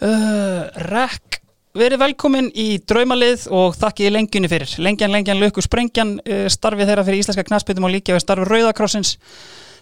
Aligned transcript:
Uh, 0.00 0.64
Rekk, 0.88 1.42
verið 1.76 2.00
velkomin 2.00 2.46
í 2.56 2.78
draumalið 2.88 3.42
og 3.52 3.74
þakkiði 3.76 4.12
lengjunni 4.14 4.48
fyrir. 4.48 4.70
Lengjan, 4.80 5.12
lengjan, 5.12 5.40
löku, 5.42 5.60
sprengjan, 5.64 6.14
uh, 6.24 6.46
starfið 6.48 6.88
þeirra 6.88 7.04
fyrir 7.04 7.20
íslenska 7.20 7.44
knastbytum 7.44 7.84
og 7.84 7.92
líka 7.92 8.16
við 8.16 8.24
starfið 8.24 8.48
Rauðakrossins. 8.48 9.18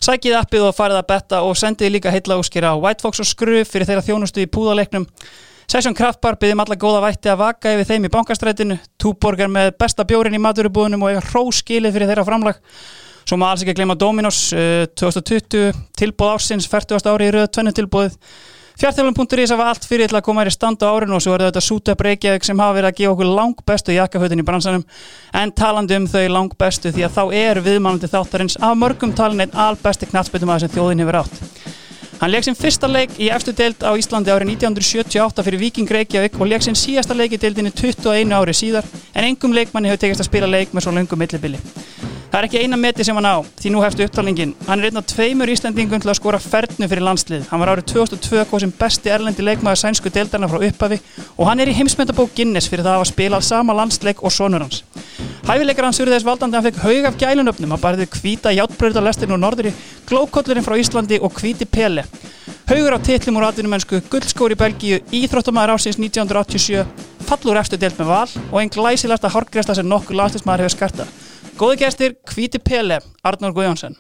Sækið 0.03 0.41
appið 0.41 0.65
og 0.69 0.75
farið 0.75 1.01
að 1.01 1.07
betta 1.13 1.43
og 1.47 1.55
sendiði 1.59 1.97
líka 1.97 2.11
heitla 2.15 2.39
úskýra 2.39 2.75
á 2.75 2.79
White 2.79 3.03
Fox 3.03 3.23
og 3.23 3.31
Skruf 3.31 3.71
fyrir 3.71 3.87
þeirra 3.87 4.05
þjónustu 4.07 4.43
í 4.43 4.51
púðaleiknum. 4.51 5.07
Session 5.71 5.95
Kraftbar 5.95 6.39
byggðum 6.41 6.63
alla 6.65 6.77
góða 6.81 7.01
vætti 7.05 7.31
að 7.31 7.41
vaka 7.43 7.73
yfir 7.77 7.89
þeim 7.93 8.07
í 8.09 8.13
bankastrætinu. 8.15 8.79
Túborgar 8.99 9.51
með 9.53 9.75
besta 9.79 10.07
bjórin 10.09 10.35
í 10.35 10.43
maturubúðunum 10.43 11.03
og 11.05 11.13
eiga 11.13 11.25
hróskilið 11.29 11.95
fyrir 11.95 12.11
þeirra 12.11 12.27
framlag. 12.27 12.63
Svo 13.29 13.37
maður 13.37 13.53
alls 13.53 13.65
ekki 13.65 13.75
að 13.75 13.81
gleyma 13.83 13.99
Dominos 14.01 14.39
uh, 14.57 14.87
2020, 14.97 15.83
tilbúð 15.99 16.33
ársins, 16.33 16.71
40. 16.73 17.11
ári 17.13 17.29
í 17.29 17.35
rauð, 17.35 17.51
tvennu 17.53 17.75
tilbúð. 17.77 18.17
Fjarteflum.is 18.79 19.51
hafa 19.51 19.65
allt 19.73 19.87
fyrir 19.91 20.07
til 20.07 20.15
að 20.15 20.23
koma 20.29 20.45
þér 20.45 20.49
í 20.53 20.55
stand 20.55 20.83
á 20.87 20.95
árinu 20.95 21.17
og 21.17 21.23
svo 21.25 21.33
er 21.35 21.43
þetta 21.49 21.63
Súta 21.67 21.97
Breykjavík 21.99 22.45
sem 22.47 22.61
hafa 22.63 22.77
verið 22.77 22.93
að 22.93 23.01
gefa 23.01 23.15
okkur 23.17 23.31
lang 23.35 23.63
bestu 23.67 23.97
jakkafötin 23.97 24.39
í 24.39 24.45
bransanum 24.47 24.85
en 25.41 25.53
talandi 25.59 25.99
um 25.99 26.07
þau 26.07 26.23
lang 26.31 26.55
bestu 26.63 26.93
því 26.95 27.09
að 27.09 27.17
þá 27.17 27.35
er 27.41 27.61
viðmálandi 27.65 28.13
þáttarins 28.13 28.55
af 28.63 28.79
mörgum 28.79 29.17
talin 29.19 29.43
einn 29.43 29.59
albesti 29.67 30.07
knallspötum 30.13 30.55
að 30.55 30.63
sem 30.63 30.75
þjóðin 30.77 31.03
hefur 31.03 31.19
átt. 31.25 31.43
Hann 32.19 32.33
leik 32.33 32.43
sinn 32.43 32.57
fyrsta 32.59 32.89
leik 32.91 33.13
í 33.23 33.29
eftir 33.31 33.55
deild 33.55 33.85
á 33.87 33.95
Íslandi 33.95 34.33
árið 34.35 34.49
1978 34.57 35.45
fyrir 35.47 35.61
Viking 35.61 35.91
Reykjavík 35.95 36.41
og 36.43 36.49
leik 36.51 36.65
sinn 36.67 36.75
síðasta 36.75 37.15
leik 37.15 37.37
í 37.37 37.39
deildinni 37.39 37.71
21 37.71 38.35
ári 38.35 38.55
síðar 38.59 38.89
en 39.15 39.29
engum 39.29 39.55
leikmanni 39.55 39.93
hefur 39.93 40.03
tekist 40.03 40.25
að 40.25 40.31
spila 40.33 40.49
leik 40.51 40.75
með 40.75 40.89
svo 40.89 40.97
löngum 40.97 41.23
millibili. 41.23 41.61
Það 42.29 42.41
er 42.41 42.47
ekki 42.49 42.61
eina 42.61 42.77
meti 42.77 43.07
sem 43.07 43.17
hann 43.17 43.25
á, 43.25 43.39
því 43.41 43.71
nú 43.73 43.81
hefstu 43.81 44.05
upptalningin. 44.05 44.51
Hann 44.67 44.83
er 44.83 44.91
einn 44.91 45.01
af 45.01 45.07
tveimur 45.09 45.49
Íslandingum 45.49 46.03
til 46.03 46.11
að 46.11 46.19
skora 46.19 46.41
fernu 46.43 46.89
fyrir 46.91 47.07
landslið. 47.07 47.47
Hann 47.49 47.63
var 47.63 47.71
árið 47.73 47.87
2002 47.95 48.43
hvað 48.51 48.65
sem 48.65 48.75
besti 48.83 49.15
erlendi 49.15 49.47
leikmaður 49.47 49.81
sænsku 49.81 50.13
deildarna 50.13 50.51
frá 50.51 50.67
upphafi 50.67 50.99
og 51.39 51.49
hann 51.49 51.63
er 51.63 51.71
í 51.71 51.77
heimsmyndabók 51.79 52.35
Guinness 52.37 52.69
fyrir 52.69 52.85
það 52.85 52.99
að 52.99 53.01
hafa 53.01 53.11
spilað 53.15 53.47
sama 53.49 53.79
landsleik 53.79 54.21
og 54.21 54.35
sonur 54.35 54.67
hans. 54.67 54.83
Hæfileikar 55.49 55.89
hans 55.89 56.03
urði 56.03 56.19
þess 56.19 56.29
valdandi 56.29 56.59
hann 56.59 56.67
fekk 56.67 56.83
haug 56.85 57.09
af 57.09 57.15
gælunöfnum 57.23 57.73
að 57.79 57.85
barðið 57.87 58.11
kvíta 58.13 58.53
játbröðarlestirinn 58.53 59.39
og 59.39 59.41
norðri, 59.47 59.73
glókollurinn 60.11 60.67
frá 60.67 60.77
Íslandi 60.77 61.23
og 61.25 61.33
kvíti 61.33 61.65
Pele. 61.65 62.05
Haugur 62.69 62.97
á 62.97 63.01
titlum 63.01 63.39
úr 63.41 63.47
atvinnumennsku, 63.49 64.03
guldskóri 64.13 64.53
í 64.53 64.61
Belgíu, 64.61 64.99
íþróttumæður 65.09 65.79
ásins 65.79 65.97
1987, 65.97 66.85
fallur 67.25 67.57
eftir 67.57 67.81
deilt 67.81 67.97
með 67.97 68.11
val 68.13 68.29
og 68.51 68.59
einn 68.61 68.75
glæsilasta 68.75 69.33
hortgresta 69.33 69.79
sem 69.79 69.89
nokkur 69.89 70.19
landslismæður 70.21 70.67
hefur 70.67 70.77
skartað. 70.77 71.17
Góði 71.57 71.81
gæstir, 71.81 72.15
Kvíti 72.29 72.61
Pele, 72.61 73.01
Arnur 73.25 73.57
Guðjónsson. 73.57 73.97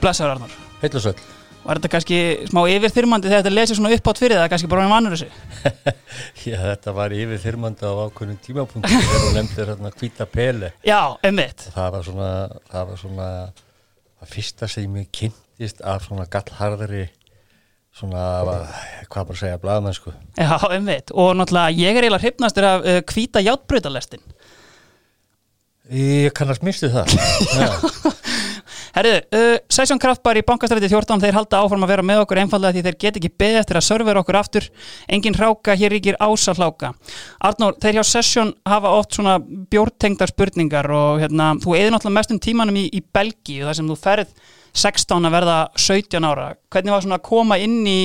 Blessaður 0.00 0.36
og 0.40 1.04
söll. 1.04 1.39
Var 1.60 1.76
þetta 1.76 1.90
kannski 1.92 2.18
smá 2.48 2.62
yfirþyrmandi 2.72 3.28
þegar 3.28 3.42
þetta 3.42 3.52
lesið 3.52 3.78
svona 3.78 3.92
uppátt 3.92 4.20
fyrir 4.22 4.38
það, 4.40 4.46
kannski 4.52 4.68
bara 4.72 4.84
með 4.86 4.92
mannur 4.94 5.16
þessu? 5.16 5.28
Já, 6.48 6.56
þetta 6.62 6.94
var 6.96 7.14
yfir 7.14 7.42
þyrmandi 7.42 7.84
á 7.84 7.92
ákveðnum 8.06 8.38
tímapunkti 8.46 8.92
þegar 8.94 9.24
hún 9.26 9.36
nefndir 9.36 9.72
hérna 9.74 9.92
hvíta 10.00 10.26
peli. 10.30 10.70
Já, 10.88 11.00
einmitt. 11.26 11.66
Það 11.74 11.90
var 11.96 12.06
svona, 12.08 12.30
það 12.72 12.88
var 12.92 13.00
svona, 13.02 13.28
það 14.22 14.32
fyrsta 14.34 14.70
sem 14.72 14.96
ég 15.02 15.10
kynntist 15.20 15.84
af 15.84 16.06
svona 16.08 16.24
gallharðari, 16.32 17.02
svona, 18.00 18.24
hvað 19.12 19.28
bara 19.32 19.42
segja, 19.42 19.60
blaðmennsku. 19.60 20.14
Já, 20.40 20.54
einmitt. 20.70 21.12
Og 21.12 21.34
náttúrulega 21.36 21.76
ég 21.76 21.92
er 21.92 22.08
eiginlega 22.08 22.24
hryfnastur 22.24 22.70
af 22.70 22.88
uh, 22.88 23.02
hvíta 23.12 23.44
játbröðalestin. 23.44 24.24
Ég 25.90 26.32
kannast 26.38 26.64
mistu 26.64 26.88
það. 26.88 27.12
Já. 27.60 28.16
Herriðu, 28.94 29.20
uh, 29.36 29.56
Session 29.70 30.00
Kraftbar 30.02 30.38
í 30.40 30.44
bankastræti 30.46 30.88
14 30.90 31.22
þeir 31.22 31.36
halda 31.36 31.60
áfram 31.62 31.84
að 31.86 31.92
vera 31.92 32.04
með 32.06 32.22
okkur 32.24 32.40
einfallega 32.42 32.74
því 32.76 32.84
þeir 32.86 32.98
get 33.04 33.18
ekki 33.20 33.32
beðið 33.42 33.60
eftir 33.60 33.78
að 33.78 33.86
servera 33.86 34.22
okkur 34.24 34.38
aftur. 34.40 34.66
Engin 35.12 35.36
hráka, 35.38 35.76
hér 35.78 35.94
ríkir 35.94 36.18
ása 36.20 36.54
hláka 36.58 36.92
Arnór, 37.46 37.76
þeir 37.82 38.00
hjá 38.00 38.04
Session 38.08 38.52
hafa 38.66 38.94
oft 38.98 39.14
svona 39.14 39.38
bjórtengdar 39.40 40.32
spurningar 40.32 40.90
og 40.94 41.22
hérna, 41.22 41.52
þú 41.62 41.76
eður 41.78 41.94
náttúrulega 41.94 42.18
mestum 42.18 42.42
tímanum 42.42 42.80
í, 42.80 42.88
í 42.90 43.02
Belgíu 43.14 43.68
þar 43.68 43.78
sem 43.78 43.90
þú 43.90 43.98
ferð 44.00 44.34
16 44.76 45.26
að 45.26 45.34
verða 45.34 45.56
17 45.78 46.26
ára. 46.26 46.52
Hvernig 46.70 46.94
var 46.94 47.04
svona 47.04 47.18
að 47.18 47.26
koma 47.30 47.58
inn 47.62 47.80
í 47.86 48.00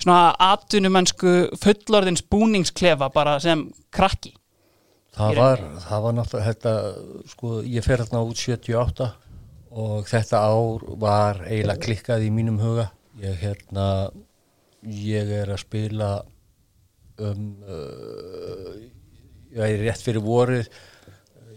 svona 0.00 0.34
atvinnumennsku 0.52 1.34
fullorðins 1.62 2.24
búningsklefa 2.30 3.10
bara 3.14 3.38
sem 3.42 3.68
krakki? 3.94 4.34
Það 5.14 5.36
var, 5.38 5.60
það 5.84 6.00
var 6.04 6.14
náttúrulega, 6.16 6.52
þetta, 6.52 6.72
sko, 7.30 7.50
ég 7.70 7.84
fer 7.86 8.02
hérna 8.02 8.24
út 8.26 8.40
78 8.40 9.10
og 9.74 10.06
þetta 10.06 10.40
ár 10.46 10.84
var 11.02 11.40
eiginlega 11.48 11.82
klikkað 11.82 12.28
í 12.28 12.30
mínum 12.34 12.60
huga. 12.62 12.90
Ég 13.22 13.38
hérna 13.42 13.86
ég 14.84 15.30
er 15.32 15.50
að 15.50 15.62
spila 15.64 16.10
um 17.22 17.46
uh, 17.62 18.74
ég 19.54 19.62
er 19.62 19.82
rétt 19.84 20.02
fyrir 20.02 20.22
vorið 20.22 20.68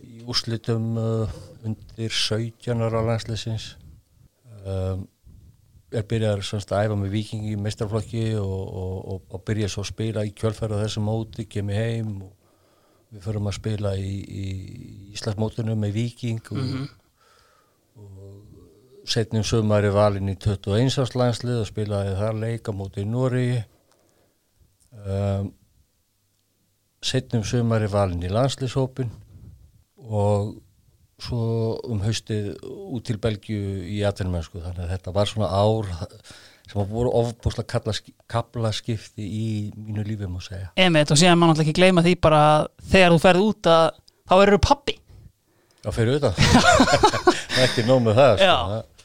í 0.06 0.23
úrslitum 0.25 0.97
uh, 1.01 1.38
undir 1.66 2.13
17 2.13 2.83
ára 2.85 3.01
landsleysins 3.06 3.72
um, 4.63 5.07
er 5.89 6.06
byrjað 6.06 6.44
að 6.53 6.75
æfa 6.77 7.00
með 7.00 7.13
vikingi 7.16 7.56
í 7.56 7.59
meistarflokki 7.59 8.27
og, 8.38 8.45
og, 8.45 8.97
og, 9.13 9.22
og 9.33 9.44
byrja 9.47 9.72
svo 9.72 9.85
að 9.85 9.91
spila 9.91 10.25
í 10.27 10.33
kjölfæra 10.38 10.81
þessu 10.83 11.01
móti, 11.01 11.47
kemur 11.50 11.79
heim 11.79 12.13
og 12.27 12.33
við 13.09 13.23
förum 13.23 13.50
að 13.50 13.57
spila 13.57 13.95
í, 13.97 14.13
í 14.27 14.47
Íslandsmótunum 15.16 15.79
með 15.79 15.95
viking 15.97 16.53
og 16.53 16.61
mm 16.61 16.72
-hmm 16.73 16.95
setnum 19.07 19.45
sömari 19.47 19.90
valin 19.94 20.31
í 20.31 20.35
21. 20.35 21.16
landslið 21.16 21.62
og 21.62 21.69
spilaði 21.69 22.16
þar 22.19 22.40
leika 22.41 22.73
mútið 22.75 23.07
Núri 23.12 23.47
um, 25.06 25.51
setnum 27.03 27.45
sömari 27.47 27.88
valin 27.91 28.25
í 28.25 28.31
landslishópin 28.31 29.12
og 30.07 30.57
svo 31.22 31.78
um 31.90 32.03
haustið 32.03 32.51
út 32.62 33.07
til 33.07 33.18
Belgiu 33.22 33.79
í 33.88 34.03
atvinnmennsku 34.06 34.62
þannig 34.62 34.85
að 34.85 34.94
þetta 34.94 35.16
var 35.16 35.31
svona 35.31 35.50
ár 35.50 35.89
sem 36.68 36.84
voru 36.91 37.13
ofbúslega 37.16 37.79
kapla 38.28 38.74
skipti 38.75 39.24
í 39.24 39.47
mínu 39.72 40.03
lífi 40.03 40.28
má 40.29 40.41
segja. 40.44 40.68
Emitt 40.75 41.13
og 41.13 41.19
síðan 41.19 41.39
maður 41.39 41.56
náttúrulega 41.56 41.72
ekki 41.72 41.79
gleyma 41.79 42.03
því 42.06 42.13
bara 42.28 42.41
þegar 42.91 43.16
þú 43.16 43.24
ferði 43.24 43.45
út 43.47 43.72
að 43.72 43.85
þá 44.28 44.35
eru 44.44 44.59
pappi. 44.68 44.97
Já 45.85 45.89
fyrir 45.95 46.18
auðvitað. 46.18 46.35
ekki 47.66 47.88
nóg 47.88 48.03
með 48.03 48.19
það. 48.19 48.44
Sko. 48.44 48.96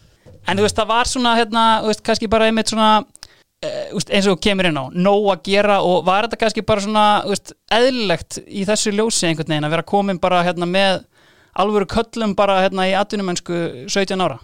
En 0.48 0.58
þú 0.58 0.66
veist, 0.66 0.78
það 0.78 0.91
var 0.91 1.10
svona, 1.10 1.34
hérna, 1.38 1.66
veist, 1.86 2.03
kannski 2.06 2.30
bara 2.30 2.48
einmitt 2.50 2.72
svona, 2.72 3.03
uh, 3.03 4.00
eins 4.03 4.30
og 4.30 4.41
kemur 4.42 4.69
inn 4.70 4.80
á, 4.80 4.84
nóg 4.91 5.28
að 5.36 5.44
gera 5.50 5.80
og 5.86 6.06
var 6.08 6.26
þetta 6.26 6.41
kannski 6.41 6.64
bara 6.66 6.84
svona, 6.84 7.04
veist, 7.28 7.54
eðlilegt 7.72 8.41
í 8.47 8.64
þessu 8.69 8.94
ljósi 8.97 9.28
einhvern 9.28 9.54
veginn 9.54 9.69
að 9.69 9.76
vera 9.76 9.91
komin 9.94 10.22
bara, 10.22 10.42
hérna, 10.47 10.69
með 10.69 11.04
alvöru 11.53 11.86
köllum 11.91 12.34
bara, 12.38 12.62
hérna, 12.64 12.88
í 12.91 12.97
atvinnumönsku 12.98 13.62
17 13.92 14.25
ára? 14.25 14.41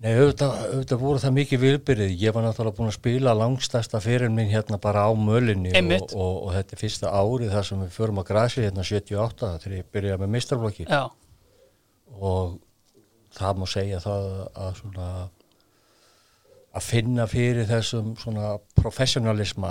Nei, 0.00 0.14
auðvitað, 0.16 0.52
auðvitað 0.70 1.00
voru 1.02 1.20
það 1.20 1.32
mikið 1.36 1.60
vilbyrðið. 1.60 2.12
Ég 2.22 2.32
var 2.32 2.44
náttúrulega 2.46 2.76
búin 2.78 2.88
að 2.88 2.94
spila 2.96 3.34
langstæsta 3.36 3.98
fyrir 4.00 4.30
minn 4.32 4.48
hérna 4.48 4.78
bara 4.80 5.02
á 5.04 5.12
mölinni 5.12 5.74
og, 5.76 6.14
og, 6.14 6.38
og 6.46 6.54
þetta 6.54 6.72
er 6.72 6.80
fyrsta 6.80 7.10
árið 7.12 7.52
þar 7.52 7.66
sem 7.68 7.82
við 7.84 7.90
förum 7.98 8.20
að 8.22 8.30
grasi 8.30 8.64
hérna 8.64 8.86
78 8.88 9.50
þegar 9.60 9.74
ég 9.76 9.90
byrjaði 9.92 10.22
með 10.22 10.32
mistarflokki 10.38 10.86
og 12.16 12.54
það 13.36 13.60
má 13.60 13.68
segja 13.70 14.00
það 14.02 14.26
að 14.64 14.72
svona 14.80 15.10
að 16.70 16.86
finna 16.86 17.26
fyrir 17.30 17.66
þessum 17.66 18.12
svona 18.18 18.54
professionalisma 18.78 19.70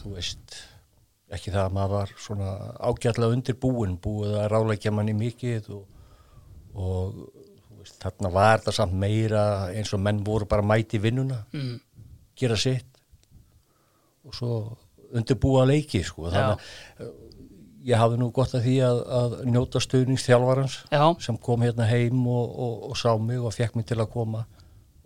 þú 0.00 0.16
veist 0.16 0.58
ekki 1.32 1.52
það 1.52 1.62
að 1.64 1.76
maður 1.76 1.94
var 1.94 2.12
svona 2.22 2.50
ágætlega 2.76 3.36
undir 3.36 3.58
búin 3.60 3.96
búið 4.02 4.36
að 4.42 4.50
ráleikja 4.52 4.92
manni 4.94 5.14
mikið 5.16 5.70
og, 5.74 5.86
og 6.76 7.16
veist, 7.80 7.96
þarna 8.02 8.32
var 8.36 8.60
þetta 8.60 8.76
samt 8.76 8.98
meira 9.00 9.44
eins 9.72 9.94
og 9.96 10.02
menn 10.04 10.20
voru 10.26 10.48
bara 10.50 10.66
mæti 10.66 11.00
vinnuna 11.02 11.40
mm. 11.56 11.72
gera 12.36 12.58
sitt 12.60 13.00
og 14.26 14.36
svo 14.36 14.52
undirbúa 15.16 15.64
leiki 15.66 16.02
sko 16.04 16.28
þannig 16.28 16.60
að 17.00 17.14
ég 17.86 18.00
hafði 18.00 18.18
nú 18.20 18.30
gott 18.34 18.54
að 18.56 18.66
því 18.66 18.76
að, 18.86 19.00
að 19.20 19.36
njóta 19.52 19.82
stöðningsþjálfarans 19.84 20.80
sem 21.22 21.38
kom 21.42 21.62
hérna 21.64 21.86
heim 21.88 22.26
og, 22.26 22.50
og, 22.50 22.74
og 22.90 22.98
sá 22.98 23.12
mig 23.20 23.38
og 23.38 23.54
fekk 23.54 23.78
mig 23.78 23.86
til 23.88 24.00
að 24.02 24.10
koma 24.14 24.44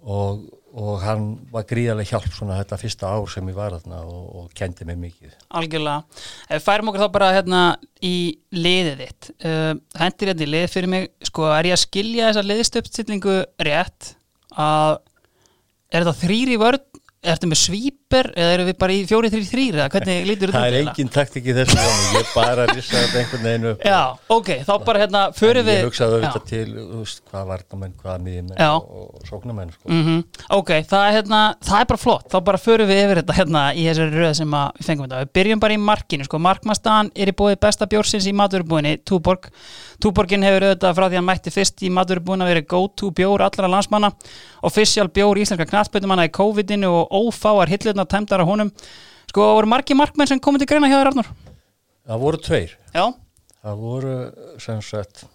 og, 0.01 0.47
og 0.73 1.03
hann 1.05 1.27
var 1.53 1.67
gríðarlega 1.69 2.15
hjálp 2.15 2.33
svona 2.33 2.57
þetta 2.61 2.79
fyrsta 2.81 3.11
ár 3.13 3.29
sem 3.29 3.51
ég 3.51 3.59
var 3.59 3.77
þarna 3.77 4.01
og 4.09 4.49
kendi 4.57 4.87
mig 4.89 4.97
mikið. 5.01 5.35
Algjörlega. 5.61 6.23
Færum 6.65 6.91
okkur 6.91 7.05
þá 7.05 7.13
bara 7.19 7.33
hérna 7.37 7.63
í 8.01 8.15
liðið 8.57 9.05
þitt. 9.05 9.31
Uh, 9.45 9.75
hendir 10.01 10.33
hérna 10.33 10.47
í 10.47 10.51
lið 10.55 10.67
fyrir 10.73 10.95
mig, 10.95 11.11
sko 11.29 11.51
er 11.53 11.71
ég 11.71 11.77
að 11.77 11.85
skilja 11.85 12.31
þessa 12.31 12.47
liðstöpstillingu 12.49 13.39
rétt 13.69 14.15
að 14.57 14.99
er 15.91 16.05
þetta 16.05 16.21
þrýri 16.23 16.57
vörð 16.61 16.90
ertu 17.21 17.49
með 17.51 17.59
svíper 17.61 18.31
eða 18.33 18.53
eru 18.55 18.65
við 18.71 18.77
bara 18.81 18.95
í 18.97 19.01
4-3-3 19.05 19.65
eða 19.75 19.89
hvernig 19.93 20.23
lítur 20.25 20.53
þetta? 20.55 20.61
Það 20.63 20.69
er 20.71 20.77
engin 20.81 21.11
taktik 21.13 21.49
í 21.51 21.55
þessu 21.59 21.77
ég 21.77 22.15
er 22.17 22.31
bara 22.33 22.65
að 22.65 22.73
rissa 22.79 23.03
þetta 23.03 23.21
einhvern 23.21 23.45
veginn 23.45 23.67
upp 23.71 23.85
Já, 23.85 23.99
ok, 24.37 24.49
þá 24.65 24.73
bara 24.87 25.03
hérna 25.03 25.25
fyrir 25.37 25.67
við 25.67 25.77
Ég 25.77 25.89
hugsaði 25.91 26.17
auðvitað 26.17 26.47
til 26.49 26.63
veist, 26.79 27.21
hvað 27.29 27.51
varnamenn, 27.53 27.93
hvað 28.01 28.25
miðjumenn 28.25 28.65
og, 28.71 28.89
og 29.03 29.29
sóknamenn 29.29 29.75
sko. 29.75 29.93
mm 29.93 30.03
-hmm. 30.07 30.25
Ok, 30.57 30.73
það 30.89 31.05
er, 31.11 31.13
hérna, 31.19 31.43
það 31.69 31.85
er 31.85 31.91
bara 31.93 32.03
flott 32.07 32.33
þá 32.33 32.39
bara 32.49 32.63
fyrir 32.65 32.89
við 32.89 33.03
yfir 33.05 33.21
þetta 33.21 33.39
hérna 33.41 33.67
í 33.75 33.85
þessari 33.91 34.25
röð 34.25 34.35
sem 34.41 34.57
við 34.57 34.89
fengum 34.89 35.09
þetta 35.11 35.21
Við 35.21 35.33
byrjum 35.41 35.61
bara 35.61 35.77
í 35.77 35.85
markinu, 35.91 36.25
sko, 36.25 36.39
markmastan 36.41 37.13
er 37.15 37.29
í 37.29 37.37
bóði 37.37 37.61
besta 37.61 37.87
bjórsins 37.87 38.27
í 38.27 38.33
maturubúinni, 38.33 38.97
Túborg 39.05 39.53
Túborgin 40.01 40.45
hefur 40.47 40.67
auðvitað 40.67 40.97
frá 40.97 41.07
því 41.07 41.19
að 41.21 41.27
mætti 41.27 41.53
fyrst 41.55 41.83
í 41.85 41.91
maturubúin 41.93 42.45
að 42.45 42.53
vera 42.53 42.67
go-to 42.73 43.11
bjór 43.17 43.45
allra 43.45 43.69
landsmanna 43.71 44.11
Official 44.67 45.09
bjór 45.13 45.41
íslenska 45.43 45.69
knastbötumanna 45.69 46.29
í 46.29 46.33
COVID-inu 46.35 46.91
og 47.03 47.13
ófáar 47.21 47.71
hillurna 47.73 48.07
tæmdar 48.09 48.43
á 48.43 48.49
honum 48.49 48.73
sko, 49.31 49.45
voru 49.59 49.71
margi 49.71 49.97
markmenn 49.99 50.31
sem 50.31 50.41
komið 50.41 50.65
til 50.65 50.71
greina 50.73 50.89
hjá 50.91 50.99
þér 50.99 51.13
Arnur? 51.13 51.29
Það 52.09 52.25
voru 52.25 52.41
tveir 52.47 52.75
Já. 52.95 53.05
það 53.61 53.85
voru 53.85 54.17
sem 54.65 54.81
sagt 54.85 55.27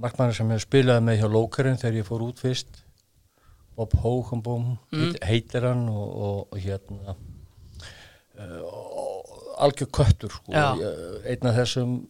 markmennir 0.00 0.36
sem 0.36 0.52
hefur 0.52 0.66
spilað 0.66 1.02
með 1.08 1.22
hjá 1.22 1.28
Lókarinn 1.32 1.80
þegar 1.80 2.00
ég 2.00 2.08
fór 2.08 2.28
út 2.28 2.40
fyrst 2.40 2.84
Bob 3.76 3.96
Hókumbóm 4.02 4.74
mm. 4.92 5.12
heitir 5.24 5.64
hann 5.64 5.86
og, 5.88 6.08
og, 6.08 6.40
og 6.52 6.60
hérna 6.60 7.16
uh, 8.36 9.64
algjör 9.64 9.90
köttur 9.92 10.34
sko. 10.34 10.52
einn 10.52 11.48
af 11.48 11.56
þessum 11.62 12.00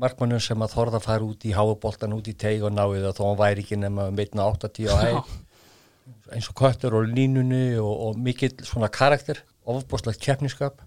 markmannum 0.00 0.40
sem 0.42 0.64
að 0.64 0.74
þorða 0.74 1.00
að 1.00 1.06
fara 1.06 1.28
út 1.28 1.44
í 1.44 1.54
háaboltan 1.54 2.16
út 2.16 2.28
í 2.30 2.34
teig 2.38 2.64
og 2.64 2.74
náið 2.74 3.10
og 3.10 3.16
þó 3.18 3.22
hann 3.26 3.40
væri 3.40 3.64
ekki 3.64 3.78
nema 3.80 4.08
um 4.10 4.20
1.80 4.24 4.90
á 4.90 4.96
hæg 5.04 5.32
eins 6.34 6.48
og 6.50 6.56
köttur 6.58 6.96
og 6.98 7.08
línunni 7.10 7.78
og, 7.80 7.90
og 7.90 8.18
mikill 8.18 8.54
svona 8.66 8.90
karakter 8.92 9.42
ofbúslegt 9.70 10.22
keppniskap. 10.22 10.80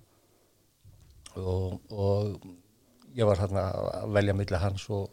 Og, 1.36 1.80
og 1.90 2.44
ég 3.18 3.28
var 3.28 3.42
hérna 3.42 3.68
að 4.02 4.14
velja 4.18 4.36
millir 4.38 4.62
hans 4.62 4.86
og, 4.94 5.10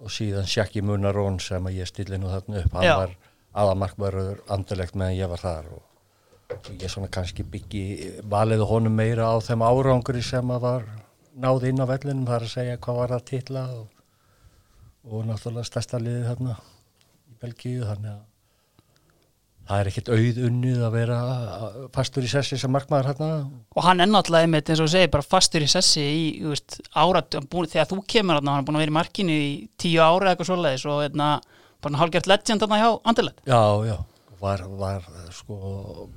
og 0.00 0.12
síðan 0.12 0.48
Sjaki 0.48 0.82
Munarón 0.84 1.40
sem 1.42 1.64
að 1.64 1.80
ég 1.80 1.90
stilli 1.90 2.18
nú 2.20 2.32
þarna 2.32 2.60
upp. 2.62 2.76
Hann 2.76 2.88
Já. 2.88 2.94
var 3.00 3.16
aðamarkvarður 3.64 4.42
andalegt 4.52 4.96
meðan 4.98 5.18
ég 5.18 5.30
var 5.30 5.42
þar 5.42 5.72
og 5.76 6.70
ég 6.74 6.90
svona 6.92 7.08
kannski 7.12 7.46
byggi 7.46 7.84
valiðu 8.30 8.66
honum 8.68 8.96
meira 8.98 9.30
á 9.32 9.36
þeim 9.42 9.64
árangri 9.64 10.22
sem 10.22 10.50
að 10.52 10.66
var 10.66 10.86
náð 11.34 11.66
inn 11.70 11.82
á 11.82 11.86
vellinum 11.88 12.28
þar 12.28 12.46
að 12.46 12.54
segja 12.54 12.78
hvað 12.82 13.00
var 13.00 13.14
það 13.14 13.26
tilla 13.30 13.64
og, 13.74 13.88
og 15.10 15.26
náttúrulega 15.28 15.68
stærsta 15.68 16.00
liðið 16.02 16.30
þarna 16.30 16.54
í 17.30 17.36
Belgíu 17.42 17.88
þannig 17.88 18.14
að 18.14 18.22
það 19.64 19.80
er 19.80 19.90
ekkert 19.90 20.10
auð 20.12 20.38
unnið 20.48 20.80
að 20.84 20.94
vera 20.98 21.18
fastur 21.94 22.26
í 22.26 22.30
sessi 22.30 22.58
sem 22.60 22.72
markmaður 22.72 23.10
hérna 23.10 23.28
og 23.72 23.86
hann 23.86 24.04
er 24.04 24.10
náttúrulega 24.10 24.48
einmitt 24.48 24.72
eins 24.72 24.82
og 24.84 24.90
segir 24.92 25.12
bara 25.14 25.26
fastur 25.26 25.64
í 25.64 25.68
sessi 25.70 26.04
í 26.04 26.24
veist, 26.44 26.78
árat 26.92 27.32
þegar 27.32 27.88
þú 27.90 28.00
kemur 28.04 28.38
hérna, 28.38 28.54
hann 28.54 28.64
er 28.64 28.68
búin 28.68 28.78
að 28.78 28.84
vera 28.84 28.94
í 28.94 28.98
markinu 28.98 29.36
í 29.36 29.52
tíu 29.80 30.02
ára 30.04 30.32
eitthvað 30.34 30.50
svoleiðis 30.52 30.86
og 30.92 31.00
hérna, 31.06 31.30
bara 31.84 32.02
hálfgert 32.02 32.28
legend 32.28 32.66
hérna 32.66 32.82
hjá 32.82 32.90
Andilet 33.08 33.40
Já, 33.48 33.62
já, 33.88 33.96
var, 34.44 34.66
var, 34.84 35.08
sko, 35.32 35.58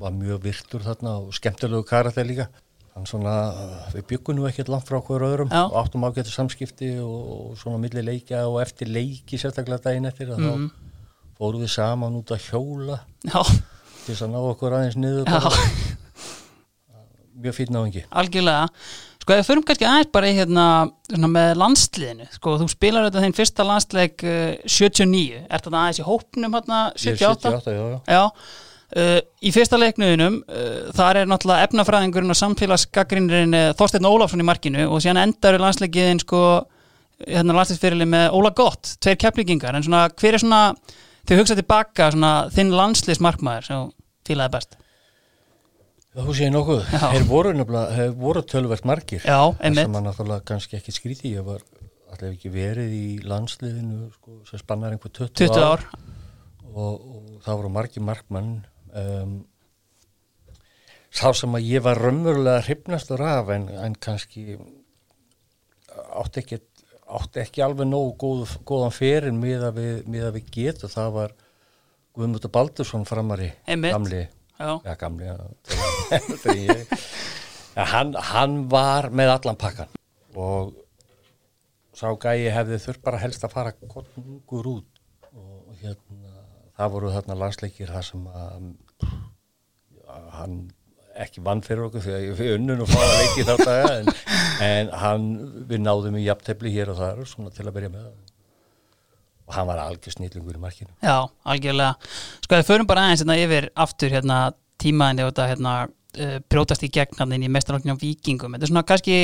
var 0.02 0.16
mjög 0.16 0.44
virtur 0.50 0.84
þarna 0.84 1.18
og 1.24 1.36
skemmtilegu 1.40 1.88
karakter 1.88 2.28
líka 2.28 2.50
hann 2.98 3.08
svona, 3.10 3.36
við 3.94 4.08
byggum 4.12 4.40
nú 4.40 4.48
ekkert 4.50 4.72
langt 4.74 4.90
frá 4.90 4.98
okkur 4.98 5.26
öðrum 5.28 5.54
já. 5.54 5.62
og 5.68 5.78
áttum 5.84 6.06
ágættu 6.08 6.34
samskipti 6.34 6.96
og, 7.04 7.18
og 7.36 7.58
svona 7.62 7.80
milli 7.82 8.04
leikja 8.06 8.48
og 8.50 8.60
eftir 8.64 8.90
leiki 8.90 9.38
sérstaklega 9.38 9.86
daginn 9.86 10.10
eftir 10.10 10.34
að 10.34 10.42
mm. 10.42 10.68
þá 10.68 10.86
fórum 11.38 11.62
við 11.64 11.74
saman 11.74 12.18
út 12.18 12.34
að 12.34 12.48
hjóla 12.50 13.02
Já. 13.28 13.42
til 13.44 14.14
þess 14.14 14.26
að 14.26 14.34
ná 14.34 14.40
okkur 14.42 14.78
aðeins 14.78 14.98
niður 14.98 15.30
mjög 17.38 17.58
fyrir 17.60 17.76
náðingi 17.76 18.04
Algjörlega, 18.10 18.70
sko 19.22 19.36
ef 19.36 19.42
við 19.42 19.50
förum 19.52 19.66
kannski 19.68 19.90
aðeins 19.90 20.14
bara 20.18 20.32
í 20.32 20.38
hérna 20.40 20.68
með 21.30 21.52
landsliðinu 21.62 22.30
sko 22.34 22.56
þú 22.64 22.70
spilar 22.74 23.06
þetta 23.08 23.26
þinn 23.26 23.38
fyrsta 23.38 23.68
landsleik 23.68 24.26
uh, 24.26 24.56
79, 24.66 25.44
er 25.44 25.60
þetta 25.62 25.76
aðeins 25.84 26.02
í 26.02 26.08
hópnum 26.08 26.58
hérna 26.58 26.88
78? 26.96 27.54
78, 27.62 27.78
já, 27.78 27.84
já. 27.94 28.00
já. 28.18 28.66
Uh, 28.96 29.18
í 29.44 29.52
fyrsta 29.52 29.76
leiknuðinum 29.76 30.38
uh, 30.48 30.92
þar 30.96 31.22
er 31.22 31.28
náttúrulega 31.28 31.68
efnafræðingurinn 31.68 32.32
og 32.32 32.40
samfélagsgaggrínirinn 32.40 33.58
uh, 33.58 33.74
Þorstein 33.76 34.08
Ólafsson 34.08 34.40
í 34.40 34.48
markinu 34.48 34.86
og 34.88 35.02
síðan 35.04 35.26
endar 35.26 35.58
landsleikiðin 35.60 36.22
sko 36.24 36.40
hérna 37.26 37.58
landsleiksfyrirli 37.58 38.08
með 38.08 38.38
Óla 38.38 38.54
Gott, 38.56 38.94
tveir 39.04 39.20
kepplingingar 39.20 39.76
en 39.76 39.84
svona 39.84 40.06
hver 40.16 40.38
er 40.38 40.44
svona 40.44 40.62
Þau 41.28 41.42
hugsaði 41.42 41.60
tilbaka 41.60 42.06
svona 42.14 42.32
þinn 42.56 42.70
landslismarkmaður 42.72 43.66
sem 43.68 43.88
fílaði 44.28 44.54
best? 44.54 44.78
Þú 46.18 46.36
séu 46.38 46.54
nokkuð, 46.54 46.86
þeir 46.88 47.26
voru 47.28 47.52
nefnilega, 47.54 47.98
þeir 47.98 48.14
voru 48.18 48.44
tölvert 48.48 48.88
einmitt 49.60 49.82
Það 49.84 49.84
sem 49.84 49.92
maður 49.92 50.06
náttúrulega 50.08 50.46
kannski 50.48 50.80
ekki 50.80 50.96
skríti 50.96 51.34
ég 51.36 51.44
var 51.46 51.60
alltaf 52.08 52.32
ekki 52.32 52.54
verið 52.54 52.96
í 52.96 53.04
landsliðinu 53.28 54.08
sko, 54.16 54.38
sem 54.48 54.64
spannar 54.64 54.96
einhver 54.96 55.12
20, 55.20 55.36
20 55.44 55.68
ár, 55.68 55.84
ár. 55.84 56.08
Og, 56.72 56.96
og 56.96 57.44
það 57.44 57.60
voru 57.60 57.74
margir 57.76 58.08
markmann 58.08 58.56
um, 59.02 59.38
Sá 61.18 61.32
sem 61.34 61.56
að 61.56 61.66
ég 61.66 61.82
var 61.82 61.98
raunverulega 61.98 62.66
hrifnastur 62.66 63.22
af 63.26 63.48
en, 63.56 63.70
en 63.74 63.96
kannski 64.04 64.58
átti 66.20 66.44
ekkert 66.44 66.68
átti 67.08 67.42
ekki 67.42 67.64
alveg 67.64 67.88
nógu 67.88 68.16
góð, 68.20 68.56
góðan 68.68 68.94
ferin 68.94 69.40
við, 69.42 69.64
miða 70.12 70.32
við 70.36 70.50
get 70.54 70.84
og 70.84 70.92
það 70.94 71.14
var 71.16 71.36
Guðmundur 72.18 72.52
Baldursson 72.52 73.06
framari 73.08 73.52
gamli. 73.68 74.24
Ja, 74.58 74.96
gamli 75.00 75.30
ja, 75.30 75.38
hann, 77.94 78.14
hann 78.32 78.58
var 78.72 79.10
með 79.14 79.34
allan 79.38 79.60
pakkan 79.60 79.94
og 80.38 80.74
sá 81.98 82.10
gæi 82.22 82.50
hefði 82.54 82.82
þurft 82.84 83.06
bara 83.06 83.22
helst 83.22 83.46
að 83.46 83.54
fara 83.54 83.76
kongur 83.78 84.72
út 84.76 85.02
og 85.38 85.78
hérna 85.82 86.36
það 86.78 86.94
voru 86.94 87.14
þarna 87.14 87.40
landsleikir 87.46 87.94
það 87.94 88.08
sem 88.12 88.28
að 88.34 88.68
hann 90.38 90.60
ekki 91.18 91.42
vann 91.46 91.64
fyrir 91.66 91.88
okkur 91.88 92.04
því 92.04 92.14
að 92.14 92.26
við 92.38 92.54
unnum 92.60 92.84
og 92.86 92.92
fáum 92.92 93.14
leiki 93.18 93.46
þá 93.48 93.54
daga 93.64 93.92
en, 93.96 94.10
en 94.68 94.92
hann, 95.02 95.28
við 95.70 95.84
náðum 95.84 96.18
í 96.20 96.26
jafntefni 96.28 96.74
hér 96.76 96.94
og 96.94 97.00
þar 97.02 97.24
svona 97.30 97.54
til 97.56 97.66
að 97.66 97.76
byrja 97.78 97.92
með. 97.96 98.08
Og 99.48 99.56
hann 99.56 99.70
var 99.70 99.82
algjör 99.82 100.14
snýtlingur 100.14 100.58
í 100.60 100.62
markinu. 100.62 100.92
Já, 101.02 101.30
algjörlega. 101.48 102.10
Sko 102.44 102.60
við 102.60 102.68
förum 102.68 102.90
bara 102.90 103.08
aðeins 103.08 103.24
hérna 103.24 103.38
yfir 103.40 103.70
aftur 103.80 104.14
hérna 104.14 104.40
tímaðinni 104.82 105.26
og 105.26 105.32
þetta 105.32 105.48
hérna 105.54 105.76
uh, 105.88 106.36
prjótast 106.52 106.86
í 106.86 106.92
gegn 106.94 107.18
hann 107.22 107.34
inn 107.36 107.48
í 107.48 107.52
mestarloknum 107.54 108.00
vikingum 108.02 108.56
þetta 108.56 108.68
er 108.68 108.72
svona 108.72 108.86
kannski 108.88 109.18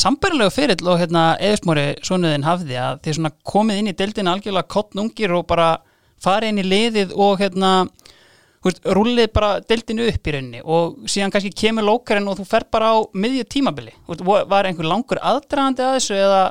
sambarilega 0.00 0.54
fyrirl 0.54 0.90
og 0.92 1.00
hérna 1.02 1.24
eðismóri 1.42 1.86
svonuðin 2.04 2.46
hafði 2.46 2.78
að 2.82 3.00
þið 3.06 3.28
komið 3.50 3.80
inn 3.80 3.90
í 3.90 3.96
deildina 3.98 4.34
algjörlega 4.36 4.70
kottnungir 4.74 5.34
og 5.34 5.46
bara 5.50 5.68
farið 6.22 6.52
inn 6.52 6.62
í 6.62 6.68
liðið 6.68 7.16
og 7.20 7.40
hérna 7.42 7.72
rúlið 8.64 9.28
bara 9.34 9.58
deildinu 9.60 10.06
upp 10.08 10.28
í 10.28 10.34
rauninni 10.34 10.62
og 10.64 11.04
síðan 11.10 11.34
kannski 11.34 11.52
kemur 11.52 11.84
lókarinn 11.84 12.30
og 12.30 12.38
þú 12.38 12.46
fer 12.48 12.64
bara 12.72 12.94
á 12.94 12.98
miðju 13.12 13.44
tímabili. 13.56 13.92
Var 14.08 14.70
einhver 14.70 14.88
langur 14.88 15.20
aðdragandi 15.20 15.84
að 15.84 15.98
þessu 15.98 16.16
eða 16.16 16.42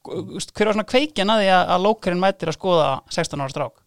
hver 0.00 0.70
var 0.70 0.76
svona 0.78 0.88
kveikjan 0.88 1.34
að 1.34 1.44
því 1.44 1.52
að 1.58 1.84
lókarinn 1.84 2.22
mætir 2.22 2.50
að 2.50 2.56
skoða 2.56 2.90
16 3.12 3.44
ára 3.44 3.52
strák? 3.52 3.80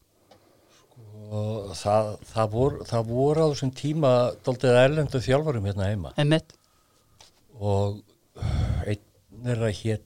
Sko, 1.34 1.74
það, 1.74 2.10
það, 2.30 2.50
vor, 2.54 2.74
það 2.86 3.08
voru 3.10 3.42
á 3.42 3.48
þessum 3.50 3.72
tíma 3.74 4.10
doldið 4.46 4.76
erlendu 4.84 5.22
þjálfarum 5.26 5.66
hérna 5.66 5.88
heima. 5.90 6.12
Einmitt. 6.22 6.54
og 7.58 8.04
einn 8.86 9.50
er 9.50 9.64
að 9.66 9.80
hétt 9.80 10.06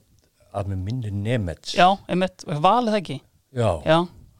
að 0.56 0.70
með 0.72 0.78
minni 0.86 1.10
Nemets 1.12 1.74
já, 1.76 1.86
einmitt, 2.08 2.46
valið 2.48 2.94
það 2.94 3.00
ekki? 3.02 3.16
Já, 3.52 3.70
já. 3.84 3.98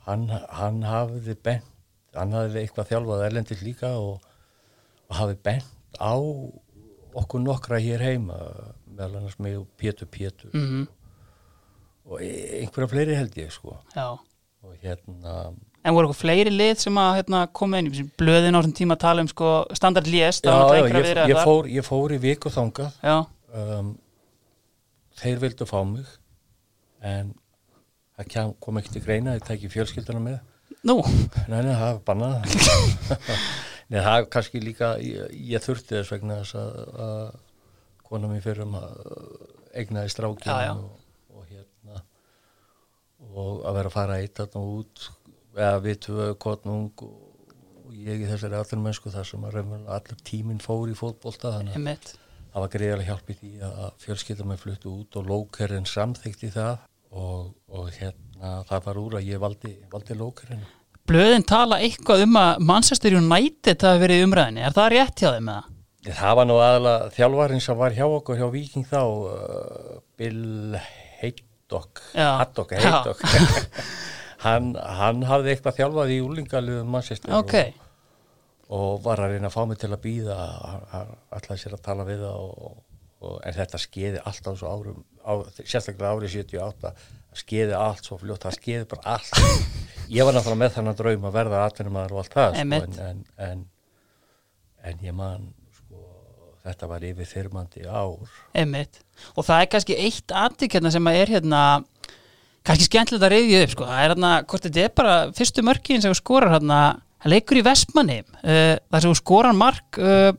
Hann, 0.08 0.24
hann 0.32 0.80
hafði 0.88 1.36
bent 1.44 1.68
hann 2.16 2.34
hafði 2.36 2.62
eitthvað 2.62 2.90
þjálfað 2.92 3.24
erlendil 3.26 3.58
líka 3.62 3.92
og, 4.00 4.24
og 5.08 5.18
hafði 5.18 5.38
bent 5.48 6.00
á 6.00 6.14
okkur 7.18 7.42
nokkra 7.42 7.80
hér 7.82 8.04
heima 8.04 8.38
meðal 8.86 9.20
annars 9.20 9.38
með 9.42 9.64
Pétur 9.80 10.08
Pétur. 10.10 10.50
Mm 10.54 10.66
-hmm. 10.66 10.86
og 12.08 12.20
einhverja 12.22 12.88
fleiri 12.88 13.14
held 13.14 13.36
ég 13.36 13.50
sko. 13.52 13.76
Já. 13.96 14.18
og 14.62 14.74
hérna 14.82 15.54
En 15.84 15.94
voru 15.94 16.08
eitthvað 16.08 16.20
fleiri 16.20 16.50
lið 16.50 16.78
sem 16.82 16.96
að 16.98 17.14
hérna, 17.16 17.46
koma 17.52 17.78
inn? 17.78 17.86
Í 17.86 18.04
blöðin 18.18 18.56
á 18.56 18.58
þessum 18.58 18.74
tíma 18.74 18.94
að 18.96 19.04
tala 19.04 19.22
um 19.22 19.28
sko, 19.28 19.66
standard 19.72 20.06
lést 20.06 20.44
Já, 20.44 20.50
já 20.74 20.86
ég, 20.86 21.28
ég, 21.30 21.36
fór, 21.44 21.68
ég 21.70 21.84
fór 21.86 22.12
í 22.12 22.18
viku 22.18 22.50
þangað. 22.50 22.90
Um, 23.54 23.98
þeir 25.16 25.38
vildu 25.38 25.66
fá 25.66 25.84
mig 25.84 26.06
en 27.00 27.34
það 28.18 28.54
kom 28.60 28.80
ekki 28.80 28.92
til 28.96 29.04
greina 29.06 29.36
ég 29.38 29.46
tæki 29.46 29.70
fjölskyldana 29.72 30.20
með 30.20 30.38
Nú? 30.86 31.00
Nei, 31.50 31.62
nei, 31.64 31.74
það 31.74 31.88
er 31.90 32.00
bannað. 32.06 32.34
Nei, 33.88 34.02
það 34.04 34.14
er 34.14 34.26
kannski 34.28 34.60
líka 34.60 34.88
ég, 35.00 35.30
ég 35.48 35.64
þurfti 35.64 35.96
þess 35.96 36.12
vegna 36.12 36.42
þess 36.42 36.58
að, 36.60 36.74
að 37.04 37.22
kona 38.08 38.28
mér 38.28 38.44
fyrir 38.44 38.66
um 38.66 38.76
að 38.76 38.98
egnaði 39.80 40.12
strákinu 40.12 40.74
og, 40.74 40.90
og 41.32 41.46
hérna 41.48 42.02
og 43.32 43.64
að 43.64 43.78
vera 43.78 43.90
að 43.90 43.96
fara 43.96 44.20
eitt 44.20 44.36
þarna 44.36 44.64
út 44.76 45.08
eða 45.56 45.80
við 45.86 45.98
tvö, 46.04 46.28
konung 46.44 47.04
og 47.06 47.96
ég 47.96 48.20
í 48.20 48.28
þessari 48.28 48.60
allir 48.60 48.84
mennsku 48.84 49.12
þar 49.12 49.28
sem 49.30 49.48
að 49.48 49.58
allir 49.64 50.22
tíminn 50.28 50.60
fór 50.62 50.92
í 50.92 50.96
fótbolta 50.98 51.56
þannig 51.56 51.80
að 51.80 52.14
það 52.52 52.62
var 52.64 52.72
greiðilega 52.76 53.08
hjálp 53.08 53.32
í 53.32 53.38
því 53.40 53.52
að 53.72 53.90
fjölskylda 54.04 54.48
mig 54.52 54.60
fluttu 54.60 54.92
út 55.00 55.18
og 55.20 55.32
lókerinn 55.32 55.88
samþykti 55.88 56.52
það 56.52 56.84
og, 57.08 57.54
og 57.72 57.88
hérna 57.96 58.27
það 58.40 58.84
var 58.84 59.00
úr 59.02 59.16
að 59.18 59.30
ég 59.32 59.40
valdi, 59.42 59.72
valdi 59.92 60.18
lókerinn 60.18 60.66
Blöðin 61.08 61.46
tala 61.48 61.78
eitthvað 61.80 62.26
um 62.26 62.36
að 62.36 62.64
Manchester 62.68 63.14
United 63.16 63.84
hafi 63.86 64.00
verið 64.02 64.26
umræðinni, 64.26 64.64
er 64.66 64.74
það 64.76 64.90
rétt 64.92 65.22
hjá 65.22 65.30
þeim 65.32 65.50
eða? 65.54 65.74
Það 66.18 66.36
var 66.38 66.46
nú 66.48 66.58
aðalega 66.62 67.08
þjálfarinn 67.16 67.62
sem 67.64 67.78
var 67.78 67.96
hjá 67.96 68.04
okkur 68.06 68.38
hjá 68.38 68.46
Viking 68.52 68.84
þá 68.88 69.00
uh, 69.02 69.96
Bill 70.20 70.76
Haydock. 71.18 72.02
Haddock, 72.14 72.76
Haydock. 72.76 73.24
Hann, 74.38 74.74
hann 74.78 75.24
hafði 75.26 75.50
eitthvað 75.50 75.80
þjálfað 75.80 76.10
í 76.14 76.16
úlingalöfum 76.22 76.92
Manchester 76.94 77.32
okay. 77.34 77.72
og, 78.68 78.76
og 78.76 79.00
var 79.02 79.24
að 79.24 79.32
reyna 79.34 79.48
að 79.48 79.56
fá 79.56 79.64
mig 79.66 79.80
til 79.82 79.90
að 79.90 80.04
býða 80.04 80.36
alltaf 80.94 81.58
sér 81.58 81.74
að 81.74 81.82
tala 81.88 82.06
við 82.06 82.22
það 82.22 82.44
og, 82.44 82.76
og, 83.18 83.32
en 83.42 83.56
þetta 83.56 83.80
skeiði 83.82 84.22
allt 84.22 84.46
á 84.46 84.50
þessu 84.52 84.68
árum 84.70 85.00
á, 85.26 85.32
sérstaklega 85.58 86.12
árið 86.14 86.36
78 86.36 86.92
skeiði 87.42 87.76
allt 87.78 88.08
svo 88.08 88.18
fljótt, 88.20 88.46
það 88.46 88.58
skeiði 88.58 88.88
bara 88.94 89.16
allt 89.16 89.76
ég 90.16 90.24
var 90.26 90.36
náttúrulega 90.36 90.62
með 90.64 90.74
þannig 90.78 90.94
að 90.94 91.02
drauma 91.02 91.30
að 91.30 91.38
verða 91.38 91.62
aðtunumæður 91.66 92.16
og 92.16 92.24
allt 92.24 92.36
það 92.38 92.58
sko, 92.58 92.80
en, 92.80 92.98
en, 93.08 93.22
en, 93.48 93.64
en 94.90 95.06
ég 95.06 95.16
man 95.16 95.48
þetta 96.68 96.88
var 96.90 97.04
yfir 97.06 97.28
þyrmandi 97.28 97.84
ár 97.86 98.32
Einmitt. 98.56 99.00
og 99.34 99.46
það 99.46 99.62
er 99.62 99.70
kannski 99.74 99.98
eitt 99.98 100.34
aðtík 100.34 100.76
hérna 100.76 100.92
sem 100.94 101.10
er 101.12 101.32
hérna 101.36 101.62
kannski 102.66 102.88
skemmtilegt 102.88 103.24
að 103.24 103.34
reyðja 103.34 103.60
upp 103.64 103.74
sko. 103.74 103.86
það 103.88 104.00
er 104.00 104.12
hérna, 104.12 104.32
hvort 104.50 104.66
þetta 104.66 104.82
er 104.84 104.96
bara 105.00 105.14
fyrstu 105.36 105.64
mörkin 105.66 106.04
sem 106.04 106.16
skorar 106.16 106.56
hérna, 106.56 106.80
hann 107.22 107.34
leikur 107.34 107.60
í 107.60 107.64
Vestmanni 107.66 108.20
uh, 108.24 108.74
þar 108.76 109.06
sem 109.06 109.16
skorar 109.18 109.56
mark 109.56 110.00
uh, 110.02 110.32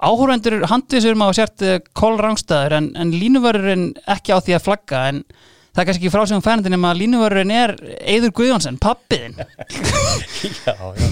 áhórvendur 0.00 0.66
handið 0.70 1.06
sem 1.06 1.24
á 1.24 1.28
sért 1.36 1.66
uh, 1.66 1.78
kólrangstæður 1.96 2.76
en, 2.80 2.90
en 3.00 3.14
línuvörurinn 3.14 3.88
ekki 4.10 4.36
á 4.36 4.38
því 4.40 4.58
að 4.58 4.66
flagga 4.68 5.06
en 5.12 5.24
það 5.70 5.82
er 5.82 5.88
kannski 5.90 6.02
ekki 6.02 6.14
frásegum 6.14 6.44
færandin 6.44 6.76
en 6.76 6.88
að 6.90 7.00
línuvörurinn 7.04 7.54
er 7.54 7.76
Eður 8.00 8.34
Guðjónsson, 8.40 8.80
pappiðinn 8.82 9.38
Já, 10.66 10.74
já. 10.74 11.08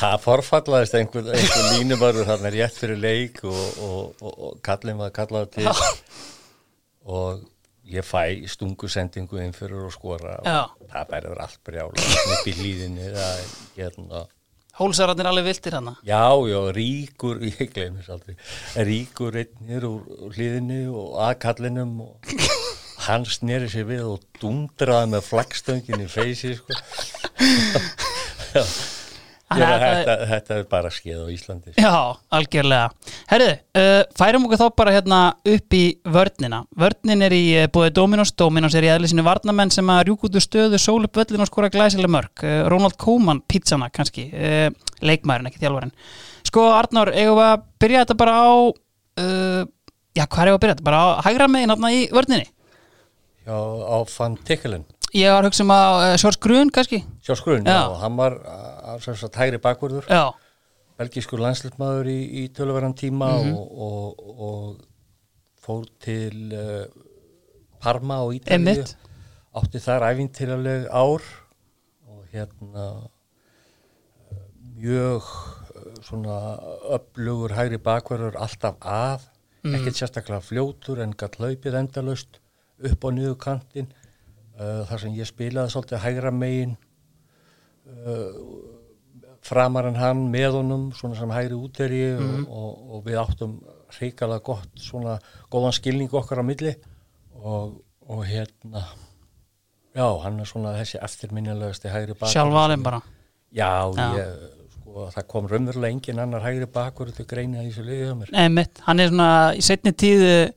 Það 0.00 0.20
forfallaðist 0.24 0.94
einhver, 0.96 1.26
einhver 1.36 1.66
línumarður 1.74 2.28
þarna 2.30 2.50
rétt 2.54 2.76
fyrir 2.80 3.00
leik 3.00 3.42
og, 3.44 3.64
og, 3.84 4.22
og, 4.24 4.36
og 4.46 4.54
kallin 4.64 4.96
var 4.96 5.12
kallaði 5.12 5.58
til. 5.58 5.74
Og 7.04 7.42
ég 7.90 8.06
fæ 8.06 8.22
stungusendingu 8.48 9.42
inn 9.44 9.52
fyrir 9.56 9.84
að 9.84 9.92
skora. 9.98 10.38
Já. 10.46 10.62
og 10.72 10.88
það 10.94 11.10
bærður 11.12 11.42
allt 11.44 11.60
brjála 11.68 12.06
upp 12.36 12.48
í 12.48 12.54
hlýðinni 12.56 13.10
hérna. 13.76 14.24
Hólsararnir 14.80 15.28
alveg 15.28 15.50
viltir 15.50 15.74
hana 15.76 15.92
Já, 16.06 16.32
já, 16.48 16.60
ríkur, 16.72 17.42
ég 17.44 17.72
glemir 17.74 18.06
aldrei. 18.08 18.38
Ríkur 18.88 19.36
einnir 19.42 19.84
úr 19.84 20.32
hlýðinni 20.32 20.86
og 20.88 21.18
að 21.26 21.34
kallinum 21.44 21.98
og 22.06 22.32
hann 23.06 23.26
sneri 23.28 23.68
sér 23.70 23.86
við 23.88 24.06
og 24.14 24.22
dundraði 24.40 25.12
með 25.14 25.26
flagstöngin 25.28 26.04
í 26.04 26.08
feysi 26.10 26.56
sko. 26.58 26.74
Þetta, 29.50 30.12
þetta 30.30 30.56
er 30.60 30.66
bara 30.70 30.90
skeið 30.94 31.22
á 31.26 31.28
Íslandi. 31.34 31.72
Já, 31.74 31.94
algjörlega. 32.38 33.14
Herðu, 33.32 33.48
uh, 33.80 34.02
færum 34.14 34.44
okkur 34.46 34.60
þá 34.60 34.76
bara 34.78 34.92
hérna 34.94 35.18
upp 35.54 35.74
í 35.74 35.80
vörnina. 36.06 36.60
Vörnin 36.78 37.24
er 37.26 37.34
í 37.34 37.40
uh, 37.58 37.66
búið 37.74 37.96
Dominos. 37.96 38.30
Dominos 38.38 38.76
er 38.78 38.86
í 38.86 38.92
aðlisinu 38.94 39.24
varnamenn 39.26 39.72
sem 39.74 39.90
að 39.90 40.04
rjúk 40.06 40.28
út 40.28 40.38
úr 40.38 40.44
stöðu 40.44 40.78
sól 40.78 41.00
upp 41.08 41.18
völlin 41.18 41.42
og 41.42 41.50
skora 41.50 41.72
glæsileg 41.74 42.12
mörg 42.14 42.44
uh, 42.46 42.60
Ronald 42.70 42.94
Koeman, 43.00 43.42
pizzana 43.50 43.90
kannski 43.90 44.28
uh, 44.30 44.68
leikmærin, 45.02 45.50
ekki 45.50 45.64
þjálfærin 45.64 45.90
Sko 46.46 46.68
Arnár, 46.76 47.10
eigum 47.10 47.40
við 47.40 47.48
að 47.48 47.66
byrja 47.82 48.04
þetta 48.04 48.18
bara 48.22 48.36
á 48.38 48.48
Já, 50.16 50.24
hvað 50.24 50.40
er 50.40 50.48
ég 50.48 50.54
að 50.54 50.62
byrja 50.62 50.74
þetta? 50.76 50.84
Bara 50.86 51.00
á 51.02 51.06
hægra 51.26 51.48
hérna 51.52 51.90
í 51.92 51.98
vörninni 52.14 52.46
Já, 53.50 53.58
á 53.58 53.98
Van 54.14 54.36
Tikkelen 54.46 54.84
Ég 55.10 55.26
var 55.26 55.42
að 55.42 55.48
hugsa 55.48 55.64
um 55.64 55.72
að 55.74 55.96
uh, 56.04 56.12
Sjórns 56.22 56.38
Grun 56.38 56.68
kannski? 56.70 57.00
Sjórns 57.26 57.42
Grun, 57.42 57.66
já, 57.66 57.80
já 57.82 57.96
hann 57.98 58.18
var 58.18 58.36
hægri 59.34 59.58
bakverður 59.58 60.06
Já. 60.06 60.30
belgískur 61.00 61.42
landsleitmaður 61.42 62.10
í, 62.12 62.18
í 62.30 62.42
töluverðan 62.54 62.94
tíma 62.94 63.32
mm 63.40 63.48
-hmm. 63.48 63.56
og, 63.58 64.20
og, 64.20 64.44
og 64.46 64.84
fór 65.58 65.88
til 65.98 66.54
uh, 66.54 66.86
Parma 67.82 68.20
og 68.22 68.36
Ítalíu. 68.38 68.86
Átti 69.56 69.80
þar 69.82 70.06
æfintilaleg 70.12 70.86
ár 70.94 71.22
og 72.06 72.22
hérna 72.30 72.86
mjög 74.78 75.26
uh, 75.26 75.98
svona 76.06 76.38
upplugur 76.86 77.56
hægri 77.58 77.82
bakverður 77.82 78.38
alltaf 78.38 78.78
að. 78.80 79.26
Mm. 79.60 79.74
ekkert 79.76 79.98
sérstaklega 79.98 80.40
fljótur 80.40 81.02
en 81.04 81.10
gætt 81.12 81.36
hlaupið 81.36 81.74
endalust 81.76 82.39
upp 82.88 83.04
á 83.04 83.08
niður 83.12 83.38
kantinn 83.40 83.90
uh, 84.58 84.82
þar 84.88 85.02
sem 85.04 85.16
ég 85.18 85.28
spilaði 85.28 85.74
svolítið 85.74 86.04
hægra 86.04 86.32
megin 86.34 86.76
uh, 87.90 88.36
framar 89.44 89.88
en 89.88 89.98
hann 89.98 90.24
með 90.32 90.58
honum 90.60 90.88
svona 90.96 91.18
sem 91.18 91.30
hægri 91.32 91.56
úteri 91.56 92.02
mm 92.12 92.18
-hmm. 92.18 92.48
og, 92.48 92.70
og, 92.70 92.90
og 92.96 93.04
við 93.06 93.20
áttum 93.22 93.60
hreikala 93.96 94.38
gott 94.38 94.70
svona 94.76 95.18
góðan 95.50 95.76
skilning 95.76 96.12
okkar 96.14 96.42
á 96.42 96.44
milli 96.44 96.74
og, 97.34 97.80
og 98.06 98.24
hérna 98.26 98.84
já, 99.94 100.22
hann 100.22 100.40
er 100.40 100.46
svona 100.46 100.76
þessi 100.78 101.00
eftirminnilegasti 101.02 101.88
hægri 101.88 102.14
bakur 102.14 102.32
Sjálf 102.32 102.52
valin 102.52 102.82
bara 102.82 103.00
Já, 103.50 103.90
já. 103.96 104.14
Ég, 104.14 104.26
sko, 104.70 105.08
það 105.10 105.26
kom 105.26 105.48
raunverulega 105.48 105.90
engin 105.90 106.18
annar 106.18 106.44
hægri 106.44 106.66
bakur 106.66 107.10
til 107.10 107.26
greina 107.26 107.64
í 107.64 107.70
þessu 107.70 107.82
liðið 107.82 108.68
hann 108.86 109.00
er 109.00 109.08
svona 109.08 109.54
í 109.54 109.62
setni 109.62 109.92
tíð 109.92 110.22
eh, 110.22 110.52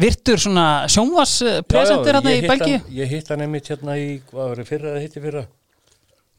virtur 0.00 0.40
svona 0.40 0.66
sjónvarspresentur 0.90 2.18
hérna 2.18 2.36
í 2.36 2.44
Belgíu? 2.46 2.78
Ég 2.96 3.10
hitt 3.12 3.28
hann 3.32 3.44
einmitt 3.44 3.68
hérna 3.72 3.96
í, 4.00 4.20
hvað 4.30 4.52
var 4.52 4.62
það 4.62 4.70
fyrra 4.72 4.94
eða 4.94 5.02
hitti 5.04 5.24
fyrra? 5.24 5.44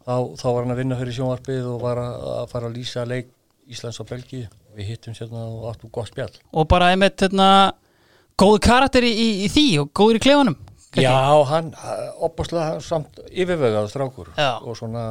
Þá, 0.01 0.15
þá 0.41 0.48
var 0.48 0.63
hann 0.63 0.74
að 0.74 0.82
vinna 0.82 0.98
fyrir 1.01 1.18
sjónvarpið 1.20 1.70
og 1.70 1.86
var 1.86 2.01
að 2.06 2.50
fara 2.51 2.72
að 2.72 2.80
lýsa 2.80 3.06
leik 3.10 3.30
Íslands 3.72 4.01
og 4.01 4.10
Belgíu. 4.10 4.50
Við 4.75 4.94
hittum 4.94 5.15
sérna 5.15 5.46
og 5.51 5.70
áttum 5.72 5.91
gott 5.94 6.10
spjall. 6.10 6.34
Og 6.56 6.68
bara 6.72 6.89
einmitt 6.94 7.22
hérna 7.22 7.48
góðu 8.39 8.60
karakter 8.63 9.06
í, 9.06 9.12
í, 9.12 9.30
í 9.46 9.50
því 9.51 9.65
og 9.84 9.91
góður 9.96 10.20
í 10.20 10.24
klefanum 10.25 10.60
Já, 11.00 11.13
hann 11.48 11.72
opbúrslega 12.20 12.82
samt 12.84 13.22
yfirvegað 13.32 13.88
strákur. 13.94 14.32
Já. 14.36 14.60
og 14.60 14.75
svona 14.75 15.03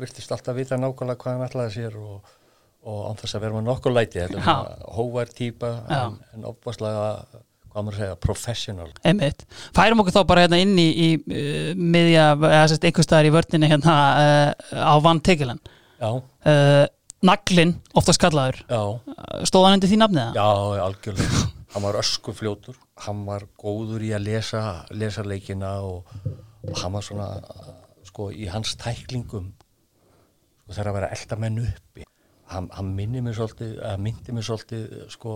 virtist 0.00 0.32
alltaf 0.34 0.56
vita 0.56 0.78
nákvæmlega 0.80 1.20
hvað 1.20 1.36
hann 1.36 1.46
ætlaði 1.46 1.74
sér 1.76 1.98
og, 2.00 2.32
og 2.82 3.04
ánþess 3.12 3.38
að 3.38 3.44
vera 3.44 3.54
með 3.54 3.68
nokkuð 3.68 3.94
læti 3.94 4.24
hóvar 4.96 5.30
týpa 5.30 5.70
en, 5.86 6.18
en 6.34 6.48
opbúrslega 6.50 7.04
hvað 7.76 7.84
maður 7.84 7.98
segja, 8.00 8.16
professional. 8.24 8.88
Einmitt. 9.04 9.42
Færum 9.76 10.00
okkur 10.00 10.14
þá 10.16 10.22
bara 10.30 10.44
hérna 10.46 10.60
inn 10.64 10.76
í, 10.80 10.86
í 10.88 11.08
uh, 11.20 11.72
miðja, 11.76 12.30
eða 12.38 12.68
sérst 12.72 12.86
einhver 12.88 13.04
staðar 13.04 13.28
í 13.28 13.32
vördninni 13.34 13.68
hérna 13.68 13.96
uh, 14.16 14.52
á 14.80 14.94
Van 15.04 15.20
Tegelan. 15.20 15.60
Uh, 16.00 16.86
Naglin, 17.26 17.74
oftast 17.96 18.20
kallaður 18.20 18.62
stóð 19.48 19.66
hann 19.66 19.78
undir 19.78 19.90
því 19.90 19.98
nafnið? 20.02 20.36
Já, 20.36 20.48
algjörlega. 20.84 21.42
Hann 21.74 21.84
var 21.84 21.98
öskufljótur, 22.00 22.76
hann 23.04 23.22
var 23.28 23.44
góður 23.60 24.04
í 24.06 24.12
að 24.16 24.28
lesa, 24.30 24.62
lesa 24.96 25.24
leikina 25.26 25.74
og, 25.84 26.12
og 26.64 26.76
hann 26.80 26.94
var 26.96 27.04
svona 27.04 27.28
sko 28.06 28.30
í 28.32 28.48
hans 28.52 28.76
tæklingum 28.80 29.50
sko 30.62 30.76
þegar 30.76 30.92
að 30.92 30.98
vera 31.00 31.10
eldamenn 31.16 31.60
uppi. 31.66 32.06
Hann, 32.52 32.70
hann 32.72 32.94
minni 32.96 33.20
mér 33.24 33.36
svolítið, 33.36 33.74
myndi 34.00 34.32
mér 34.36 34.46
svolítið 34.46 34.96
sko 35.12 35.34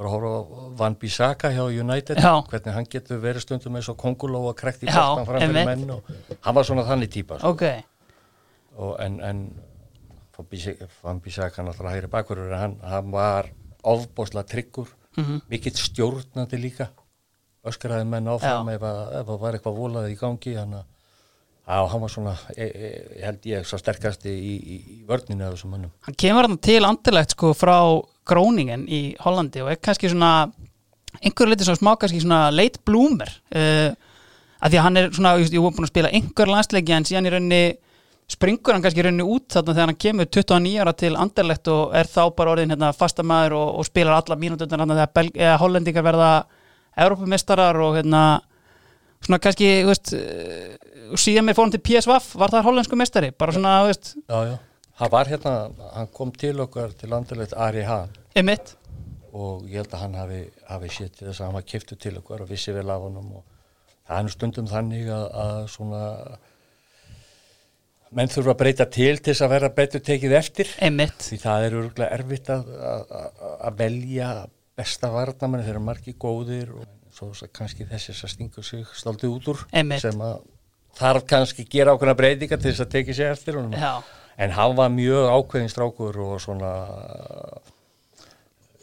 var 0.00 0.08
að 0.08 0.14
horfa 0.14 0.30
á 0.32 0.42
Van 0.80 0.96
Bissaka 1.00 1.50
hjá 1.52 1.64
United 1.68 2.20
Já. 2.20 2.32
hvernig 2.48 2.76
hann 2.76 2.86
getur 2.88 3.20
verið 3.22 3.44
stundum 3.44 3.76
eins 3.76 3.88
og 3.92 3.98
konguló 4.00 4.46
og 4.50 4.56
krekt 4.58 4.84
í 4.84 4.88
bóttan 4.88 5.26
framfyrir 5.28 5.68
menn 5.68 5.96
og 5.96 6.12
hann 6.40 6.56
var 6.56 6.68
svona 6.68 6.86
þannig 6.88 7.12
típa 7.12 7.40
sko. 7.40 7.52
okay. 7.52 7.82
en, 9.04 9.20
en 9.20 9.42
Van 11.02 11.20
Bissaka 11.20 11.64
náttúrulega 11.66 11.98
hægri 11.98 12.12
bakverður 12.14 12.56
hann, 12.56 12.78
hann 12.80 13.12
var 13.12 13.50
ofbosla 13.82 14.44
tryggur 14.48 14.88
mm 15.16 15.24
-hmm. 15.24 15.42
mikill 15.48 15.76
stjórnandi 15.76 16.56
líka 16.56 16.88
öskraði 17.64 18.06
menn 18.08 18.28
áfram 18.28 18.68
ef, 18.72 18.82
ef 19.20 19.26
það 19.26 19.38
var 19.44 19.54
eitthvað 19.54 19.76
volaði 19.76 20.12
í 20.14 20.20
gangi 20.20 20.56
hann 20.56 20.74
að 20.80 20.84
Já, 21.66 21.86
hann 21.86 22.02
var 22.02 22.10
svona, 22.10 22.32
ég, 22.56 22.70
ég 23.20 23.26
held 23.26 23.44
ég, 23.46 23.66
svo 23.68 23.78
sterkasti 23.78 24.32
í, 24.32 24.54
í, 24.58 24.78
í 24.80 24.96
vörninu 25.06 25.46
af 25.46 25.54
þessum 25.54 25.74
mannum. 25.74 25.92
Hann 26.06 26.16
kemur 26.18 26.48
hann 26.48 26.58
til 26.62 26.80
andilegt 26.86 27.36
sko 27.36 27.52
frá 27.54 27.76
Gróningen 28.30 28.86
í 28.90 29.00
Hollandi 29.22 29.62
og 29.62 29.70
er 29.72 29.78
kannski 29.82 30.10
svona 30.10 30.48
einhverju 31.20 31.52
litið 31.52 31.68
svona 31.68 31.80
smá 31.80 31.92
kannski 32.00 32.22
svona 32.22 32.40
late 32.54 32.82
bloomer 32.86 33.30
uh, 33.54 33.92
að 34.60 34.72
því 34.72 34.80
að 34.80 34.84
hann 34.86 35.00
er 35.00 35.12
svona, 35.14 35.36
ég 35.40 35.54
hef 35.54 35.78
búin 35.78 35.86
að 35.86 35.92
spila 35.92 36.12
einhver 36.16 36.52
landsleiki 36.52 36.94
en 36.96 37.06
síðan 37.08 37.28
í 37.28 37.32
rauninni 37.34 37.62
springur 38.30 38.76
hann 38.76 38.84
kannski 38.84 39.02
í 39.02 39.06
rauninni 39.06 39.26
út 39.26 39.48
þarna 39.54 39.74
þegar 39.74 39.90
hann 39.90 40.00
kemur 40.04 40.30
29 40.30 40.74
ára 40.84 40.94
til 40.94 41.12
Anderlecht 41.18 41.70
og 41.72 41.96
er 41.98 42.10
þá 42.10 42.22
bara 42.36 42.54
orðin 42.54 42.74
hérna 42.74 42.92
fastamæður 42.96 43.56
og, 43.58 43.72
og 43.80 43.88
spilar 43.88 44.20
alla 44.20 44.38
mínútur 44.38 44.70
þegar 44.70 45.58
hollendingar 45.62 46.06
verða 46.06 46.30
Európamistarar 47.00 47.78
og 47.82 47.98
hérna 47.98 48.22
svona 49.26 49.40
kannski, 49.42 49.70
þú 49.84 49.92
veist 49.92 50.12
uh, 50.16 51.14
síðan 51.20 51.48
með 51.48 51.60
fórum 51.60 51.72
til 51.74 51.82
PSV 51.86 52.18
var 52.40 52.52
það 52.54 52.66
hollensku 52.68 52.98
mistari, 52.98 53.30
bara 53.36 53.54
svona, 53.56 53.78
þú 53.84 53.92
veist. 53.92 54.12
Já, 54.24 54.38
já. 54.52 54.58
Hann 55.00 55.12
var 55.14 55.30
hérna, 55.32 55.54
hann 55.94 56.10
kom 56.12 56.32
til 56.36 56.58
okkar 56.60 56.92
til 56.92 57.08
landilegt 57.08 57.54
Ari 57.56 57.86
Hahn. 57.88 58.12
Emitt 58.36 58.74
og 59.30 59.66
ég 59.70 59.80
held 59.80 59.94
að 59.94 60.02
hann 60.04 60.16
hafi, 60.18 60.40
hafi 60.66 60.90
sétt 60.92 61.20
þess 61.22 61.38
að 61.38 61.46
hann 61.46 61.56
var 61.56 61.66
kiptu 61.72 61.96
til 61.96 62.16
okkar 62.18 62.44
og 62.44 62.50
vissi 62.50 62.74
vel 62.74 62.90
af 62.90 63.04
honum 63.04 63.28
og 63.38 63.44
það 64.08 64.16
er 64.16 64.24
nú 64.26 64.32
stundum 64.34 64.70
þannig 64.70 65.10
að, 65.14 65.26
að 65.44 65.58
svona 65.70 66.00
menn 68.10 68.32
þurfa 68.32 68.54
að 68.56 68.60
breyta 68.64 68.86
til 68.90 69.12
til 69.20 69.30
þess 69.30 69.44
að 69.46 69.52
vera 69.54 69.72
betur 69.76 70.02
tekið 70.06 70.36
eftir. 70.40 70.72
Emitt 70.82 71.28
því 71.28 71.38
það 71.44 71.66
er 71.66 71.76
örgulega 71.80 72.18
erfitt 72.18 72.50
að, 72.52 72.72
að, 72.90 73.44
að 73.70 73.82
velja 73.84 74.30
besta 74.80 75.12
varnamann 75.14 75.62
þeir 75.62 75.76
eru 75.76 75.84
margi 75.86 76.16
góðir 76.18 76.74
og 76.74 76.88
svo 77.20 77.50
kannski 77.52 77.86
þessi 77.88 78.14
að 78.14 78.32
stinga 78.34 78.64
sig 78.64 78.86
stáltið 78.96 79.34
út 79.34 79.50
úr 79.52 79.62
Einmitt. 79.72 80.02
sem 80.04 80.24
að 80.24 80.40
þarf 80.98 81.26
kannski 81.30 81.66
gera 81.70 81.94
ákveðna 81.94 82.16
breytinga 82.18 82.58
til 82.58 82.72
þess 82.72 82.84
að 82.84 82.94
tekið 82.96 83.18
sér 83.18 83.34
eftir 83.34 83.58
honum. 83.58 83.76
Já, 83.76 84.00
en 84.40 84.54
hann 84.56 84.76
var 84.78 84.90
mjög 84.94 85.28
ákveðin 85.36 85.72
strákur 85.72 86.18
og 86.24 86.40
svona 86.42 86.72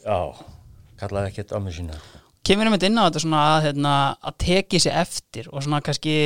já, 0.04 0.18
kallaði 1.00 1.32
ekkert 1.32 1.54
ömmu 1.58 1.74
sína. 1.74 2.00
Kemur 2.46 2.68
einmitt 2.68 2.86
inn 2.88 2.96
á 2.96 3.06
þetta 3.06 3.22
svona 3.24 3.44
að, 3.52 3.62
hérna, 3.68 3.94
að 4.24 4.36
teki 4.44 4.80
sér 4.80 5.00
eftir 5.02 5.50
og 5.52 5.64
svona 5.64 5.82
kannski 5.84 6.16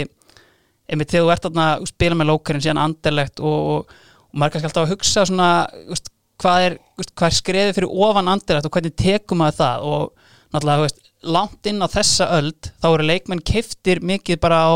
einmitt 0.87 1.13
þegar 1.13 1.27
þú 1.27 1.33
ert 1.35 1.49
að 1.51 1.87
spila 1.91 2.19
með 2.19 2.31
lókarinn 2.31 2.65
síðan 2.65 2.83
andelegt 2.85 3.43
og, 3.43 3.71
og, 3.75 3.95
og 4.29 4.37
maður 4.39 4.57
kannski 4.57 4.71
alltaf 4.71 4.87
að 4.87 4.93
hugsa 4.95 5.25
svona 5.29 5.49
úst, 5.91 6.13
hvað 6.43 6.67
er, 6.69 6.77
er 7.03 7.37
skreðið 7.39 7.77
fyrir 7.79 7.97
ofan 8.07 8.31
andelegt 8.31 8.69
og 8.69 8.77
hvernig 8.77 8.95
tekum 8.99 9.43
maður 9.43 9.59
það? 9.63 9.89
Og 9.89 10.29
náttúrulega, 10.53 10.87
veist, 10.87 11.03
langt 11.23 11.67
inn 11.71 11.83
á 11.83 11.89
þessa 11.93 12.27
öld 12.39 12.71
þá 12.83 12.89
eru 12.95 13.07
leikmenn 13.07 13.43
keftir 13.47 14.01
mikið 14.03 14.41
bara 14.43 14.61
á 14.67 14.73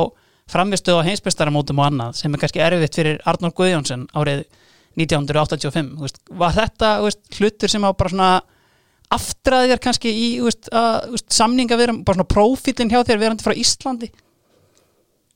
framistuð 0.51 1.01
á 1.03 1.07
heimsbestaramótum 1.09 1.81
og 1.83 1.89
annað 1.89 2.19
sem 2.21 2.35
er 2.35 2.43
kannski 2.43 2.63
erfitt 2.63 2.95
fyrir 2.99 3.17
Arnór 3.27 3.55
Guðjónsson 3.57 4.05
árið 4.15 4.45
1985 4.97 5.97
þú 5.99 6.05
veist, 6.07 6.21
var 6.31 6.55
þetta 6.57 6.91
veist, 7.05 7.25
hlutur 7.41 7.73
sem 7.73 7.83
á 7.85 7.91
bara 7.93 8.13
svona 8.13 8.29
aftraði 9.17 9.73
þér 9.75 9.83
kannski 9.83 10.13
í 10.15 10.29
veist, 10.45 10.71
að, 10.75 11.17
samninga 11.35 11.77
við 11.79 11.93
bara 12.07 12.17
svona 12.21 12.31
prófílinn 12.31 12.91
hjá 12.95 13.03
þér 13.07 13.21
verandi 13.23 13.45
frá 13.47 13.55
Íslandi? 13.59 14.09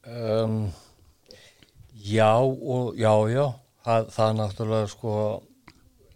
Um, 0.06 0.70
já 1.94 2.32
og 2.40 2.96
já, 2.98 3.12
já. 3.30 3.44
Það, 3.84 4.08
það 4.14 4.28
er 4.30 4.38
náttúrulega 4.40 4.88
sko 4.92 5.12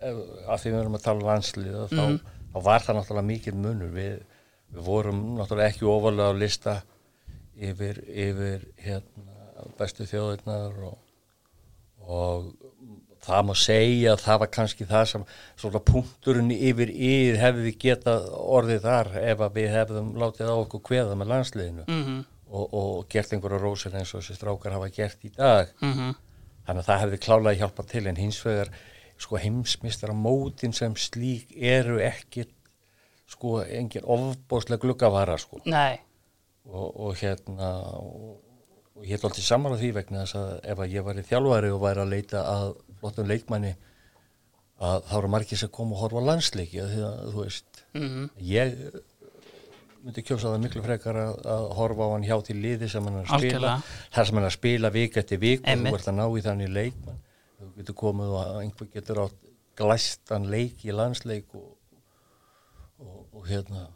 að 0.04 0.58
því 0.60 0.70
við 0.72 0.78
erum 0.80 0.96
að 0.98 1.04
tala 1.04 1.20
um 1.22 1.28
landslið 1.30 1.76
þá, 1.92 2.00
Mhm. 2.04 2.16
þá 2.54 2.58
var 2.66 2.82
það 2.84 2.96
náttúrulega 2.98 3.28
mikið 3.30 3.54
munur 3.60 3.92
við, 3.94 4.16
við 4.74 4.82
vorum 4.86 5.22
náttúrulega 5.38 5.72
ekki 5.72 5.88
ofalega 5.88 6.30
á 6.30 6.40
lista 6.40 6.74
yfir, 7.54 8.00
yfir 8.10 8.66
hérna, 8.82 9.38
bestu 9.78 10.06
þjóðirnar 10.10 10.78
og, 10.88 10.98
og 12.04 12.52
það 13.24 13.46
má 13.48 13.54
segja 13.56 14.12
að 14.14 14.24
það 14.26 14.40
var 14.42 14.50
kannski 14.52 14.86
það 14.88 15.04
sem 15.12 15.26
svona 15.56 15.80
punkturinn 15.90 16.50
yfir 16.54 16.90
yfir 16.92 17.38
hefði 17.40 17.74
getað 17.86 18.26
orðið 18.34 18.82
þar 18.84 19.12
ef 19.22 19.44
að 19.46 19.60
við 19.60 19.70
hefðum 19.72 20.10
látið 20.20 20.50
á 20.52 20.56
okkur 20.56 20.82
kveða 20.90 21.16
með 21.16 21.30
landsliðinu 21.32 21.86
mm 21.86 22.02
-hmm. 22.02 22.18
og, 22.50 22.66
og 22.80 23.06
gert 23.08 23.32
einhverja 23.32 23.62
rósir 23.62 23.94
eins 23.96 24.12
og 24.14 24.20
þessi 24.20 24.36
strákar 24.40 24.76
hafa 24.76 24.90
gert 24.90 25.24
í 25.24 25.32
dag 25.36 25.72
Mhm. 25.80 26.14
þannig 26.66 26.82
að 26.82 26.88
það 26.90 27.00
hefði 27.04 27.22
klálega 27.24 27.58
hjálpað 27.60 27.86
til 27.86 28.06
en 28.06 28.16
hins 28.16 28.44
vegar 28.44 28.68
sko 29.18 29.36
heimsmystara 29.36 30.12
mótin 30.12 30.72
sem 30.74 30.94
slík 30.96 31.46
eru 31.56 31.98
ekki 32.00 32.46
sko 33.34 33.60
engin 33.64 34.08
ofbóðslega 34.16 34.82
gluggavara 34.84 35.36
sko. 35.40 35.60
Nei, 35.70 35.98
og, 36.70 36.86
og 36.88 37.16
hérna 37.20 37.70
og, 38.00 38.36
og 38.94 39.06
ég 39.06 39.18
er 39.18 39.26
alltaf 39.28 39.44
saman 39.44 39.74
á 39.74 39.80
því 39.80 39.94
vegna 39.98 40.24
þess 40.24 40.38
að 40.40 40.52
ef 40.74 40.84
að 40.84 40.94
ég 40.98 41.08
var 41.08 41.18
í 41.20 41.26
þjálfari 41.30 41.72
og 41.74 41.82
væri 41.84 42.04
að 42.04 42.14
leita 42.14 42.44
að 42.50 42.68
flottum 43.00 43.28
leikmanni 43.30 43.74
að 44.84 45.02
þá 45.08 45.16
eru 45.20 45.32
margir 45.34 45.60
sem 45.60 45.72
kom 45.72 45.92
og 45.94 46.00
horfa 46.02 46.22
landsleiki 46.24 46.80
að 46.82 46.94
því 46.94 47.02
að 47.08 47.18
þú 47.26 47.42
veist 47.42 47.84
mm 47.94 48.30
ég 48.42 48.78
myndi 50.04 50.20
kjósa 50.20 50.50
það 50.52 50.64
miklu 50.66 50.82
frekar 50.84 51.16
að, 51.16 51.36
að 51.48 51.62
horfa 51.78 52.04
á 52.04 52.12
hann 52.12 52.26
hjá 52.26 52.34
til 52.44 52.58
liði 52.60 52.88
sem 52.92 53.06
hann 53.08 53.22
er 53.22 53.30
að 53.30 53.44
spila 53.46 53.70
þar 54.12 54.28
sem 54.28 54.36
hann 54.36 54.44
er 54.44 54.50
að 54.50 54.58
spila 54.58 54.90
vik 54.92 55.16
eftir 55.22 55.40
vik 55.40 55.62
og 55.64 55.84
þú 55.86 55.94
ert 55.96 56.10
að 56.10 56.18
ná 56.18 56.24
í 56.26 56.42
þannig 56.44 56.74
leikmann. 56.74 57.22
Þú 57.54 57.68
getur 57.78 57.96
komið 58.02 58.34
og 58.34 58.58
einhver 58.60 58.90
getur 58.92 59.20
átt 59.24 59.38
glæstan 59.80 60.50
leik 60.52 60.84
í 60.84 60.92
landsleik 60.92 61.56
og 61.56 61.70
hérna 63.48 63.86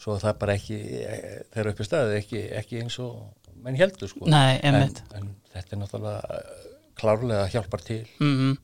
svo 0.00 0.16
er 0.16 0.24
það 0.24 0.38
bara 0.40 0.56
ekki 0.56 0.78
e, 1.04 1.18
þeirra 1.54 1.74
uppi 1.74 1.86
staðið 1.86 2.16
ekki, 2.20 2.42
ekki 2.60 2.80
eins 2.84 2.96
og 3.02 3.18
menn 3.60 3.76
heldur 3.76 4.10
sko. 4.10 4.24
Nei, 4.30 4.56
en, 4.64 4.78
en 5.18 5.30
þetta 5.52 5.76
er 5.76 5.80
náttúrulega 5.82 6.38
eh, 6.38 6.62
klárlega 7.00 7.44
hjálpar 7.52 7.84
til. 7.84 8.02
Mm 8.22 8.56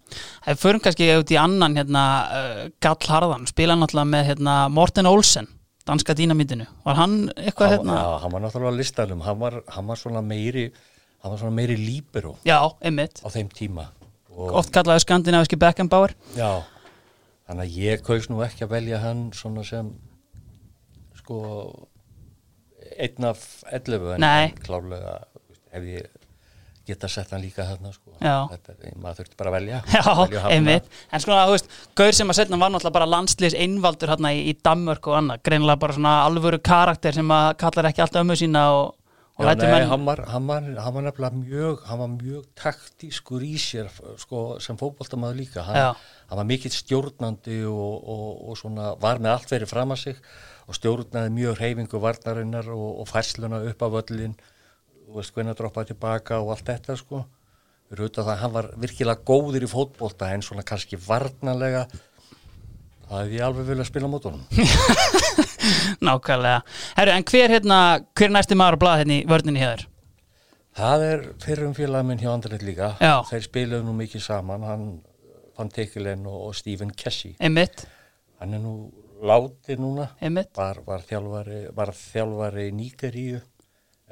Það 0.46 0.60
förum 0.62 0.82
kannski 0.84 1.10
út 1.18 1.32
í 1.34 1.38
annan 1.40 1.76
hérna, 1.76 2.02
Gall 2.84 3.08
Harðan, 3.10 3.46
spila 3.50 3.76
náttúrulega 3.76 4.12
með 4.12 4.26
hérna, 4.30 4.56
Morten 4.72 5.08
Olsen, 5.10 5.48
danska 5.88 6.14
dýnamítinu 6.16 6.68
var 6.84 7.00
hann 7.00 7.16
eitthvað 7.34 7.72
hann, 7.72 7.90
hérna? 7.90 7.96
Já, 7.98 8.20
hann 8.22 8.34
var 8.36 8.44
náttúrulega 8.44 8.78
listanum. 8.78 9.24
Hann 9.26 9.40
var, 9.42 9.58
hann 9.74 9.90
var 9.90 10.00
svona 10.00 10.22
meiri 10.24 10.70
hann 11.22 11.32
var 11.32 11.40
svona 11.40 11.56
meiri 11.56 11.76
líbero 11.80 12.36
Já, 12.46 12.60
einmitt, 12.80 13.20
á 13.24 13.28
þeim 13.34 13.50
tíma. 13.50 13.88
Og, 14.30 14.52
oft 14.60 14.72
kallaði 14.74 15.02
skandinaviski 15.02 15.58
Beckenbauer. 15.58 16.14
Já, 16.36 16.62
þannig 17.48 17.66
að 17.66 17.78
ég 17.82 18.04
kaus 18.06 18.28
nú 18.30 18.42
ekki 18.46 18.66
að 18.66 18.74
velja 18.76 19.00
hann 19.02 19.30
svona 19.34 19.64
sem 19.66 19.90
sko 21.26 21.40
einn 22.94 23.26
af 23.26 23.42
11 23.74 24.14
en 24.14 24.22
Nei. 24.22 24.54
klárlega 24.62 25.18
hef 25.74 25.90
ég 25.90 26.06
geta 26.86 27.08
sett 27.10 27.32
hann 27.34 27.42
líka 27.42 27.64
þarna 27.66 27.90
sko. 27.90 28.12
Þetta, 28.20 28.74
maður 29.02 29.18
þurfti 29.20 29.38
bara 29.40 29.50
að 29.50 29.56
velja. 29.56 29.80
Já, 29.90 30.02
Velja 30.30 30.76
En 31.10 31.22
sko, 31.24 31.38
þú 31.48 31.56
veist, 31.56 31.72
Gaur 31.98 32.14
sem 32.14 32.30
að 32.30 32.38
setna 32.38 32.60
var 32.60 32.70
náttúrulega 32.70 32.98
bara 33.00 33.08
landsliðs 33.10 33.56
einvaldur 33.58 34.12
hérna 34.12 34.30
í, 34.36 34.44
í 34.52 34.54
Danmörk 34.62 35.08
og 35.10 35.18
annað. 35.18 35.42
Greinilega 35.48 35.82
bara 35.82 35.96
svona 35.98 36.14
alvöru 36.28 36.62
karakter 36.62 37.18
sem 37.18 37.34
að 37.34 37.48
kallar 37.64 37.90
ekki 37.90 38.06
alltaf 38.06 38.22
ömmu 38.22 38.38
sína 38.38 38.64
og, 38.76 38.94
og 39.34 39.50
nei, 39.50 39.66
menn 39.66 39.90
hann 39.90 40.06
var, 40.06 40.22
hann, 40.30 40.46
var, 40.46 40.70
hann 40.84 40.96
var 40.96 41.08
nefnilega 41.08 41.40
mjög 41.42 41.82
hann 41.90 42.02
var 42.04 42.12
mjög 42.14 42.46
taktískur 42.62 43.42
í 43.44 43.56
sér 43.60 43.90
sko, 44.22 44.46
sem 44.62 44.78
fótboltamaður 44.78 45.42
líka. 45.42 45.66
Hann, 45.66 46.04
hann 46.30 46.44
var 46.44 46.46
mikill 46.54 46.74
stjórnandi 46.74 47.64
og, 47.66 47.96
og, 48.14 48.28
og 48.46 48.62
svona 48.62 48.94
var 49.02 49.18
með 49.18 49.40
allt 49.40 49.56
verið 49.58 49.74
fram 49.74 49.96
að 49.96 50.04
sig 50.06 50.22
og 50.66 50.76
stjórnaði 50.76 51.32
mjög 51.34 51.60
reyfingu 51.60 52.00
varnarinnar 52.02 52.68
og, 52.74 53.00
og 53.02 53.08
færsluna 53.10 53.62
upp 53.70 53.86
af 53.86 53.96
öllin 54.02 54.34
og 55.06 55.20
veist 55.20 55.34
hvernig 55.34 55.54
að 55.54 55.62
droppa 55.62 55.86
tilbaka 55.86 56.40
og 56.42 56.52
allt 56.54 56.66
þetta 56.66 56.96
sko. 56.98 57.22
Við 57.86 57.96
erum 57.96 58.06
auðvitað 58.08 58.30
að 58.32 58.40
hann 58.42 58.54
var 58.56 58.68
virkilega 58.82 59.26
góður 59.28 59.66
í 59.66 59.70
fótbolta 59.70 60.32
en 60.34 60.42
svona 60.42 60.66
kannski 60.66 60.98
varnanlega 60.98 61.86
það 63.06 63.20
hefði 63.20 63.38
ég 63.38 63.44
alveg 63.46 63.68
viljað 63.70 63.90
spila 63.90 64.10
mót 64.10 64.26
honum. 64.26 64.46
Nákvæmlega. 66.06 66.62
Herru, 66.96 67.14
en 67.14 67.26
hver 67.30 67.54
hérna, 67.54 67.80
hver 68.18 68.28
er 68.30 68.34
næsti 68.34 68.58
maður 68.58 68.78
að 68.78 68.82
blaða 68.82 69.02
hérna 69.04 69.20
í 69.20 69.26
vörninni 69.30 69.62
hér? 69.62 69.86
Það 70.76 71.04
er 71.06 71.22
fyrrum 71.40 71.76
félag 71.76 72.04
minn 72.04 72.20
hjá 72.20 72.32
Andrið 72.34 72.66
líka. 72.66 72.90
Já. 73.00 73.22
þeir 73.30 73.46
spiluðu 73.46 73.86
nú 73.86 73.94
mikið 73.96 74.26
saman. 74.26 74.66
Hann 74.66 74.88
Van 75.56 75.70
Tekelen 75.72 76.26
og, 76.28 76.54
Stephen 76.54 76.90
Kessie. 76.92 77.36
Einmitt, 77.40 77.86
hann 78.40 78.52
er 78.52 78.60
nú 78.60 78.74
látið 79.22 79.80
núna 79.80 80.08
var, 80.56 80.80
var 80.86 81.04
þjálfari, 81.08 81.60
þjálfari 81.96 82.66
í 82.68 82.74
Níkeríu 82.76 83.40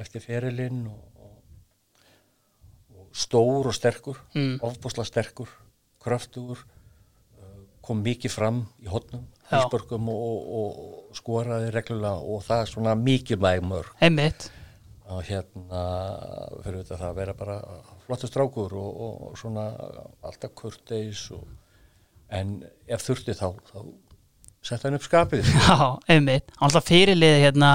eftir 0.00 0.24
ferilinn 0.24 0.86
og, 0.90 1.02
og, 1.20 1.34
og 2.98 3.10
stór 3.14 3.68
og 3.70 3.76
sterkur 3.76 4.18
Mm. 4.34 4.56
ofbúsla 4.64 5.04
sterkur, 5.06 5.50
kröftugur 6.02 6.58
uh, 6.64 7.60
kom 7.84 8.02
mikið 8.02 8.32
fram 8.32 8.64
í 8.82 8.88
hotnum, 8.90 9.26
Já. 9.44 9.60
hísbörgum 9.60 10.08
og, 10.08 10.48
og, 10.58 10.82
og 11.10 11.16
skoraði 11.16 11.70
reglulega 11.74 12.18
og 12.18 12.42
það 12.46 12.64
er 12.64 12.72
svona 12.72 12.94
mörg 13.62 13.92
Einmitt, 14.00 14.48
og 15.06 15.22
hérna 15.28 15.82
fyrir 16.64 16.80
þetta 16.80 16.96
það 17.02 17.10
að 17.10 17.18
vera 17.20 17.36
bara 17.38 17.58
flottur 18.06 18.32
strákur 18.32 18.74
og, 18.80 18.88
svona 19.38 19.68
alltaf 20.24 20.54
kurteis 20.56 21.28
og, 21.36 21.44
en 22.34 22.56
ef 22.88 23.04
þurfti 23.04 23.36
þá, 23.36 23.50
þá 23.68 23.78
setja 24.64 24.88
hann 24.88 24.98
upp 24.98 25.06
skapið. 25.06 25.50
Já, 25.66 25.76
einmitt. 26.10 26.50
Hann 26.58 26.68
alltaf 26.68 26.88
fyrirliði 26.88 27.44
hérna 27.44 27.70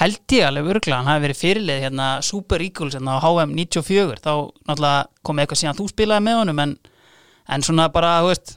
held 0.00 0.34
ég 0.36 0.46
alveg 0.46 0.70
örgla, 0.76 1.00
hann 1.00 1.10
hafi 1.10 1.26
verið 1.26 1.40
fyrirliði 1.42 1.86
hérna 1.86 2.06
Super 2.24 2.62
Eagles 2.64 2.96
hérna 2.96 3.18
á 3.20 3.24
HM 3.26 3.52
94 3.58 4.22
þá 4.24 4.32
náttúrulega 4.64 5.02
kom 5.20 5.42
eitthvað 5.42 5.60
síðan 5.60 5.78
þú 5.82 5.88
spilaði 5.90 6.26
með 6.28 6.38
honum 6.40 6.62
en, 6.64 6.72
en 7.52 7.66
svona 7.66 7.90
bara, 7.92 8.14
þú 8.24 8.30
veist 8.30 8.54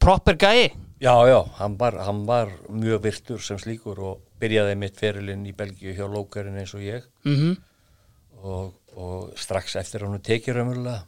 proper 0.00 0.40
gæi 0.40 0.72
Já, 1.02 1.12
já, 1.26 1.40
hann 1.58 1.74
var, 1.76 1.98
hann 2.06 2.22
var 2.24 2.54
mjög 2.70 3.02
virtur 3.04 3.42
sem 3.42 3.58
slíkur 3.58 3.98
og 4.06 4.22
byrjaði 4.40 4.78
mitt 4.78 4.96
ferilinn 4.96 5.42
í 5.50 5.52
Belgíu 5.58 5.92
hjá 5.96 6.06
Lókarinn 6.06 6.60
eins 6.62 6.72
og 6.78 6.84
ég. 6.86 7.04
Mm 7.26 7.58
og, 8.42 8.74
og 8.98 9.32
strax 9.38 9.76
eftir 9.80 10.04
hann 10.06 10.22
tekið 10.24 10.58
raunverulega 10.58 11.02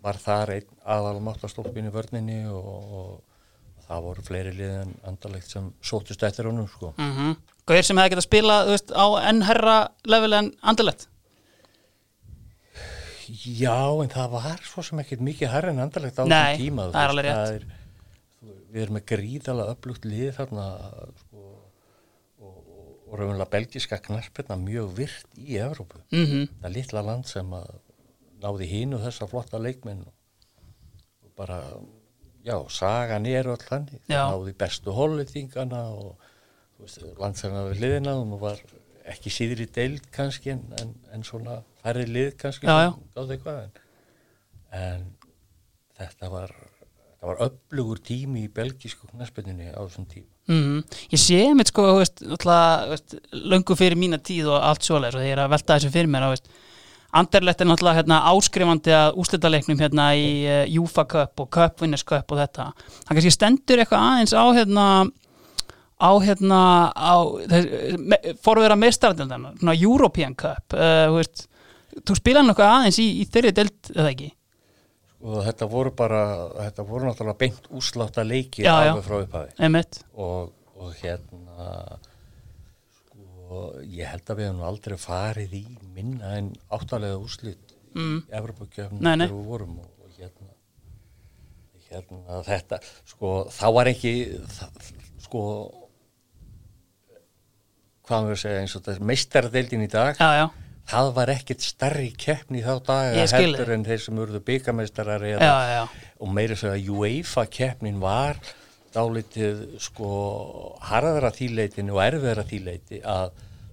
var 0.00 0.18
þar 0.20 0.54
einn 0.56 0.78
aðal 0.88 1.18
máttastólpin 1.24 1.90
í 1.90 1.94
vörninni 1.94 2.40
og, 2.48 2.94
og 3.00 3.10
það 3.90 4.04
voru 4.06 4.24
fleiri 4.26 4.52
liðin 4.54 4.92
andalegt 5.10 5.50
sem 5.50 5.70
sótust 5.82 6.22
eftir 6.26 6.46
honum 6.50 6.68
sko. 6.70 6.92
mm 6.96 7.12
-hmm. 7.16 7.36
Gauðir 7.66 7.86
sem 7.86 7.98
hefði 7.98 8.14
getað 8.14 8.26
spilað 8.26 8.66
þú 8.66 8.74
veist, 8.76 8.92
á 8.94 9.06
enn 9.28 9.42
herra 9.42 9.78
level 10.04 10.32
en 10.32 10.52
andilegt 10.62 11.08
Já, 13.30 14.02
en 14.02 14.10
það 14.10 14.30
var 14.30 14.62
svo 14.66 14.82
sem 14.82 14.98
ekkert 14.98 15.20
mikið 15.22 15.52
herri 15.52 15.70
en 15.70 15.78
andalegt 15.84 16.18
á 16.18 16.22
þessum 16.26 16.58
tíma. 16.58 16.88
það 16.90 17.02
er 17.02 17.12
alveg 17.12 17.24
rétt. 17.24 17.52
er, 17.54 17.64
Við 18.70 18.82
erum 18.82 18.94
með 18.94 19.04
gríðalega 19.10 19.74
öflugt 19.74 20.04
lið 20.04 20.34
þarna 20.34 20.64
sko, 21.20 21.44
og, 22.40 22.48
og, 22.48 22.56
og 23.06 23.14
raunverulega 23.18 23.50
belgiska 23.50 23.98
knarpirna 23.98 24.56
mjög 24.56 24.92
virt 24.96 25.38
í 25.38 25.58
Evrópu. 25.58 26.02
mm 26.10 26.46
Það 26.60 26.68
er 26.70 26.74
litla 26.74 27.02
land 27.02 27.26
sem 27.26 27.52
að 27.52 27.70
náði 28.42 28.66
hínu 28.70 29.00
þessa 29.04 29.28
flotta 29.30 29.58
leikmenn 29.58 30.04
og, 30.06 30.14
og 31.24 31.32
bara, 31.36 31.60
já, 32.46 32.56
sagan 32.72 33.26
er 33.28 33.50
öll 33.52 33.60
þannig. 33.62 34.02
Það 34.08 34.34
náði 34.34 34.56
bestu 34.64 34.94
hollendingana 34.96 35.82
og 35.94 36.16
landsennar 37.20 37.70
við 37.70 37.82
liðina 37.84 38.16
og 38.20 38.26
nú 38.30 38.38
var 38.40 38.60
ekki 39.10 39.32
síður 39.32 39.64
í 39.64 39.68
deild 39.74 40.08
kannski 40.14 40.54
en, 40.54 40.64
en, 40.80 40.92
en 41.14 41.24
svona 41.26 41.60
færri 41.82 42.06
lið 42.08 42.34
kannski 42.40 42.68
Já, 42.68 42.86
já. 42.86 42.90
en, 43.52 43.80
en 44.80 45.06
þetta 45.98 46.30
var 46.32 46.52
þetta 46.54 47.30
var 47.30 47.42
upplugur 47.48 48.00
tími 48.06 48.46
í 48.46 48.52
belgísku 48.54 49.10
knæspinninni 49.12 49.72
á 49.74 49.80
þessum 49.82 50.08
tíma 50.10 50.28
Mm 50.50 50.80
Ég 51.12 51.20
sé 51.20 51.40
mitt 51.54 51.70
sko, 51.70 51.84
veist, 52.00 52.22
alltaf, 52.26 52.88
veist, 52.90 53.14
löngu 53.32 53.76
fyrir 53.78 53.98
mína 53.98 54.18
tíð 54.18 54.48
og 54.50 54.64
allt 54.70 54.86
svoleiðis 54.86 55.18
og 55.18 55.22
þegar 55.26 55.44
að 55.44 55.52
velta 55.54 55.76
þessu 55.76 55.92
fyrir 55.94 56.10
mér, 56.10 56.26
þú 56.26 56.32
veist, 56.34 56.48
Anderlegt 57.16 57.62
er 57.62 57.66
náttúrulega 57.66 58.00
hérna, 58.00 58.20
áskrifandi 58.30 58.94
að 58.94 59.16
úslitaleiknum 59.22 59.80
hérna 59.80 60.10
í 60.14 60.28
uh, 60.44 60.62
Júfa 60.70 61.06
Cup 61.10 61.42
og 61.42 61.50
Cup 61.56 61.82
Winners 61.82 62.06
Cup 62.06 62.30
og 62.30 62.38
þetta. 62.38 62.70
Það 63.06 63.16
kannski 63.16 63.34
stendur 63.34 63.82
eitthvað 63.82 64.04
aðeins 64.06 64.34
á 64.36 64.44
hérna, 64.54 64.86
á 65.98 66.10
hérna, 66.22 66.60
á 66.94 67.14
me, 67.98 68.20
forvera 68.44 68.78
meistaraldildana, 68.78 69.56
svona 69.58 69.78
European 69.78 70.36
Cup, 70.38 70.76
uh, 70.76 71.08
veist, 71.16 71.48
þú 72.06 72.18
spilaði 72.20 72.52
nokkuð 72.52 72.68
aðeins 72.68 73.00
í, 73.02 73.08
í 73.22 73.26
þeirri 73.26 73.56
deild, 73.58 73.80
eða 73.96 74.12
ekki? 74.12 74.30
og 75.20 75.42
þetta 75.44 75.66
voru 75.68 75.90
bara, 75.96 76.20
þetta 76.56 76.84
voru 76.88 77.08
náttúrulega 77.08 77.40
beint 77.42 77.66
úslátta 77.76 78.24
leiki 78.24 78.64
alveg 78.64 79.02
frá 79.04 79.16
upphafi 79.18 79.82
og, 80.16 80.52
og 80.80 80.94
hérna 81.02 81.98
sko, 83.50 83.82
ég 83.82 84.06
held 84.06 84.30
að 84.30 84.38
við 84.38 84.46
hefum 84.46 84.62
aldrei 84.68 84.96
farið 85.00 85.54
í 85.58 85.64
minna 85.90 86.36
en 86.38 86.52
áttalega 86.70 87.18
úslit 87.18 87.74
mm. 87.96 88.22
í 88.30 88.36
Evropakjöfnum 88.38 89.02
þegar 89.02 89.32
við 89.34 89.48
vorum 89.48 89.80
og, 89.82 89.90
og 90.04 90.14
hérna 90.20 90.52
hérna 91.90 92.42
þetta 92.46 92.78
sko 93.10 93.32
þá 93.50 93.66
var 93.74 93.90
ekki 93.90 94.12
það, 94.54 94.90
sko 95.26 95.42
hvað 98.06 98.22
maður 98.22 98.36
að 98.36 98.42
segja 98.44 98.62
eins 98.62 98.76
og 98.78 98.86
þetta 98.86 99.10
meistaradeildin 99.10 99.86
í 99.86 99.90
dag 99.90 100.22
já, 100.22 100.30
já, 100.38 100.46
það 100.94 101.12
var 101.18 101.34
ekkert 101.34 101.66
starri 101.66 102.08
keppni 102.14 102.62
þá 102.62 102.72
daga 102.86 103.26
heldur 103.34 103.74
en 103.74 103.88
þeir 103.90 104.06
sem 104.06 104.22
urðu 104.22 104.44
byggameistarar 104.46 105.26
og 106.20 106.34
meira 106.38 106.54
svo 106.58 106.70
að 106.70 106.94
UEFA 106.94 107.48
keppnin 107.50 107.98
var 108.02 108.38
dálítið 108.94 109.62
sko 109.82 110.10
harðara 110.88 111.30
þýleitinu 111.34 111.94
og 111.96 112.02
erfiðara 112.04 112.44
þýleiti 112.48 113.00
að 113.06 113.30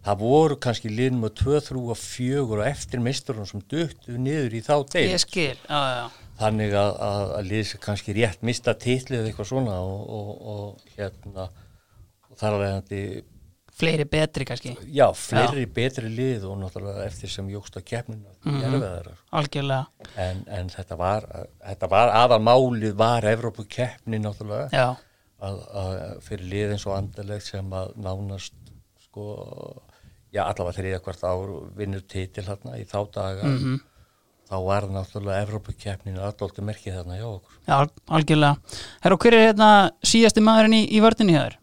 það 0.07 0.23
voru 0.23 0.57
kannski 0.63 0.91
liðnum 0.93 1.27
að 1.27 1.35
2, 1.41 1.61
3 1.67 1.83
og 1.93 1.99
4 1.99 2.43
og 2.45 2.63
eftir 2.67 3.03
meisturinn 3.03 3.49
sem 3.49 3.63
döttu 3.71 4.17
niður 4.17 4.55
í 4.55 4.63
þá 4.63 4.75
deil 4.93 5.07
ég 5.09 5.23
skil, 5.23 5.55
já, 5.67 5.79
já, 5.97 6.03
þannig 6.41 6.75
að, 6.79 6.91
að, 7.07 7.23
að 7.39 7.49
liðs 7.51 7.73
kannski 7.83 8.15
rétt 8.17 8.45
mista 8.47 8.75
titlið 8.77 9.21
eða 9.21 9.31
eitthvað 9.31 9.49
svona 9.51 9.79
og, 9.83 10.05
og, 10.19 10.29
og 10.53 10.93
hérna 10.97 11.49
og 12.29 12.37
þar 12.39 12.59
alveg 12.59 12.77
hætti 12.77 13.01
fleiri 13.77 14.05
betri 14.09 14.45
kannski, 14.47 14.73
já, 14.89 15.05
fleiri 15.13 15.67
betri 15.69 16.09
lið 16.09 16.47
og 16.49 16.57
náttúrulega 16.61 17.05
eftir 17.05 17.29
sem 17.29 17.49
jógst 17.51 17.77
að 17.77 17.85
keppnina 17.91 18.31
mm. 18.31 18.47
-hmm. 18.47 18.63
erfiðarar 18.69 19.19
algjörlega, 19.41 20.13
en, 20.15 20.45
en 20.47 20.71
þetta 20.73 20.97
var, 20.97 21.27
þetta 21.65 21.91
var 21.91 22.13
aðalmálið 22.23 22.95
var 22.97 23.27
Evrópu 23.27 23.67
keppni 23.69 24.21
náttúrulega. 24.23 24.69
Já, 24.71 25.06
að, 25.41 25.59
að 25.81 25.97
fyrir 26.25 26.47
lið 26.53 26.71
eins 26.75 26.85
og 26.89 26.95
andalegt 26.97 27.45
sem 27.49 27.73
að 27.77 27.91
nánast 28.01 28.55
sko, 29.07 29.27
já 30.33 30.43
allavega 30.47 30.77
þriða 30.79 31.03
hvert 31.05 31.23
ár 31.29 31.53
vinnur 31.77 32.01
titil 32.09 32.45
hérna 32.47 32.79
í 32.81 32.87
þá 32.89 32.99
daga 33.19 33.43
mhm 33.51 33.77
þá 34.47 34.55
var 34.63 34.85
náttúrulega 34.87 35.43
Evrópukeppnin 35.43 36.19
aðdóldi 36.23 36.63
merkið 36.63 36.93
þarna 36.95 37.17
hjá 37.19 37.25
okkur 37.27 37.55
Já, 37.67 37.73
al- 37.81 38.15
algjörlega. 38.15 38.77
Herra, 39.03 39.17
hver 39.19 39.35
er 39.35 39.41
hérna 39.49 39.67
síðasti 40.07 40.39
maðurinn 40.47 40.75
í, 40.77 40.83
í 40.95 41.01
vördinni 41.03 41.33
hjá 41.35 41.41
þér? 41.49 41.57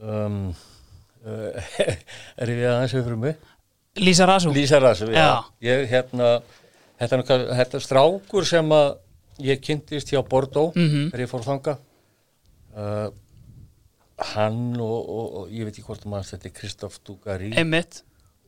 um, 0.00 0.38
uh, 1.26 1.64
er 2.40 2.52
ég 2.54 2.64
aðeins 2.70 2.94
við 2.96 3.04
fyrir 3.08 3.20
mig 3.20 3.50
Lísa 4.00 4.26
Rasú? 4.26 4.50
Lísa 4.56 4.80
Rasu, 4.82 5.06
já. 5.12 5.20
Já. 5.28 5.44
ég 5.68 5.84
hérna 5.92 6.30
hvað- 7.28 7.46
þetta 7.60 7.78
er 7.78 7.84
strákur 7.84 8.48
sem 8.48 8.72
að 8.74 8.88
ég 9.42 9.60
kynntist 9.60 10.08
hjá 10.12 10.22
Bordeaux 10.28 10.74
Mhm. 10.76 11.10
þegar 11.10 11.20
ég 11.24 11.30
fór 11.30 11.42
þanga 11.46 11.78
uh, 12.76 13.10
hann 14.34 14.76
og, 14.80 15.08
og, 15.08 15.34
og 15.40 15.48
ég 15.50 15.64
veit 15.66 15.74
ekki 15.78 15.86
hvort 15.88 16.04
maður 16.06 16.28
þetta 16.34 16.46
er 16.50 16.54
Kristoff 16.54 17.00
Dugari 17.06 17.50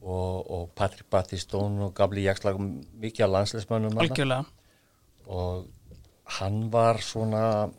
og, 0.02 0.50
og 0.50 0.68
Patrick 0.78 1.08
Battistone 1.10 1.82
og 1.88 1.94
Gabli 1.94 2.22
Jakslag 2.22 2.58
mikið 2.60 3.24
af 3.26 3.32
landsleismönnum 3.34 3.96
og 5.26 5.66
hann 6.38 6.70
var 6.72 6.98
svona 7.02 7.70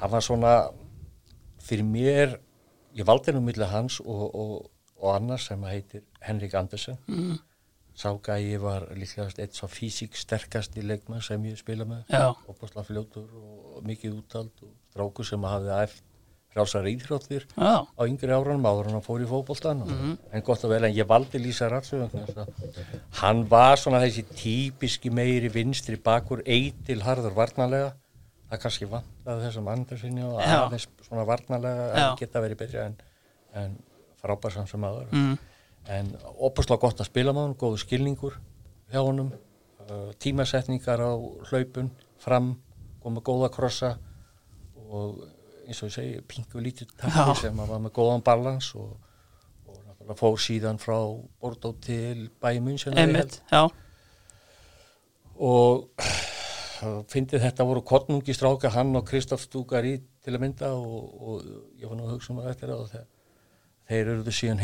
hann 0.00 0.10
var 0.10 0.20
svona 0.22 0.52
fyrir 1.62 1.84
mér 1.86 2.36
ég 2.94 3.06
valdi 3.06 3.32
nú 3.32 3.40
milli 3.40 3.64
hans 3.66 4.00
og, 4.00 4.34
og, 4.34 4.70
og 5.02 5.14
annars 5.16 5.46
sem 5.48 5.62
heitir 5.64 6.02
Henrik 6.20 6.54
Andersen. 6.54 6.98
Mm. 7.08 7.38
Sá 7.98 8.08
gæi 8.24 8.56
var 8.62 8.86
líklegast 8.96 9.40
eitt 9.42 9.58
svo 9.58 9.68
físík 9.68 10.16
sterkast 10.16 10.78
í 10.80 10.84
leikmann 10.86 11.22
sem 11.24 11.42
ég 11.50 11.58
spila 11.60 11.84
með. 11.88 12.06
Já. 12.08 12.32
opasla 12.48 12.84
fljótur 12.86 13.28
og 13.36 13.82
mikið 13.86 14.16
úttald 14.20 14.64
og 14.64 14.72
stráku 14.92 15.26
sem 15.26 15.44
hafði 15.48 15.76
æft 15.82 16.08
frjálsar 16.52 16.88
íþróttir 16.90 17.46
Já, 17.56 17.84
á 17.88 18.02
yngri 18.04 18.32
árunum 18.32 18.66
áður 18.68 18.90
hann 18.90 19.04
fór 19.04 19.22
í 19.24 19.28
fótboltan 19.28 19.82
en 19.86 20.44
gott 20.44 20.64
að 20.66 20.74
vel 20.74 20.82
en 20.88 20.96
ég 20.96 21.08
valdi 21.08 21.40
Lísa 21.40 21.68
Ratsu 21.72 22.02
hann 23.22 23.44
var 23.48 23.80
svona 23.80 24.02
þessi 24.04 24.26
típiski 24.36 25.12
meiri 25.14 25.48
vinstri 25.52 25.96
bakur 25.96 26.44
eitil 26.44 27.00
harður 27.06 27.36
varnalega 27.38 27.94
það 28.50 28.62
kannski 28.66 28.90
vantaði 28.90 29.46
þessum 29.46 29.72
Andersinni 29.72 30.26
og 30.28 30.42
aðeins 30.44 30.88
svona 31.06 31.24
varnalega 31.28 31.88
Já. 31.88 32.04
að 32.10 32.18
geta 32.20 32.44
verið 32.44 32.60
betri 32.60 32.82
en, 32.84 32.98
en 33.56 33.78
frábær 34.20 34.58
samt 34.58 34.72
sem 34.72 34.84
aður 34.84 35.08
mm. 35.16 35.38
En 35.90 36.12
opaslega 36.38 36.80
gott 36.80 37.02
að 37.02 37.10
spila 37.10 37.34
með 37.34 37.48
hann 37.48 37.58
góðu 37.58 37.80
skilningur 37.82 38.38
hjá 38.92 39.00
honum 39.02 39.32
uh, 39.32 40.10
tímasetningar 40.22 41.02
á 41.02 41.12
hlaupun 41.50 41.90
fram, 42.22 42.54
koma 43.02 43.22
góða 43.24 43.50
krossa 43.54 43.96
og 44.92 45.22
eins 45.66 45.80
og 45.82 45.90
ég 45.90 45.94
segi 45.94 46.20
pingu 46.28 46.62
lítið 46.62 46.92
takki 47.00 47.38
sem 47.46 47.62
að 47.62 47.72
var 47.72 47.82
með 47.82 47.94
góðan 47.96 48.24
balans 48.26 48.72
og, 48.78 48.92
og 49.66 49.78
náttúrulega 49.78 50.18
fór 50.18 50.42
síðan 50.42 50.80
frá 50.82 50.98
Bordeaux 51.40 51.78
til 51.82 52.28
München 52.62 52.98
einmitt, 52.98 53.40
já, 53.50 53.66
og 55.38 55.88
fyndið 57.10 57.46
þetta 57.46 57.66
voru 57.66 57.82
kornungi 57.86 58.34
stráka 58.34 58.70
hann 58.74 58.94
og 58.98 59.06
Kristoff 59.08 59.46
Stúgari 59.46 59.96
til 60.22 60.34
að 60.34 60.42
mynda 60.44 60.72
og, 60.74 61.02
og 61.22 61.44
ég 61.78 61.88
var 61.88 61.98
nú 61.98 62.06
að 62.06 62.16
hugsa 62.16 62.32
um 62.32 62.40
það 62.42 62.54
eftir 62.54 62.72
það 62.72 62.88
þegar 62.94 63.08
þeir 63.90 64.12
eru 64.14 64.34
síðan 64.34 64.62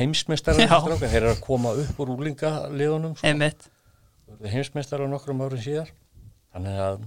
stráka, 0.78 0.98
þeir 1.02 1.20
eru 1.22 1.32
að 1.34 1.40
koma 1.44 1.74
upp 1.82 2.02
úr 2.04 2.12
úlingaliðunum 2.16 3.16
sko. 3.18 3.26
Urðu 4.28 4.52
heimsmeistarar 4.52 5.08
nokkrum 5.10 5.40
árum 5.44 5.62
síðar. 5.64 5.90
Þannig 6.52 6.82
að 6.84 6.98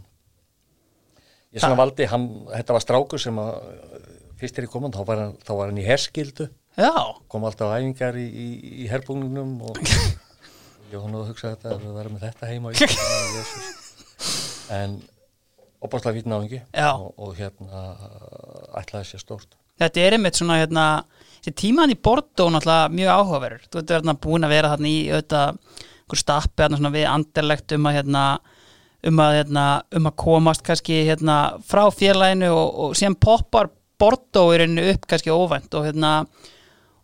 ég 1.51 1.61
svona 1.63 1.77
valdi, 1.79 2.07
hann, 2.09 2.27
þetta 2.51 2.75
var 2.77 2.83
strákur 2.85 3.21
sem 3.21 3.37
að 3.41 3.53
fyrst 4.41 4.57
er 4.57 4.65
í 4.65 4.71
koman, 4.71 4.93
þá 4.95 5.03
var 5.05 5.21
hann, 5.25 5.37
þá 5.45 5.53
var 5.53 5.71
hann 5.71 5.79
í 5.81 5.85
herskildu 5.85 6.47
Já, 6.79 6.91
kom 7.27 7.43
alltaf 7.45 7.67
á 7.67 7.77
æfingar 7.77 8.15
í, 8.15 8.25
í, 8.25 8.47
í 8.81 8.85
herbúningnum 8.89 9.57
og 9.67 9.79
ég 9.83 10.95
var 10.95 11.09
nú 11.11 11.19
að 11.21 11.33
hugsa 11.33 11.51
þetta 11.51 11.75
að 11.75 11.87
vera 11.97 12.13
með 12.13 12.23
þetta 12.29 12.49
heima 12.49 12.71
á 12.71 12.73
en 14.79 14.95
opaslega 15.83 16.15
fýtt 16.15 16.29
náðingi 16.31 16.61
Já. 16.71 16.93
og, 16.95 17.11
og 17.19 17.35
hérna 17.35 17.83
ætlaði 18.79 19.11
sér 19.11 19.25
stórt 19.25 19.57
þetta 19.81 20.03
er 20.05 20.17
einmitt 20.17 20.39
svona 20.39 20.59
hérna, 20.61 20.85
tíman 21.57 21.93
í 21.93 21.97
Bordeaux 21.97 22.53
náttúrulega 22.53 22.95
mjög 22.95 23.13
áhugaverður. 23.17 23.67
Þú 23.67 23.81
ert 23.81 23.93
hérna 23.97 24.17
búin 24.25 24.47
að 24.47 24.55
vera 24.55 24.73
þarna 24.73 24.91
í 24.91 24.97
einhver 25.11 26.19
stappi 26.19 26.65
hérna 26.65 26.91
við 26.93 27.07
anderlegt 27.09 27.77
um 27.77 27.87
að 27.89 27.97
hérna 27.99 28.25
um 29.09 29.21
að, 29.21 29.35
hérna, 29.39 29.65
um 29.97 30.09
að 30.09 30.17
komast 30.21 30.63
kannski 30.65 31.03
hérna 31.07 31.37
frá 31.65 31.87
félaginu 31.93 32.51
og, 32.53 32.67
og 32.85 32.97
síðan 32.97 33.17
poppar 33.21 33.71
rauninu 34.01 34.87
upp 34.95 35.07
kannski 35.09 35.29
óvænt 35.29 35.73
og 35.77 35.85
hérna 35.85 36.11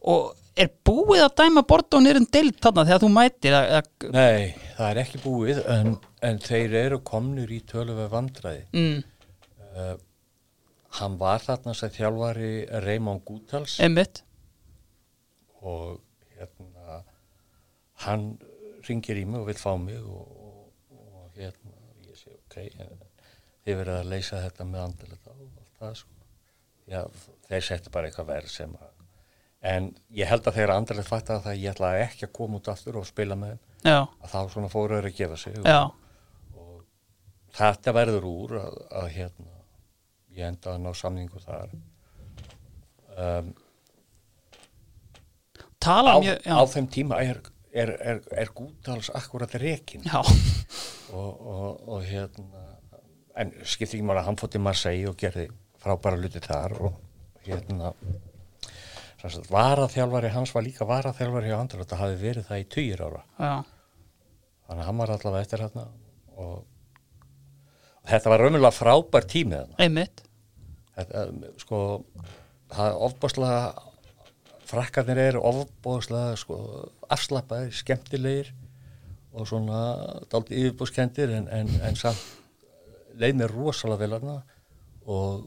og 0.09 0.31
er 0.57 0.71
búið 0.85 1.21
að 1.25 1.35
dæma 1.41 1.63
Bordeaux 1.69 2.01
niður 2.01 2.21
um 2.23 2.27
deild 2.33 2.57
þarna 2.63 2.85
þegar 2.87 3.03
þú 3.03 3.09
mætir? 3.13 3.57
Að, 3.57 3.89
Nei, 4.13 4.55
það 4.77 4.89
er 4.89 5.01
ekki 5.03 5.21
búið 5.21 5.61
en, 5.73 5.91
en 6.25 6.39
þeir 6.41 6.77
eru 6.81 6.99
komnir 7.05 7.51
í 7.53 7.59
töluveg 7.69 8.09
vandræði. 8.13 8.63
Mm, 8.73 9.03
uh, 9.77 9.93
hann 10.99 11.17
var 11.19 11.43
þarna 11.43 11.75
sem 11.77 11.93
þjálfari 11.93 12.51
Raymond 12.85 13.23
Gútals 13.27 13.77
einmitt. 13.83 14.23
Og 15.61 15.99
hérna 16.37 17.01
hann 18.05 18.27
ringir 18.87 19.19
í 19.19 19.25
mig 19.27 19.41
og 19.41 19.49
vil 19.49 19.59
fá 19.59 19.73
mig 19.81 19.97
og, 19.99 20.27
og, 20.47 20.99
og 20.99 21.39
hérna 21.39 21.73
ég 22.07 22.19
sé 22.19 22.31
ok, 22.35 22.59
þið 23.65 23.81
verður 23.81 23.95
að 23.99 24.11
leysa 24.13 24.43
þetta 24.45 24.67
með 24.69 24.85
andilegt 24.85 25.27
á 25.27 25.33
allt 25.33 25.81
það 25.81 25.97
sko. 26.01 26.13
Já, 26.87 27.01
þeir 27.49 27.65
setja 27.67 27.91
bara 27.91 28.07
eitthvað 28.07 28.31
verð 28.31 28.53
sem 28.53 28.77
að 28.77 28.93
en 29.67 29.89
ég 30.13 30.29
held 30.29 30.45
að 30.45 30.59
þegar 30.59 30.75
andilegt 30.75 31.09
fætti 31.09 31.33
að 31.33 31.45
það 31.47 31.61
ég 31.61 31.73
ætlaði 31.73 32.01
ekki 32.05 32.27
að 32.27 32.35
koma 32.37 32.59
út 32.59 32.69
aftur 32.71 32.99
og 32.99 33.07
spila 33.09 33.37
með 33.39 33.55
þeim 33.55 33.89
Já. 33.89 33.99
að 34.05 34.33
þá 34.33 34.39
svona 34.53 34.69
fóruður 34.71 35.07
að 35.09 35.17
gefa 35.17 35.39
sig 35.41 35.57
og, 35.61 35.95
og 36.61 36.83
þetta 37.57 37.93
verður 37.97 38.27
úr 38.29 38.57
að, 38.61 38.77
að 39.01 39.07
hérna 39.15 39.56
ég 40.37 40.47
enda 40.47 40.73
að 40.75 40.83
ná 40.85 40.91
samningu 40.95 41.41
þar. 41.43 41.73
Um, 43.17 43.53
Tala 45.81 46.17
á, 46.17 46.19
mjög, 46.21 46.41
á 46.45 46.61
þeim 46.69 46.87
tíma 46.93 47.19
er, 47.23 47.39
er, 47.71 47.93
er, 47.97 48.21
er 48.43 48.51
Gúdals 48.53 49.09
akkurat 49.15 49.53
rekin 49.61 50.03
og, 50.13 50.29
og, 51.13 51.83
og 51.87 52.05
hérna 52.05 52.65
en 53.37 53.53
skipti 53.61 53.97
ekki 53.97 54.05
máli 54.05 54.21
að 54.21 54.29
hann 54.31 54.39
fótt 54.41 54.57
í 54.57 54.61
Marseille 54.61 55.09
og 55.09 55.17
gerði 55.19 55.47
frábæra 55.81 56.19
luti 56.19 56.41
þar 56.43 56.77
og 56.89 56.97
hérna 57.45 57.93
varaþjálfari 59.51 60.31
hans 60.33 60.53
var 60.55 60.65
líka 60.65 60.85
varaþjálfari 60.87 61.53
á 61.53 61.57
Andrlöta, 61.57 61.95
það 61.95 62.03
hafi 62.03 62.17
verið 62.21 62.47
það 62.47 62.61
í 62.61 62.65
týjir 62.73 63.03
ára. 63.03 63.23
Já, 63.37 63.53
þannig 64.67 64.83
að 64.83 64.87
hann 64.89 65.01
var 65.01 65.13
allavega 65.15 65.45
eftir 65.45 65.63
hérna 65.65 65.85
og, 66.37 66.55
þetta 68.07 68.33
var 68.33 68.43
raunverulega 68.43 68.77
frábær 68.77 69.27
tími 69.29 69.57
þarna. 69.57 69.79
Einmitt. 69.83 70.21
þetta, 70.21 70.26
sko 71.61 71.81
það 72.73 72.87
er 72.87 73.01
ofbáslega 73.07 73.59
frakkarnir 74.67 75.21
eru 75.29 75.43
ofbáslega 75.47 76.35
sko, 76.39 76.57
afslappaðir, 77.13 77.75
skemmtilegir 77.75 78.51
og 79.37 79.47
svona 79.47 79.81
daldi 80.31 80.63
yfirbúskendir 80.63 81.35
en, 81.37 81.47
en, 81.53 81.69
en 81.85 81.99
samt 81.99 82.23
leið 83.17 83.39
mér 83.41 83.53
rosalega 83.53 84.03
vel 84.03 84.17
aðna 84.17 84.37
og 85.07 85.45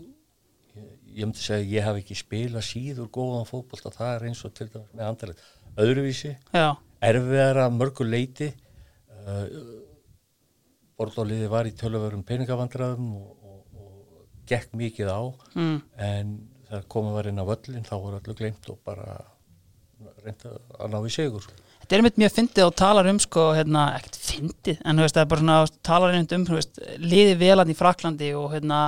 ég, 0.77 1.27
myndi 1.27 1.43
segja 1.43 1.61
að 1.61 1.75
ég 1.75 1.87
hef 1.87 2.01
ekki 2.01 2.19
spilað 2.19 2.67
síður 2.67 3.11
góðan 3.13 3.49
fókbólta 3.49 3.93
það 3.95 4.15
er 4.15 4.27
eins 4.31 4.45
og 4.47 4.55
til 4.57 4.69
dæmis 4.73 4.95
með 4.95 5.07
andalegt 5.09 5.45
öðruvísi, 5.81 6.33
Já, 6.55 6.75
erfiðara 7.11 7.69
mörgu 7.73 8.07
leiti 8.07 8.51
uh, 8.51 9.45
Bordóliði 11.01 11.47
var 11.49 11.69
í 11.69 11.73
töluvörum 11.79 12.25
peningavandræðum 12.29 13.13
og 13.17 13.40
gekk 14.51 14.75
mikið 14.77 15.11
á 15.11 15.21
mm. 15.55 15.77
en 16.11 16.37
þegar 16.69 16.89
komið 16.95 17.17
var 17.19 17.31
inn 17.31 17.43
á 17.43 17.51
völlin 17.51 17.87
þá 17.87 17.95
voru 17.97 18.21
allir 18.21 18.39
glemt 18.39 18.71
og 18.73 18.81
bara 18.87 19.21
reynda 20.25 20.57
að 20.79 20.93
ná 20.95 21.01
í 21.03 21.13
sigur 21.15 21.47
Þetta 21.91 21.97
er 21.97 22.21
mjög 22.23 22.35
fyndið 22.37 22.67
og 22.69 22.75
talar 22.79 23.07
um 23.11 23.17
sko, 23.19 23.45
hérna, 23.57 23.81
ekkert 23.99 24.17
fyndið, 24.23 24.77
en 24.87 25.01
þú 25.01 25.03
veist, 25.03 25.17
það 25.17 25.25
er 25.25 25.31
bara 25.33 25.41
svona 25.41 25.57
talar 25.89 26.13
einmitt 26.15 26.35
um, 26.37 26.45
þú 26.47 26.59
veist, 26.61 26.77
liði 27.03 27.33
velan 27.41 27.73
í 27.73 27.75
Fraklandi 27.75 28.29
og 28.39 28.53
hérna 28.53 28.83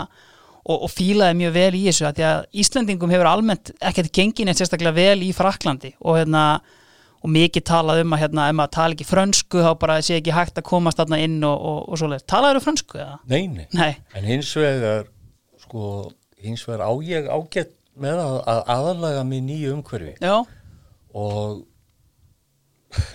og, 0.63 0.77
og 0.77 0.93
fílaði 0.93 1.39
mjög 1.41 1.57
vel 1.57 1.73
í 1.75 1.81
þessu, 1.89 2.05
að 2.07 2.21
því 2.21 2.27
að 2.29 2.45
Íslendingum 2.63 3.15
hefur 3.17 3.31
almennt 3.33 3.73
ekkert 3.83 4.13
gengin 4.15 4.53
eitt 4.53 4.63
sérstaklega 4.63 4.95
vel 4.95 5.27
í 5.27 5.33
Fraklandi 5.35 5.91
og 5.99 6.21
hérna 6.21 6.45
og 7.23 7.31
mikið 7.31 7.67
talað 7.67 8.03
um 8.03 8.15
að 8.15 8.23
hérna, 8.25 8.47
ef 8.51 8.57
maður 8.59 8.75
tala 8.77 8.97
ekki 8.97 9.07
frönsku 9.07 9.63
þá 9.63 9.73
bara 9.83 9.99
sé 10.03 10.19
ekki 10.19 10.35
hægt 10.35 10.59
að 10.59 10.67
komast 10.71 10.99
þarna 10.99 11.21
inn 11.23 11.37
og, 11.47 11.59
og, 11.59 11.83
og 11.89 12.01
svoleiðis. 12.01 12.27
Talaður 12.31 12.59
þú 12.59 12.65
frönsku 12.65 13.03
eða? 13.03 13.19
Nei, 13.31 13.43
nei, 13.51 13.67
Nei, 13.79 13.93
en 14.19 14.27
hins 14.27 14.51
vegar 14.59 15.07
sko, 15.73 16.13
hins 16.37 16.67
vegar 16.69 16.85
á 16.85 16.93
ég 17.01 17.29
ágætt 17.33 17.73
með 17.97 18.21
að, 18.21 18.39
að 18.53 18.63
aðalaga 18.77 19.25
mig 19.25 19.41
nýju 19.47 19.73
umhverfi. 19.73 20.17
Já, 20.21 20.45
og 21.17 21.63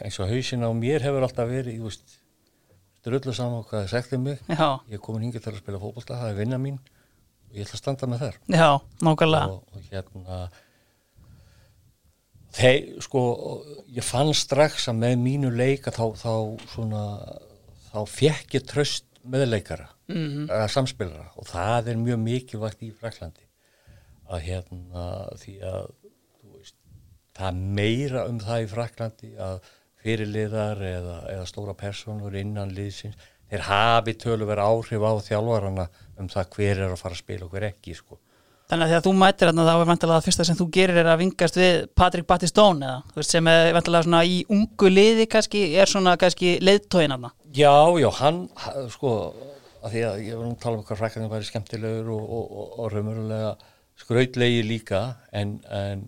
eins 0.01 0.17
og 0.17 0.31
hausin 0.31 0.65
á 0.65 0.73
mér 0.73 1.05
hefur 1.05 1.25
alltaf 1.27 1.49
verið, 1.49 1.77
ég 1.77 1.85
veist 1.85 2.17
drullu 3.05 3.33
saman 3.35 3.65
hvað 3.69 3.83
það 3.83 3.91
segti 3.93 4.19
mig. 4.21 4.39
Já, 4.49 4.81
ég 4.89 4.97
er 4.97 5.03
komin 5.05 5.27
hingið 5.27 5.45
til 5.45 5.53
að 5.53 5.59
spila 5.61 5.81
fótbolta, 5.81 6.17
það 6.17 6.31
er 6.31 6.39
vinna 6.41 6.59
mín 6.61 6.79
og 6.81 7.59
ég 7.59 7.67
ætla 7.67 7.77
að 7.77 7.83
standa 7.83 8.09
með 8.09 8.23
þær. 8.25 8.39
Já, 8.57 8.69
nákvæmlega. 9.05 9.53
Og, 9.53 9.59
og 9.77 9.91
hérna 9.91 10.39
þeir, 12.57 12.87
sko 13.05 13.21
ég 13.93 14.07
fann 14.07 14.33
strax 14.35 14.89
að 14.89 15.03
með 15.03 15.19
mínu 15.21 15.53
leika 15.53 15.93
þá, 15.93 16.05
þá 16.17 16.33
svona 16.73 17.03
þá 17.91 18.01
fekk 18.09 18.57
ég 18.57 18.65
tröst 18.65 19.05
meðleikara 19.27 19.91
mm 20.07 20.47
eða 20.49 20.67
samspilara 20.71 21.29
og 21.35 21.47
það 21.49 21.89
er 21.91 21.97
mjög 22.03 22.19
mikilvægt 22.23 22.83
í 22.87 22.91
Fraklandi 22.95 23.43
að 24.31 24.43
hérna 24.47 25.07
því 25.41 25.55
að 25.67 25.89
veist, 26.57 26.75
það 27.37 27.59
meira 27.79 28.25
um 28.29 28.39
það 28.43 28.63
í 28.63 28.69
Fraklandi 28.71 29.31
að 29.47 29.57
fyrirliðar 30.03 30.81
eða, 30.87 31.17
eða 31.33 31.47
stóra 31.49 31.73
personur 31.77 32.35
innan 32.39 32.71
liðsins 32.75 33.17
þeir 33.49 33.63
hafi 33.67 34.13
töluveri 34.19 34.63
áhrif 34.63 35.03
á 35.03 35.11
þjálfarana 35.27 35.87
um 36.19 36.29
það 36.31 36.49
hver 36.55 36.81
er 36.85 36.93
að 36.93 37.01
fara 37.01 37.15
að 37.15 37.21
spila 37.23 37.45
og 37.47 37.53
hver 37.55 37.65
ekki 37.69 37.95
sko. 37.95 38.17
Þannig 38.67 38.83
að 38.83 38.89
þegar 38.91 39.03
þú 39.05 39.11
mætir 39.15 39.47
þarna 39.47 39.63
þá 39.67 39.73
er 39.79 39.87
vantilega 39.87 40.17
það 40.19 40.25
fyrsta 40.27 40.45
sem 40.49 40.57
þú 40.59 40.65
gerir 40.75 40.97
er 40.99 41.07
að 41.07 41.21
vingast 41.21 41.55
við 41.59 41.75
Patrik 41.95 42.25
Battistón 42.27 42.81
eða 42.83 42.97
veist 43.15 43.31
sem 43.31 43.47
er 43.47 43.69
vantilega 43.77 44.03
svona 44.03 44.23
í 44.27 44.41
ungu 44.51 44.89
liði 44.91 45.27
kannski 45.31 45.61
er 45.79 45.87
svona 45.87 46.17
kannski 46.19 46.57
leiðtóin 46.59 47.13
þarna. 47.15 47.31
Já, 47.55 47.71
já, 48.03 48.09
hann 48.19 48.41
ha- 48.59 48.73
sko, 48.91 49.13
að 49.87 49.95
því 49.95 50.03
að 50.09 50.21
ég 50.27 50.37
var 50.37 50.47
nú 50.47 50.53
að 50.53 50.61
tala 50.63 50.79
um 50.79 50.85
hvað 50.87 51.01
frækkarnir 51.01 51.33
væri 51.33 51.49
skemmtilegur 51.49 52.13
og, 52.13 52.29
og, 52.37 52.45
og, 52.61 52.77
og 52.77 52.93
raumurlega 52.93 53.51
skrautlegi 53.97 54.63
líka 54.65 55.03
en, 55.35 55.57
en 55.73 56.07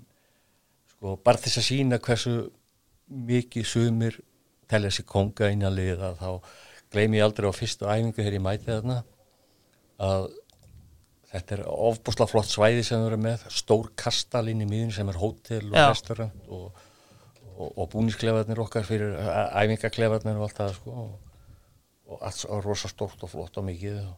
sko, 0.93 1.15
bara 1.25 1.41
þess 1.41 1.61
að 1.61 1.69
sína 1.69 2.01
hversu 2.05 2.35
mikið 3.29 3.65
sumir 3.65 4.19
telja 4.69 4.91
sig 4.93 5.07
konga 5.09 5.49
innan 5.53 5.73
liða 5.73 6.13
þá 6.19 6.29
gleymi 6.93 7.19
ég 7.19 7.25
aldrei 7.25 7.49
á 7.49 7.53
fyrstu 7.53 7.89
æfingu 7.89 8.19
þegar 8.19 8.37
ég 8.37 8.45
mæti 8.45 8.69
þarna 8.69 8.99
að 9.99 10.27
þetta 11.29 11.55
er 11.55 11.63
ofbúslega 11.69 12.31
flott 12.31 12.49
svæði 12.49 12.85
sem 12.85 13.01
við 13.01 13.11
erum 13.11 13.25
með, 13.27 13.47
stór 13.53 13.89
kastalinn 13.99 14.63
í 14.65 14.69
miðun 14.69 14.93
sem 14.95 15.09
er 15.11 15.19
hótel 15.21 15.65
og 15.69 15.77
Já. 15.77 15.87
restaurant 15.91 16.53
og, 16.55 16.85
og, 17.55 17.67
og 17.69 17.89
búnisklefarnir 17.93 18.61
okkar 18.63 18.87
fyrir 18.87 19.17
æfingaklefarnir 19.19 20.39
og 20.39 20.47
allt 20.47 20.61
það 20.61 20.77
sko 20.79 20.95
og, 21.05 21.11
og 22.09 22.23
allt 22.25 22.41
svo 22.41 22.59
rosa 22.63 22.89
stórt 22.91 23.21
og 23.25 23.31
flott 23.31 23.59
og 23.61 23.67
mikið 23.69 23.99
og, 24.01 24.15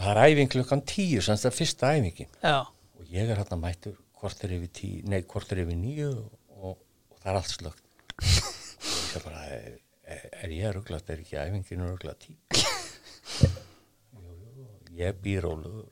það 0.00 0.10
er 0.10 0.22
æfing 0.24 0.50
klukkan 0.56 0.82
tíu 0.88 1.22
sem 1.22 1.38
þetta 1.38 1.50
er 1.52 1.58
fyrsta 1.58 1.92
æfingin. 1.94 2.32
Já, 2.42 2.58
og 2.66 3.12
ég 3.14 3.30
er 3.30 3.38
hérna 3.38 3.60
mættur 3.60 3.96
hvort 4.18 4.44
er 4.46 4.56
yfir 4.56 4.72
tíu, 4.80 5.02
nei 5.10 5.22
hvort 5.22 5.52
er 5.52 5.62
yfir 5.64 5.78
nýju 5.78 6.10
og, 6.14 6.30
og 6.58 7.18
það 7.20 7.30
er 7.30 7.40
allt 7.40 7.52
slögt 7.54 7.84
og 7.84 8.24
ég 8.24 9.10
sé 9.10 9.22
bara 9.24 9.42
er, 9.52 9.76
er, 10.06 10.24
er 10.44 10.54
ég 10.54 10.74
rugglast, 10.74 11.10
er 11.10 11.22
ekki 11.22 11.38
æfinginu 11.42 11.90
rugglast 11.90 12.26
tíu? 12.26 12.38
Ég 14.94 15.16
býr 15.22 15.46
ólugur 15.50 15.90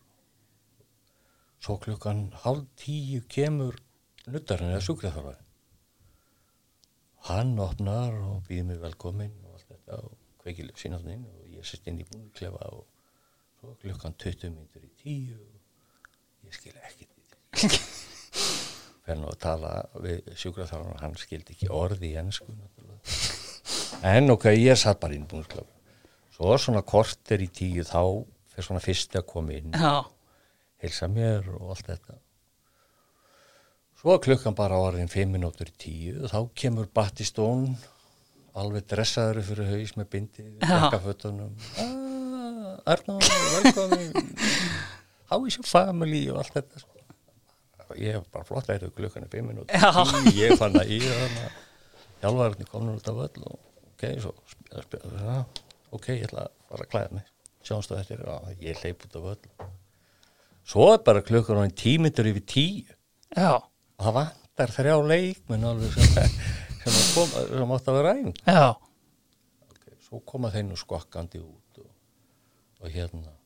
svo 1.63 1.79
klukkan 1.83 2.29
hálf 2.43 2.67
tíu 2.79 3.23
kemur 3.31 3.79
nuttarinn 4.27 4.73
eða 4.73 4.83
sjúkraþarfari 4.87 5.43
hann 7.29 7.55
opnar 7.63 8.17
og 8.19 8.43
býður 8.49 8.69
mig 8.71 8.81
velkominn 8.83 9.42
og 9.99 10.13
allt 10.43 10.73
þetta 10.79 10.79
og 10.79 11.27
og 11.29 11.51
ég 11.57 11.67
sest 11.69 11.89
inn 11.91 12.01
í 12.03 12.07
búniklefa 12.09 12.71
og 12.75 12.85
svo 13.61 13.75
klukkan 13.83 14.17
20 14.19 14.55
minnur 14.55 14.87
í 14.87 14.93
tíu 15.03 15.39
og 15.39 16.49
ég 16.49 16.57
skil 16.57 16.75
ekki 16.89 17.09
þetta 17.09 17.83
fer 19.03 19.19
nú 19.19 19.29
að 19.31 19.39
tala 19.43 19.75
við 20.03 20.33
sjúkraþarfari 20.39 20.97
og 20.97 21.05
hann 21.05 21.19
skildi 21.21 21.57
ekki 21.57 21.71
orði 21.71 22.13
í 22.13 22.19
ennsku 22.23 22.55
en 24.03 24.35
ok, 24.35 24.51
ég 24.57 24.79
satt 24.79 25.03
bara 25.03 25.15
inn 25.19 25.29
í 25.29 25.31
búniklefa 25.31 25.69
svo 26.33 26.57
svona 26.59 26.83
korter 26.83 27.45
í 27.45 27.51
tíu 27.53 27.87
þá 27.87 28.03
fyrir 28.53 28.67
svona 28.67 28.83
fyrst 28.85 29.17
að 29.21 29.31
koma 29.31 29.57
inn 29.61 29.79
heilsa 30.83 31.09
mér 31.11 31.47
og 31.55 31.73
allt 31.75 31.89
þetta. 31.93 32.19
Svo 34.03 34.17
klukkan 34.23 34.57
bara 34.59 34.81
orðin 34.83 35.11
5 35.11 35.31
minútur 35.31 35.71
í 35.71 35.77
tíu 35.79 36.31
þá 36.31 36.41
kemur 36.59 36.89
Battistón 36.91 37.77
alveg 38.59 38.87
dressaður 38.91 39.43
fyrir 39.47 39.71
haus 39.73 39.93
með 39.99 40.09
bindi 40.13 40.45
jakkafötunum. 40.61 41.53
Ah, 41.81 42.93
Arnóð, 42.93 43.29
velkomin. 43.57 44.33
How 45.31 45.41
is 45.49 45.57
your 45.57 45.69
family 45.69 46.27
og 46.33 46.43
allt 46.43 46.57
þetta 46.59 46.83
sko. 46.83 46.89
ég 47.97 48.17
hef 48.17 48.25
bara 48.33 48.45
flott 48.49 48.69
að 48.69 48.83
þetta 48.83 48.97
klukkan 48.97 49.27
er 49.27 49.33
5 49.33 49.49
minútur 49.49 49.77
Já. 49.77 49.91
í 49.93 50.05
tíu, 50.13 50.33
ég 50.39 50.57
fann 50.61 50.77
að 50.81 50.93
ég 50.97 51.05
að 51.13 51.37
hjálfarni 52.23 52.67
komin 52.69 52.97
út 52.97 53.09
af 53.13 53.19
völl 53.19 53.47
og 53.49 53.59
ok, 53.93 54.05
svo 54.23 54.33
ja, 54.73 55.39
ok, 55.93 56.09
ég 56.15 56.27
ætla 56.29 56.47
að 56.47 56.53
fara 56.71 56.87
að 56.87 56.91
klæða 56.95 57.17
mig. 57.19 57.31
Sjáumstu 57.63 57.97
þetta 57.99 58.17
er, 58.17 58.23
já, 58.29 58.57
ég 58.69 58.83
hleyp 58.83 59.07
út 59.09 59.19
af 59.21 59.27
völl 59.31 59.71
svo 60.69 60.89
er 60.93 61.03
bara 61.05 61.23
klukkan 61.27 61.73
tímyndur 61.77 62.29
yfir 62.31 62.45
tíu. 62.49 62.97
Já, 63.33 63.57
og 63.59 64.05
það 64.07 64.17
vantar 64.19 64.75
þrjá 64.77 64.97
leikmenn 65.09 65.65
alveg 65.67 65.97
sem, 65.97 66.37
sem, 66.83 66.97
að 66.97 67.13
koma, 67.17 67.45
sem 67.53 67.77
átt 67.77 67.93
að 67.93 67.99
vera 68.01 68.17
já, 68.23 68.65
okay, 69.71 69.95
svo 70.07 70.23
koma 70.33 70.51
þeir 70.55 70.67
nú 70.69 70.81
skokkandi 70.81 71.43
út 71.43 71.83
og, 71.83 71.93
og 72.83 72.97
hérna. 72.97 73.37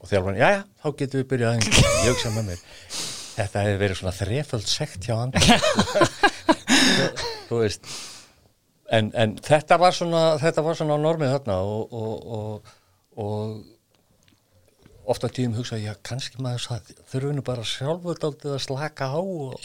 Og 0.00 0.08
þjálfan, 0.08 0.38
já 0.40 0.48
já, 0.54 0.60
þá 0.80 0.86
getum 0.96 1.20
við 1.20 1.26
byrjað 1.34 1.58
æfing 1.58 1.80
ég 1.80 2.12
hugsa 2.14 2.34
með 2.36 2.52
mér 2.52 2.68
þetta 3.40 3.64
hefði 3.64 3.80
verið 3.80 3.98
svona 4.00 4.16
þreföld 4.16 4.68
sekt 4.68 5.06
hjá 5.06 5.16
hann 5.18 5.34
þú 7.48 7.60
veist 7.60 7.90
en, 8.90 9.10
en 9.14 9.36
þetta 9.44 9.78
var 9.80 9.96
svona 9.96 10.22
þetta 10.40 10.64
var 10.66 10.78
svona 10.78 10.96
á 10.98 11.04
normið 11.04 11.34
þarna 11.34 11.58
og, 11.66 11.94
og, 11.94 12.14
og, 12.38 12.74
og 13.20 15.10
ofta 15.10 15.30
tíum 15.32 15.56
hugsa 15.58 15.78
ég 15.80 15.94
að 15.94 16.02
kannski 16.10 16.42
maður 16.42 16.84
þurfinu 17.10 17.44
bara 17.46 17.66
sjálfur 17.66 18.20
að 18.30 18.60
slaka 18.62 19.10
á 19.10 19.20
og. 19.20 19.56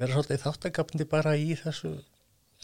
Vera 0.00 0.16
svolítið 0.16 0.42
þáttagapndi 0.44 1.06
bara 1.10 1.36
í 1.38 1.52
þessu. 1.58 1.92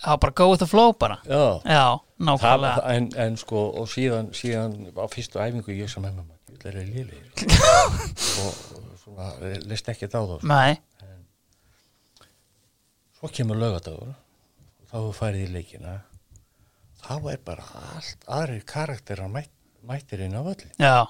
Já, 0.03 0.11
bara 0.21 0.35
go 0.37 0.51
with 0.51 0.61
the 0.61 0.69
flow 0.69 0.93
bara. 0.99 1.19
Já, 1.25 1.61
Já 1.65 1.85
nákvæmlega. 2.19 2.75
Það, 2.81 2.91
en, 2.97 3.09
en 3.27 3.39
sko, 3.41 3.63
og 3.81 3.89
síðan, 3.93 4.33
síðan 4.37 4.77
á 4.93 5.05
fyrstu 5.13 5.41
æfingu 5.41 5.77
ég 5.77 5.93
sem 5.93 6.05
hefði 6.05 6.25
maður, 6.25 6.41
þetta 6.51 6.69
er 6.73 6.79
liðlegir 6.81 7.33
og, 8.45 8.61
svona, 9.03 9.31
leist 9.69 9.89
ekki 9.93 10.07
þetta 10.07 10.21
á 10.21 10.25
þá 10.25 10.37
sko. 10.37 10.51
Nei. 10.53 10.77
Svo 13.17 13.33
kemur 13.33 13.61
lögadagur 13.61 14.13
og 14.13 14.91
þá 14.93 14.99
færið 15.21 15.47
í 15.47 15.53
leikina. 15.57 15.99
Þá 17.07 17.15
er 17.33 17.45
bara 17.45 17.69
allt 17.95 18.27
aðrir 18.39 18.65
karakterar 18.69 19.31
mætt, 19.33 19.53
mættir 19.87 20.25
inn 20.27 20.35
á 20.35 20.43
völli 20.43 20.73
Já 20.81 21.07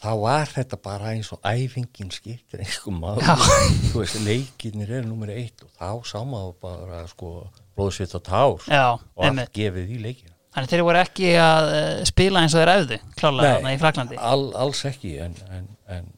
þá 0.00 0.10
var 0.22 0.48
þetta 0.48 0.78
bara 0.80 1.12
eins 1.14 1.30
og 1.34 1.42
æfingin 1.44 2.10
skiptir 2.14 2.62
einhver 2.64 2.96
maður 2.96 4.14
leikinir 4.24 4.92
er 5.00 5.06
nummer 5.06 5.32
eitt 5.34 5.64
og 5.66 5.72
þá 5.76 5.90
sá 6.08 6.18
maður 6.24 6.54
bara 6.62 7.02
sko 7.10 7.32
blóðsvitt 7.76 8.14
og 8.16 8.24
tár 8.26 8.68
Já, 8.68 8.86
og 8.96 9.24
allt 9.24 9.28
einmitt. 9.28 9.52
gefið 9.56 9.92
í 9.96 9.98
leikina. 10.04 10.34
Þannig 10.50 10.72
þeir 10.72 10.84
voru 10.88 10.98
ekki 10.98 11.28
að 11.38 11.68
uh, 11.70 11.90
spila 12.08 12.40
eins 12.42 12.56
og 12.56 12.62
þeir 12.64 12.72
æfðu 12.74 12.96
klálega 13.20 13.52
þarna 13.58 13.74
í 13.74 13.80
Fraklandi 13.84 14.18
all, 14.30 14.46
alls 14.64 14.80
ekki 14.88 15.12
en, 15.22 15.36
en, 15.54 15.68
en 15.94 16.08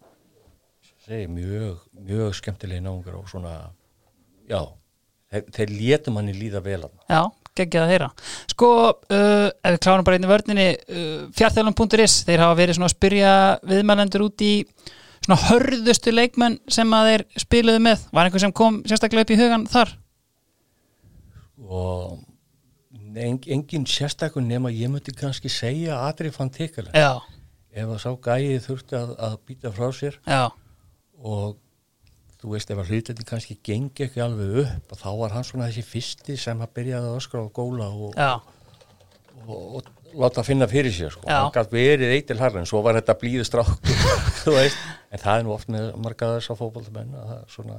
segi, 1.04 1.26
mjög, 1.28 1.82
mjög 2.06 2.38
skemmtilega 2.38 2.84
náungar 2.86 3.18
og 3.18 3.28
svona 3.28 3.56
já, 4.48 4.62
þeir, 5.32 5.44
þeir 5.58 5.74
létu 5.76 6.14
manni 6.14 6.36
líða 6.36 6.62
vel 6.64 6.86
Já, 7.10 7.22
geggjað 7.58 7.86
að 7.86 7.92
heyra. 7.94 8.10
Sko, 8.52 8.72
uh, 8.92 9.48
ef 9.52 9.76
við 9.76 9.80
klárum 9.86 10.06
bara 10.08 10.18
einni 10.18 10.30
vörninni 10.30 10.68
uh, 10.72 11.14
fjartþjálum.is, 11.36 12.18
þeir 12.28 12.44
hafa 12.46 12.58
verið 12.58 12.78
svona 12.78 12.90
að 12.90 12.96
spyrja 12.96 13.32
viðmælendur 13.72 14.26
út 14.26 14.44
í 14.46 14.52
svona 15.22 15.40
hörðustu 15.48 16.14
leikmenn 16.14 16.60
sem 16.72 16.94
að 16.96 17.10
þeir 17.10 17.26
spiluðu 17.44 17.82
með, 17.84 18.06
var 18.10 18.26
einhver 18.26 18.42
sem 18.42 18.54
kom 18.56 18.80
sérstaklega 18.88 19.26
upp 19.26 19.34
í 19.34 19.42
hugan 19.42 19.68
þar? 19.70 19.98
og 21.72 22.18
en, 23.14 23.38
engin 23.46 23.86
sérstakun 23.88 24.48
nema 24.48 24.72
ég 24.72 24.90
myndi 24.92 25.14
kannski 25.16 25.50
segja 25.52 26.00
Adri 26.06 26.32
fann 26.34 26.50
Já, 26.52 27.20
ef 27.72 27.88
að 27.88 28.00
sá 28.02 28.10
gæið 28.26 28.64
þurfti 28.66 28.98
að, 28.98 29.14
að 29.18 29.36
býta 29.46 29.72
frá 29.72 29.92
sér 29.92 30.18
já, 30.26 30.50
og 31.22 31.56
þú 32.42 32.52
veist 32.56 32.72
ef 32.74 32.80
að 32.82 32.90
hlutinni 32.90 33.26
kannski 33.26 33.56
gengi 33.62 34.06
ekki 34.08 34.22
alveg 34.24 34.56
upp 34.64 34.94
og 34.94 35.00
þá 35.00 35.10
var 35.20 35.34
hann 35.36 35.46
svona 35.46 35.68
þessi 35.70 35.84
fyrsti 35.86 36.36
sem 36.40 36.64
að 36.64 36.72
byrjaði 36.78 37.10
að 37.10 37.18
öskra 37.20 37.44
á 37.46 37.48
góla 37.54 37.86
og, 37.92 38.16
já, 38.18 38.32
og, 39.46 39.60
og, 39.78 39.90
láta 40.18 40.44
finna 40.44 40.66
fyrir 40.68 40.92
sér 40.92 41.14
sko. 41.14 41.22
Já. 41.24 41.38
hann 41.38 41.54
gæti 41.54 41.78
verið 41.78 42.16
eitt 42.16 42.28
til 42.28 42.40
harra 42.42 42.60
en 42.60 42.68
svo 42.68 42.82
var 42.84 42.98
þetta 42.98 43.16
blíðu 43.20 43.46
strák 43.48 43.70
en 45.12 45.22
það 45.22 45.36
er 45.36 45.46
nú 45.46 45.54
oft 45.54 45.70
með 45.72 45.92
marga 46.02 46.34
þess 46.34 46.52
að 46.52 46.62
fókbaltamenn 46.64 47.14
að 47.20 47.30
það 47.30 47.46
svona 47.54 47.78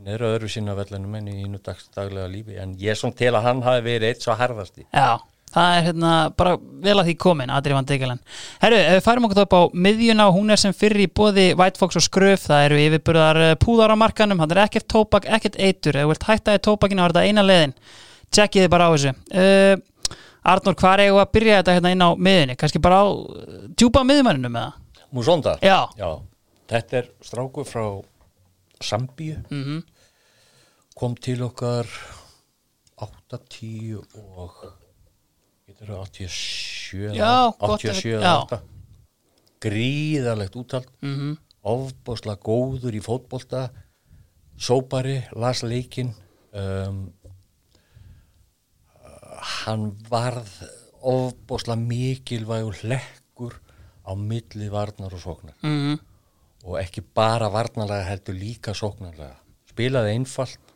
en 0.00 0.14
eru 0.14 0.30
öðru 0.30 0.48
sinna 0.48 0.78
vellinu 0.78 1.10
menn 1.12 1.28
í 1.28 1.42
innu 1.42 1.58
dags, 1.60 1.90
daglega 1.92 2.30
lífi. 2.32 2.54
En 2.56 2.70
ég 2.80 2.96
svona 2.96 3.18
til 3.18 3.34
að 3.34 3.44
hann 3.44 3.58
hafi 3.66 3.82
verið 3.84 4.14
eitt 4.14 4.24
svo 4.24 4.32
harðasti. 4.38 4.86
Já 4.88 5.20
Það 5.50 5.76
er 5.76 5.86
hérna 5.88 6.12
bara 6.38 6.54
vel 6.84 6.94
að 7.00 7.08
því 7.08 7.14
komin 7.24 7.50
Adri 7.50 7.74
Van 7.74 7.86
Degelen. 7.88 8.20
Herru, 8.62 8.78
ef 8.78 8.96
við 8.96 9.04
færum 9.06 9.26
okkur 9.26 9.40
þá 9.40 9.44
upp 9.46 9.56
á 9.58 9.62
miðjuna, 9.86 10.28
hún 10.34 10.54
er 10.54 10.60
sem 10.62 10.74
fyrir 10.76 11.04
í 11.04 11.10
bóði 11.10 11.46
White 11.58 11.80
Fox 11.80 11.98
og 11.98 12.04
Skröf, 12.06 12.46
það 12.46 12.66
eru 12.68 12.80
yfirburðar 12.84 13.42
eh, 13.48 13.56
púðar 13.60 13.94
á 13.94 13.96
markanum, 13.98 14.38
hann 14.42 14.54
er 14.54 14.62
ekkert 14.64 14.88
tóbak, 14.90 15.26
ekkert 15.26 15.58
eitur, 15.58 15.98
ef 15.98 16.06
þú 16.06 16.12
vilt 16.12 16.26
hætta 16.30 16.56
í 16.56 16.62
tóbakinu 16.68 17.04
var 17.04 17.16
þetta 17.16 17.26
eina 17.26 17.46
leiðin, 17.46 17.76
tjekkið 18.30 18.66
þið 18.66 18.72
bara 18.76 18.86
á 18.86 18.90
þessu 18.94 19.14
uh, 19.14 19.86
Arnór, 20.50 20.76
hvað 20.78 20.94
er 20.94 21.04
ég 21.04 21.18
að 21.20 21.32
byrja 21.34 21.56
þetta 21.58 21.76
hérna 21.76 21.94
inn 21.96 22.06
á 22.06 22.10
miðjunni, 22.14 22.58
kannski 22.60 22.82
bara 22.82 23.02
á 23.02 23.06
uh, 23.10 23.62
djúpa 23.74 24.06
miðjumanninu 24.06 24.52
með 24.54 24.68
það? 24.68 25.06
Musonda? 25.18 25.56
Já. 25.66 25.80
Já, 25.98 26.10
þetta 26.70 27.02
er 27.02 27.10
stráku 27.26 27.66
frá 27.66 27.84
Sambíu 28.80 29.42
Mm 29.50 29.82
kom 31.00 31.14
til 31.16 31.40
okkar 31.46 31.88
8-10 33.00 34.02
og 34.20 34.56
getur 35.80 35.94
það 35.94 36.02
87 36.06 37.16
Já, 37.16 37.34
gott 37.58 37.80
87 37.80 38.14
ef- 38.14 38.22
já. 38.22 38.34
8 38.44 38.60
gríðarlegt 39.60 40.56
úttald 40.56 40.88
mm 41.02 41.14
-hmm. 41.16 41.38
ofbásla 41.62 42.36
góður 42.36 42.94
í 42.96 43.00
fótbolta 43.04 43.70
sópari, 44.60 45.22
las 45.32 45.62
leikinn. 45.62 46.12
Um, 46.52 47.12
hann 49.60 49.96
varð 50.10 50.50
ofbásla 51.00 51.76
mikilvægur 51.76 52.76
hlekkur 52.82 53.56
á 54.04 54.12
milli 54.14 54.68
varnar 54.68 55.14
og 55.14 55.20
sóknar. 55.20 55.56
Mm 55.62 55.98
og 56.64 56.76
ekki 56.76 57.00
bara 57.00 57.48
varnarlega 57.48 58.04
heldur 58.04 58.36
líka 58.36 58.74
sóknarlega. 58.76 59.38
Spilaði 59.70 60.10
einfalt. 60.12 60.74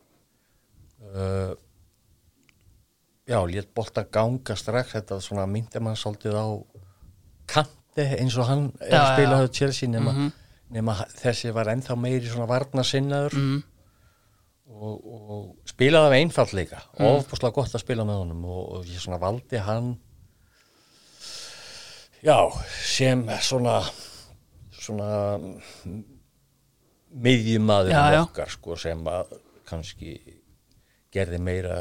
Uh, 1.04 1.52
já, 3.26 3.38
létt 3.48 3.70
bolta 3.74 4.04
ganga 4.12 4.56
strax 4.56 4.92
þetta 4.94 5.20
svona 5.20 5.46
myndi 5.48 5.80
mann 5.80 5.96
svolítið 5.96 6.34
á 6.36 6.46
kanti 7.46 8.04
eins 8.20 8.36
og 8.38 8.46
hann 8.48 8.64
er 8.80 8.98
að 8.98 9.12
spila 9.14 9.38
hjá 9.42 9.52
Chelsea 9.52 9.88
nema, 9.88 10.12
Mhm. 10.12 10.32
nema 10.70 10.94
þessi 11.20 11.52
var 11.54 11.66
ennþá 11.72 11.96
meiri 11.96 12.26
svona 12.28 12.46
varnarsinnaður 12.48 13.32
Mm. 13.38 13.62
og, 14.68 15.04
og 15.04 15.56
spilaði 15.64 16.06
af 16.06 16.12
einfalt 16.18 16.52
líka 16.52 16.82
Mm. 16.98 17.06
ofbúslega 17.06 17.52
gott 17.54 17.74
að 17.74 17.80
spila 17.80 18.02
með 18.04 18.18
honum 18.24 18.44
og, 18.44 18.72
og 18.72 18.84
ég 18.86 18.98
svona 19.00 19.18
valdi 19.20 19.56
hann 19.58 19.96
já, 22.22 22.50
sem 22.82 23.26
svona 23.40 23.82
svona 24.72 25.38
já. 28.12 28.22
okkar 28.26 28.48
sko 28.50 28.76
sem 28.76 29.04
að 29.04 29.26
kannski 29.64 30.18
gerði 31.14 31.38
meira 31.40 31.78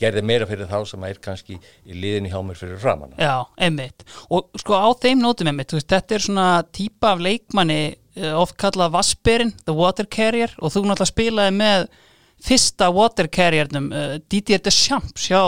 gerði 0.00 0.22
meira 0.26 0.46
fyrir 0.50 0.66
þá 0.70 0.80
sem 0.90 1.04
er 1.06 1.18
kannski 1.22 1.58
í 1.86 1.94
liðinni 1.94 2.32
hjá 2.32 2.40
mér 2.44 2.58
fyrir 2.58 2.80
framann 2.82 3.12
Já, 3.20 3.44
einmitt 3.62 4.02
og 4.28 4.48
sko 4.60 4.74
á 4.74 4.88
þeim 4.98 5.22
nótum 5.22 5.50
einmitt 5.52 5.74
veist, 5.76 5.88
þetta 5.92 6.16
er 6.18 6.24
svona 6.24 6.48
típa 6.74 7.12
af 7.14 7.22
leikmanni 7.22 7.78
eh, 8.16 8.32
oft 8.34 8.56
kallað 8.60 8.92
Vasperin, 8.96 9.52
the 9.68 9.74
water 9.76 10.06
carrier 10.06 10.50
og 10.58 10.72
þú 10.74 10.82
náttúrulega 10.88 11.12
spilaði 11.12 11.54
með 11.60 11.86
fyrsta 12.44 12.90
water 12.92 13.28
carriernum 13.32 13.86
uh, 13.94 14.16
Didier 14.28 14.60
Deschamps 14.60 15.30
hjá 15.30 15.40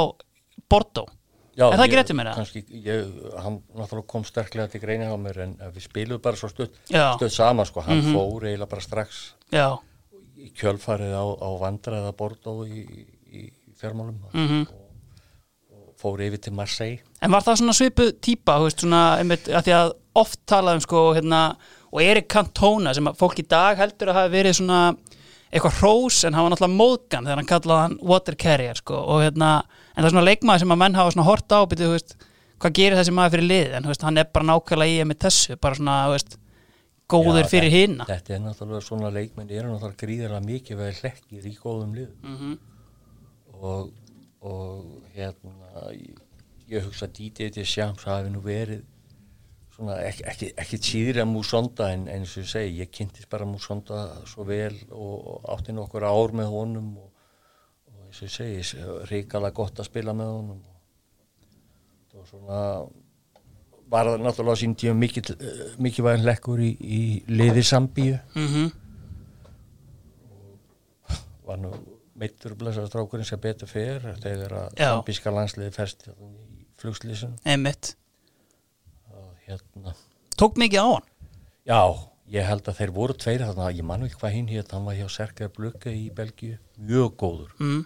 Bordeaux 0.71 1.11
Já, 1.57 1.71
Er 1.73 1.79
það 1.81 1.87
ekki 1.87 1.95
ég- 1.95 1.99
rétt 2.03 2.11
um 2.13 2.19
mér, 2.21 2.27
eða? 2.29 2.37
kannski, 2.37 2.61
ég, 2.85 3.13
hann 3.41 3.55
náttúrulega 3.81 4.07
kom 4.13 4.25
sterklega 4.29 4.69
til 4.75 4.81
greina 4.83 5.07
á 5.09 5.17
mér 5.17 5.39
en 5.47 5.55
við 5.73 5.87
spilum 5.87 6.21
bara 6.21 6.37
svo 6.37 6.51
stutt, 6.53 6.75
Já. 6.93 7.15
stutt 7.17 7.33
saman 7.33 7.65
sko, 7.65 7.81
hann 7.81 8.03
Mhm. 8.03 8.13
fór 8.13 8.45
eiginlega 8.45 8.69
bara 8.69 8.85
strax 8.85 9.23
Já, 9.51 9.79
í 10.37 10.51
kjölfarið 10.53 11.15
á, 11.17 11.25
á 11.25 11.49
vandræða 11.63 12.13
Bordeaux 12.13 12.69
í, 12.69 13.07
fjármálum 13.87 14.19
Mhm. 14.33 14.61
og, 14.67 14.83
og 15.73 15.95
fór 16.01 16.21
yfir 16.27 16.43
til 16.43 16.53
Marseille 16.53 17.01
en 17.23 17.33
var 17.33 17.43
það 17.47 17.61
svona 17.63 17.77
svipu 17.77 18.11
típa, 18.21 18.59
veist, 18.63 18.81
svona 18.85 19.19
einmitt, 19.19 19.49
að 19.49 19.65
því 19.69 19.75
að 19.81 19.93
oft 20.17 20.41
talaðum 20.47 20.83
sko, 20.85 21.03
hérna, 21.15 21.57
og 21.93 22.03
Erik 22.03 22.29
Cantona 22.29 22.95
sem 22.95 23.07
að 23.07 23.17
fólk 23.21 23.39
í 23.41 23.49
dag 23.49 23.77
heldur 23.79 24.13
að 24.13 24.21
hafi 24.21 24.35
verið 24.37 24.57
svona 24.61 24.81
eitthvað 25.53 25.77
hrós 25.81 26.25
en 26.27 26.35
hann 26.35 26.45
var 26.45 26.53
náttúrulega 26.53 26.77
móðgan 26.77 27.25
þegar 27.29 27.41
hann 27.41 27.51
kallaði 27.51 27.83
hann 27.83 27.99
water 28.03 28.35
carrier 28.35 28.75
sko, 28.77 28.95
og 28.95 29.23
hérna, 29.23 29.63
en 29.95 30.03
það 30.03 30.09
er 30.09 30.15
svona 30.15 30.27
leikmaður 30.27 30.65
sem 30.65 30.73
að 30.75 30.83
menn 30.83 30.95
hafa 30.99 31.23
hort 31.23 31.53
á, 31.53 31.59
þú 31.65 31.93
veist, 31.93 32.17
hvað 32.59 32.73
gerir 32.73 32.99
þessi 32.99 33.13
maður 33.13 33.37
fyrir 33.37 33.49
lið, 33.49 33.77
en 33.77 33.85
veist, 33.85 34.03
hann 34.03 34.19
er 34.19 34.25
bara 34.33 34.49
nákvæmlega 34.51 35.05
í 35.05 35.05
með 35.07 35.23
þessu, 35.27 35.57
bara 35.61 35.75
svona, 35.79 36.09
veist 36.11 36.39
góður 37.11 37.45
Já, 37.45 37.51
fyrir 37.51 37.71
hinna 37.73 38.07
Þetta 38.09 38.35
er 38.35 38.41
náttúrulega 38.43 38.85
svona 38.85 39.11
leikmenn 39.15 39.53
eru 39.55 39.71
náttúrulega 39.71 40.01
gríðarlega 40.03 40.47
mikið 40.47 40.81
vegar 40.81 40.97
hlekkir 41.03 41.47
í 41.47 41.53
góðum 41.61 41.93
liðum 41.95 42.17
mm 42.23 42.37
-hmm. 42.41 42.57
Og, 43.61 43.93
og 44.41 44.85
hérna 45.15 45.87
ég, 45.95 46.21
ég 46.71 46.85
hugsa 46.85 47.09
að 47.09 47.17
Díti 47.19 47.49
til 47.55 47.67
Sjams 47.67 48.07
hafi 48.09 48.33
nú 48.33 48.43
verið 48.45 48.85
svona 49.77 49.99
ekki, 50.07 50.25
ekki, 50.31 50.51
ekki 50.63 50.81
tíðri 50.81 51.23
að 51.23 51.33
Músonda 51.35 51.91
en 51.93 52.07
eins 52.09 52.37
og 52.37 52.47
ég 52.47 52.53
segi, 52.53 52.79
ég 52.81 52.93
kynntist 52.93 53.29
bara 53.33 53.49
Músonda 53.49 54.07
svo 54.29 54.47
vel 54.49 54.75
og, 54.91 55.17
og 55.17 55.51
átti 55.57 55.75
nokkur 55.77 56.07
ár 56.09 56.33
með 56.37 56.53
honum 56.55 56.95
og, 57.03 57.11
og 57.93 58.07
eins 58.07 58.23
og 58.23 58.31
ég 58.31 58.37
segi, 58.39 58.87
ríkala 59.11 59.53
gott 59.57 59.83
að 59.83 59.91
spila 59.91 60.17
með 60.17 60.33
honum. 60.33 60.63
Og 60.65 62.09
það 62.13 62.23
var 62.23 62.31
svona 62.33 62.63
var 63.87 64.09
það 64.11 64.25
náttúrulega 64.25 64.59
sín 64.59 64.73
tíma 64.75 64.97
mikið, 64.99 65.29
mikið 65.85 66.09
vægin 66.09 66.27
lekkur 66.27 66.63
í, 66.65 66.73
í 66.81 67.05
liði 67.31 67.63
Sambíu. 67.67 68.19
Mm 68.35 68.73
var 71.47 71.61
nú 71.63 71.71
meittur 72.17 72.57
blessaður 72.59 72.91
strákurinn 72.91 73.29
sem 73.29 73.41
betur 73.41 73.71
fer 73.71 74.05
þegar 74.23 74.57
að 74.63 74.81
sambíska 74.81 75.33
landsliði 75.35 75.73
hérna 75.77 76.17
í 76.27 76.67
flugslýsun 76.81 77.37
einmitt, 77.45 77.95
hérna. 79.47 79.95
Tók 80.37 80.59
mikið 80.61 80.85
á 80.85 80.89
hann? 80.91 81.11
Já, 81.67 81.81
ég 82.33 82.47
held 82.47 82.69
að 82.69 82.81
þeir 82.81 82.95
voru 82.97 83.17
tveir 83.17 83.45
þarna, 83.47 83.73
ég 83.75 83.87
mann 83.87 84.07
ekki 84.07 84.21
hvað 84.21 84.35
hinn 84.37 84.51
hér 84.51 84.67
hann 84.73 84.89
var 84.89 84.99
hjá 84.99 85.07
Serkar 85.13 85.53
Blöka 85.55 85.93
í 85.93 86.09
Belgíu. 86.15 86.59
Mjög 86.77 87.15
góður. 87.23 87.53
Mm. 87.61 87.85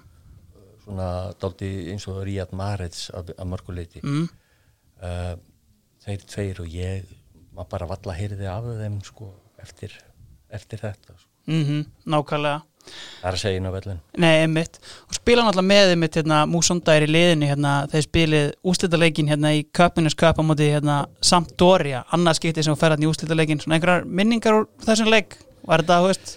svona 0.80 1.08
daldi 1.38 1.68
eins 1.92 2.06
og 2.10 2.22
Ríad 2.26 2.54
Marets 2.56 3.10
að, 3.14 3.34
að 3.36 3.50
mörguleiti 3.52 4.00
mm. 4.02 4.24
uh, 5.04 5.34
þeir 6.02 6.24
tveir 6.32 6.62
og 6.64 6.72
ég 6.72 7.12
maður 7.54 7.70
bara 7.74 7.90
valla 7.90 8.14
að 8.14 8.18
heyri 8.18 8.38
þið 8.40 8.50
af 8.50 8.68
þeim 8.80 8.96
sko, 9.06 9.28
eftir, 9.62 9.94
eftir 10.48 10.82
þetta 10.82 11.14
sko. 11.14 11.28
mm 11.52 11.62
-hmm, 11.68 11.84
Nákvæmlega 12.14 12.62
Það 13.20 13.28
er 13.30 13.36
að 13.36 13.42
segja 13.42 13.60
inn 13.60 13.68
á 13.68 13.72
vellin 13.74 14.00
Nei, 14.20 14.32
einmitt, 14.42 14.78
og 15.06 15.16
spila 15.18 15.44
náttúrulega 15.46 15.68
með 15.70 15.94
einmitt 15.94 16.18
hérna, 16.20 16.40
músondæri 16.50 17.08
liðinu, 17.10 17.48
hérna, 17.50 17.72
þeir 17.92 18.06
spilið 18.06 18.46
úslítaleikin 18.72 19.30
hérna 19.30 19.54
í 19.56 19.64
Köpinus 19.76 20.16
Köp 20.18 20.40
á 20.40 20.42
móti 20.46 20.70
hérna 20.72 21.00
Sampdoria. 21.24 22.04
Annað 22.16 22.40
skiptið 22.40 22.68
sem 22.68 22.78
ferðan 22.80 23.06
í 23.06 23.10
úslítaleikin 23.10 23.62
svona 23.62 23.78
einhverjar 23.78 24.06
minningar 24.08 24.60
úr 24.60 24.68
þessum 24.86 25.10
leik? 25.12 25.38
Var 25.68 25.84
þetta, 25.84 26.00
hú 26.00 26.10
veist, 26.10 26.36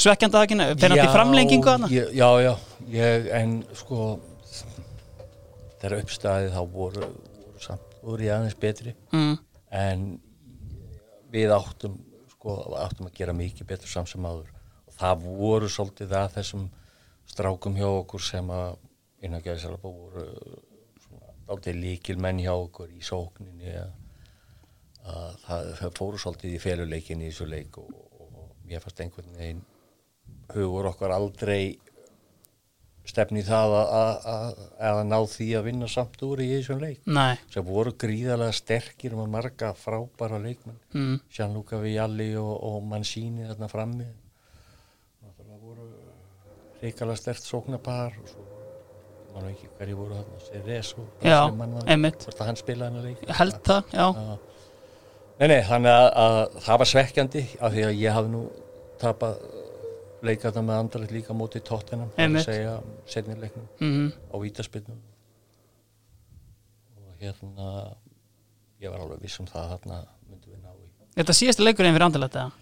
svekkjanda 0.00 0.42
aðkynna 0.42 0.70
náttúrulega 0.72 1.12
framlengingu 1.14 1.72
aðna 1.72 1.90
Já, 1.92 2.28
já, 2.44 2.52
ég, 2.92 3.30
en 3.36 3.60
sko 3.76 4.10
þegar 5.80 6.00
uppstæðið 6.02 6.56
þá 6.56 6.62
voru, 6.74 7.10
voru 7.40 7.64
Sampdoria 7.64 8.36
aðeins 8.38 8.58
betri. 8.60 8.94
Mm. 9.14 9.38
en 9.70 10.06
við 11.30 11.52
áttum 11.54 11.98
sko, 12.32 12.56
áttum 12.80 13.08
að 13.08 13.18
gera 13.20 13.36
mikið 13.36 13.68
betur 13.68 13.90
samsum 13.90 14.26
áður 14.26 14.48
það 15.00 15.26
voru 15.40 15.70
svolítið 15.72 16.14
að 16.18 16.34
þessum 16.38 16.68
strákum 17.30 17.78
hjá 17.78 17.88
okkur 17.88 18.24
sem 18.24 18.52
að 18.54 18.76
innan 19.24 19.44
gæðisalapa 19.44 19.88
voru 19.88 20.26
aldrei 21.50 21.74
líkil 21.76 22.18
menn 22.22 22.40
hjá 22.42 22.52
okkur 22.54 22.92
í 22.94 23.02
sókninni 23.04 23.74
að, 23.80 23.92
að 25.04 25.36
það, 25.44 25.70
það 25.80 25.98
fóru 25.98 26.22
svolítið 26.22 26.56
í 26.56 26.62
féluleikin 26.62 27.24
í 27.24 27.30
þessu 27.30 27.48
leik 27.50 27.78
og, 27.82 27.92
og 28.22 28.70
ég 28.70 28.82
fannst 28.82 29.04
einhvern 29.04 29.38
veginn 29.38 29.62
hugur 30.54 30.90
okkar 30.90 31.14
aldrei 31.14 31.78
stefni 33.10 33.42
það 33.46 33.74
að, 33.80 34.98
ná 35.08 35.16
því 35.32 35.48
að 35.58 35.66
vinna 35.66 35.88
samt 35.90 36.20
úr 36.26 36.42
í 36.44 36.48
þessum 36.52 36.82
leik 36.82 37.06
Nei. 37.08 37.38
sem 37.50 37.64
voru 37.66 37.94
gríðarlega 37.98 38.54
sterkir 38.54 39.16
með 39.18 39.30
marga 39.32 39.72
frábæra 39.78 40.38
leikmenn 40.42 40.78
mm. 40.94 41.16
Sjánlúka 41.32 41.80
Vialli 41.82 42.32
og, 42.38 42.52
og 42.68 42.84
Mancini 42.86 43.48
þarna 43.48 43.70
frammi 43.72 44.08
reykala 46.80 47.16
stert 47.18 47.44
sóknapar 47.44 48.16
og 48.20 48.30
svo 48.30 48.46
mann 49.34 49.46
veit 49.46 49.56
ekki 49.56 49.70
hverju 49.78 49.98
voru 49.98 50.18
þarna 50.18 50.40
Ceres 50.46 50.92
og 50.98 51.24
já, 51.24 51.38
að 51.46 52.46
hann 52.48 52.58
spilaði 52.58 52.88
hann 52.88 53.00
að 53.00 53.08
leik 53.08 53.34
held 53.40 53.60
það, 53.66 53.94
já. 53.94 54.06
Nei, 55.40 55.46
nei, 55.48 55.60
þannig 55.64 55.94
að, 55.94 56.08
að 56.24 56.58
það 56.66 56.80
var 56.82 56.90
svekkjandi 56.92 57.44
af 57.60 57.74
því 57.74 57.84
að 57.86 58.00
ég 58.00 58.16
hafði 58.16 58.32
nú 58.34 58.42
tapað 59.00 59.38
leikaða 60.26 60.64
með 60.66 60.82
andalit 60.82 61.14
líka 61.14 61.36
mótið 61.36 61.64
tóttinam 61.70 62.10
er 62.20 62.34
að 62.34 62.44
segja 62.44 62.74
setnilegnum 63.08 63.68
mm 63.80 63.92
-hmm. 63.94 64.10
á 64.28 64.36
vítaspinnum 64.42 64.98
og 66.98 67.22
hérna 67.22 67.68
ég 68.80 68.90
var 68.90 69.00
alveg 69.00 69.22
viss 69.22 69.40
um 69.40 69.46
það 69.46 69.72
þarna 69.74 70.02
myndum 70.28 70.52
við 70.52 70.60
ná 70.64 70.72
í. 70.74 70.88
Þetta 71.16 71.32
síðastu 71.32 71.64
leikurinn 71.64 71.94
fyrir 71.94 72.06
andalit, 72.06 72.34
eða? 72.34 72.59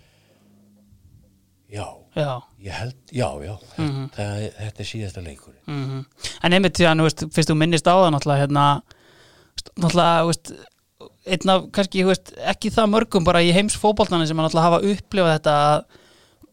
Já, 1.68 1.84
já, 2.16 2.40
ég 2.64 2.72
held, 2.72 2.96
já, 3.12 3.28
já, 3.44 3.58
mm 3.76 3.88
-hmm. 3.88 4.08
það, 4.16 4.52
þetta 4.58 4.80
er 4.80 4.86
síðasta 4.88 5.20
leikur. 5.20 5.54
Mm 5.66 5.84
-hmm. 5.84 6.04
En 6.42 6.52
einmitt 6.52 6.78
því 6.78 6.86
að, 6.88 6.96
nú 6.96 7.02
veist, 7.04 7.24
fyrst 7.34 7.50
þú 7.50 7.54
minnist 7.54 7.86
á 7.86 7.92
það 7.92 8.12
náttúrulega, 8.14 8.40
hérna, 8.40 8.82
náttúrulega, 9.76 10.26
veist, 10.26 10.52
einn 11.26 11.50
af, 11.52 11.66
kannski, 11.72 12.04
veist, 12.04 12.32
ekki 12.36 12.70
það 12.70 12.92
mörgum 12.94 13.24
bara 13.24 13.42
í 13.42 13.52
heims 13.52 13.76
fókbóltana 13.76 14.26
sem 14.26 14.38
að 14.38 14.48
náttúrulega 14.48 14.68
hafa 14.70 14.86
upplifað 14.92 15.34
þetta 15.36 15.54
að 15.68 15.84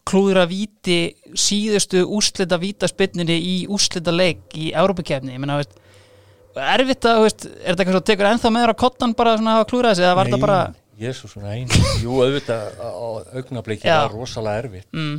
klúðra 0.05 0.45
víti 0.45 1.15
síðustu 1.33 2.03
úslita 2.05 2.59
vítaspinninni 2.61 3.39
í 3.39 3.55
úslita 3.67 4.11
leik 4.11 4.51
í 4.53 4.71
Európa-kefni, 4.73 5.31
ég 5.31 5.39
menna, 5.39 5.57
veist, 5.57 5.79
erfitt 6.55 7.05
að, 7.05 7.21
veist, 7.25 7.45
er 7.45 7.71
þetta 7.71 7.81
eitthvað 7.81 7.97
svo 7.97 8.03
tekur 8.11 8.29
ennþá 8.29 8.51
meður 8.51 8.73
að 8.75 8.81
kottan 8.83 9.15
bara 9.17 9.37
svona 9.37 9.51
að 9.51 9.57
hafa 9.59 9.69
klúðra 9.71 9.93
þessi, 9.93 10.03
eða 10.03 10.15
var 10.19 10.29
þetta 10.29 10.41
bara... 10.45 10.59
Jésús, 10.99 11.35
nein, 11.41 11.71
jú 11.99 12.19
auðvitað 12.23 12.77
augnabliki 13.35 13.89
var 13.89 14.13
rosalega 14.13 14.63
erfitt. 14.63 14.87
Mm. 14.95 15.17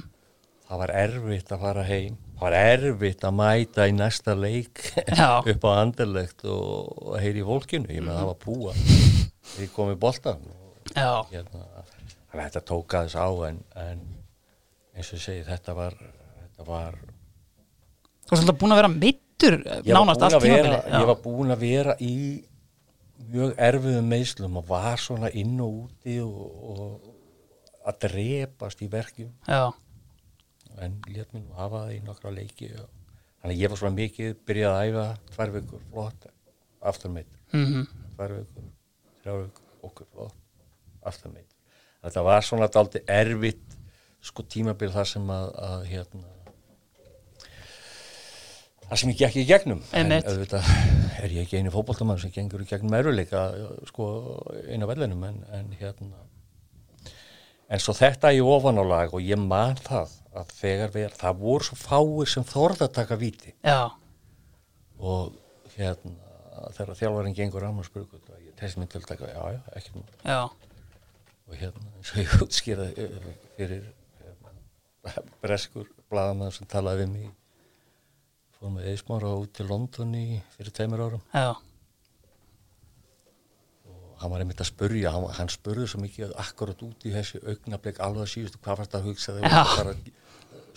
það 0.68 0.80
var 0.82 0.92
erfitt 1.02 1.52
að 1.52 1.66
fara 1.66 1.84
heim. 1.86 2.16
Það 2.36 2.44
var 2.44 2.56
erfitt 2.60 3.24
að 3.24 3.36
mæta 3.38 3.86
í 3.88 3.94
næsta 3.96 4.34
leik 4.36 4.82
upp 5.52 5.66
á 5.68 5.70
andilegt 5.76 6.44
og, 6.48 7.14
heyri 7.20 7.40
í 7.40 7.46
volkinu 7.46 7.88
ég 7.92 8.02
með 8.02 8.12
mm. 8.12 8.18
það 8.18 8.30
var 8.30 8.38
púa 8.44 8.74
þegar 8.76 9.64
ég 9.64 9.72
kom 9.76 9.92
í 9.92 9.98
boltan 10.00 10.42
hérna, 10.96 11.64
þetta 12.36 12.62
tók 12.68 12.96
aðeins 12.98 13.16
á 13.16 13.28
en, 13.48 13.62
en 13.80 14.02
eins 14.96 15.12
og 15.12 15.22
segi 15.22 15.44
þetta 15.46 15.76
var 15.76 15.96
þetta 15.96 16.68
var 16.68 16.98
Þú 18.26 18.32
varst 18.32 18.42
alltaf 18.42 18.58
búin 18.58 18.74
að 18.74 18.80
vera 18.80 18.92
mittur 18.92 19.56
nánast 19.86 20.22
allt 20.26 20.38
tímafili 20.42 20.78
Ég 20.90 21.08
var 21.12 21.18
búin 21.22 21.54
að 21.54 21.62
vera 21.62 21.96
í 22.02 22.14
mjög 23.32 23.54
erfiðum 23.68 24.08
meðslum 24.10 24.58
og 24.60 24.68
var 24.68 25.00
svona 25.02 25.30
inn 25.34 25.58
og 25.62 25.82
úti 25.86 26.18
og, 26.22 26.38
og 26.70 27.12
að 27.86 27.98
drepast 28.06 28.82
í 28.82 28.88
verkjum 28.90 29.32
Já. 29.46 29.72
en 30.82 30.98
létt 31.10 31.34
mér 31.34 31.44
nú 31.44 31.56
hafa 31.58 31.84
það 31.84 31.96
í 31.96 32.00
nokkra 32.06 32.32
leiki 32.34 32.70
og, 32.80 32.88
þannig 33.42 33.62
ég 33.62 33.72
var 33.72 33.82
svona 33.82 33.98
mikið 34.00 34.32
byrjað 34.48 34.76
að 34.76 34.88
æfa 34.90 35.06
tvær 35.34 35.54
vikur 35.56 35.84
flott 35.90 36.26
afturmeitur 36.92 37.40
mm 37.52 37.66
-hmm. 37.66 37.86
tvær 38.16 38.36
vikur, 38.38 38.70
þrjá 39.22 39.36
vikur 39.42 39.86
okkur 39.90 40.06
flott 40.12 40.40
afturmeitur 41.02 41.56
þetta 42.02 42.22
var 42.22 42.42
svona 42.42 42.70
aldrei 42.74 43.02
erfitt 43.06 43.78
sko 44.20 44.42
tímabil 44.42 44.90
þar 44.92 45.06
sem 45.06 45.30
að, 45.30 45.52
að 45.54 45.84
hérna 45.92 46.35
það 48.90 49.00
sem 49.00 49.12
ég 49.12 49.20
gekk 49.22 49.40
í 49.40 49.46
gegnum. 49.48 49.82
En 49.96 50.14
auðvitað 50.16 50.70
er 51.22 51.34
ég 51.34 51.46
ekki 51.46 51.60
einu 51.60 51.72
fókbóltamann 51.74 52.20
sem 52.22 52.32
gengur 52.34 52.62
í 52.62 52.68
gegnum 52.70 52.94
eruleika 52.98 53.48
sko 53.90 54.06
einu 54.68 54.88
vellinum 54.90 55.24
en, 55.28 55.42
en 55.56 55.72
hérna. 55.80 56.24
En 57.66 57.82
svo 57.82 57.96
þetta 57.98 58.30
í 58.30 58.42
ofanálag 58.44 59.16
og 59.16 59.24
ég 59.26 59.40
man 59.42 59.74
það 59.82 60.12
að 60.36 60.52
þegar 60.58 60.92
við 60.94 61.06
erum, 61.08 61.18
það 61.22 61.40
voru 61.40 61.66
svo 61.66 61.78
fáir 61.80 62.30
sem 62.30 62.46
þorða 62.46 62.86
að 62.86 62.94
taka 63.00 63.18
viti 63.20 63.54
já. 63.64 63.80
og 65.00 65.34
hérna 65.76 66.70
þegar 66.76 66.98
þjálfarinn 67.00 67.36
gengur 67.36 67.66
og 67.68 67.84
spurgur 67.86 68.22
ég 68.42 68.54
testi 68.58 68.80
mig 68.80 68.90
til 68.92 69.02
að 69.02 69.08
taka, 69.12 69.30
já 69.32 69.56
já, 69.56 69.60
ekki 69.78 70.04
já. 70.24 70.40
og 71.46 71.58
hérna 71.60 71.90
eins 71.96 72.12
og 72.12 72.20
ég 72.22 72.36
útskýraði 72.46 73.08
fyrir 73.56 73.88
hérna, 74.20 75.26
breskur 75.42 75.90
bladamæður 76.12 76.58
sem 76.58 76.70
talaði 76.70 77.04
við 77.04 77.12
mig 77.16 77.34
fórum 78.66 78.80
við 78.80 78.90
eismára 78.90 79.30
út 79.38 79.52
til 79.54 79.68
London 79.70 80.14
í 80.18 80.42
fyrir 80.56 80.74
tveimur 80.74 81.02
árum. 81.04 81.22
Já. 81.30 81.54
og 83.86 84.22
hann 84.22 84.32
var 84.32 84.42
einmitt 84.42 84.60
að 84.60 84.70
spurja 84.72 85.12
hann, 85.12 85.26
hann 85.36 85.50
spurði 85.52 85.86
svo 85.86 86.00
mikið 86.02 86.32
akkurat 86.40 86.82
út 86.82 87.04
í 87.06 87.12
þessu 87.14 87.38
augnablik 87.46 88.00
alveg 88.02 88.30
síðustu 88.32 88.58
hvað 88.64 88.80
fannst 88.80 88.96
að 88.96 89.06
hugsa 89.06 89.36
þegar 89.36 89.54
það 89.54 89.76
var 89.76 89.90
að 89.92 90.00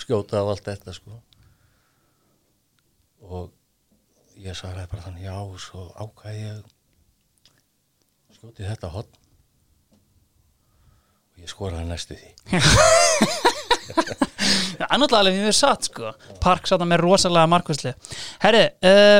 skjóta 0.04 0.44
á 0.44 0.46
allt 0.46 0.68
þetta 0.68 0.96
sko. 0.98 1.18
Og 3.26 3.46
ég 4.38 4.60
sagði 4.60 4.86
bara 4.92 5.06
þannig 5.08 5.26
já 5.26 5.38
og 5.40 5.58
svo 5.64 5.88
ákvæði 5.98 6.44
ég 6.46 6.60
skjóti 8.38 8.68
þetta 8.70 8.94
hotn 8.94 9.16
og 11.34 11.42
ég 11.42 11.50
skoraði 11.56 11.90
næstu 11.90 12.20
því 12.20 12.30
annaðlega 14.90 15.20
alveg 15.24 15.42
mjög 15.42 15.58
satt 15.58 15.90
sko. 15.90 16.14
Park 16.44 16.70
sátt 16.70 16.86
með 16.88 17.04
rosalega 17.04 17.50
markvæsli 17.52 17.96
Herri, 18.44 18.64
uh, 18.86 19.20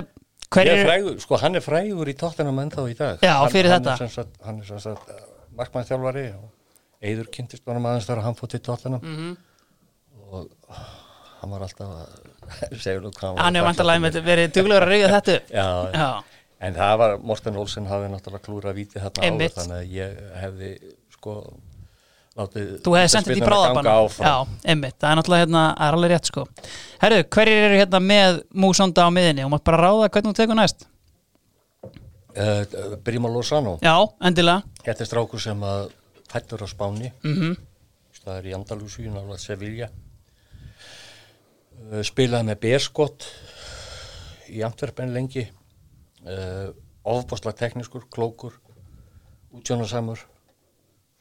hverjir 0.50 0.86
frægur, 0.86 1.20
sko 1.26 1.42
hann 1.42 1.60
er 1.60 1.66
frægur 1.66 2.10
í 2.10 2.16
tóttunum 2.20 2.64
ennþá 2.64 2.88
í 2.90 2.96
dag. 2.98 3.20
Já, 3.26 3.36
hann, 3.42 3.52
fyrir 3.54 3.74
hann 3.76 3.86
þetta. 3.86 4.08
er 4.08 4.16
sagt, 4.16 4.40
hann 4.46 4.62
er 4.64 4.72
svona 4.72 4.96
uh, 4.96 5.28
markmannþjálfari 5.60 6.26
og 6.38 6.48
Eidur 7.00 7.30
kynntist 7.32 7.64
bara 7.68 7.80
maður 7.80 8.08
þegar 8.08 8.26
hann 8.26 8.36
fótt 8.36 8.58
í 8.58 8.60
tóttunum 8.64 9.00
mm 9.00 9.16
-hmm. 9.20 9.38
og 10.30 10.50
hann 11.40 11.54
var 11.54 11.64
alltaf 11.68 11.94
að 11.96 12.10
segja 12.84 13.00
nú 13.04 13.12
hvað 13.16 13.40
hann 13.40 13.56
er 13.56 13.64
vantarlega 13.68 14.22
verið 14.26 14.54
duglegur 14.58 14.86
að 14.86 14.92
reyja 14.94 15.12
þetta 15.14 15.38
já, 15.48 15.68
já. 15.94 16.10
en 16.68 16.76
það 16.76 16.96
var 17.04 17.18
Morten 17.32 17.60
Olsen 17.62 17.88
hafði 17.88 18.12
náttúrulega 18.14 18.46
klúra 18.48 18.74
að 18.74 18.82
víti 18.82 19.00
þetta 19.00 19.24
áður 19.24 19.56
þannig 19.56 19.78
að 19.78 19.94
ég 19.96 20.20
hefði 20.44 20.72
sko 21.16 21.36
Þú 22.40 22.94
hefði 22.96 23.10
sendið 23.12 23.34
þetta 23.34 23.42
í 23.42 23.48
bráðabanna 23.50 23.94
Já, 24.16 24.36
einmitt, 24.72 24.96
það 24.96 25.10
er 25.10 25.18
náttúrulega 25.20 25.44
hérna, 25.44 25.64
það 25.76 25.88
er 25.90 25.98
alveg 25.98 26.12
rétt 26.14 26.30
sko. 26.30 26.44
Herru, 27.02 27.18
hverjir 27.36 27.64
eru 27.66 27.80
hérna 27.82 28.00
með 28.04 28.38
músonda 28.64 29.04
á 29.04 29.10
miðinni 29.12 29.44
og 29.44 29.52
maður 29.52 29.66
bara 29.68 29.80
ráða 29.84 30.10
hvernig 30.14 30.32
þú 30.32 30.40
tekur 30.40 30.60
næst. 30.60 30.86
Uh, 32.40 32.96
Byrjum 33.04 33.28
á 33.28 33.30
Lozano. 33.34 33.74
Já, 33.84 33.96
endilega. 34.24 34.64
Þetta 34.86 35.04
er 35.04 35.10
strákur 35.10 35.44
sem 35.44 35.66
fættur 36.32 36.64
á 36.64 36.68
Spáni. 36.72 37.12
Mm 37.24 37.36
-hmm. 37.36 37.58
það 38.24 38.38
er 38.38 38.46
í 38.46 38.56
Andalúsíun 38.56 39.20
á 39.20 39.24
Sevilla. 39.38 39.90
Uh, 41.92 42.04
spilaði 42.04 42.46
með 42.46 42.60
Berskott 42.60 43.28
í 44.48 44.64
Antwerpen 44.64 45.14
lengi. 45.14 45.50
Uh, 46.24 46.72
ofbosla 47.04 47.52
teknískur, 47.52 48.08
klókur 48.12 48.54
útjónarsamur 49.52 50.20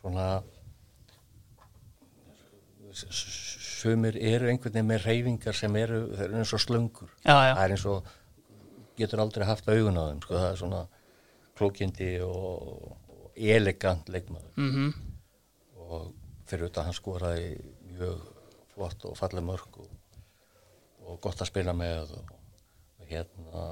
svona 0.01 0.43
sumir 3.11 4.17
eru 4.17 4.49
einhvern 4.51 4.75
veginn 4.75 4.89
með 4.91 5.05
reyfingar 5.07 5.55
sem 5.57 5.77
eru, 5.81 6.01
þeir 6.17 6.25
eru 6.29 6.41
eins 6.43 6.55
og 6.57 6.63
slöngur 6.65 7.11
já, 7.25 7.35
já. 7.35 7.53
það 7.55 7.65
er 7.65 7.75
eins 7.77 7.85
og 7.87 8.15
getur 8.99 9.23
aldrei 9.23 9.47
haft 9.47 9.69
augun 9.71 10.01
á 10.01 10.05
þeim 10.09 10.23
sko, 10.25 10.35
það 10.35 10.49
er 10.51 10.59
svona 10.63 10.81
klókindi 11.59 12.09
og, 12.27 12.97
og 13.13 13.39
elegant 13.59 14.09
leikmaður 14.09 14.51
Mm 14.57 14.73
-hmm. 14.75 14.93
og 15.85 16.15
fyrir 16.47 16.65
auðvitað 16.65 16.85
hann 16.85 16.99
skoraði 16.99 17.49
mjög 17.93 18.19
flott 18.75 19.05
og 19.05 19.17
falleg 19.19 19.45
mörg 19.45 19.79
og, 19.79 19.91
og 21.07 21.21
gott 21.21 21.41
að 21.41 21.51
spila 21.51 21.73
með 21.73 22.17
og, 22.19 22.33
og 23.01 23.07
hérna 23.07 23.63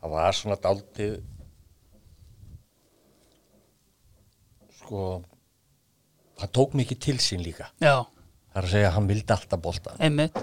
það 0.00 0.10
var 0.10 0.32
svona 0.32 0.56
daldið 0.56 1.22
sko 4.80 5.22
hann 6.40 6.52
tók 6.52 6.76
mikið 6.76 7.00
til 7.00 7.16
sín 7.18 7.42
líka 7.44 7.70
Já, 7.80 8.04
það 8.56 8.62
er 8.62 8.68
að 8.70 8.72
segja 8.72 8.88
að 8.88 8.94
hann 8.96 9.08
vildi 9.10 9.34
alltaf 9.34 9.60
bolta. 9.60 9.94
Einmitt. 10.00 10.38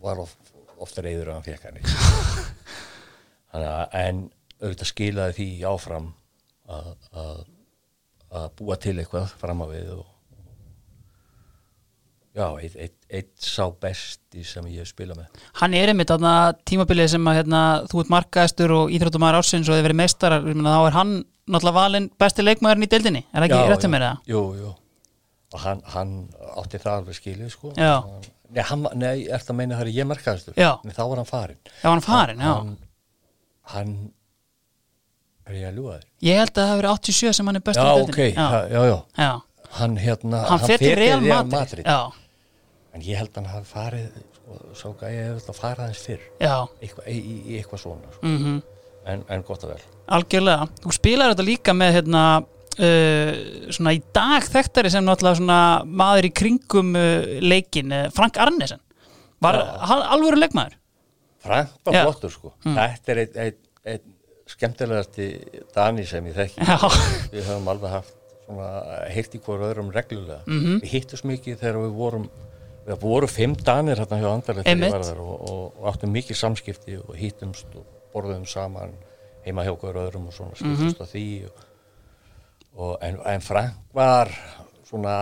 Var 0.00 0.20
of, 0.22 0.32
ofta 0.80 1.04
reyður 1.04 1.32
að 1.32 1.36
hann 1.36 1.44
fekk 1.44 1.66
hann 1.66 1.80
að 3.66 3.96
en 4.00 4.22
auðvitað 4.56 4.88
skilaði 4.88 5.36
því 5.36 5.48
áfram 5.68 6.10
að, 6.72 6.90
að, 7.12 7.40
að 8.40 8.46
búa 8.58 8.76
til 8.80 8.94
eitthvað 8.96 9.34
fram 9.40 9.60
á 9.64 9.66
við 9.68 9.90
og 9.98 10.06
já, 12.36 12.46
eitt, 12.60 12.78
eitt, 12.80 12.96
eitt 13.08 13.44
sá 13.44 13.68
besti 13.68 14.44
sem 14.44 14.66
ég 14.72 14.84
hef 14.84 14.92
spilað 14.92 15.20
með. 15.20 15.44
Hann 15.60 15.76
er 15.76 15.92
einmitt 15.92 16.12
þarna 16.12 16.34
tímabilið 16.68 17.12
sem 17.16 17.28
að 17.28 17.38
hérna, 17.42 17.62
þú 17.92 18.02
ert 18.02 18.14
markaðistur 18.16 18.76
og 18.80 18.96
íþróttumæður 18.96 19.40
ársins 19.42 19.68
og 19.68 19.76
þið 19.76 19.86
verið 19.90 20.00
meistarar, 20.02 20.48
þá 20.48 20.80
er 20.80 20.98
hann 20.98 21.14
náttúrulega 21.46 21.78
valinn 21.82 22.10
besti 22.20 22.44
leikmaðurinn 22.44 22.88
í 22.88 22.92
deildinni. 22.96 23.24
Er 23.28 23.44
það 23.44 23.48
ekki 23.50 23.72
rétt 23.72 23.88
já, 23.88 23.92
með 23.92 24.06
það? 24.08 24.26
Jú, 24.32 24.42
jú 24.64 24.74
og 25.56 25.62
hann, 25.64 25.80
hann 25.94 26.10
átti 26.60 26.80
það 26.82 26.98
alveg 27.00 27.16
skilið 27.16 27.52
sko. 27.54 27.70
Já. 27.80 27.94
Nei, 28.52 28.62
hann, 28.68 28.84
nei, 29.00 29.14
ert 29.32 29.48
að 29.50 29.56
meina 29.58 29.78
það 29.78 29.88
er 29.88 29.96
ég 29.96 30.06
markaðistur 30.06 30.58
Já. 30.60 30.68
Nei, 30.86 30.92
þá 30.94 31.02
var 31.02 31.18
hann 31.18 31.26
farin 31.26 31.58
Já, 31.66 31.86
hann 31.88 32.02
farin, 32.04 32.44
já. 32.44 32.52
Hann, 32.52 32.76
hann 33.72 33.94
er 35.48 35.56
ég 35.58 35.66
að 35.72 35.80
ljúga 35.80 35.96
þér? 35.96 36.04
Ég 36.28 36.38
held 36.42 36.52
að 36.52 36.60
það 36.60 36.70
hafi 36.70 36.80
verið 36.82 36.92
87 37.00 37.32
sem 37.38 37.50
hann 37.50 37.58
er 37.58 37.64
besti 37.66 37.86
Já, 37.88 38.04
ok, 38.04 38.20
já, 38.28 38.46
já, 38.70 38.84
já. 38.86 39.00
já. 39.24 39.32
hann 39.80 39.98
hérna 40.04 40.44
Hann 40.52 40.64
fer 40.68 40.84
til 40.84 40.94
Real 41.00 41.26
Madrid. 41.26 41.90
Já, 41.90 41.98
en 42.94 43.04
ég 43.08 43.20
held 43.20 43.32
að 43.34 43.42
hann 43.42 43.50
hafi 43.56 43.70
farið 43.72 44.22
sko, 44.38 44.60
svo 44.78 44.94
gæði 45.00 45.18
ég 45.18 45.34
hef 45.34 45.58
farið 45.58 45.84
hans 45.88 46.06
fyrr. 46.06 46.24
Já, 46.40 46.54
eitthvað, 46.78 47.10
í, 47.10 47.18
í, 47.18 47.36
í 47.42 47.58
eitthvað 47.60 47.82
svona 47.82 48.14
sko. 48.14 48.22
mhm. 48.30 48.64
En, 49.06 49.20
en 49.30 49.42
gott 49.46 49.62
að 49.62 49.76
vel. 49.76 49.82
Algjörlega, 50.16 50.64
þú 50.82 50.92
spilar 50.96 51.30
þetta 51.30 51.44
líka 51.46 51.74
með 51.78 51.92
hérna, 52.00 52.22
uh, 52.78 53.70
svona 53.74 53.92
í 53.96 54.00
dag 54.14 54.44
þekktari 54.52 54.90
sem 54.92 55.04
náttúrulega 55.06 55.40
svona 55.40 55.60
maður 55.86 56.28
í 56.30 56.32
kringum 56.42 56.92
uh, 56.98 57.38
leikin 57.44 57.92
uh, 57.94 58.08
Frank 58.16 58.38
Arnesen 58.42 58.80
var 59.42 59.58
hann 59.88 60.02
alvöru 60.16 60.38
leikmaður 60.40 60.76
Frank 61.46 61.72
var 61.86 61.94
Já. 61.94 62.02
flottur 62.06 62.32
sko 62.34 62.52
þetta 62.64 63.12
er 63.14 63.22
einn 63.24 63.40
ein, 63.46 63.58
ein 63.86 64.00
skemmtilegasti 64.50 65.26
Dani 65.74 66.04
sem 66.06 66.26
ég 66.30 66.36
þekki 66.38 66.66
Já. 66.66 66.78
við 67.34 67.44
höfum 67.48 67.68
alveg 67.72 67.90
haft 67.98 68.14
heilt 69.10 69.32
í 69.34 69.40
hverju 69.42 69.66
öðrum 69.72 69.88
reglulega 69.94 70.42
Mhm. 70.46 70.76
við 70.84 70.92
hittum 70.92 71.30
mikið 71.32 71.56
þegar 71.62 71.80
við 71.82 71.94
vorum 71.98 72.28
við 72.86 73.00
vorum 73.02 73.28
fimm 73.32 73.56
Danir 73.66 73.98
hérna 73.98 74.20
hjá 74.22 74.28
Einmitt. 74.70 74.94
og, 75.18 75.50
og, 75.50 75.80
og 75.80 75.88
áttum 75.90 76.12
mikið 76.14 76.38
samskipti 76.38 76.98
og 77.02 77.16
hittumst 77.18 77.66
og 77.74 77.82
borðum 78.14 78.44
saman 78.46 78.92
heima 79.44 79.64
hjá 79.66 79.74
hverju 79.74 80.04
öðrum 80.06 80.28
og 80.30 80.36
svona 80.36 80.54
skiptust 80.54 81.02
á 81.02 81.06
því 81.10 81.24
og, 81.48 81.64
en, 82.76 83.20
en 83.24 83.40
Frank 83.44 83.78
var 83.96 84.32
svona 84.86 85.16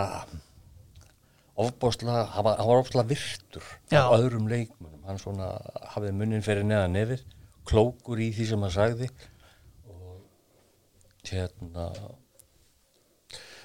ofbásla, 1.55 2.25
hann 2.35 2.45
var, 2.45 2.59
ofbásla 2.59 3.05
virtur 3.07 3.63
af 3.95 4.17
öðrum 4.19 4.49
leikmunum 4.51 5.05
hann 5.07 5.21
svona 5.23 5.53
hafði 5.95 6.13
munnin 6.17 6.43
fyrir 6.45 6.67
neða 6.67 6.89
nefið 6.91 7.23
klókur 7.69 8.21
í 8.21 8.31
því 8.35 8.47
sem 8.51 8.65
hann 8.67 8.75
sagði. 8.75 9.09
Og 9.89 11.31
hérna 11.31 11.89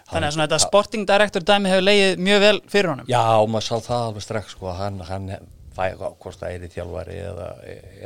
Þannig 0.10 0.26
að 0.26 0.34
svona 0.34 0.46
þetta 0.48 0.60
sporting 0.64 1.06
director 1.06 1.44
dæmi 1.46 1.70
hefur 1.70 1.86
leið 1.86 2.22
mjög 2.26 2.40
vel 2.42 2.56
fyrir 2.72 2.90
honum. 2.90 3.10
Já, 3.12 3.22
maður 3.46 3.66
sá 3.68 3.76
það 3.86 4.06
alveg 4.08 4.26
strax 4.26 4.56
sko, 4.56 4.72
hann, 4.74 4.98
hann 5.06 5.28
fæ, 5.76 5.84
hvort 6.00 6.40
það 6.40 6.56
er 6.56 6.66
í 6.66 6.70
þjálfari 6.74 7.18
eða, 7.28 7.50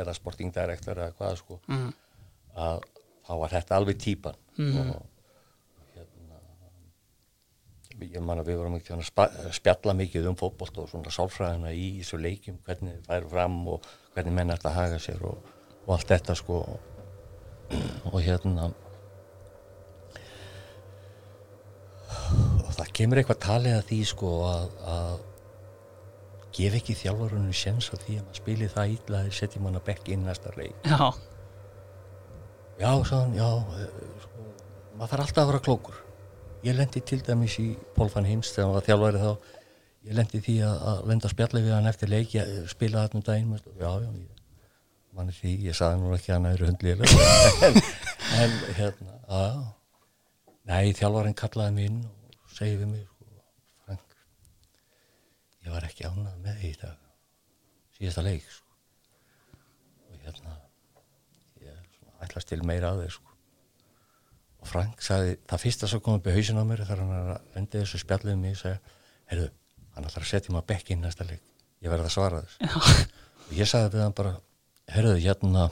eða 0.03 0.15
sportingdirektor 0.17 0.99
eða 0.99 1.15
hvað 1.19 1.37
sko. 1.39 1.59
Mhm. 1.71 1.93
að 2.53 2.83
þá 3.23 3.31
var 3.39 3.53
þetta 3.55 3.77
alveg 3.79 4.01
típan. 4.03 4.35
Mhm. 4.59 4.89
og 4.91 5.12
ég 8.01 8.21
man 8.23 8.41
að 8.41 8.51
við 8.51 8.59
vorum 8.61 8.77
ekki 8.77 8.95
að 8.95 9.51
spjalla 9.55 9.95
mikið 9.97 10.29
um 10.31 10.37
fótbolt 10.39 10.77
og 10.81 10.89
svona 10.91 11.11
sálfræðina 11.13 11.73
í 11.75 11.89
þessu 11.99 12.19
leikjum, 12.21 12.61
hvernig 12.65 12.95
þið 12.97 13.09
færu 13.09 13.29
fram 13.33 13.59
og 13.73 13.89
hvernig 14.15 14.37
menn 14.37 14.53
ætla 14.53 14.71
að 14.71 14.79
haga 14.79 15.01
sér 15.01 15.25
og, 15.29 15.51
og 15.85 15.93
allt 15.97 16.13
þetta 16.13 16.37
sko. 16.37 16.61
Og 18.11 18.17
hérna 18.21 18.71
og 22.63 22.71
það 22.77 22.91
kemur 22.99 23.21
eitthvað 23.21 23.43
talið 23.45 23.77
að 23.77 23.85
því 23.89 23.99
sko 24.11 24.31
að, 24.47 24.67
að 24.93 25.13
gef 26.53 26.77
ekki 26.77 26.97
þjálfarunum 26.99 27.55
sjens 27.57 27.89
á 27.89 27.95
því 27.97 28.19
að 28.19 28.25
maður 28.27 28.41
spili 28.41 28.69
það 28.69 28.95
ítla 28.97 29.21
að 29.23 29.35
setja 29.39 29.61
mann 29.63 29.79
að 29.79 29.87
bekk 29.89 30.11
inn 30.13 30.25
næsta 30.27 30.53
leik. 30.57 30.75
Já, 30.85 31.09
já, 32.77 32.91
sagðan, 33.09 33.37
já 33.39 33.49
eh, 33.79 34.01
sko, 34.25 34.47
maður 34.93 35.13
þarf 35.13 35.25
alltaf 35.25 35.43
að 35.43 35.51
vera 35.51 35.63
klókur 35.69 36.02
ég 36.63 36.77
lendi 36.77 37.01
til 37.03 37.21
dæmis 37.25 37.57
í 37.61 37.69
Pólfan 37.97 38.27
Hims 38.27 38.53
þegar 38.53 38.69
hann 38.69 38.77
var 38.77 38.87
þjálfari 38.87 39.23
þá. 39.23 39.59
Ég 40.03 40.17
lendi 40.17 40.41
því 40.43 40.55
að, 40.67 40.77
að 40.91 41.03
lenda 41.11 41.29
að 41.29 41.35
spjalla 41.35 41.63
við 41.63 41.75
hann 41.77 41.91
eftir 41.91 42.11
leik. 42.11 42.33
Ég 42.35 42.71
spila 42.71 43.03
það 43.05 43.19
um 43.19 43.25
daginn 43.27 43.53
já, 43.55 43.91
já, 44.03 44.09
ég 44.09 44.33
manni 45.13 45.35
því, 45.37 45.53
ég 45.67 45.77
sagði 45.77 46.01
nú 46.01 46.15
ekki 46.15 46.33
að 46.33 46.39
hann 46.39 46.49
er 46.49 46.65
hundliðilega 46.67 47.29
en, 47.67 47.79
en 48.41 48.55
hérna, 48.79 49.17
já. 49.29 49.45
Nei, 50.63 50.93
þjálfarinn 50.95 51.35
kallaði 51.37 51.75
mig 51.75 51.89
inn 51.89 51.99
og 52.07 52.53
segi 52.55 52.77
við 52.79 52.89
mig 52.93 53.03
sko, 53.03 53.25
Frank 53.83 54.15
ég 55.65 55.75
var 55.75 55.87
ekki 55.87 56.07
ánað 56.07 56.37
með 56.45 56.61
því 56.61 56.71
dag. 56.81 57.01
Síðasta 57.97 58.23
leik 58.25 58.47
sko. 58.47 58.77
og 60.07 60.23
hérna 60.23 60.55
ég 61.61 62.01
ætlast 62.23 62.51
til 62.51 62.63
meira 62.63 62.93
að 62.93 63.03
þeir 63.03 63.15
sko. 63.17 63.32
Og 64.63 64.69
Frank 64.69 65.03
sagði 65.03 65.35
það 65.51 65.63
fyrsta 65.65 65.91
sem 65.91 66.01
kom 66.03 66.17
upp 66.19 66.31
í 66.31 66.35
hausin 66.37 66.59
á 66.59 66.63
mér 66.67 66.85
þar 66.87 67.03
hann 67.03 67.13
er 67.17 67.31
að 67.35 67.59
enda 67.59 67.83
þessu 67.83 68.01
spjallið 68.01 68.39
mig 68.39 68.55
og 68.55 68.61
segja, 68.63 68.79
heyrðu, 69.31 69.51
hann 69.95 70.09
ætlar 70.09 70.25
að 70.25 70.31
setja 70.31 70.55
mig 70.55 70.63
að 70.63 70.69
bekki 70.71 70.95
inn 70.95 71.03
næsta 71.03 71.27
leik, 71.27 71.43
ég 71.83 71.93
verði 71.93 72.09
að 72.09 72.15
svara 72.15 72.43
þess 72.47 73.07
og 73.43 73.55
ég 73.59 73.69
sagði 73.69 73.97
við 73.97 74.05
hann 74.05 74.17
bara 74.17 74.35
heyrðu, 74.95 75.15
hérna 75.27 75.69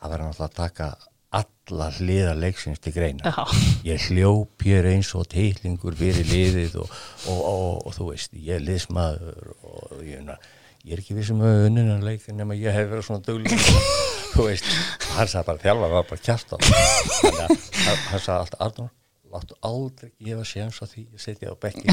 það 0.00 0.14
verður 0.14 0.28
náttúrulega 0.30 0.50
að 0.50 0.58
taka 0.60 0.90
alla 1.30 1.86
hliðar 1.94 2.38
leiksins 2.42 2.80
til 2.82 2.92
greina. 2.94 3.30
Já, 3.30 3.44
ég 3.86 4.06
hljóp 4.10 4.64
hér 4.66 4.88
eins 4.90 5.12
og 5.14 5.28
teitlingur 5.30 5.94
fyrir 5.98 6.26
liðið 6.26 6.80
og, 6.82 6.96
og, 7.30 7.42
og, 7.52 7.84
og 7.86 7.94
þú 7.94 8.08
veist, 8.08 8.34
ég 8.34 8.58
er 8.58 8.64
liðsmaður 8.64 9.52
og 9.60 10.00
ég, 10.02 10.24
na, 10.26 10.34
ég 10.86 10.94
er 10.96 11.02
ekki 11.02 11.16
vissum 11.18 11.42
að 11.44 11.66
unnina 11.68 11.98
leikin 12.04 12.38
nema 12.40 12.56
ég 12.58 12.72
hef 12.74 12.88
verið 12.92 13.06
svona 13.08 13.24
duglig 13.26 13.52
þú 14.34 14.46
veist, 14.46 14.66
hann 15.16 15.28
sagði 15.30 15.46
bara 15.50 15.62
þjálfar 15.64 15.94
var 15.96 16.08
bara 16.08 16.24
kjart 16.28 16.54
á 16.54 16.56
þannig 16.60 17.42
að 17.44 17.54
hann- 17.84 18.24
sagði 18.24 18.38
alltaf 18.38 18.64
Arnur, 18.66 18.90
láttu 19.34 19.58
aldrei 19.66 20.10
gefa 20.24 20.46
séns 20.48 20.80
á 20.80 20.86
því 20.88 21.06
að 21.10 21.24
setja 21.26 21.52
á 21.52 21.54
bekki 21.60 21.86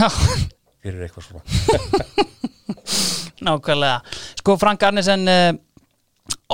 fyrir 0.77 1.07
eitthvað 1.07 1.25
svona. 1.25 1.41
Nákvæmlega. 3.47 4.01
Sko 4.39 4.55
Frank 4.61 4.83
Arnesen 4.88 5.27
uh, 5.29 5.49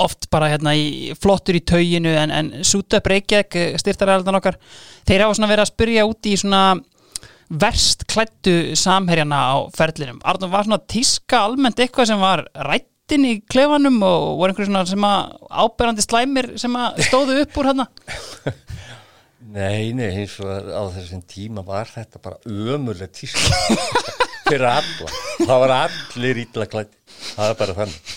oft 0.00 0.26
bara 0.32 0.48
hérna 0.52 0.72
í 0.76 1.12
flottur 1.20 1.56
í 1.58 1.62
tauginu 1.66 2.12
en, 2.18 2.32
en 2.34 2.50
Sútöp 2.66 3.06
Reykjavík 3.10 3.78
styrtaræðaldan 3.80 4.38
okkar 4.40 4.58
þeir 5.06 5.24
hafa 5.26 5.36
svona 5.38 5.50
verið 5.52 5.64
að 5.66 5.70
spyrja 5.72 6.04
út 6.08 6.28
í 6.30 6.34
svona 6.40 6.62
verst 7.50 8.06
klættu 8.10 8.74
samherjana 8.78 9.40
á 9.52 9.56
ferlinum. 9.76 10.20
Arnum 10.24 10.52
var 10.52 10.66
svona 10.66 10.80
tíska 10.80 11.44
almennt 11.44 11.80
eitthvað 11.82 12.10
sem 12.10 12.22
var 12.22 12.44
rættin 12.68 13.26
í 13.28 13.34
klefanum 13.50 14.00
og 14.06 14.38
voru 14.40 14.52
einhverju 14.52 14.70
svona 14.70 14.84
sem 14.88 15.06
að 15.08 15.34
áberandi 15.64 16.04
slæmir 16.04 16.52
sem 16.60 16.78
að 16.80 17.02
stóðu 17.08 17.40
upp 17.44 17.58
úr 17.60 17.70
hérna. 17.72 17.88
Nei, 19.54 19.92
nei, 19.94 20.08
eins 20.08 20.32
og 20.42 20.48
á 20.50 20.82
þessum 20.90 21.20
tíma 21.30 21.62
var 21.62 21.86
þetta 21.86 22.18
bara 22.18 22.40
ömurlega 22.50 23.06
tíska 23.14 23.54
fyrir 24.48 24.66
alla. 24.66 25.10
Það 25.38 25.60
var 25.62 25.74
allir 25.76 26.40
ítla 26.42 26.66
klætti. 26.66 26.98
Það 27.36 27.52
er 27.52 27.58
bara 27.60 27.76
þannig. 27.76 28.08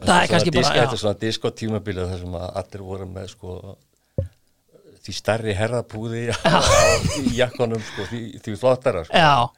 Það 0.00 0.16
er 0.16 0.32
kannski 0.32 0.54
bara, 0.56 0.64
já. 0.64 0.80
Þetta 0.80 0.96
er 0.96 1.02
svona 1.04 1.20
diskotímabilið 1.20 2.10
þar 2.10 2.24
sem 2.24 2.34
að 2.40 2.58
allir 2.60 2.84
voru 2.88 3.06
með 3.12 3.28
sko 3.30 3.54
því 5.04 5.14
stærri 5.18 5.54
herðapúði 5.56 6.24
í 7.20 7.34
jakkonum 7.36 7.82
sko, 7.84 8.06
því, 8.08 8.22
því 8.44 8.56
flottara 8.60 9.04
sko. 9.04 9.20
Já, 9.20 9.48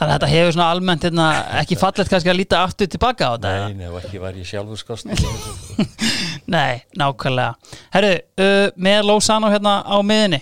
þannig 0.00 0.06
að 0.06 0.14
þetta 0.14 0.30
hefur 0.32 0.54
svona 0.56 0.68
almennt 0.74 1.06
hérna, 1.08 1.26
ekki 1.60 1.78
fallet 1.80 2.12
kannski 2.12 2.32
að 2.32 2.38
líta 2.38 2.62
aftur 2.64 2.88
tilbaka 2.90 3.28
á 3.28 3.32
þetta. 3.36 3.56
Nei, 3.76 3.88
og 3.90 3.98
ekki 4.00 4.22
var 4.22 4.38
ég 4.40 4.48
sjálfur 4.48 4.80
skost 4.80 5.10
sko. 5.10 5.88
Nei, 6.54 6.80
nákvæmlega. 6.98 7.74
Herru, 7.96 8.14
uh, 8.40 8.70
með 8.80 9.02
Lósano 9.10 9.52
hérna 9.52 9.80
á 9.84 9.96
miðinni. 10.00 10.40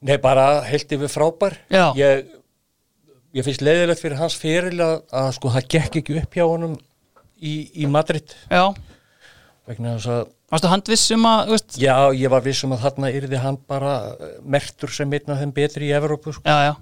Nei, 0.00 0.16
bara 0.20 0.62
held 0.64 0.92
yfir 0.96 1.10
frábær 1.12 1.58
ég, 1.96 2.28
ég 3.36 3.44
finnst 3.44 3.60
leiðilegt 3.60 4.00
fyrir 4.00 4.16
hans 4.16 4.36
fyrir 4.40 4.72
að, 4.80 4.94
að 5.12 5.26
sko 5.36 5.50
það 5.52 5.66
gekk 5.74 5.98
ekki 6.00 6.14
upp 6.22 6.38
hjá 6.38 6.46
honum 6.46 6.78
í, 7.36 7.52
í 7.84 7.88
Madrid 7.90 8.32
Já 8.48 8.72
vegna 9.68 9.98
þess 9.98 10.08
að 10.14 10.22
Varstu 10.50 10.70
handvissum 10.70 11.26
að, 11.30 11.52
veist? 11.54 11.76
Já, 11.78 11.94
ég 12.16 12.30
var 12.32 12.42
vissum 12.42 12.72
að 12.74 12.86
þarna 12.86 13.10
yrði 13.14 13.38
hann 13.38 13.58
bara 13.70 13.92
eh, 14.16 14.38
mertur 14.42 14.90
sem 14.90 15.12
einn 15.14 15.30
af 15.30 15.38
þeim 15.42 15.52
betri 15.54 15.86
í 15.86 15.92
Evrópu 15.94 16.34
sko. 16.34 16.42
Já, 16.42 16.70
já. 16.70 16.72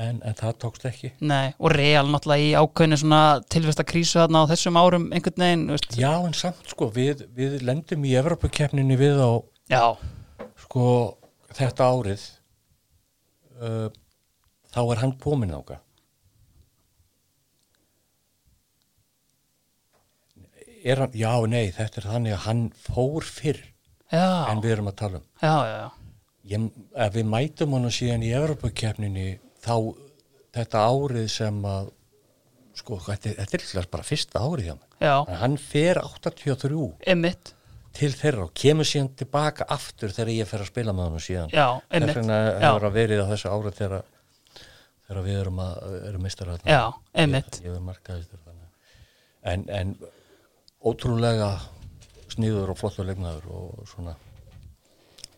En, 0.00 0.20
en 0.24 0.36
það 0.38 0.54
tókst 0.62 0.86
ekki. 0.88 1.10
Nei, 1.28 1.50
og 1.58 1.74
real 1.74 2.06
náttúrulega 2.08 2.46
í 2.46 2.52
ákveðinu 2.56 2.98
svona 3.02 3.22
tilvista 3.52 3.84
krísu 3.84 4.20
þarna 4.22 4.46
á 4.46 4.50
þessum 4.52 4.78
árum 4.80 5.08
einhvern 5.12 5.44
veginn, 5.44 5.66
veist. 5.74 5.98
Já, 5.98 6.12
en 6.22 6.36
samt 6.38 6.70
sko, 6.70 6.88
við, 6.94 7.26
við 7.36 7.58
lendum 7.66 8.06
í 8.08 8.14
Evrópukefninu 8.22 8.96
við 9.00 9.20
á 9.20 9.30
Já. 9.70 9.84
Sko, 10.64 10.84
þetta 11.58 11.90
árið 11.92 12.24
uh, 13.60 13.90
þá 14.72 14.80
er 14.86 15.02
hann 15.02 15.14
komin 15.20 15.52
áka 15.54 15.82
er 20.84 21.02
hann, 21.04 21.16
já, 21.16 21.32
nei, 21.50 21.70
þetta 21.74 22.00
er 22.00 22.08
þannig 22.10 22.36
að 22.36 22.44
hann 22.46 22.62
fór 22.86 23.26
fyrr 23.26 23.60
já. 24.12 24.26
en 24.50 24.62
við 24.64 24.76
erum 24.76 24.90
að 24.90 24.98
tala 25.00 25.20
um. 25.20 25.26
Já, 25.42 25.54
já, 25.54 25.76
já. 25.76 25.88
Ég, 26.50 26.66
ef 27.06 27.14
við 27.14 27.30
mætum 27.30 27.76
hann 27.76 27.94
síðan 27.94 28.26
í 28.26 28.34
Evropakefninni 28.36 29.26
þá 29.60 29.74
þetta 30.56 30.84
árið 30.88 31.26
sem 31.32 31.64
að 31.68 31.90
sko, 32.80 32.98
þetta, 33.04 33.34
þetta 33.38 33.56
er 33.58 33.64
alltaf 33.66 33.90
bara 33.92 34.06
fyrsta 34.08 34.42
árið 34.42 34.70
hjá 34.70 34.74
hann 34.74 35.40
hann 35.42 35.56
fer 35.60 36.00
83 36.00 36.86
Einmitt. 37.12 37.52
til 37.96 38.12
þeirra 38.16 38.46
og 38.46 38.54
kemur 38.56 38.88
síðan 38.88 39.12
tilbaka 39.20 39.66
aftur 39.76 40.14
þegar 40.14 40.32
ég 40.34 40.48
fer 40.48 40.64
að 40.64 40.70
spila 40.72 40.94
með 40.96 41.10
hann 41.10 41.26
síðan. 41.26 41.52
Þess 41.52 42.16
vegna 42.20 42.40
hefur 42.62 42.88
að 42.88 42.96
verið 42.96 43.22
á 43.24 43.26
þessu 43.32 43.52
árið 43.52 43.76
þegar, 43.80 44.08
þegar 45.06 45.26
við 45.26 45.40
erum 45.42 45.60
að 45.64 45.98
erum 46.00 46.24
mistar 46.24 46.54
að 46.54 46.70
já, 46.70 46.82
einmitt. 47.12 47.60
Ég, 47.64 47.76
ég 47.76 48.48
en, 49.50 49.64
en 49.72 49.94
ótrúlega 50.80 51.52
sniður 52.30 52.72
og 52.72 52.80
flottur 52.80 53.08
legnaður 53.08 53.52
og 53.52 53.86
svona. 53.90 54.16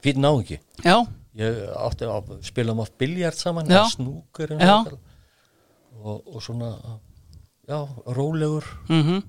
Fyrir 0.03 0.22
ná 0.22 0.30
ekki 0.32 0.59
já. 0.82 0.97
ég 1.38 1.61
átti 1.78 2.09
að 2.11 2.32
spila 2.47 2.74
um 2.74 2.82
átt 2.82 2.97
biljart 2.99 3.38
saman 3.38 3.70
snúkur 3.93 4.55
og, 4.57 6.16
og 6.26 6.43
svona 6.43 6.72
já, 7.68 7.78
rólegur. 8.07 8.66
Mm 8.88 9.03
-hmm. 9.03 9.22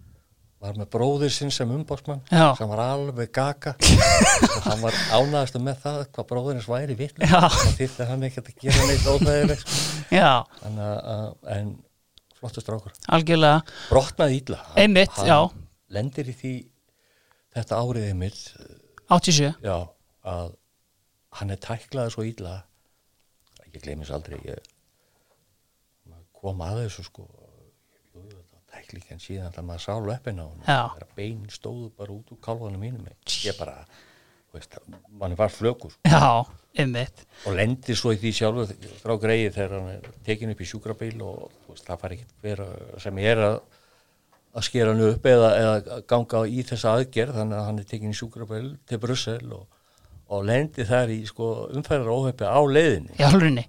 var 0.64 0.78
með 0.80 0.90
bróðir 0.90 1.30
sinn 1.30 1.52
sem 1.52 1.72
umbásmann 1.72 2.22
sem 2.58 2.70
var 2.70 2.80
alveg 2.80 3.32
gaga 3.32 3.76
og 4.56 4.62
hann 4.64 4.82
var 4.82 4.94
ánægast 5.12 5.60
með 5.60 5.78
það 5.84 6.06
hvað 6.14 6.28
bróðirins 6.28 6.68
væri 6.68 6.96
vitt 6.96 7.18
þýtti 7.78 8.06
hann 8.08 8.24
ekkert 8.24 8.48
að 8.48 8.56
gera 8.62 8.86
neitt 8.88 9.08
óþægilegt 9.08 9.68
sko. 9.68 10.46
en 11.48 11.76
flottur 12.40 12.62
strákur. 12.62 12.92
Algjörlega. 13.08 13.62
Brotnaði 13.90 14.38
ídla 14.38 14.60
einmitt, 14.76 15.12
hann, 15.12 15.28
já 15.28 15.63
lendir 15.94 16.30
í 16.30 16.36
því 16.38 16.54
þetta 17.54 17.80
árið 17.80 18.10
einmitt 18.10 18.42
87 19.10 19.54
já, 19.64 19.78
að 20.26 20.54
hann 21.40 21.54
er 21.54 21.62
tæklaði 21.62 22.14
svo 22.16 22.26
íla 22.28 22.60
ég 23.74 23.82
glemis 23.82 24.12
aldrei 24.14 24.40
ég 24.46 24.72
kom 26.44 26.62
að 26.66 26.84
þessu 26.84 27.08
sko 27.08 27.28
tæklingin 28.74 29.22
síðan 29.22 29.54
að 29.54 29.68
maður 29.68 29.84
sá 29.86 29.94
löppin 30.02 30.42
á 30.42 30.48
hann 30.48 31.14
bein 31.18 31.46
stóðu 31.54 31.92
bara 31.98 32.16
út 32.16 32.34
úr 32.34 32.42
kálvanum 32.44 32.82
mínum 32.82 33.06
ég 33.46 33.58
bara, 33.60 33.84
veist, 34.54 34.78
mann 35.20 35.38
var 35.38 35.54
flökur 35.54 35.94
sko. 35.94 36.10
já, 36.10 36.44
og 37.46 37.58
lendir 37.58 37.98
svo 38.00 38.14
í 38.16 38.20
því 38.22 38.34
sjálfu 38.40 38.92
frá 39.04 39.16
greið 39.22 39.54
þegar 39.60 39.76
hann 39.78 39.92
er 39.94 40.10
tekin 40.26 40.54
upp 40.54 40.64
í 40.64 40.70
sjúkrabíl 40.70 41.16
og 41.26 41.54
veist, 41.70 41.86
það 41.86 42.02
far 42.04 42.18
ekki 42.18 42.30
hver 42.42 42.66
sem 43.06 43.24
ég 43.24 43.36
er 43.36 43.46
að 43.52 43.60
að 44.54 44.66
skera 44.68 44.94
hann 44.94 45.06
upp 45.08 45.26
eða, 45.30 45.50
eða 45.60 46.00
ganga 46.10 46.44
í 46.46 46.66
þessa 46.68 46.98
aðgerð 47.00 47.40
þannig 47.40 47.60
að 47.60 47.68
hann 47.70 47.82
er 47.82 47.88
tekinni 47.90 48.18
sjúkrabæl 48.18 48.66
til 48.90 49.00
Brussel 49.02 49.56
og, 49.56 49.66
og 50.30 50.46
lendi 50.48 50.86
þær 50.88 51.14
í 51.14 51.20
sko, 51.30 51.50
umfæðar 51.74 52.14
óhaupi 52.14 52.46
á 52.46 52.62
leiðinni. 52.62 53.18
Í 53.18 53.28
alvegni 53.28 53.66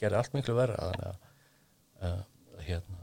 gerir 0.00 0.18
allt 0.20 0.36
miklu 0.36 0.56
verða 0.58 0.90
þannig 0.90 1.10
að 1.10 1.18
uh, 2.10 2.22
hérna, 2.66 3.00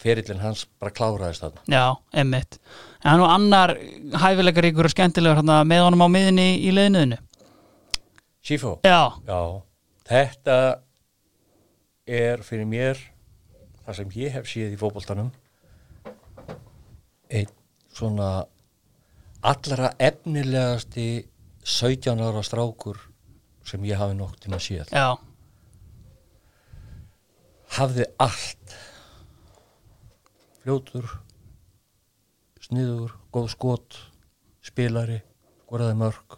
ferillin 0.00 0.42
hans 0.44 0.66
bara 0.80 0.94
kláraðist 0.94 1.46
þarna. 1.46 1.64
Já, 1.72 1.84
emmitt 2.20 2.60
en 3.04 3.10
hann 3.14 3.24
og 3.24 3.32
annar 3.32 3.76
hæfilegar 4.20 4.68
ykkur 4.70 4.90
og 4.90 4.92
skemmtilegur 4.92 5.40
hérna, 5.40 5.62
með 5.68 5.86
honum 5.86 6.04
á 6.04 6.08
miðinni 6.12 6.50
í 6.60 6.74
leiðinuðinu 6.76 7.20
Sifo? 8.44 8.78
Já. 8.84 9.16
Já. 9.24 9.40
Þetta 10.04 10.56
er 12.04 12.42
fyrir 12.44 12.68
mér 12.68 12.98
það 13.86 13.96
sem 13.96 14.10
ég 14.20 14.34
hef 14.36 14.50
síð 14.50 14.74
í 14.74 14.80
fókbóltanum 14.80 15.30
einn 17.34 17.52
svona 17.94 18.30
allra 19.44 19.92
efnilegasti 19.98 21.08
17 21.64 22.20
ára 22.20 22.42
strákur 22.44 22.98
sem 23.64 23.84
ég 23.88 23.98
hafi 24.00 24.16
nokk 24.16 24.40
til 24.40 24.52
að 24.52 24.64
séð. 24.64 24.92
Já. 24.92 25.16
hafði 27.74 28.06
allt. 28.22 28.74
Fljótur 30.62 31.08
sniður, 32.64 33.12
góð 33.34 33.48
skot 33.52 33.96
spilari, 34.64 35.18
skoraði 35.64 35.96
mörg 36.00 36.36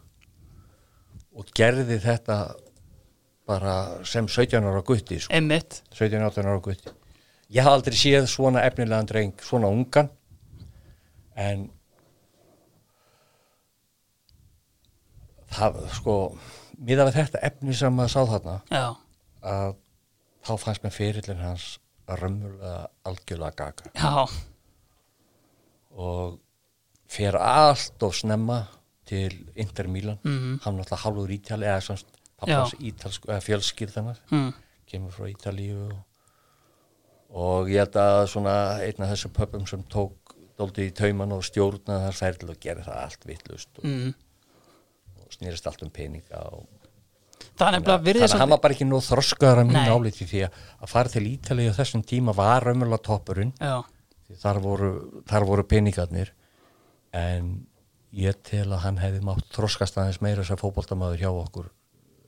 og 1.36 1.51
gerði 1.55 2.01
þetta 2.03 2.38
bara 3.47 3.76
sem 4.09 4.26
17 4.26 4.64
ára 4.66 4.82
gutti 4.82 5.20
sko. 5.22 5.30
17-18 5.94 6.49
ára 6.49 6.62
gutti. 6.64 6.94
Ég 7.55 7.62
haf 7.62 7.76
aldrei 7.76 7.94
séð 7.94 8.26
svona 8.30 8.64
efnilegan 8.66 9.07
dreng, 9.07 9.36
svona 9.44 9.70
ungan 9.70 10.11
en 11.37 11.66
það 15.57 15.80
sko 15.97 16.14
miða 16.76 17.07
við 17.09 17.18
þetta 17.20 17.43
efni 17.49 17.76
sem 17.76 17.95
maður 17.97 18.14
sá 18.14 18.20
þarna 18.32 18.57
Já. 18.72 18.87
að 19.43 19.76
þá 20.47 20.53
fannst 20.62 20.84
mér 20.84 20.95
fyrirlin 20.95 21.43
hans 21.43 21.68
römmulega 22.07 22.89
algjörlega 23.09 23.57
gaga 23.57 23.93
Já. 23.95 24.26
og 25.97 26.39
fyrir 27.11 27.39
allt 27.41 28.03
og 28.03 28.14
snemma 28.14 28.64
til 29.07 29.32
Inter 29.55 29.89
Milan 29.89 30.18
mm 30.22 30.37
-hmm. 30.39 30.62
hann 30.64 30.76
náttúrulega 30.76 31.03
hálfur 31.05 31.30
ítali 31.30 31.66
eða 31.66 31.80
svona 31.80 32.16
pappans 32.37 32.74
ítalsk 32.80 33.26
fjölskyldanar 33.41 34.18
mm. 34.30 34.53
kemur 34.87 35.11
frá 35.11 35.28
Ítalíu 35.30 35.87
og, 35.87 35.99
og 37.28 37.68
ég 37.68 37.78
held 37.78 37.97
að 37.97 38.26
svona 38.26 38.57
einn 38.84 39.03
af 39.03 39.11
þessum 39.11 39.32
pöpum 39.32 39.66
sem 39.66 39.84
tók 39.93 40.26
doldi 40.57 40.88
í 40.88 40.94
tauman 40.96 41.34
og 41.36 41.44
stjórna 41.46 42.00
þar 42.07 42.18
færðil 42.20 42.52
og 42.54 42.62
gera 42.62 42.86
það 42.86 43.02
allt 43.02 43.28
vittlust 43.28 43.80
og, 43.80 43.84
mm. 43.84 44.14
og 45.22 45.36
snýrist 45.36 45.68
allt 45.68 45.84
um 45.86 45.92
peninga 45.92 46.42
og 46.57 46.66
þannig 47.57 47.88
að 47.88 48.36
hann 48.36 48.52
var 48.52 48.61
bara 48.62 48.76
ekki 48.76 48.88
nóð 48.88 49.07
þroskaðar 49.11 49.62
að 49.62 49.70
mín 49.70 49.92
áliti 49.92 50.26
því 50.28 50.42
að 50.46 50.59
að 50.80 50.92
fara 50.92 51.12
til 51.12 51.24
Ítalið 51.28 51.70
á 51.72 51.78
þessum 51.78 52.02
tíma 52.07 52.34
var 52.36 52.66
raunverulega 52.66 53.04
toppurinn. 53.07 53.52
Þar 54.42 54.61
voru, 54.61 54.90
þar 55.28 55.46
voru 55.48 55.64
peningarnir. 55.68 56.32
En 57.16 57.50
ég 58.16 58.36
tel 58.44 58.66
að 58.70 58.82
hann 58.84 59.00
hefði 59.00 59.22
mátt 59.24 59.48
þroskast 59.54 59.96
aðeins 60.00 60.20
meira 60.24 60.42
þess 60.42 60.57
að 60.57 60.62
fókbóltamaður 60.64 61.22
hjá 61.22 61.30
okkur 61.32 61.72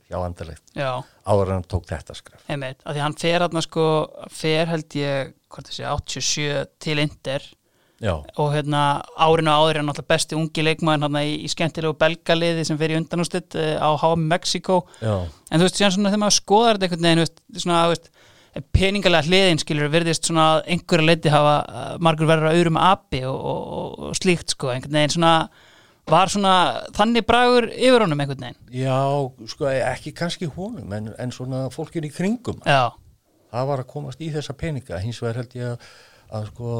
hjá 0.09 0.17
andalegt 0.23 0.71
áður 0.73 1.51
en 1.51 1.59
hann 1.59 1.67
tók 1.69 1.85
þetta 1.89 2.15
skref. 2.17 2.41
Einmitt, 2.49 2.81
að 2.81 2.97
því 2.97 3.03
hann 3.05 3.17
fer 3.21 3.43
hérna 3.45 3.61
sko 3.61 3.85
fer 4.33 4.71
held 4.71 4.97
ég, 4.97 5.33
hvort 5.53 5.69
þessi 5.69 5.85
87 5.85 6.63
til 6.81 6.97
Inder 7.03 7.45
Já. 7.99 8.13
og 8.15 8.53
hérna 8.53 9.03
árinu 9.19 9.51
áður 9.51 9.81
er 9.81 9.83
náttúrulega 9.83 10.13
besti 10.13 10.37
ungi 10.37 10.63
leikmaður 10.63 11.03
hérna 11.03 11.23
í, 11.27 11.33
í 11.43 11.49
skemmtilegu 11.51 11.97
belgaliði 11.99 12.63
sem 12.67 12.77
fer 12.79 12.93
í 12.93 12.99
undanústitt 12.99 13.57
uh, 13.59 13.75
á 13.75 13.89
HM 13.99 14.23
Mexico 14.31 14.77
en 15.03 15.59
þú 15.59 15.65
veist, 15.65 15.79
síðan 15.79 15.95
svona 15.97 16.13
þegar 16.13 16.21
maður 16.23 16.37
skoðar 16.37 16.79
þetta 16.79 16.87
einhvern 16.87 17.07
veginn, 17.09 17.23
veist, 17.25 17.41
svona, 17.59 17.81
veist, 17.91 18.07
peningalega 18.75 19.27
hliðin, 19.27 19.59
skiljur, 19.61 19.91
verðist 19.91 20.29
svona 20.29 20.45
einhverja 20.63 21.09
leiti 21.09 21.33
hafa 21.33 21.57
uh, 21.59 21.89
margur 21.99 22.29
verður 22.29 22.53
að 22.53 22.61
auðrum 22.61 22.79
api 22.87 23.21
og, 23.27 23.41
og, 23.51 23.99
og 24.07 24.15
slíkt 24.21 24.55
sko, 24.55 24.71
einhvern 24.73 24.95
veginn 25.01 25.17
svona 25.17 25.33
var 26.09 26.31
svona 26.31 26.53
þannig 26.95 27.27
bragur 27.27 27.67
yfir 27.69 28.05
honum 28.05 28.23
einhvern 28.23 28.47
veginn? 28.47 28.61
Já, 28.73 28.95
sko, 29.51 29.67
ekki 29.75 30.15
kannski 30.17 30.49
honum, 30.55 30.87
en, 30.95 31.11
en 31.19 31.35
svona 31.35 31.67
fólkin 31.73 32.07
í 32.07 32.13
kringum 32.13 32.63
Já. 32.63 32.95
það 33.51 33.69
var 33.73 33.83
að 33.83 33.91
komast 33.91 34.23
í 34.23 34.31
þessa 34.33 34.55
peninga, 34.57 35.03
hins 35.03 35.21
vegar 35.21 35.43
held 35.43 35.55
ég 35.59 35.75
að, 35.75 35.93
að 36.39 36.49
sko 36.53 36.79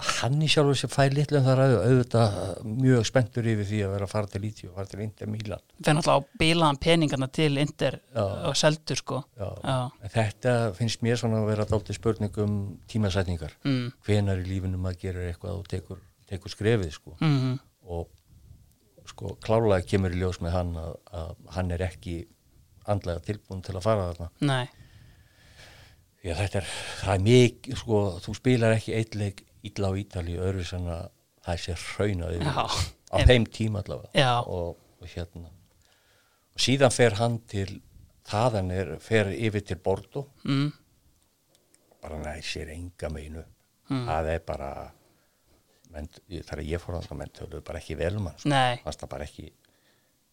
hann 0.00 0.40
í 0.42 0.48
sjálf 0.50 0.72
þessi 0.72 0.88
fæ 0.90 1.12
litlu 1.12 1.38
en 1.38 1.46
það 1.46 1.62
er 1.64 1.72
auðvitað 1.84 2.36
mjög 2.66 3.06
spenntur 3.08 3.48
yfir 3.52 3.68
því 3.68 3.80
að 3.86 3.92
vera 3.94 4.06
að 4.06 4.12
fara 4.12 4.30
til 4.32 4.42
Íti 4.48 4.68
og 4.68 4.76
fara 4.78 4.90
til 4.90 5.02
Inter 5.04 5.30
Milan 5.30 5.64
Það 5.76 5.90
er 5.92 5.98
náttúrulega 5.98 6.20
á 6.20 6.38
bílaðan 6.42 6.80
peningarna 6.86 7.28
til 7.40 7.50
Inter 7.62 7.98
Já. 8.00 8.24
og 8.50 8.56
seldur 8.60 9.00
sko 9.00 9.20
Já. 9.40 9.48
Já. 9.64 10.08
Þetta 10.16 10.54
finnst 10.78 11.04
mér 11.06 11.20
svona 11.20 11.42
að 11.42 11.50
vera 11.52 11.68
dálta 11.70 11.96
spurningum 11.96 12.56
tímasætningar 12.90 13.56
mm. 13.64 13.86
hvenar 14.06 14.42
í 14.42 14.48
lífinum 14.48 14.88
að 14.90 15.00
gera 15.04 15.26
eitthvað 15.28 15.60
og 15.60 15.70
tekur, 15.70 16.02
tekur 16.30 16.54
skrefið 16.54 16.96
sko 16.96 17.16
mm 17.18 17.36
-hmm. 17.38 17.58
og 17.96 18.08
sko 19.10 19.36
klálega 19.42 19.86
kemur 19.86 20.14
í 20.14 20.20
ljós 20.20 20.40
með 20.40 20.56
hann 20.56 20.76
að, 20.76 20.94
að 21.12 21.34
hann 21.56 21.70
er 21.70 21.88
ekki 21.88 22.20
andlega 22.86 23.20
tilbúin 23.20 23.62
til 23.62 23.76
að 23.76 23.86
fara 23.86 24.12
þarna 24.12 24.30
Nei. 24.40 24.68
Já, 26.20 26.34
þetta 26.36 26.58
er, 26.60 26.66
það 27.00 27.14
er 27.14 27.22
mikið, 27.24 27.76
sko, 27.80 27.98
þú 28.20 28.34
spilar 28.36 28.74
ekki 28.76 28.92
eitleik 28.98 29.44
ítla 29.66 29.90
á 29.90 29.92
Ítali 30.00 30.36
öðru 30.40 30.64
sem 30.66 30.86
að 30.88 31.08
það 31.44 31.62
sé 31.64 31.76
raunaði 31.80 32.40
á 32.50 33.16
em. 33.18 33.26
þeim 33.28 33.46
tíma 33.52 33.82
allavega 33.82 34.34
og, 34.44 34.76
og 35.00 35.10
hérna 35.14 35.50
og 35.50 36.64
síðan 36.64 36.94
fer 36.94 37.16
hann 37.20 37.40
til 37.50 37.80
þaðan 38.30 38.70
er, 38.74 38.94
fer 39.02 39.32
yfir 39.34 39.64
til 39.66 39.78
Bordo 39.82 40.26
mm. 40.44 40.70
bara 42.02 42.20
næði 42.22 42.46
sér 42.46 42.72
enga 42.74 43.12
meinu 43.12 43.42
mm. 43.42 44.06
það 44.06 44.32
er 44.34 44.42
bara 44.46 44.70
þar 45.90 46.62
að 46.62 46.68
ég 46.70 46.82
fór 46.82 47.00
að 47.00 47.12
menn 47.18 47.32
töluðu 47.34 47.62
bara 47.66 47.80
ekki 47.80 47.98
vel 47.98 48.14
um 48.20 48.28
hann 48.30 48.38
sko. 48.38 48.92
það 48.94 49.10
bara 49.10 49.26
ekki 49.26 49.48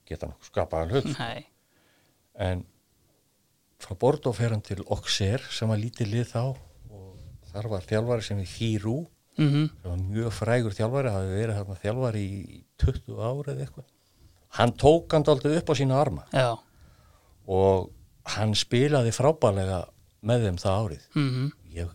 geta 0.08 0.30
nokkuð 0.30 0.52
skapaðan 0.52 0.94
hlut 0.94 1.12
Nei. 1.18 1.48
en 2.48 2.64
frá 3.82 3.98
Bordo 4.00 4.34
fer 4.36 4.54
hann 4.54 4.64
til 4.66 4.84
Oxer 4.94 5.44
sem 5.54 5.70
var 5.70 5.82
lítið 5.82 6.14
lið 6.14 6.32
þá 6.34 6.44
og 6.46 7.48
þar 7.52 7.72
var 7.74 7.88
þjálfari 7.90 8.28
sem 8.28 8.42
er 8.44 8.52
Hírú 8.58 8.98
mm 9.38 9.50
-hmm. 9.50 9.70
sem 9.82 9.92
var 9.92 9.98
mjög 9.98 10.34
frægur 10.34 10.76
þjálfari 10.78 11.12
það 11.14 11.22
hefði 11.22 11.42
verið 11.42 11.60
þarna 11.60 11.82
þjálfari 11.84 12.24
í 12.24 12.64
20 12.84 13.22
ára 13.22 13.54
eða 13.54 13.66
eitthvað. 13.66 13.86
Hann 14.58 14.74
tók 14.74 15.14
hann 15.14 15.28
aldrei 15.28 15.58
upp 15.58 15.70
á 15.70 15.74
sína 15.76 16.02
arma. 16.02 16.24
Já. 16.34 16.58
og 17.48 17.92
hann 18.28 18.56
spilaði 18.56 19.12
frábælega 19.16 19.86
með 20.22 20.44
þeim 20.44 20.58
það 20.58 20.80
árið. 20.84 21.04
Mm 21.16 21.30
-hmm. 21.30 21.52
ég 21.72 21.88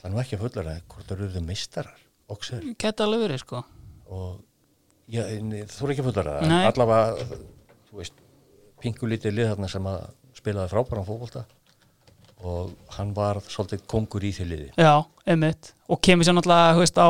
það 0.00 0.04
er 0.04 0.10
nú 0.14 0.20
ekki 0.20 0.36
að 0.36 0.40
fulla 0.44 0.62
það 0.62 0.82
hvort 0.88 1.06
það 1.06 1.18
eru 1.18 1.32
þau 1.34 1.42
mistarar 1.46 2.00
Geta 2.78 3.06
verið 3.06 3.38
sko. 3.42 3.64
Og 4.06 4.40
ég, 5.08 5.24
þú 5.66 5.84
er 5.86 5.92
ekki 5.92 6.02
að 6.04 6.08
fulla 6.10 6.22
það. 6.24 6.52
Allavega, 6.70 7.26
þú 7.90 7.96
veist 8.00 8.14
pingulítið 8.80 9.34
lið 9.34 9.50
þarna 9.52 9.68
sem 9.68 9.86
að 9.90 10.04
spilaði 10.38 10.72
frábæran 10.72 11.06
fókvólda 11.06 11.44
og 12.46 12.70
hann 12.96 13.10
var 13.16 13.40
svolítið 13.44 13.82
kongur 13.90 14.24
í 14.24 14.30
því 14.36 14.46
liði 14.48 14.68
Já, 14.80 14.94
einmitt, 15.28 15.72
og 15.90 16.00
kemur 16.04 16.24
sér 16.26 16.36
náttúrulega 16.38 16.78
höfst 16.78 17.00
á, 17.00 17.08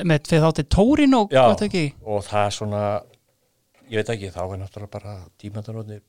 einmitt, 0.00 0.30
fyrir 0.30 0.46
þáttið 0.46 0.70
Tórin 0.76 1.18
og 1.18 1.34
Já, 1.34 1.44
og 1.46 2.24
það 2.24 2.40
er 2.44 2.56
svona 2.56 2.82
ég 3.86 4.00
veit 4.00 4.14
ekki, 4.16 4.30
þá 4.34 4.40
er 4.44 4.62
náttúrulega 4.62 4.94
bara 4.96 5.16
tímandarónir 5.40 6.00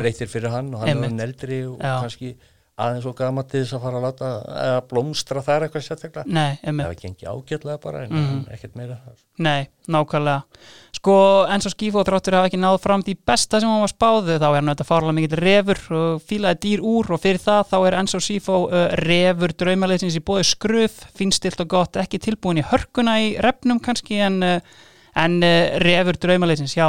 breytir 0.00 0.30
fyrir 0.30 0.50
hann 0.54 0.72
og 0.74 0.82
hann 0.82 0.94
einmitt. 0.94 1.04
er 1.06 1.14
hann 1.14 1.26
eldri 1.28 1.60
og 1.68 1.78
Já. 1.78 1.94
kannski 2.02 2.32
aðeins 2.80 3.06
og 3.08 3.16
gama 3.18 3.42
til 3.48 3.62
þess 3.62 3.76
að 3.76 3.82
fara 3.84 3.98
að 3.98 4.04
láta 4.06 4.30
að 4.60 4.78
blómstra 4.90 5.42
þar 5.44 5.66
eitthvað 5.66 5.84
sérstaklega? 5.86 6.44
Það 6.64 6.80
var 6.80 6.96
gengi 7.00 7.28
ágjörlega 7.28 7.80
bara 7.82 8.04
en 8.06 8.14
mm. 8.16 8.38
ekkert 8.54 8.78
meira 8.78 8.96
Nei, 9.40 9.68
nákvæmlega. 9.88 10.62
Sko 10.96 11.16
eins 11.48 11.68
og 11.68 11.74
Skífó 11.74 12.02
þráttur 12.04 12.36
hafa 12.36 12.50
ekki 12.50 12.60
náð 12.60 12.78
fram 12.82 13.04
því 13.06 13.14
besta 13.30 13.60
sem 13.62 13.70
hann 13.70 13.84
var 13.84 13.92
spáðið 13.92 14.40
þá 14.42 14.46
er 14.48 14.56
hann 14.58 14.72
auðvitað 14.72 14.90
fárlega 14.90 15.16
mikill 15.16 15.40
refur 15.40 15.82
og 16.00 16.24
fílaði 16.28 16.60
dýr 16.64 16.84
úr 16.92 17.12
og 17.14 17.22
fyrir 17.22 17.42
það 17.44 17.62
þá 17.70 17.76
er 17.78 17.98
eins 18.00 18.16
og 18.18 18.24
Skífó 18.26 18.58
uh, 18.66 18.86
refur 19.00 19.54
draumalegsins 19.62 20.18
í 20.18 20.24
bóði 20.24 20.48
skröf, 20.50 20.98
finnstilt 21.16 21.62
og 21.64 21.70
gott 21.72 22.00
ekki 22.00 22.20
tilbúin 22.20 22.60
í 22.60 22.66
hörkuna 22.68 23.16
í 23.22 23.30
refnum 23.40 23.80
kannski 23.80 24.20
en, 24.26 24.42
uh, 24.44 24.82
en 25.16 25.38
uh, 25.40 25.78
refur 25.84 26.20
draumalegsins 26.20 26.76
hjá, 26.76 26.88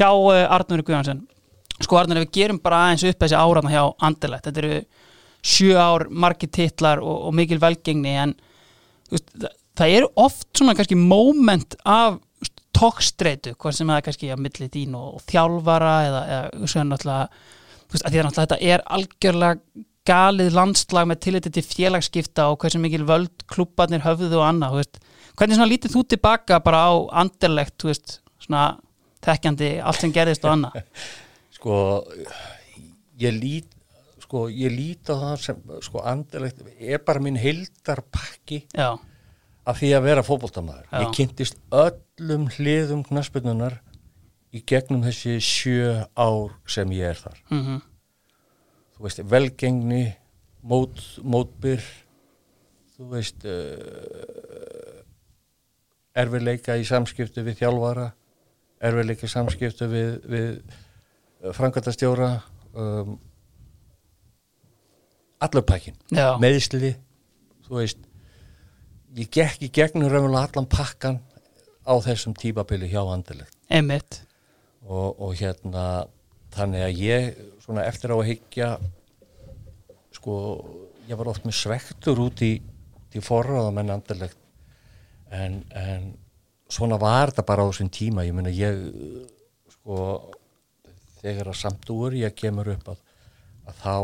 hjá 0.00 0.08
Arnur 0.10 0.82
Guðansson 0.82 1.22
sko 1.80 2.00
Arnur 2.00 2.20
við 2.24 2.32
gerum 2.34 2.60
bara 2.62 2.86
aðeins 2.86 3.06
upp 3.08 3.22
þessi 3.22 3.38
áratna 3.38 3.72
hjá 3.72 3.84
Anderlegt, 4.04 4.48
þetta 4.48 4.64
eru 4.64 4.80
sjö 5.42 5.76
ár, 5.80 6.06
margir 6.10 6.50
titlar 6.52 7.02
og, 7.02 7.28
og 7.28 7.36
mikil 7.36 7.60
velgengni 7.62 8.16
en 8.22 8.34
veist, 9.10 9.30
það, 9.34 9.54
það 9.80 9.94
eru 9.98 10.10
oft 10.24 10.48
svona 10.56 10.74
kannski 10.78 10.98
moment 10.98 11.76
af 11.84 12.18
tókstreitu, 12.76 13.54
hvað 13.60 13.76
sem 13.76 13.92
er 13.92 14.04
kannski 14.04 14.30
að 14.32 14.42
milli 14.44 14.68
dín 14.72 14.96
og, 14.98 15.16
og 15.18 15.24
þjálfara 15.28 15.94
eða, 16.06 16.20
eða 16.36 16.68
svona 16.70 16.94
náttúrulega, 16.94 17.46
veist, 17.92 18.36
þetta 18.38 18.60
er 18.60 18.84
algjörlega 18.86 19.86
galið 20.08 20.54
landslag 20.56 21.08
með 21.10 21.20
tilliti 21.26 21.52
til 21.54 21.64
félagsskipta 21.66 22.48
og 22.50 22.60
hversu 22.62 22.80
mikil 22.82 23.04
völd 23.08 23.44
klubbarnir 23.52 24.04
höfðu 24.04 24.38
og 24.38 24.46
annað, 24.46 24.78
veist. 24.80 25.02
hvernig 25.36 25.58
svona 25.58 25.70
lítið 25.70 25.96
þú 25.96 26.04
tilbaka 26.14 26.60
bara 26.64 26.86
á 26.88 26.92
anderlegt, 27.24 27.84
svona 28.40 28.64
þekkjandi 29.24 29.74
allt 29.84 30.04
sem 30.04 30.14
gerðist 30.14 30.46
og 30.46 30.54
annað 30.54 30.80
Sko, 31.60 31.74
ég 33.20 33.36
lít 33.36 33.68
sko, 34.30 34.46
ég 34.46 34.70
lít 34.70 35.10
á 35.10 35.18
það 35.18 35.38
sem, 35.42 35.62
sko, 35.82 36.02
andilegt 36.06 36.60
er 36.78 37.00
bara 37.02 37.18
minn 37.18 37.38
hildarpakki 37.40 38.60
af 38.78 39.78
því 39.80 39.88
að 39.96 40.04
vera 40.06 40.22
fókbóltamæður. 40.22 40.84
Ég 41.02 41.14
kynntist 41.16 41.58
öllum 41.74 42.46
hliðum 42.54 43.02
knaspununar 43.08 43.80
í 44.54 44.62
gegnum 44.62 45.02
þessi 45.02 45.40
sjö 45.42 46.04
ár 46.14 46.54
sem 46.70 46.92
ég 46.94 47.10
er 47.10 47.18
þar. 47.18 47.40
Mm 47.50 47.62
-hmm. 47.64 47.80
Þú 48.94 49.02
veist, 49.02 49.22
velgengni, 49.32 50.04
mót, 50.62 51.02
mótbyr, 51.22 51.82
þú 52.94 53.08
veist, 53.10 53.44
uh, 53.44 53.50
erfiðleika 56.14 56.76
í 56.76 56.84
samskiptu 56.84 57.42
við 57.42 57.58
þjálfara, 57.64 58.12
erfiðleika 58.80 59.26
í 59.26 59.34
samskiptu 59.34 59.88
við, 59.88 60.20
við 60.28 60.62
frangatastjóra, 61.56 62.42
um, 62.74 63.18
allur 65.40 65.66
pakkin 65.66 65.96
meðisliði 66.42 66.94
þú 67.66 67.80
veist 67.80 68.06
ég 69.18 69.30
gekk 69.34 69.66
í 69.66 69.72
gegnum 69.80 70.10
raunverulega 70.10 70.48
allan 70.48 70.70
pakkan 70.70 71.20
á 71.82 71.94
þessum 72.04 72.36
típabili 72.38 72.90
hjá 72.90 73.02
andilegt 73.02 73.56
og, 74.86 75.18
og 75.20 75.34
hérna 75.38 76.06
þannig 76.54 76.86
að 76.86 77.02
ég 77.04 77.30
svona 77.64 77.86
eftir 77.86 78.14
á 78.14 78.16
að 78.18 78.28
higgja 78.30 78.70
sko 80.14 80.34
ég 81.08 81.18
var 81.18 81.30
oft 81.32 81.46
með 81.46 81.58
svektur 81.58 82.20
út 82.22 82.42
í, 82.46 82.54
í 83.14 83.22
forraðum 83.24 83.80
en 83.82 83.94
andilegt 83.96 84.38
en, 85.30 85.62
en 85.74 86.10
svona 86.70 86.98
var 87.00 87.30
þetta 87.30 87.46
bara 87.46 87.66
á 87.66 87.68
þessum 87.70 87.90
tíma. 87.92 88.26
Ég 88.26 88.36
menna 88.36 88.52
ég 88.54 88.78
sko 89.74 89.96
þegar 91.20 91.52
að 91.52 91.60
samt 91.60 91.90
úr 91.92 92.16
ég 92.20 92.36
kemur 92.36 92.70
upp 92.74 92.92
að, 92.94 93.00
að 93.68 93.80
þá 93.82 93.94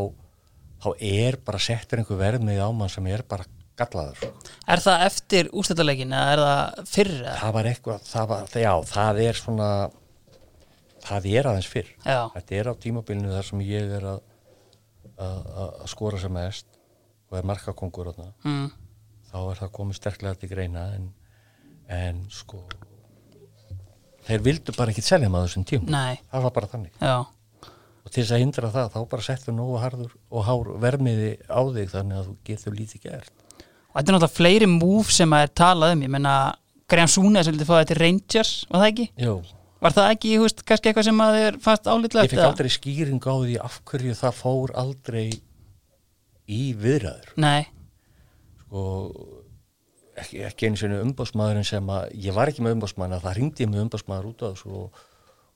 þá 0.82 0.88
er 1.00 1.38
bara 1.44 1.60
settur 1.62 2.00
einhver 2.00 2.20
verðmið 2.20 2.60
á 2.62 2.68
mann 2.74 2.92
sem 2.92 3.06
er 3.10 3.24
bara 3.28 3.46
gallaður. 3.76 4.30
Er 4.68 4.82
það 4.82 5.04
eftir 5.06 5.50
ústættuleikin 5.56 6.14
eða 6.16 6.32
er 6.32 6.42
það 6.42 6.88
fyrr? 6.92 7.12
Það 7.26 7.54
var 7.56 7.68
eitthvað, 7.70 8.08
það 8.08 8.30
var, 8.32 8.48
já, 8.62 8.72
það 8.92 9.20
er 9.26 9.40
svona, 9.40 9.68
það 11.04 11.28
er 11.32 11.50
aðeins 11.50 11.68
fyrr. 11.72 11.92
Já. 12.00 12.20
Þetta 12.38 12.58
er 12.60 12.72
á 12.72 12.74
tímabilinu 12.86 13.34
þar 13.34 13.50
sem 13.50 13.62
ég 13.66 13.94
er 13.98 14.08
að, 14.14 14.24
að, 15.28 15.78
skora 15.92 16.22
sem 16.22 16.34
mest 16.36 16.68
og 17.30 17.38
er 17.40 17.48
markakongur. 17.52 18.12
Mm. 18.46 18.66
Þá 19.30 19.38
er 19.42 19.62
það 19.62 19.72
komið 19.76 20.00
sterklega 20.00 20.40
til 20.40 20.50
greina 20.50 20.88
en, 20.96 21.08
en 21.92 22.24
sko, 22.32 22.62
þeir 24.26 24.44
vildu 24.44 24.76
bara 24.76 24.94
ekki 24.94 25.04
selja 25.04 25.30
maður 25.32 25.50
þessum 25.50 25.68
tímum. 25.68 25.92
Nei. 25.92 26.22
Það 26.32 26.48
var 26.48 26.60
bara 26.60 26.72
þannig. 26.76 27.00
Já 27.02 27.16
og 28.07 28.12
til 28.12 28.22
þess 28.22 28.36
að 28.36 28.42
hindra 28.44 28.70
það 28.74 28.92
þá 28.94 29.00
bara 29.11 29.26
settur 29.26 29.57
nógu 29.57 29.80
harður 29.82 30.14
og 30.30 30.46
hár 30.46 30.70
vermiði 30.84 31.32
á 31.50 31.61
þig 31.74 31.90
þannig 31.90 32.20
að 32.20 32.28
þú 32.28 32.36
getur 32.46 32.78
lítið 32.78 33.04
gert 33.09 33.32
og 33.34 33.98
þetta 33.98 34.07
er 34.07 34.16
náttúrulega 34.16 34.36
fleiri 34.36 34.70
múf 34.70 35.12
sem 35.14 35.34
að 35.34 35.46
er 35.48 35.52
talað 35.62 35.96
um 35.96 36.07
ég 36.07 36.12
menna 36.14 36.34
Graham 36.86 37.11
Súnes 37.11 37.50
vildi 37.50 37.66
fá 37.66 37.74
þetta 37.80 37.90
til 37.90 38.00
Rangers 38.04 38.52
var 38.70 38.82
það 38.84 38.90
ekki? 38.92 39.07
Jú. 39.26 39.36
Var 39.76 39.92
það 39.92 40.11
ekki, 40.14 40.30
húst, 40.40 40.62
kannski 40.64 40.88
eitthvað 40.88 41.09
sem 41.11 41.18
að 41.20 41.38
er 41.42 41.57
fast 41.61 41.88
álítlegt? 41.90 42.30
Ég 42.30 42.32
fikk 42.32 42.46
aldrei 42.46 42.70
skýring 42.72 43.26
á 43.26 43.34
því 43.34 43.57
af 43.61 43.80
hverju 43.90 44.14
það 44.16 44.38
fór 44.38 44.72
aldrei 44.82 45.26
í 46.46 46.62
viðræður 46.78 47.34
Nei 47.42 47.66
Sko 48.62 48.84
ekki, 50.16 50.40
ekki 50.46 50.70
eins 50.70 50.84
og 50.86 50.96
umbásmaðurinn 51.00 51.66
sem 51.66 51.92
að 51.92 52.09
ég 52.26 52.36
var 52.36 52.50
ekki 52.50 52.64
með 52.64 52.78
umbásmaðurinn 52.78 53.18
að 53.18 53.26
það 53.26 53.36
ringdi 53.40 53.68
með 53.70 53.84
umbásmaður 53.84 54.30
út 54.30 54.44
á 54.44 54.48
þessu 54.48 54.72
og 54.80 55.04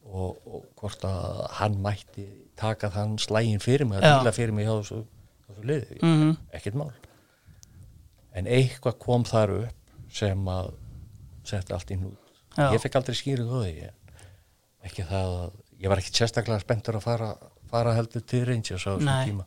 og, 0.04 0.40
og 0.46 0.64
hvort 0.80 1.04
að 1.04 1.42
hann 1.60 1.78
mætti 1.82 2.26
taka 2.60 2.90
þann 2.92 3.18
slægin 3.18 3.62
fyrir 3.62 3.88
mig 3.88 4.00
að 4.00 4.20
díla 4.20 4.32
fyrir 4.36 4.52
mig 4.56 4.68
hjá 4.68 4.74
þessu, 4.74 5.04
þessu 5.46 5.66
liði. 5.70 6.00
Mm 6.02 6.16
-hmm. 6.22 6.36
ekkert 6.56 6.80
mál. 6.80 6.92
En 8.32 8.46
eitthvað 8.46 8.98
kom 8.98 9.24
þar 9.24 9.54
upp 9.64 9.76
sem 10.10 10.48
að 10.48 10.72
setja 11.46 11.76
allt 11.76 11.90
í 11.90 11.98
nút 12.00 12.18
Já. 12.56 12.72
ég 12.74 12.82
fekk 12.82 12.98
aldrei 13.00 13.16
skýrið 13.18 13.52
því 13.54 13.90
ekki 14.88 15.06
það 15.06 15.34
að 15.44 15.56
ég 15.80 15.92
var 15.92 16.02
ekkert 16.02 16.20
sérstaklega 16.20 16.64
spenntur 16.64 16.98
að 16.98 17.06
fara, 17.06 17.30
fara 17.70 17.94
heldur 17.96 18.24
til 18.26 18.42
Rangers 18.48 18.86
á 18.86 18.90
þessum 18.96 19.28
tíma 19.28 19.46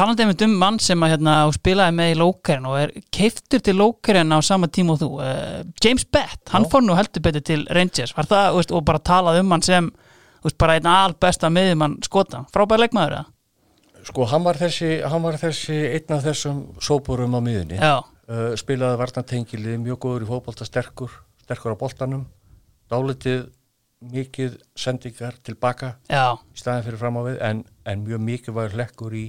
talandi 0.00 0.24
um 0.24 0.32
um 0.46 0.54
mann 0.56 0.78
sem 0.80 1.02
að 1.04 1.12
hérna, 1.14 1.34
spilaði 1.52 1.96
með 1.96 2.12
í 2.12 2.18
Lókaren 2.20 2.68
og 2.70 2.76
er 2.80 2.92
keiftur 3.12 3.60
til 3.60 3.74
Lókaren 3.76 4.32
á 4.32 4.38
sama 4.40 4.70
tíma 4.72 4.94
og 4.94 5.02
þú 5.02 5.10
uh, 5.20 5.58
James 5.84 6.06
Bett, 6.08 6.40
hann 6.54 6.68
fór 6.72 6.84
nú 6.86 6.96
heldur 6.96 7.24
betur 7.26 7.44
til 7.44 7.66
Rangers, 7.68 8.14
var 8.16 8.28
það, 8.30 8.46
veist, 8.56 8.72
og 8.72 8.86
bara 8.88 9.02
talað 9.04 9.42
um 9.42 9.52
hann 9.52 9.66
sem 9.66 9.90
veist, 10.40 10.56
bara 10.56 10.78
einn 10.78 10.88
albesta 10.88 11.50
miðjumann 11.52 11.98
skota, 12.06 12.46
frábæð 12.54 12.86
leikmaður 12.86 13.18
eða? 13.18 13.28
Sko, 14.08 14.24
hann 14.30 14.46
var 14.46 14.56
þessi, 14.56 14.88
hann 15.04 15.26
var 15.26 15.36
þessi 15.42 15.76
einn 15.90 16.16
af 16.16 16.24
þessum 16.24 16.62
sópurum 16.80 17.36
á 17.36 17.40
miðunni 17.44 17.80
uh, 17.80 18.54
spilaði 18.56 19.02
varnatengilið, 19.02 19.78
mjög 19.84 20.00
góður 20.06 20.24
í 20.24 20.30
fókbalta 20.30 20.68
sterkur, 20.68 21.12
sterkur 21.44 21.76
á 21.76 21.82
boltanum 21.82 22.24
dálitið 22.90 23.50
mikið 24.00 24.56
sendingar 24.80 25.36
tilbaka 25.44 25.94
Já. 26.08 26.40
í 26.40 26.56
staðin 26.56 26.86
fyrir 26.86 27.00
fram 27.02 27.20
á 27.20 27.22
við 27.26 27.38
en, 27.44 27.62
en 27.84 28.04
mjög 28.06 28.22
mikið 28.30 28.56
var 28.56 28.72
hlekkur 28.72 29.12
í, 29.12 29.26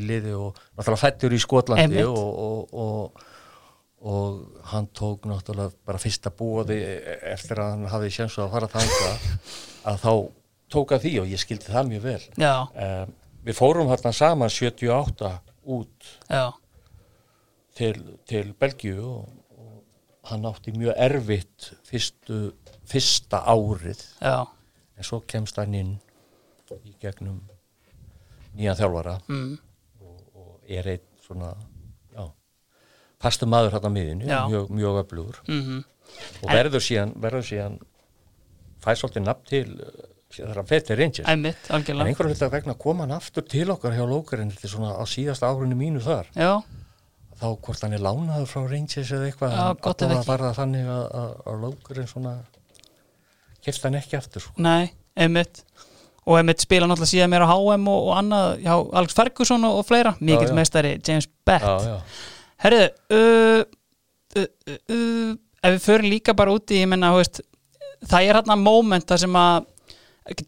í 0.00 0.06
liði 0.06 0.34
og 0.36 0.56
náttúrulega 0.76 1.02
fættur 1.02 1.36
í 1.36 1.40
Skotlandi 1.42 2.02
og, 2.06 2.40
og, 2.46 2.74
og, 2.82 3.22
og 4.12 4.66
hann 4.72 4.88
tók 4.96 5.28
náttúrulega 5.30 5.74
bara 5.86 6.02
fyrsta 6.02 6.32
búaði 6.34 6.80
eftir 7.32 7.62
að 7.62 7.72
hann 7.74 7.86
hafði 7.92 8.12
sjansu 8.18 8.44
að 8.44 8.52
fara 8.56 8.72
þanga 8.74 9.14
að 9.92 10.02
þá 10.04 10.12
tóka 10.76 11.00
því 11.02 11.14
og 11.22 11.32
ég 11.32 11.42
skildi 11.42 11.72
það 11.72 11.90
mjög 11.92 12.06
vel. 12.08 12.20
Um, 12.74 13.16
við 13.46 13.58
fórum 13.58 13.90
hérna 13.92 14.12
saman 14.16 14.52
78 14.52 15.32
út 15.76 16.12
til, 17.76 17.96
til 18.26 18.52
Belgíu 18.58 18.98
og, 19.04 19.30
og 19.56 20.30
hann 20.30 20.46
átti 20.50 20.74
mjög 20.74 20.98
erfitt 21.06 21.72
fyrstu 21.86 22.50
fyrsta 22.86 23.42
árið. 23.50 24.02
Já. 24.22 24.46
en 24.96 25.04
svo 25.04 25.20
kemst 25.28 25.58
hann 25.60 25.76
inn 25.76 25.94
í 26.82 26.94
gegnum 27.02 27.40
nýja 28.56 28.76
þjálfara. 28.78 29.18
Mm. 29.28 29.56
Er 30.68 30.88
eitt 30.94 31.06
svona 31.24 31.52
já, 32.14 32.24
fastu 33.22 33.48
maður 33.50 33.76
hérna 33.76 33.90
á 33.90 33.96
miðinu, 33.96 34.26
mjög, 34.26 34.72
mjög 34.74 35.00
öflugur. 35.04 35.40
Mm 35.48 35.62
-hmm. 35.62 35.84
og 36.42 36.52
verður 36.52 36.84
síðan 36.88 37.14
verður 37.22 37.48
síðan 37.50 37.78
fæð 38.84 39.00
svolítið 39.00 39.26
nafn 39.26 39.44
til 39.50 39.66
fer 40.66 40.82
til 40.82 40.98
Rangers. 40.98 41.28
Einmitt, 41.28 41.70
en 41.70 41.84
einhverjum 42.02 42.32
hlut 42.32 42.42
að 42.42 42.50
vegna 42.56 42.74
koma 42.74 43.06
hann 43.06 43.16
aftur 43.16 43.44
til 43.46 43.70
okkar 43.70 43.94
hjá 43.94 44.04
Lókarinn 44.08 44.50
er 44.50 44.68
svona 44.68 44.96
á 44.98 45.04
síðasta 45.06 45.48
árunni 45.48 45.78
mínu 45.78 46.02
þar. 46.02 46.26
Já. 46.34 46.62
Þá 47.36 47.48
hvort 47.60 47.82
hann 47.84 47.92
er 47.92 48.00
lánaður 48.00 48.46
frá 48.48 48.62
Rangers 48.70 49.12
eða 49.12 49.26
eitthvað 49.28 49.52
Já, 49.52 49.70
ekki. 49.70 50.08
Það 50.08 50.26
var 50.26 50.54
þannig 50.56 50.86
að, 50.88 51.04
að, 51.20 51.32
að 51.46 51.60
Lókarinn 51.64 52.08
svona 52.08 52.36
kæft 53.64 53.82
hann 53.84 53.94
ekki 53.94 54.16
aftur 54.16 54.44
sko. 54.44 54.62
Nei, 54.62 54.92
einmitt 55.16 55.62
og 56.26 56.38
einmitt 56.40 56.62
spila 56.64 56.88
náttúrulega 56.90 57.12
síðan 57.12 57.32
mér 57.32 57.46
á 57.46 57.48
HM 57.52 57.88
og, 57.90 58.08
og 58.10 58.14
annað, 58.18 58.46
já, 58.64 58.72
Alex 58.98 59.14
Ferguson 59.14 59.66
og, 59.68 59.80
og 59.80 59.86
fleira. 59.86 60.14
Mikill 60.18 60.54
meistari, 60.56 60.96
James 61.06 61.28
Bett 61.46 61.62
já, 61.62 61.76
já. 61.86 61.98
Herriðu 62.64 62.88
uh, 63.14 63.62
uh, 64.40 64.48
uh, 64.90 65.36
ef 65.62 65.76
við 65.76 65.84
förum 65.84 66.10
líka 66.10 66.34
bara 66.36 66.54
úti, 66.54 66.80
ég 66.80 66.90
menna 66.90 67.12
veist, 67.16 67.42
það 68.06 68.30
er 68.30 68.40
hérna 68.40 68.56
moment 68.58 69.06
það 69.06 69.22
sem 69.26 69.38
að 69.40 69.70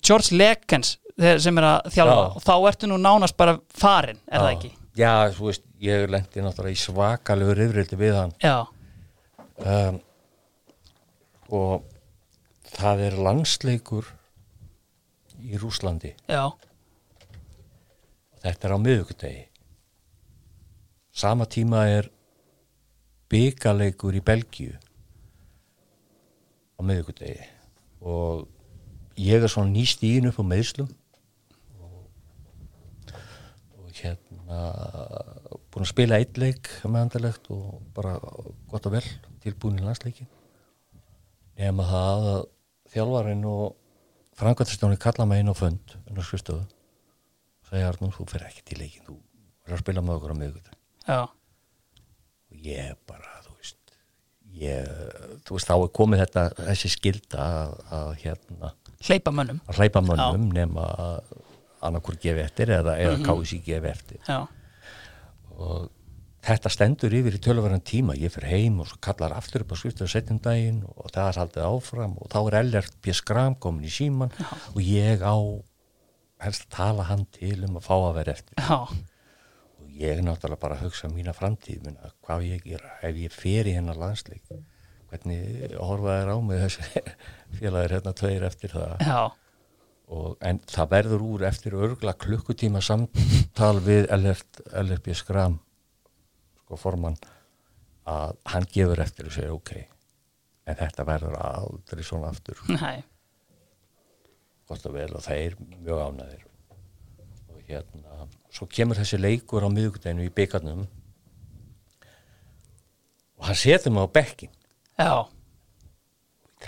George 0.02 0.38
Lekens 0.38 0.96
sem 1.42 1.58
er 1.58 1.66
að 1.66 1.88
þjálfa 1.94 2.18
og 2.38 2.42
þá 2.44 2.52
ertu 2.70 2.90
nú 2.90 2.98
nánast 3.02 3.36
bara 3.38 3.56
farin, 3.74 4.20
er 4.30 4.42
það 4.42 4.52
ekki? 4.56 4.72
Já, 4.98 5.12
þú 5.34 5.48
veist, 5.48 5.64
ég 5.82 6.10
lendi 6.10 6.42
náttúrulega 6.42 6.74
í 6.74 6.82
svakalögur 6.82 7.62
yfirildi 7.68 7.98
við 7.98 8.18
hann. 8.18 8.34
Já. 8.42 8.66
Um, 9.58 9.98
og 11.54 11.86
það 12.74 13.04
er 13.08 13.18
landsleikur 13.28 14.10
í 15.42 15.58
Rúslandi 15.60 16.14
Já. 16.28 16.44
Þetta 18.42 18.68
er 18.68 18.74
á 18.74 18.78
miðugdegi 18.82 19.44
Sama 21.18 21.48
tíma 21.50 21.86
er 21.90 22.10
byggaleikur 23.28 24.16
í 24.16 24.22
Belgíu 24.24 24.76
á 26.78 26.80
miðugdegi 26.86 27.48
og 27.98 28.46
ég 29.18 29.42
er 29.42 29.50
svona 29.50 29.74
nýst 29.74 30.04
í 30.06 30.14
inn 30.18 30.30
upp 30.30 30.38
á 30.38 30.44
meðslum 30.46 30.88
og, 31.82 32.04
og 33.82 33.90
hérna 33.98 34.60
búin 35.68 35.84
að 35.84 35.90
spila 35.90 36.20
eitt 36.22 36.38
leik 36.40 36.70
meðandalegt 36.86 37.50
og 37.54 37.80
bara 37.96 38.14
gott 38.70 38.86
og 38.88 38.94
vel 38.94 39.04
tilbúin 39.42 39.80
í 39.80 39.84
landsleikin 39.84 40.30
nema 41.58 41.86
það 41.90 42.28
að 42.32 42.40
þjálfarinn 42.94 43.44
og 43.50 43.77
Frankvæntastjóni 44.38 44.98
kalla 45.02 45.26
mig 45.26 45.42
inn 45.42 45.50
á 45.50 45.56
fund 45.58 45.96
inn 46.06 46.18
á 46.18 46.22
skrifstöðu 46.22 46.62
og 46.62 47.72
segja 47.72 47.88
Arnum, 47.90 48.12
þú 48.14 48.28
fer 48.30 48.46
ekki 48.48 48.64
til 48.70 48.78
leikin 48.82 49.06
þú 49.08 49.16
verður 49.18 49.78
að 49.78 49.82
spila 49.84 50.04
með 50.04 50.18
okkur 50.18 50.34
á 50.34 50.40
miðugutur 50.42 50.76
Já. 51.08 51.20
Og 52.48 52.64
ég 52.68 52.94
bara, 53.08 53.34
þú 53.44 53.56
veist 53.56 53.94
ég, 54.62 54.88
þú 55.46 55.56
veist, 55.56 55.68
þá 55.68 55.76
er 55.76 55.92
komið 55.98 56.22
þetta 56.24 56.46
þessi 56.60 56.92
skilda 56.94 57.48
að, 57.48 57.74
að 57.98 58.10
hérna 58.22 58.72
hleypa 59.08 59.34
mönnum. 59.34 59.60
að 59.66 59.82
hleypa 59.82 60.02
mönnum 60.04 60.48
nema 60.54 60.86
að 60.94 61.36
annarkur 61.88 62.18
gefi 62.18 62.42
eftir 62.42 62.72
eða, 62.74 62.96
eða 62.98 63.16
mm 63.16 63.24
-hmm. 63.24 63.42
KSI 63.42 63.60
gefi 63.62 63.88
eftir. 63.88 64.20
Já. 64.26 64.46
og 65.58 65.90
þetta 66.44 66.70
stendur 66.72 67.14
yfir 67.18 67.36
í 67.36 67.40
tölvaran 67.42 67.82
tíma 67.84 68.16
ég 68.18 68.32
fyrir 68.34 68.52
heim 68.52 68.78
og 68.82 68.88
svo 68.90 69.00
kallar 69.02 69.34
aftur 69.36 69.64
upp 69.64 69.74
á 69.74 69.76
skriftöðu 69.80 70.10
setjum 70.12 70.40
daginn 70.42 70.84
og 70.86 71.10
það 71.10 71.30
er 71.30 71.40
haldið 71.42 71.66
áfram 71.66 72.14
og 72.18 72.30
þá 72.32 72.38
er 72.40 72.58
Ellert 72.62 72.96
P. 73.02 73.14
Skram 73.16 73.58
komin 73.58 73.88
í 73.88 73.92
síman 73.92 74.32
Já. 74.38 74.48
og 74.74 74.80
ég 74.84 75.24
á 75.24 75.36
helst 76.44 76.68
tala 76.70 77.08
hann 77.08 77.26
til 77.34 77.56
um 77.66 77.78
að 77.80 77.88
fá 77.88 77.94
að 77.96 78.16
vera 78.20 78.36
eftir 78.36 78.62
Já. 78.62 78.78
og 78.86 79.90
ég 79.98 80.14
er 80.14 80.22
náttúrulega 80.22 80.62
bara 80.62 80.78
að 80.78 80.86
hugsa 80.86 81.10
mína 81.10 81.34
framtíð 81.34 81.82
minna, 81.88 82.12
hvað 82.22 82.46
ég 82.52 82.64
gera, 82.70 82.94
ef 83.02 83.18
ég 83.18 83.34
fer 83.34 83.66
í 83.66 83.74
hennar 83.74 83.98
landsleik 83.98 84.46
hvernig 85.08 85.74
horfaði 85.80 86.22
er 86.22 86.32
á 86.32 86.36
mig 86.44 86.64
þessi 86.66 87.04
félagir 87.58 87.98
hérna 87.98 88.14
tveir 88.14 88.46
eftir 88.46 88.76
það 88.76 89.06
og, 90.08 90.36
en 90.40 90.60
það 90.70 90.92
verður 90.94 91.24
úr 91.34 91.48
eftir 91.50 91.76
örgla 91.76 92.14
klukkutíma 92.16 92.80
samtal 92.84 93.78
við 93.84 94.06
Ellert, 94.14 94.62
Ellert 94.72 95.02
B. 95.04 95.16
Skram 95.18 95.58
sko 96.68 96.76
formann 96.76 97.16
að 98.08 98.34
hann 98.52 98.66
gefur 98.68 99.00
eftir 99.00 99.28
og 99.28 99.32
segir 99.32 99.54
ok. 99.54 99.70
En 100.68 100.76
þetta 100.76 101.06
verður 101.08 101.38
aldrei 101.40 102.04
svona 102.04 102.28
aftur. 102.28 102.60
Nei. 102.68 103.00
gott 104.68 104.84
og 104.84 104.92
vel 104.92 105.08
og 105.16 105.22
það 105.24 105.38
er 105.46 105.54
mjög 105.80 106.00
ánæðir 106.04 106.42
og 107.48 107.60
hérna 107.64 108.26
svo 108.52 108.66
kemur 108.68 108.98
þessi 108.98 109.16
leikur 109.16 109.64
á 109.64 109.72
miðugdeginu 109.72 110.26
í 110.26 110.32
byggarnum 110.36 110.82
og 113.38 113.46
hann 113.48 113.56
setur 113.56 113.94
mig 113.96 114.04
á 114.04 114.14
bekkin 114.18 114.52
já. 114.98 115.24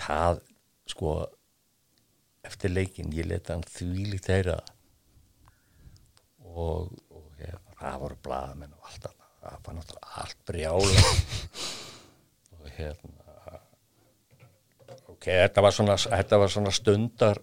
Það 0.01 0.41
sko 0.89 1.13
eftir 2.49 2.73
leikin 2.73 3.13
ég 3.13 3.29
leta 3.29 3.53
hann 3.53 3.69
þvílíkt 3.69 4.31
þeirra 4.31 4.57
og, 6.41 6.89
og 7.13 7.25
ég, 7.37 7.53
það 7.77 8.01
voru 8.07 8.21
blaðamenn 8.25 8.73
og 8.79 8.89
allt 8.89 9.11
annað 9.11 9.20
það 9.41 9.57
var 9.65 9.77
náttúrulega 9.79 10.21
allt 10.21 10.45
brjála 10.49 11.05
og 12.61 12.69
hérna 12.77 13.21
ok, 15.21 15.27
þetta 15.27 15.63
var 15.65 15.75
svona, 15.75 15.97
þetta 16.01 16.41
var 16.41 16.53
svona 16.53 16.73
stundar 16.73 17.41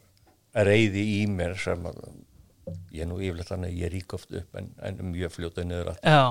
reyði 0.68 1.04
í 1.20 1.22
mér 1.30 1.56
sem 1.60 1.86
að 1.86 2.02
ég 2.92 3.04
er 3.04 3.08
nú 3.08 3.20
yfirleitt 3.22 3.50
þannig 3.52 3.72
að 3.72 3.80
ég 3.82 3.92
rík 3.94 4.14
oft 4.16 4.34
upp 4.34 4.58
en, 4.58 4.70
en 4.84 5.00
mjög 5.12 5.34
fljótað 5.36 5.68
niður 5.68 5.90
að 5.92 5.98
Já. 6.02 6.22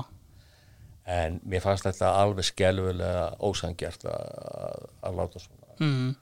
en 1.18 1.40
mér 1.48 1.64
fannst 1.64 1.86
þetta 1.88 2.14
alveg 2.20 2.48
skelvilega 2.50 3.28
ósangjart 3.40 4.06
að, 4.10 4.88
að 5.08 5.20
láta 5.22 5.42
svona. 5.42 5.76
Mm. 5.78 6.14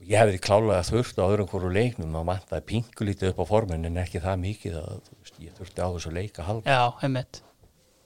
og 0.00 0.06
ég 0.10 0.22
hefði 0.22 0.42
klálega 0.48 0.84
þurft 0.88 1.20
á 1.20 1.24
öðrum 1.28 1.50
hverju 1.52 1.72
leiknum 1.76 2.18
að 2.20 2.28
mantaði 2.32 2.68
pingulítið 2.72 3.32
upp 3.32 3.42
á 3.44 3.50
formin 3.52 3.88
en 3.88 4.00
ekki 4.00 4.22
það 4.24 4.44
mikið 4.48 4.78
að 4.80 5.10
veist, 5.12 5.42
ég 5.44 5.58
þurfti 5.58 5.84
á 5.84 5.88
þessu 5.94 6.14
leika 6.14 6.48
halda. 6.48 6.78
Já, 6.78 7.04
einmitt 7.04 7.42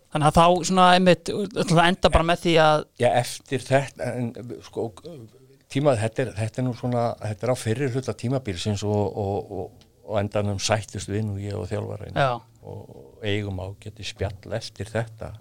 Þannig 0.08 0.28
að 0.30 0.38
þá 0.38 0.68
svona 0.70 0.86
einmitt 0.96 1.30
enda 1.84 2.10
bara 2.12 2.24
með 2.24 2.44
því 2.46 2.54
að 2.64 2.84
Já, 3.02 3.08
eftir 3.20 3.64
þetta 3.66 4.12
en, 4.16 4.30
sko, 4.64 4.86
tímað, 5.72 6.00
þetta 6.04 6.22
er, 6.24 6.30
þetta 6.38 6.62
er 6.62 6.66
nú 6.66 6.74
svona 6.78 7.04
þetta 7.20 7.46
er 7.46 7.52
á 7.52 7.56
fyrir 7.60 7.92
hluta 7.92 8.14
tímabilsins 8.16 8.84
og, 8.88 9.18
og, 9.24 9.52
og, 9.52 9.88
og 10.08 10.20
endanum 10.22 10.60
sættust 10.62 11.12
við 11.12 11.26
nú 11.28 11.36
ég 11.42 11.58
og 11.58 11.68
þjálfara 11.68 12.30
og 12.68 13.24
eigum 13.24 13.60
á 13.60 13.68
geti 13.80 14.06
spjall 14.06 14.56
eftir 14.56 14.88
þetta 14.90 15.34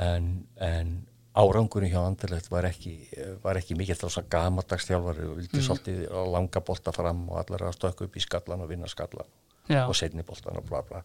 en, 0.00 0.32
en 0.56 0.96
árangurinn 1.34 1.92
hjá 1.92 2.00
andilegt 2.04 2.50
var 2.50 2.68
ekki, 2.68 2.96
var 3.42 3.58
ekki 3.58 3.76
mikið 3.78 4.02
þá 4.02 4.06
svona 4.08 4.32
gamaldags 4.32 4.88
þjálfari 4.88 5.28
og 5.28 5.38
vildi 5.40 5.60
mm. 5.60 5.64
svolítið 5.68 6.04
langa 6.32 6.62
bolta 6.64 6.94
fram 6.94 7.24
og 7.28 7.40
allar 7.42 7.68
að 7.68 7.78
stökka 7.78 8.06
upp 8.06 8.18
í 8.18 8.22
skallan 8.22 8.62
og 8.64 8.70
vinna 8.70 8.90
skallan 8.90 9.28
Já. 9.68 9.84
og 9.86 9.96
setni 9.98 10.24
boltan 10.26 10.60
og 10.60 10.68
bla 10.68 10.84
bla 10.86 11.02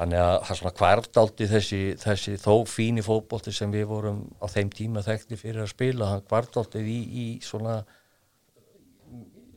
þannig 0.00 0.22
að 0.24 0.34
það 0.48 0.58
svona 0.60 0.74
kvartáldi 0.80 1.48
þessi, 1.50 1.80
þessi 2.00 2.34
þó 2.40 2.52
fíni 2.68 3.04
fótbólti 3.04 3.52
sem 3.54 3.72
við 3.72 3.86
vorum 3.90 4.20
á 4.40 4.46
þeim 4.50 4.72
tíma 4.74 5.04
þekkti 5.04 5.38
fyrir 5.40 5.64
að 5.66 5.72
spila, 5.74 6.10
hann 6.14 6.26
kvartáldi 6.26 6.82
í, 6.82 6.98
í 7.06 7.26
svona 7.44 7.82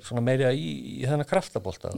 svona 0.03 0.23
meira 0.25 0.51
í, 0.51 0.99
í 0.99 1.03
þennan 1.07 1.29
kraftabólta 1.29 1.93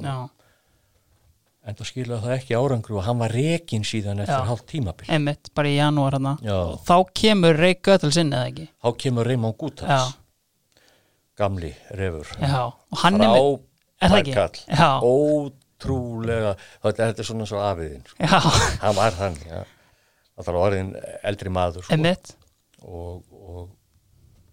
en 1.65 1.73
það 1.79 1.87
skilja 1.89 2.19
það 2.21 2.35
ekki 2.35 2.57
árangru 2.59 2.99
og 2.99 3.07
hann 3.07 3.17
var 3.23 3.33
rekin 3.33 3.87
síðan 3.87 4.21
eftir 4.21 4.45
hálf 4.45 4.61
tímabill 4.69 5.09
Einmitt, 5.09 5.49
bara 5.57 5.71
í 5.71 5.79
janúar 5.79 6.19
hann 6.19 6.35
þá 6.85 6.95
kemur 7.17 7.57
Reik 7.57 7.81
Götels 7.87 8.21
inn 8.21 8.29
eða 8.29 8.51
ekki? 8.51 8.69
Þá 8.85 8.89
kemur 9.01 9.29
Reymond 9.31 9.57
Gútals 9.57 10.13
gamli 11.35 11.73
refur. 11.91 12.27
Já, 12.39 12.71
og 12.71 13.01
hann 13.03 13.19
er 13.21 13.33
það 13.99 14.19
ekki? 14.21 14.65
Ótrúlega 15.75 16.55
þetta 16.83 17.07
er 17.11 17.27
svona 17.27 17.47
svo 17.49 17.61
afiðinn 17.63 18.05
sko. 18.07 18.29
hann 18.81 18.95
var 18.97 19.15
þannig 19.15 19.51
það 20.35 20.49
var 20.49 20.59
orðin 20.61 20.91
eldri 21.23 21.51
maður 21.53 21.85
sko. 21.85 21.97
og, 22.85 23.23
og 23.31 23.69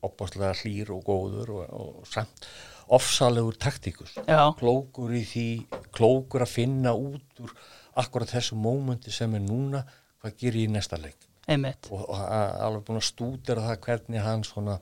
opbáslega 0.02 0.54
hlýr 0.62 0.92
og 0.94 1.02
góður 1.06 1.54
og, 1.56 1.64
og 1.70 2.06
samt 2.10 2.46
ofsalegur 2.92 3.56
taktíkus 3.60 4.16
klókur 4.58 5.14
í 5.14 5.22
því 5.24 5.48
klókur 5.94 6.44
að 6.44 6.54
finna 6.56 6.94
út 6.94 7.42
úr 7.44 7.52
akkurat 8.02 8.30
þessu 8.30 8.58
mómenti 8.58 9.12
sem 9.14 9.34
er 9.38 9.44
núna 9.44 9.84
hvað 10.22 10.38
gerir 10.40 10.64
ég 10.64 10.70
í 10.70 10.72
næsta 10.72 10.98
leik 10.98 11.28
Einmitt. 11.50 11.88
og, 11.90 12.06
alveg 12.14 12.84
búin 12.86 13.00
að 13.00 13.08
stúdera 13.08 13.68
það 13.70 13.80
hvernig 13.86 14.22
hann 14.22 14.44
svona 14.46 14.78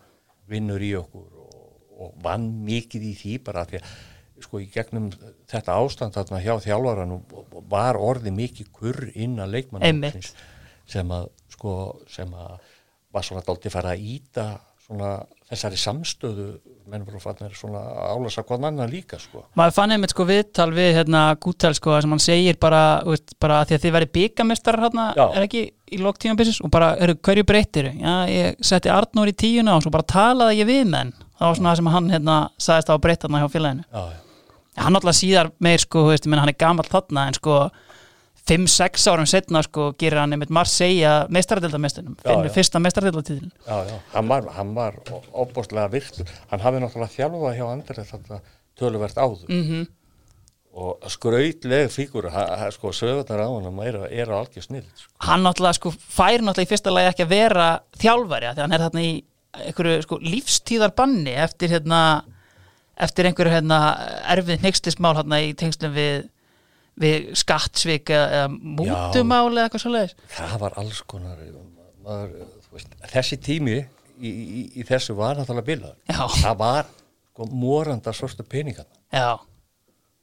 vinnur 0.50 0.82
í 0.82 0.92
okkur 0.98 1.28
og, 1.44 1.60
og 2.00 2.16
vann 2.24 2.48
mikið 2.66 3.06
í 3.10 3.12
því 3.16 3.36
bara 3.46 3.64
af 3.64 3.70
því 3.70 3.80
að 3.80 3.92
sko 4.44 4.60
í 4.62 4.68
gegnum 4.72 5.10
þetta 5.50 5.76
ástand 5.80 6.16
þarna 6.16 6.42
hjá 6.44 6.54
þjálfaranum 6.66 7.22
var 7.70 7.98
orðið 8.00 8.36
mikið 8.38 8.72
kurr 8.74 9.10
inn 9.14 9.38
að 9.42 9.56
leikmann 9.56 10.10
sem 10.90 11.14
að 11.14 11.30
sko 11.54 11.74
sem 12.10 12.32
að 12.34 12.58
var 13.10 13.26
svona 13.26 13.42
dálítið 13.46 13.74
fara 13.74 13.94
að 13.94 14.04
íta 14.16 14.46
svona 14.90 15.10
þessari 15.50 15.78
samstöðu 15.78 16.46
menn 16.90 17.04
voru 17.06 17.20
fannir 17.22 17.54
svona 17.58 17.80
álasa 18.10 18.42
hvað 18.46 18.66
annan 18.68 18.90
líka 18.90 19.18
sko. 19.22 19.44
Maður 19.58 19.74
fann 19.76 19.94
einmitt 19.94 20.14
sko 20.14 20.26
viðtal 20.26 20.68
við 20.74 20.90
hérna 20.98 21.22
Gútel 21.42 21.72
sko 21.78 21.98
sem 22.02 22.14
hann 22.14 22.22
segir 22.22 22.58
bara, 22.62 23.00
veist, 23.06 23.36
bara 23.42 23.60
að 23.60 23.70
því 23.70 23.76
að 23.76 23.84
þið 23.84 23.94
verið 23.96 24.12
byggamestrar 24.16 24.80
hérna, 24.84 25.06
er 25.28 25.46
ekki 25.46 25.64
í 25.90 26.00
lok 26.02 26.18
tímabisins 26.22 26.60
og 26.66 26.72
bara, 26.74 26.92
eru, 27.02 27.16
hverju 27.18 27.46
breytir 27.46 27.92
já, 27.92 28.14
ég 28.30 28.64
setti 28.66 28.90
Arnór 28.94 29.30
í 29.30 29.36
tíuna 29.38 29.76
og 29.76 29.84
svo 29.84 29.94
bara 29.94 30.06
talaði 30.14 30.62
ég 30.62 30.70
við 30.70 30.82
menn, 30.90 31.14
það 31.38 31.46
var 31.46 31.60
svona 31.60 31.70
það 31.70 31.80
sem 31.82 31.92
hann 31.96 32.10
hérna 32.14 32.40
sagðist 32.58 32.90
á 32.90 32.94
að 32.94 33.04
breyta 33.06 33.26
þarna 33.26 33.44
hjá 33.44 33.54
félaginu. 33.54 33.86
Já, 33.90 34.02
já. 34.10 34.29
Hann 34.76 34.96
alltaf 34.96 35.16
síðar 35.18 35.50
meir 35.62 35.78
sko, 35.82 36.06
veist, 36.10 36.26
menn 36.30 36.38
hann 36.42 36.52
er 36.52 36.58
gamall 36.60 36.86
þarna 36.90 37.26
en 37.30 37.34
sko 37.38 37.70
5-6 38.50 39.04
árum 39.12 39.28
setna 39.28 39.62
sko 39.62 39.90
gerir 40.00 40.22
hann 40.22 40.32
einmitt 40.34 40.50
Marseille 40.50 41.26
já. 42.48 42.54
fyrsta 42.54 42.80
já, 43.90 43.96
hann 44.14 44.28
var, 44.30 44.48
hann 44.56 44.74
var 44.74 44.98
óbúrslega 45.32 45.90
virtur, 45.92 46.30
hann 46.50 46.60
hafði 46.64 46.82
náttúrulega 46.84 47.14
þjálfað 47.16 47.56
hjá 47.58 47.66
andri 47.70 48.06
þetta 48.12 48.40
töluvert 48.80 49.18
áður 49.20 49.48
mm 49.48 49.64
Mhm. 49.64 49.88
og 50.80 51.02
skrautleg 51.10 51.90
fígur, 51.90 52.28
sko 52.70 52.92
sögurnar 52.94 53.40
á 53.42 53.48
hann 53.50 53.78
eru, 53.86 54.04
eru 54.06 54.32
algjör 54.38 54.62
snill 54.62 54.86
sko. 54.94 55.12
hann 55.26 55.42
náttúrulega 55.42 55.74
sko 55.74 55.90
fær 55.90 56.40
náttúrulega 56.40 56.66
í 56.68 56.70
fyrsta 56.70 56.90
lagi 56.94 57.10
ekki 57.12 57.26
að 57.26 57.34
vera 57.34 57.80
þjálfari 57.98 58.46
því 58.54 58.58
að 58.58 58.62
hann 58.64 58.72
er 58.72 58.84
þarna 58.86 59.02
í 59.02 59.24
einhverju 59.66 60.02
sko 60.06 60.18
lífstíðarbanni 60.22 61.34
eftir 61.42 61.68
hérna 61.74 62.22
eftir 63.06 63.28
einhverju 63.28 63.54
hérna 63.54 63.80
erfið 64.34 64.66
neykslismál 64.66 65.16
hérna 65.18 65.40
í 65.44 65.54
tengslum 65.58 65.94
við 65.96 66.28
við 67.00 67.30
skattsvik 67.38 68.10
eða 68.12 68.40
eða 68.40 68.48
mútumál 68.52 69.52
eða 69.54 69.66
eitthvað 69.66 69.84
svo 69.84 69.92
leiðis 69.94 70.16
það 70.34 70.56
var 70.64 70.78
alls 70.82 71.02
konar 71.08 71.44
maður, 72.04 72.34
veist, 72.74 72.96
þessi 73.12 73.38
tími 73.40 73.76
í, 73.78 74.30
í, 74.30 74.64
í 74.80 74.86
þessu 74.88 75.16
var 75.18 75.38
náttúrulega 75.38 75.68
bilað 75.70 75.94
Já. 76.10 76.24
það 76.42 76.58
var 76.60 76.90
sko, 77.40 77.46
moranda 77.52 78.14
svörstu 78.16 78.44
peningarna 78.44 78.98
já, 79.14 79.38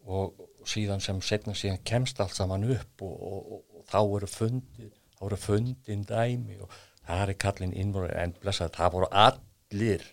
og 0.06 0.68
síðan 0.68 1.02
sem 1.04 1.22
setna 1.26 1.56
síðan 1.58 1.82
kemst 1.88 2.20
allt 2.22 2.36
saman 2.36 2.68
upp 2.76 3.06
og, 3.06 3.16
og, 3.16 3.40
og, 3.56 3.64
og 3.80 3.88
þá 3.90 4.00
eru 4.04 4.30
fundin 4.32 4.94
þá 5.18 5.26
eru 5.30 5.42
fundin 5.42 6.06
dæmi 6.08 6.60
og 6.62 6.78
það 7.08 7.24
er 7.24 7.40
kallin 7.42 7.74
innvoru 7.74 8.12
en 8.14 8.36
blessað 8.42 8.76
það 8.78 8.94
voru 8.98 9.12
allir 9.26 10.06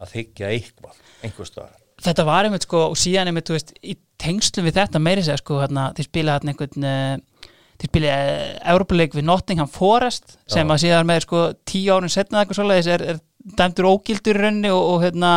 að 0.00 0.14
þykja 0.14 0.52
eitthvað 0.54 1.00
einhver 1.26 1.48
staðar 1.48 1.76
þetta 2.04 2.26
var 2.28 2.48
einmitt 2.48 2.66
sko 2.66 2.84
og 2.90 2.98
síðan 2.98 3.30
einmitt, 3.30 3.48
þú 3.48 3.56
veist, 3.56 3.72
í 3.82 3.96
tengslum 4.20 4.68
við 4.68 4.78
þetta 4.80 5.02
meiri 5.02 5.24
segja 5.24 5.40
sko, 5.40 5.60
hérna, 5.62 5.90
þið 5.96 6.08
spila 6.10 6.36
hérna 6.36 6.54
einhvern 6.54 6.86
uh, 6.90 7.48
þið 7.80 7.90
spila 7.92 8.18
uh, 8.18 8.44
Európa-leik 8.74 9.16
við 9.16 9.26
Nottingham 9.28 9.70
Forest 9.72 10.36
sem 10.50 10.64
Já. 10.64 10.74
að 10.74 10.84
síðan 10.84 11.10
með 11.10 11.24
sko 11.26 11.46
tíu 11.68 11.96
árun 11.96 12.12
setna 12.12 12.42
eitthvað 12.42 12.60
svoleiðis 12.60 12.92
er, 12.96 13.06
er 13.14 13.24
dæmdur 13.56 13.90
ógildur 13.94 14.36
í 14.36 14.44
rauninni 14.44 14.72
og, 14.74 14.84
og 14.94 15.04
hérna 15.06 15.34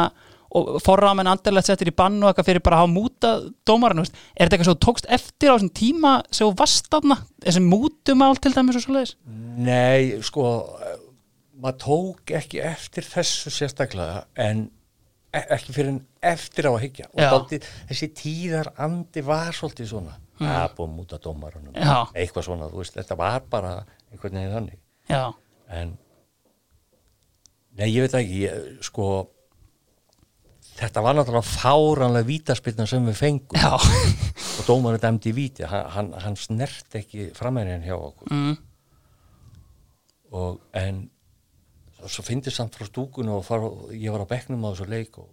og 0.53 0.75
forrámen 0.85 1.25
andarlegt 1.25 1.65
settir 1.65 1.89
í 1.89 1.95
bann 1.97 2.19
og 2.21 2.29
eitthvað 2.29 2.49
fyrir 2.51 2.61
bara 2.61 2.77
að 2.77 2.83
hafa 2.83 2.93
múta 2.93 3.31
dómaran, 3.65 4.03
veist, 4.03 4.19
er 4.35 4.45
þetta 4.45 4.57
eitthvað 4.59 4.69
svo 4.69 4.75
tókst 4.85 5.07
eftir 5.17 5.49
á 5.49 5.55
þessum 5.55 5.71
tíma 5.79 6.11
varst 6.59 6.91
þarna? 6.93 7.17
Þessi 7.41 7.63
mútumál 7.65 8.37
til 8.37 8.51
dæmis 8.53 8.77
og 8.77 8.85
svoleiðis? 8.85 9.15
Nei, 9.57 10.21
sko 10.21 10.51
maður 11.63 11.79
tók 11.81 12.35
ekki 12.37 12.61
eftir 12.65 13.07
þessu 13.07 13.53
sérstaklega 13.53 14.27
en 14.45 14.67
ekki 15.33 15.73
fyrir 15.73 15.93
en 15.95 16.01
eftir 16.33 16.69
á 16.69 16.71
að 16.73 16.83
hyggja. 16.85 17.09
Og 17.13 17.21
dálítið, 17.23 17.71
þessi 17.89 18.09
tíðar 18.17 18.69
andi 18.85 19.23
var 19.25 19.55
svolítið 19.57 19.89
svona. 19.95 20.19
Mm. 20.41 20.49
að 20.49 20.71
búið 20.77 20.93
múta 20.95 21.19
dómarunum. 21.21 21.75
Eitthvað 22.17 22.47
svona, 22.47 22.69
þú 22.71 22.81
veist, 22.81 22.95
þetta 22.97 23.17
var 23.19 23.43
bara 23.51 23.73
einhvern 24.11 24.39
veginn 24.39 24.55
þannig. 24.55 24.79
Já, 25.11 25.23
en 25.77 25.93
nei, 27.77 27.87
ég 27.91 28.05
veit 28.05 28.17
ekki, 28.17 28.41
ég, 28.47 28.67
sko 28.85 29.07
þetta 30.79 31.03
var 31.05 31.17
náttúrulega 31.17 31.53
fáranlega 31.53 32.29
vítaspilna 32.29 32.87
sem 32.89 33.05
við 33.11 33.19
fengum. 33.19 33.61
Já, 33.61 33.77
og 34.57 34.67
dómarinn 34.67 35.03
dæmdi 35.03 35.33
í 35.33 35.37
víti. 35.37 35.67
Hann, 35.69 36.13
hann, 36.17 36.37
snert 36.39 36.97
ekki 36.97 37.29
framærin 37.37 37.85
hjá 37.85 37.95
okkur. 37.97 38.33
Mm, 38.33 38.55
og 40.33 40.79
en 40.81 41.05
svo 42.11 42.25
fyndist 42.25 42.59
samt 42.59 42.75
frá 42.77 42.87
stúkunu 42.87 43.37
og 43.39 43.45
far, 43.47 43.63
ég 43.95 44.13
var 44.13 44.25
á 44.25 44.31
bekknum 44.33 44.63
á 44.65 44.71
þessu 44.73 44.87
leik 44.91 45.17
og 45.21 45.29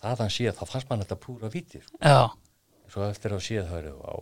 það 0.00 0.24
hann 0.24 0.34
síða, 0.34 0.56
þá 0.56 0.64
fannst 0.72 0.90
mann 0.90 1.04
þetta 1.04 1.20
púra 1.20 1.52
vítir 1.52 1.84
já. 2.00 2.30
Svo 2.90 3.06
eftir 3.06 3.36
að 3.36 3.44
síða 3.46 3.66
það 3.68 3.80
eru 3.82 3.94
á 4.00 4.14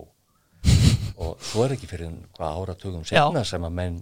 og 1.24 1.42
svo 1.42 1.64
er 1.64 1.74
ekki 1.76 1.90
fyrir 1.90 2.14
hvað 2.36 2.62
áratugum 2.62 3.04
setna 3.08 3.44
sem 3.46 3.66
að 3.66 3.76
menn 3.80 3.98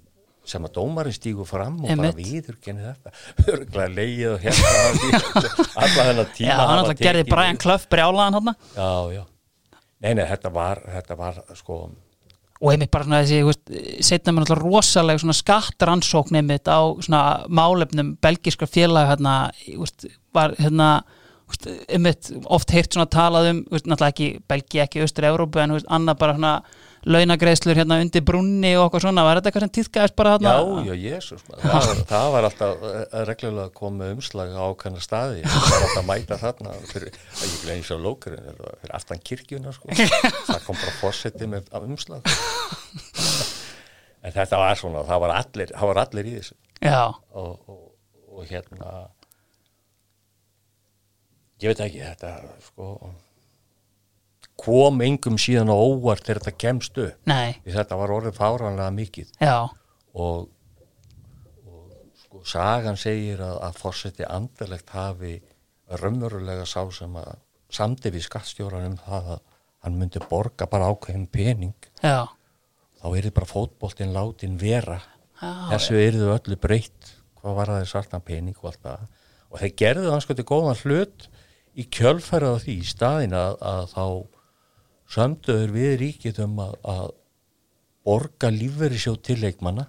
sem 0.46 0.62
að 0.62 0.76
dómarinn 0.76 1.14
stígur 1.16 1.46
fram 1.48 1.80
og 1.82 1.90
bara 1.90 2.12
viður 2.14 2.58
genið 2.62 2.84
þetta. 2.92 3.12
Örglega 3.52 3.88
leið 3.90 4.20
og 4.30 4.44
hérna. 4.44 5.22
Alla 5.82 6.04
þennan 6.06 6.28
tíma 6.36 6.50
Já, 6.52 6.58
hann 6.60 6.82
alltaf 6.82 7.00
gerði 7.00 7.24
Brian 7.26 7.58
Clough 7.58 7.88
brjálaðan 7.90 8.38
hann 8.38 8.52
já, 8.76 8.90
já, 9.16 9.24
nei, 10.04 10.12
nei, 10.14 10.26
þetta 10.30 10.52
var 10.54 10.82
þetta 10.86 11.18
var, 11.18 11.40
sko 11.58 11.80
og 12.60 12.72
einmitt 12.72 12.92
bara 12.94 13.04
svona 13.04 13.20
þessi, 13.26 14.00
setna 14.04 14.32
mér 14.32 14.44
náttúrulega 14.46 14.64
rosalega 14.64 15.22
svona 15.22 15.36
skattrannsókn 15.36 16.40
einmitt 16.40 16.70
á 16.70 16.80
svona 17.04 17.22
málefnum 17.52 18.14
belgiska 18.24 18.68
félag 18.70 19.10
hérna, 19.12 19.36
veist, 19.68 20.08
var 20.36 20.56
hérna 20.60 20.90
veist, 21.50 21.68
einmitt 21.92 22.30
oft 22.44 22.72
heyrt 22.72 22.96
svona 22.96 23.08
talað 23.12 23.50
um, 23.52 23.62
veist, 23.70 23.88
náttúrulega 23.88 24.14
ekki 24.14 24.30
Belgi 24.48 24.82
ekki 24.86 25.04
Östur-Európu 25.04 25.62
en 25.62 25.74
þú 25.74 25.80
veist, 25.80 25.90
annað 25.98 26.20
bara 26.22 26.38
svona 26.38 26.54
launagreislur 27.06 27.78
hérna 27.78 28.00
undir 28.02 28.22
brunni 28.26 28.72
og 28.76 28.88
okkur 28.88 29.04
svona, 29.04 29.22
var 29.26 29.38
þetta 29.38 29.50
eitthvað 29.50 29.64
sem 29.66 29.72
týðkaðist 29.76 30.16
bara 30.18 30.32
Já, 30.42 30.48
hérna? 30.50 30.82
já, 30.88 30.94
jésus, 31.14 31.44
það, 31.46 31.90
það 32.12 32.28
var 32.34 32.46
alltaf 32.48 32.86
uh, 32.88 32.96
reglulega 33.28 33.66
að 33.68 33.74
koma 33.78 34.08
umslag 34.14 34.54
á 34.54 34.62
ákveðna 34.66 35.02
staði, 35.04 35.42
það 35.46 35.66
var 35.70 35.86
alltaf 35.86 36.00
að 36.00 36.08
mæta 36.10 36.38
þarna 36.42 36.74
fyrir, 36.90 37.18
að 37.36 37.44
ég 37.46 37.60
gleyni 37.64 37.86
svo 37.86 37.98
lókurinn 38.02 38.48
fyrir 38.56 38.94
aftan 38.98 39.22
kirkjuna, 39.30 39.74
sko. 39.76 39.90
Það 40.50 40.64
kom 40.66 40.80
bara 40.80 40.96
fórsetið 41.00 41.52
með 41.52 41.70
umslag. 41.82 42.32
En 44.26 44.34
þetta 44.34 44.58
var 44.58 44.78
svona 44.80 45.04
það 45.06 45.22
var 45.22 45.34
allir, 45.36 45.74
það 45.76 45.92
var 45.92 46.00
allir 46.02 46.30
í 46.30 46.34
þessu. 46.40 46.56
Já, 46.82 47.02
og, 47.38 47.70
og, 47.70 47.84
og 48.34 48.50
hérna 48.50 48.90
ég 51.62 51.70
veit 51.70 51.84
ekki 51.86 52.02
þetta, 52.02 52.34
sko 52.66 52.90
kom 54.60 55.02
engum 55.04 55.36
síðan 55.40 55.70
á 55.72 55.76
óvart 55.76 56.24
þegar 56.26 56.42
þetta 56.42 56.60
kemst 56.62 57.00
upp. 57.00 57.18
Nei, 57.28 57.56
því 57.64 57.74
þetta 57.76 57.98
var 58.00 58.14
orðið 58.16 58.38
fáranlega 58.38 58.94
mikið. 58.96 59.32
Og, 60.16 60.46
og 61.66 62.14
sko, 62.22 62.40
sagan 62.48 62.96
segir 63.00 63.42
að, 63.44 63.58
að 63.68 63.82
fórseti 63.82 64.28
andalegt 64.28 64.94
hafi 64.96 65.34
raunverulega 66.00 66.64
sá 66.66 66.80
sem 66.94 67.12
að 67.20 67.34
samdi 67.76 68.12
við 68.14 68.24
skattstjóran 68.26 68.88
um 68.92 68.96
það 69.04 69.36
að 69.36 69.44
hann 69.86 70.00
myndi 70.00 70.22
borga 70.30 70.66
bara 70.70 70.88
ákveðin 70.90 71.28
pening. 71.30 71.76
Já, 72.00 72.26
þá 73.02 73.06
er 73.12 73.28
þið 73.28 73.36
bara 73.36 73.50
fótboltinn 73.50 74.16
látin 74.16 74.56
vera. 74.58 74.98
Já, 75.36 75.52
þessu 75.74 75.98
er 76.00 76.16
þið 76.16 76.32
öllu 76.32 76.58
breytt. 76.62 77.12
Hvað 77.36 77.58
var 77.60 77.70
það 77.70 77.84
í 77.84 77.90
svartan 77.92 78.24
pening 78.26 78.56
og 78.62 78.70
allt 78.72 78.82
það. 78.82 79.04
Og 79.52 79.60
þeir 79.60 79.74
gerðu 79.78 80.08
það 80.10 80.22
sko 80.24 80.36
til 80.38 80.46
góðan 80.48 80.80
hlut 80.80 81.26
í 81.76 81.84
kjölfærið 81.92 82.56
á 82.56 82.62
því 82.64 82.74
í 82.80 82.88
staðin 82.88 83.36
að, 83.36 83.58
að 83.60 83.82
þá 83.92 84.04
sömduður 85.10 85.74
við 85.74 85.92
ríkið 86.02 86.40
um 86.46 86.58
að, 86.64 86.74
að 86.82 87.06
borga 88.06 88.50
lífveri 88.54 88.98
sjó 89.00 89.14
til 89.18 89.38
leikmanna 89.42 89.86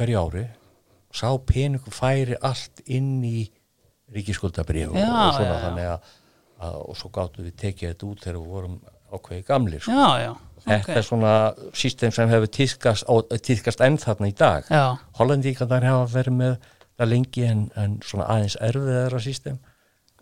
hverju 0.00 0.20
ári 0.20 0.46
sá 1.12 1.28
peningu 1.46 1.92
færi 1.92 2.38
allt 2.40 2.82
inn 2.86 3.18
í 3.26 3.48
ríkiskuldabrif 4.14 4.94
og, 4.94 5.00
svona 5.00 5.56
já, 5.56 5.62
þannig 5.64 5.88
að, 5.90 6.14
að 6.66 6.78
og 6.84 6.98
svo 6.98 7.10
gáttu 7.14 7.44
við 7.44 7.56
tekið 7.64 7.92
þetta 7.92 8.08
út 8.08 8.24
þegar 8.24 8.38
við 8.38 8.54
vorum 8.54 8.78
ákveði 9.10 9.44
gamlir 9.48 9.82
sko. 9.82 9.98
já, 9.98 10.28
já 10.28 10.32
Þetta 10.60 10.96
er 10.98 11.04
svona 11.06 11.34
sístem 11.72 12.12
sem 12.12 12.28
hefur 12.28 12.50
týðkast, 12.52 13.80
enn 13.80 13.96
þarna 13.96 14.28
í 14.28 14.34
dag. 14.36 14.66
Já, 14.68 14.98
Hollendíkandar 15.16 15.86
hafa 15.88 16.08
verið 16.12 16.36
með 16.36 16.50
það 17.00 17.08
lengi 17.14 17.46
en, 17.48 17.62
en 17.80 17.94
svona 18.04 18.26
aðeins 18.34 18.58
erfiðara 18.60 19.22
sístem. 19.24 19.56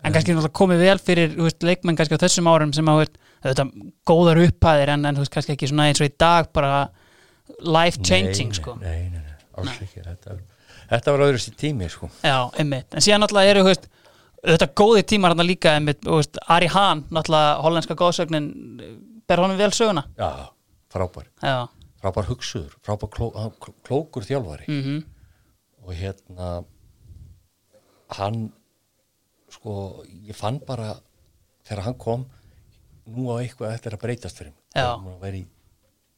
En 0.04 0.14
kannski 0.14 0.36
komið 0.60 0.84
vel 0.84 0.98
fyrir 1.02 1.34
veist, 1.36 1.62
leikmenn 1.66 1.96
kannski 1.98 2.18
á 2.18 2.22
þessum 2.24 2.50
árum 2.50 2.72
sem 2.76 2.88
að 2.90 3.04
þetta 3.44 3.64
góðar 4.08 4.40
upphæðir 4.46 4.94
en, 4.94 5.04
en 5.10 5.20
veist 5.20 5.32
kannski 5.34 5.54
ekki 5.56 5.70
svona 5.70 5.88
eins 5.90 6.00
og 6.02 6.08
í 6.10 6.14
dag 6.18 6.50
bara 6.54 6.88
life 7.64 8.00
changing 8.04 8.52
nei, 8.52 8.58
sko. 8.60 8.76
Nei, 8.82 9.08
nei, 9.12 9.22
nei, 9.22 9.36
alls 9.58 9.78
ekki. 9.82 10.02
Þetta 10.06 10.38
þetta 10.88 11.14
var 11.14 11.24
öðru 11.28 11.40
sér 11.42 11.56
tími 11.60 11.88
sko. 11.92 12.10
Já, 12.24 12.36
einmitt, 12.60 12.92
en 12.94 13.04
síðan 13.04 13.24
náttúrulega 13.24 13.54
eru 13.54 13.64
veist, 13.68 13.88
þetta 14.46 14.70
góði 14.78 15.02
tímar 15.12 15.34
hann 15.34 15.46
líka 15.48 15.74
einmitt, 15.76 16.06
Ari 16.48 16.70
Hahn, 16.72 17.04
náttúrulega 17.12 17.58
hollandska 17.64 17.96
góðsögnin, 17.98 18.48
ber 19.28 19.42
honum 19.42 19.58
vel 19.60 19.72
söguna. 19.76 20.06
Já, 20.18 20.48
frábær. 20.92 21.26
Já, 21.42 21.66
frábær 22.02 22.28
hugsuður, 22.30 22.76
frábær 22.86 23.10
kló, 23.12 23.30
kló- 23.60 23.74
klókur 23.86 24.24
þjálfari. 24.28 24.68
Mhm, 24.70 25.02
og 25.84 25.94
hérna 25.96 26.52
hann 28.16 28.48
sko, 29.52 30.04
ég 30.28 30.36
fann 30.36 30.60
bara 30.66 30.94
þegar 31.66 31.84
hann 31.86 31.98
kom 32.00 32.26
nú 33.08 33.28
á 33.32 33.40
eitthvað 33.40 33.74
eftir 33.76 33.96
að 33.96 34.04
breytast 34.04 34.40
fyrir 34.40 34.52
mig. 34.52 34.64
Hann 34.76 35.20
væri 35.22 35.44
í 35.44 35.48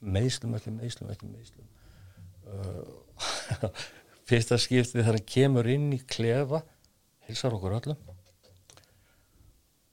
meðslum 0.00 0.54
meðslum 0.54 1.10
eftir 1.12 1.28
meðslum 1.28 1.66
uh, 2.50 3.68
fyrsta 4.28 4.58
skiptið 4.60 5.02
þegar 5.02 5.18
hann 5.18 5.28
kemur 5.34 5.68
inn 5.70 5.90
í 5.94 6.00
klefa 6.08 6.62
hilsar 7.28 7.54
okkur 7.56 7.76
öllum. 7.78 8.00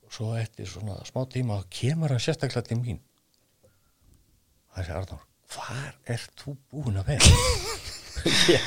Og 0.08 0.14
svo 0.14 0.32
eftir 0.40 0.68
svona 0.70 0.98
smá 1.08 1.24
tíma 1.30 1.60
kemur 1.70 2.14
hann 2.14 2.22
sérstaklega 2.22 2.66
til 2.70 2.80
mín. 2.80 3.02
Hann 4.74 4.86
sé 4.86 4.94
Arnór 4.96 5.24
hvar 5.48 5.94
ert 6.12 6.32
þú 6.42 6.54
búin 6.70 6.98
að 7.00 7.14
vera? 7.14 7.28
Ég, 8.52 8.64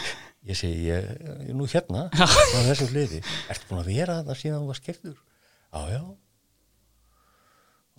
ég 0.50 0.58
segi 0.58 0.88
ég, 0.88 1.08
er 1.48 1.54
nú 1.58 1.68
hérna 1.70 2.08
á 2.56 2.60
þessu 2.70 2.88
hliði. 2.92 3.22
Ertu 3.52 3.70
búin 3.70 3.82
að 3.84 3.92
vera 3.94 4.20
þetta 4.22 4.38
síðan 4.40 4.64
þú 4.64 4.72
var 4.72 4.80
skiptur 4.82 5.18
já 5.72 5.82
já. 5.94 6.02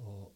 Og, 0.03 0.27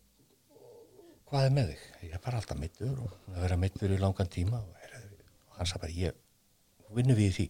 og 0.56 1.30
hvað 1.30 1.48
er 1.48 1.54
með 1.56 1.72
þig? 1.72 1.84
Ég 2.06 2.16
er 2.16 2.22
bara 2.24 2.40
alltaf 2.40 2.60
mittur 2.60 2.94
og 3.02 3.14
að 3.34 3.42
vera 3.42 3.58
mittur 3.60 3.92
í 3.92 4.00
langan 4.00 4.30
tíma. 4.32 4.62
Og, 4.62 5.04
og 5.50 5.58
hann 5.60 5.68
sagði 5.70 5.82
bara 5.84 5.98
ég 6.00 6.94
vinnum 6.96 7.18
við 7.18 7.32
því. 7.40 7.46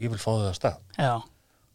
Ég 0.00 0.12
vil 0.12 0.20
fá 0.20 0.30
þau 0.30 0.48
að 0.50 0.56
stað. 0.58 0.82
Já, 0.96 1.14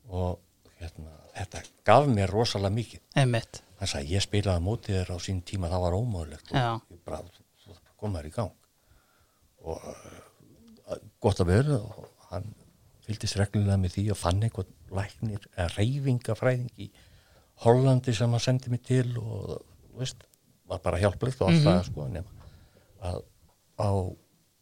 og 0.09 0.75
hérna, 0.79 1.11
þetta 1.35 1.63
gaf 1.87 2.07
mér 2.09 2.31
rosalega 2.33 2.73
mikið. 2.77 3.01
Einmitt. 3.21 3.61
Hann 3.81 3.91
sagði 3.91 4.15
ég 4.15 4.23
spilaði 4.23 4.61
á 4.61 4.67
móti 4.67 4.93
þér 4.95 5.11
á 5.13 5.17
sín 5.21 5.41
tíma 5.45 5.69
það 5.73 5.83
var 5.83 5.97
ómögulegt 5.97 6.53
og 6.53 6.57
Já. 6.61 6.69
ég 6.93 7.01
bara, 7.05 7.19
þú 7.65 7.75
kom 7.99 8.15
þær 8.15 8.29
í 8.29 8.33
gang. 8.37 8.53
Og 9.65 9.83
gott 11.25 11.41
að 11.43 11.51
vera 11.51 11.79
og 11.81 12.29
hann 12.31 12.47
fylgdist 13.05 13.37
reglulega 13.39 13.77
með 13.81 13.97
því 13.97 14.05
og 14.13 14.21
fann 14.21 14.45
einhvern 14.45 14.71
læknir 14.95 15.43
eða 15.55 15.67
reyfingafræðing 15.75 16.85
í 16.85 16.89
Hollandi 17.65 18.13
sem 18.15 18.31
hann 18.35 18.43
sendi 18.43 18.71
mig 18.73 18.83
til 18.85 19.07
og 19.21 19.61
veist, 19.95 20.25
var 20.67 20.81
bara 20.83 20.99
hjálplegt 20.99 21.41
og 21.41 21.51
allt 21.51 21.63
það 21.63 21.83
sko 21.89 22.07
nema 22.11 22.49
að 23.05 23.21
á 23.79 23.89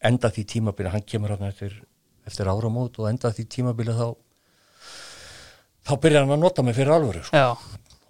enda 0.10 0.30
því 0.34 0.44
tímabili 0.52 0.92
hann 0.92 1.06
kemur 1.08 1.34
hann 1.36 1.48
eftir, 1.48 1.76
eftir 2.28 2.50
áramót 2.52 3.00
og 3.00 3.10
enda 3.10 3.32
því 3.34 3.48
tímabili 3.56 3.96
þá 3.96 4.08
þá 5.88 5.94
byrjar 6.04 6.26
hann 6.26 6.36
að 6.38 6.44
nota 6.44 6.66
mig 6.66 6.76
fyrir 6.78 6.94
alvöru 6.96 7.24
sko. 7.28 7.42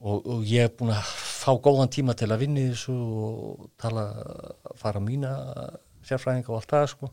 Og, 0.04 0.26
og 0.28 0.42
ég 0.50 0.68
er 0.68 0.74
búin 0.76 0.92
að 0.92 1.06
fá 1.08 1.54
góðan 1.64 1.92
tíma 1.94 2.16
til 2.18 2.28
að 2.34 2.44
vinna 2.44 2.60
í 2.60 2.72
þessu 2.74 2.94
og 2.94 3.68
tala, 3.80 4.04
fara 4.80 5.00
mína 5.04 5.32
sérfræðinga 6.04 6.52
og 6.52 6.60
allt 6.60 6.74
það 6.74 6.88
sko. 6.92 7.10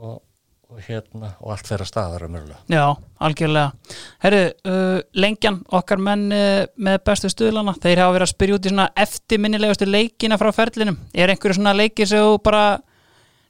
Og, 0.00 0.16
og 0.72 0.80
hérna 0.86 1.28
og 1.42 1.52
allt 1.52 1.68
þeirra 1.68 1.86
staðar 1.86 2.24
já, 2.70 2.84
algjörlega. 3.20 3.72
Herru, 4.24 4.42
uh, 4.68 5.00
lengjan, 5.14 5.58
okkar 5.68 6.00
menn 6.00 6.32
uh, 6.32 6.64
með 6.76 6.98
bestu 7.06 7.28
stuðlana, 7.32 7.74
þeir 7.82 8.02
hafa 8.02 8.14
verið 8.16 8.26
að 8.26 8.32
spyrja 8.32 8.56
út 8.56 8.66
í 8.68 8.72
svona 8.72 8.88
eftirminnilegustu 9.04 9.88
leikina 9.88 10.38
frá 10.40 10.50
ferlinum. 10.56 10.98
Er 11.12 11.32
einhverju 11.32 11.58
svona 11.58 11.76
leikir 11.76 12.08
sem 12.08 12.24
þú 12.24 12.38
bara 12.44 12.64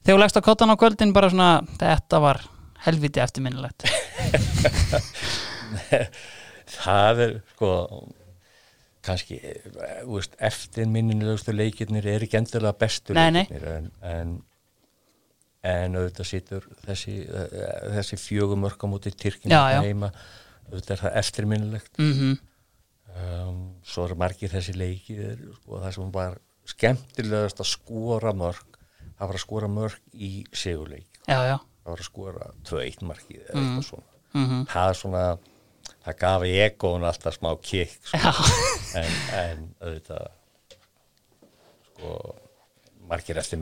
þegar 0.03 0.17
þú 0.17 0.23
leggst 0.25 0.41
á 0.43 0.47
kottan 0.49 0.75
á 0.75 0.81
kvöldin 0.81 1.15
bara 1.15 1.31
svona, 1.31 1.51
þetta 1.79 2.23
var 2.25 2.43
helviti 2.87 3.23
eftirminnilegt. 3.23 3.87
Það 6.73 7.21
er 7.23 7.33
sko 7.53 7.71
kannski 9.03 9.39
eh, 9.43 9.67
þú 10.05 10.17
veist, 10.17 10.37
eftir 10.43 10.89
minnilegustu 10.91 11.55
leikirnir 11.55 12.07
er 12.07 12.25
ekki 12.25 12.39
endilega 12.39 12.75
bestu 12.79 13.17
Nei, 13.17 13.29
nei. 13.35 13.43
leikirnir 13.43 13.69
en, 13.77 13.89
en 14.07 14.35
en 15.63 15.99
auðvitað 15.99 16.29
situr 16.29 16.65
þessi, 16.87 17.17
eh, 17.29 17.59
þessi 17.99 18.19
fjögum 18.19 18.67
örka 18.67 18.89
mútið 18.91 19.19
Tyrkina 19.25 19.55
Já, 19.55 19.77
já. 19.77 19.83
heima. 19.87 20.11
Auðvitað 20.71 20.97
er 20.97 21.03
það 21.05 21.21
eftirminnilegt. 21.23 21.93
Mm 21.99 22.39
um, 23.13 23.63
svo 23.85 24.07
eru 24.07 24.17
margir 24.21 24.53
þessi 24.53 24.75
leikir 24.77 25.41
sko, 25.59 25.81
það 25.83 25.95
sem 25.97 26.13
var 26.15 26.39
skemmtilegast 26.73 27.61
að 27.63 27.69
skora 27.73 28.33
mörg 28.37 28.79
það 29.19 29.31
var 29.31 29.39
að 29.39 29.45
skora 29.45 29.71
mörg 29.71 29.99
í 30.15 30.33
sigurleik. 30.57 31.21
Já, 31.29 31.59
það 31.83 31.91
var 31.93 32.03
að 32.03 32.09
skora 32.09 32.51
2-1 32.69 33.05
markið 33.07 33.41
eða 33.45 33.63
eitthvað 33.63 33.89
svona. 33.89 34.09
Mhm. 34.33 34.63
Það 34.73 34.91
er 34.93 35.01
svona 35.03 35.25
það 36.03 36.17
gaf 36.23 36.47
í 36.49 36.55
ekón 36.67 37.07
alltaf 37.07 37.39
smá 37.39 37.51
kikk 37.63 37.99
sko. 38.11 38.33
En, 39.03 39.13
en 39.33 39.61
auðvitað 39.81 40.27
sko 41.93 42.17
margir 43.09 43.39
eftir 43.41 43.61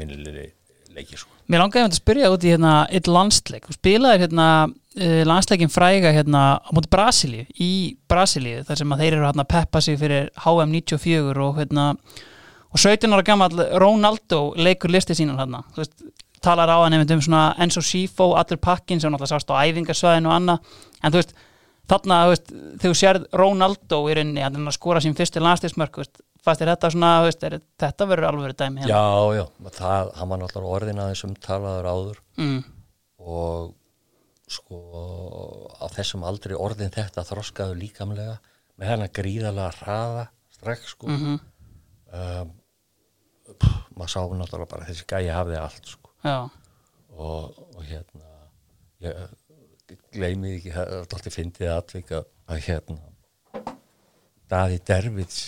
minnilegri 0.90 0.96
leiki 0.96 1.18
sko. 1.18 1.30
Mér 1.50 1.62
langaði 1.64 1.88
að 1.88 1.98
spyrja 1.98 2.30
út 2.30 2.44
í 2.44 2.52
hérna 2.52 2.86
eitt 2.90 3.08
landsleik, 3.08 3.66
þú 3.66 3.74
spilaðir 3.74 4.24
hérna 4.24 4.46
uh, 4.68 5.22
landsleikin 5.26 5.70
fræga 5.70 6.12
hérna 6.12 6.60
á 6.62 6.70
móti 6.74 6.90
Brasilíu, 6.90 7.46
í 7.58 7.96
Brasilíu 8.08 8.64
þar 8.64 8.78
sem 8.78 8.96
þeir 9.00 9.12
eru 9.16 9.26
hérna 9.26 9.44
að 9.44 9.52
peppa 9.54 9.80
sig 9.80 9.98
fyrir 10.00 10.30
HM 10.44 10.70
94 10.70 11.44
og 11.46 11.60
hérna 11.60 11.86
og 12.70 12.78
17 12.78 13.10
ára 13.12 13.26
gammal 13.26 13.50
Ronaldo 13.82 14.54
leikur 14.56 14.90
listi 14.90 15.14
sínan 15.14 15.38
hérna, 15.40 15.64
talar 16.40 16.70
á 16.70 16.78
hann 16.84 16.94
um 17.02 17.20
svona 17.20 17.54
Enzo 17.58 17.82
Sifo 17.82 18.34
allir 18.38 18.58
pakkin 18.58 19.00
sem 19.00 19.10
náttúrulega 19.10 19.34
sást 19.34 19.50
á 19.50 19.58
æfingarsvæðinu 19.66 20.30
og 20.30 20.36
annað, 20.36 20.60
en 21.02 21.12
þú 21.12 21.22
veist 21.22 21.34
þarna, 21.90 22.18
veist, 22.30 22.50
þegar 22.50 22.84
þú 22.84 22.98
sérð 23.00 23.26
Ronaldo 23.40 24.00
í 24.08 24.16
rauninni, 24.18 24.44
hann 24.44 24.58
er 24.58 24.70
að 24.70 24.76
skora 24.76 25.02
sín 25.04 25.16
fyrstu 25.18 25.42
veist, 25.42 26.20
fannst 26.40 26.62
þér 26.62 26.72
þetta 26.72 26.90
svona, 26.94 27.10
veist, 27.26 27.42
er, 27.46 27.58
þetta 27.80 28.06
verður 28.08 28.28
alveg 28.30 28.56
dæmi 28.56 28.84
hérna. 28.84 28.94
já, 28.94 29.40
já, 29.40 29.72
það, 29.76 30.12
hann 30.16 30.30
var 30.30 30.40
náttúrulega 30.40 30.76
orðin 30.78 31.02
aðeins 31.04 31.24
um 31.26 31.34
talaður 31.46 31.90
áður. 31.90 32.22
Mm, 32.40 32.62
og 33.20 33.74
sko 34.50 34.78
á 35.78 35.86
þessum 35.94 36.24
aldri 36.26 36.56
orðin 36.58 36.94
þetta 36.94 37.26
þroskaðu 37.28 37.76
líkamlega 37.78 38.38
með 38.80 38.92
hennar 38.94 39.12
gríðalega 39.14 39.74
hraða 39.82 40.24
strax 40.56 40.94
sko. 40.94 41.10
Mhm, 41.12 41.36
um, 42.16 42.54
pff, 43.52 43.76
maður 43.98 44.14
sá 44.14 44.20
náttúrulega 44.24 44.72
bara 44.72 44.86
að 44.86 44.94
þessi 44.94 45.06
gæi 45.12 45.30
hafði 45.34 45.60
allt 45.60 45.92
sko. 45.92 46.14
Og, 47.20 47.60
og 47.76 47.84
hérna 47.84 48.26
ég 49.04 49.36
gleymi 50.14 50.56
ekki 50.56 50.74
það 50.74 50.94
er 50.94 51.04
alltaf 51.04 51.36
fyndið 51.36 51.72
atvik 51.74 52.14
að, 52.18 52.26
að 52.50 52.64
hérna 52.68 52.98
Daði 54.50 54.80
Dervits 54.82 55.40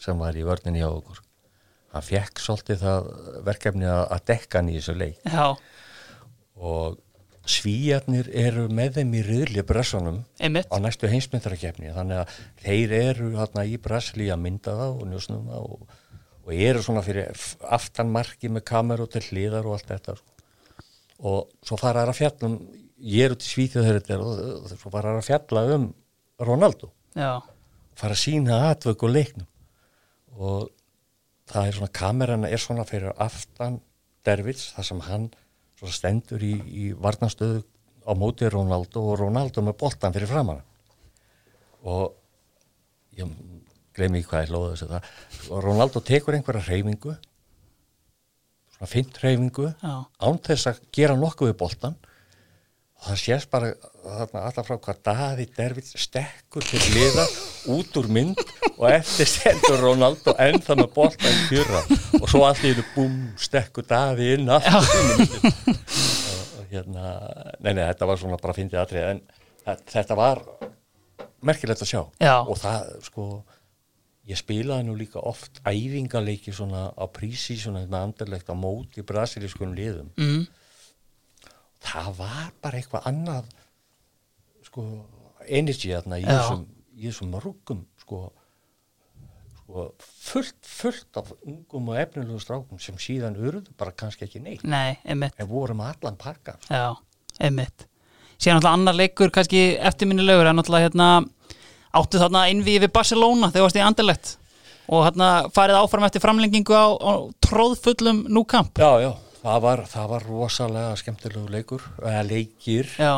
sem 0.00 0.18
var 0.18 0.36
í 0.36 0.44
vörninni 0.46 0.80
hjá 0.80 0.88
okkur 0.88 1.20
hann 1.92 2.04
fekk 2.06 2.40
svolítið 2.40 2.82
það 2.82 3.08
verkefni 3.46 3.88
að, 3.88 4.02
að 4.16 4.28
dekka 4.32 4.60
hann 4.60 4.70
í 4.72 4.76
þessu 4.78 4.94
leik. 4.96 5.18
Já, 5.28 5.46
og 6.62 7.00
svíjarnir 7.52 8.28
eru 8.38 8.68
með 8.70 9.00
þeim 9.00 9.16
í 9.18 9.22
riðli 9.26 9.64
einmitt. 9.66 10.70
á 10.70 10.76
næstu 10.78 11.10
heimsmyndarakefni 11.10 11.90
þannig 11.90 12.20
að 12.22 12.36
þeir 12.62 12.92
eru 13.00 13.32
hérna 13.34 13.64
í 13.66 13.78
Brasili 13.82 14.28
að 14.30 14.44
mynda 14.44 14.76
það 14.78 15.00
og 15.00 15.08
njósnum 15.10 15.48
það 15.50 15.64
og, 15.74 15.96
og 16.44 16.52
eru 16.54 16.84
svona 16.86 17.02
fyrir 17.02 17.42
aftanmarki 17.66 18.48
með 18.52 18.64
kameru 18.70 19.08
til 19.10 19.24
hliðar 19.26 19.66
og 19.66 19.74
allt 19.74 19.90
þetta 19.90 20.14
sko. 20.20 20.46
og 21.32 21.66
svo 21.66 21.80
fara 21.80 22.04
þær 22.04 22.14
að 22.14 22.20
fjalla 22.20 22.52
um 22.52 22.60
ég 23.02 23.26
er 23.26 23.34
út 23.34 23.42
í 23.42 23.48
Svíþjóð 23.50 23.86
þegar 23.88 24.00
þetta 24.00 24.14
er 24.14 24.24
og, 24.26 24.74
fara 24.84 25.12
þær 25.12 25.20
að 25.20 25.28
fjalla 25.28 25.64
um 25.76 25.88
Ronaldo. 26.42 26.92
Já, 27.18 27.32
fara 27.98 28.16
að 28.16 28.22
sína 28.22 28.60
atvöku 28.70 29.08
og 29.08 29.14
leiknum. 29.16 29.48
Og 30.38 30.70
það 31.50 31.68
er 31.68 31.78
svona 31.78 31.94
kameran 31.98 32.48
er 32.48 32.62
svona 32.62 32.86
fyrir 32.88 33.14
aftan 33.20 33.80
Dervits 34.26 34.70
þar 34.76 34.88
sem 34.88 35.00
hann 35.08 35.30
stendur 35.90 36.42
í, 36.46 36.52
í 36.54 36.84
varnastöðu 36.94 37.64
á 38.06 38.12
móti 38.18 38.46
Ronaldo 38.50 39.02
og 39.10 39.18
Ronaldo 39.18 39.64
með 39.66 39.78
boltan 39.80 40.14
fyrir 40.14 40.30
framann 40.30 40.62
og 41.82 42.14
ég 43.18 43.26
gleymi 43.96 44.20
ekki 44.20 44.30
hvað 44.30 44.44
ég 44.44 44.52
hlóði 44.52 44.70
þessu 44.72 44.88
það. 44.92 45.10
Og 45.50 45.64
Ronaldo 45.66 46.02
tekur 46.06 46.36
einhverja 46.36 46.62
reyfingu 46.68 47.16
svona 48.76 48.90
fint 48.90 49.18
reyfingu 49.22 49.68
án 49.82 50.40
þess 50.46 50.70
að 50.70 50.82
gera 50.94 51.18
nokkuð 51.18 51.50
við 51.50 51.58
boltan 51.64 51.98
og 53.02 53.08
það 53.08 53.18
sést 53.18 53.50
bara 53.50 53.72
þarna 54.04 54.42
alltaf 54.46 54.68
frá 54.68 54.76
hvað 54.78 54.98
Daði 55.08 55.46
Dervits 55.56 55.96
stekkur 55.98 56.62
til 56.62 56.78
liða 56.94 57.24
út 57.74 57.96
úr 57.98 58.06
mynd 58.14 58.38
og 58.76 58.86
eftir 58.92 59.26
stendur 59.26 59.82
Ronaldo 59.82 60.36
ennþá 60.38 60.76
með 60.78 60.90
boltan 60.94 61.34
í 61.34 61.48
fyrra 61.50 61.82
og 62.20 62.28
svo 62.30 62.44
allt 62.46 62.62
í 62.62 62.70
hennu 62.70 62.84
búm 62.94 63.16
stekkur 63.42 63.88
Daði 63.90 64.36
inn 64.36 64.46
og 64.54 64.62
hérna 66.70 67.02
nei, 67.58 67.72
nei, 67.74 67.82
þetta 67.88 68.08
var 68.08 68.22
svona 68.22 68.38
bara 68.38 68.54
fyndið 68.56 68.84
atrið 68.84 69.08
en 69.10 69.24
þetta 69.90 70.18
var 70.18 70.44
merkilegt 71.42 71.82
að 71.82 71.90
sjá. 71.90 72.02
Já. 72.22 72.36
og 72.46 72.54
það 72.62 72.94
sko 73.08 73.26
ég 74.30 74.38
spilaði 74.38 74.86
nú 74.86 74.94
líka 74.94 75.18
oft 75.26 75.58
æfingaleiki 75.66 76.54
svona 76.54 76.90
á 76.94 77.04
prísi 77.10 77.56
svona 77.58 77.82
með 77.88 77.98
andurlegt 78.06 78.50
á 78.50 78.54
móti 78.54 79.02
brasilískunum 79.06 79.74
liðum. 79.74 80.12
Mm, 80.14 80.44
það 81.82 82.12
var 82.20 82.52
bara 82.62 82.78
eitthvað 82.78 83.08
annað 83.10 83.50
sko 84.66 84.86
energy 85.48 85.90
þarna 85.92 86.20
í 86.22 86.26
þessum, 87.02 87.34
rúkum 87.42 87.84
sko, 88.00 88.20
sko 89.60 89.86
fullt, 90.00 90.58
fullt 90.66 91.20
af 91.20 91.32
ungum 91.40 91.90
og 91.92 92.00
efnilegu 92.02 92.40
strákum 92.42 92.80
sem 92.82 92.98
síðan 93.00 93.38
urðu 93.40 93.74
bara 93.78 93.94
kannski 93.96 94.26
ekki 94.28 94.42
neitt. 94.42 94.66
Nei, 94.68 94.98
einmitt. 95.04 95.34
En 95.40 95.50
vorum 95.50 95.82
allan 95.84 96.18
pakka. 96.20 96.58
Sko. 96.62 96.74
Já, 96.74 97.40
einmitt. 97.42 97.88
Síðan 98.38 98.58
náttúrulega 98.58 98.78
annar 98.78 98.98
leikur 98.98 99.32
kannski 99.34 99.64
eftirminnilegur 99.78 100.50
en 100.50 100.58
náttúrulega 100.58 100.88
hérna 100.88 101.08
áttu 101.92 102.20
þarna 102.22 102.46
innvíði 102.52 102.86
við 102.86 102.94
Barcelona 102.94 103.50
þegar 103.52 103.68
varst 103.68 103.78
í 103.78 103.84
andilegt 103.84 104.36
og 104.92 105.04
hérna 105.06 105.28
farið 105.54 105.78
áfram 105.78 106.06
eftir 106.08 106.22
framlengingu 106.24 106.74
á, 106.74 106.86
á 106.96 107.12
tróðfullum 107.44 108.24
núkamp. 108.32 108.80
Já, 108.80 108.98
já, 109.04 109.12
það 109.42 109.60
var, 109.66 109.82
það 109.90 110.08
var 110.12 110.26
rosalega 110.28 110.96
skemmtilegu 111.00 111.48
leikur, 111.52 111.84
eða 112.02 112.22
leikir. 112.28 112.90
Já, 112.98 113.14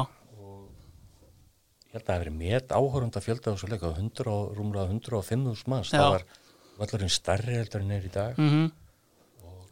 ég 1.84 1.94
held 1.94 2.02
að 2.02 2.06
það 2.08 2.16
hefði 2.18 2.32
met 2.38 2.72
áhörunda 2.74 3.20
fjölda 3.22 3.52
á 3.52 3.54
þessu 3.54 3.68
leika, 3.70 3.90
100 3.94 4.30
og 4.32 4.56
rúmlega 4.58 4.88
105.000 4.90 5.68
manns, 5.70 5.92
Já. 5.92 5.98
það 6.00 6.10
var 6.16 6.24
vallurinn 6.80 7.12
starri 7.14 7.58
heldur 7.60 7.84
en 7.84 7.92
er 7.98 8.08
í 8.08 8.14
dag. 8.14 8.40
Mm 8.40 8.72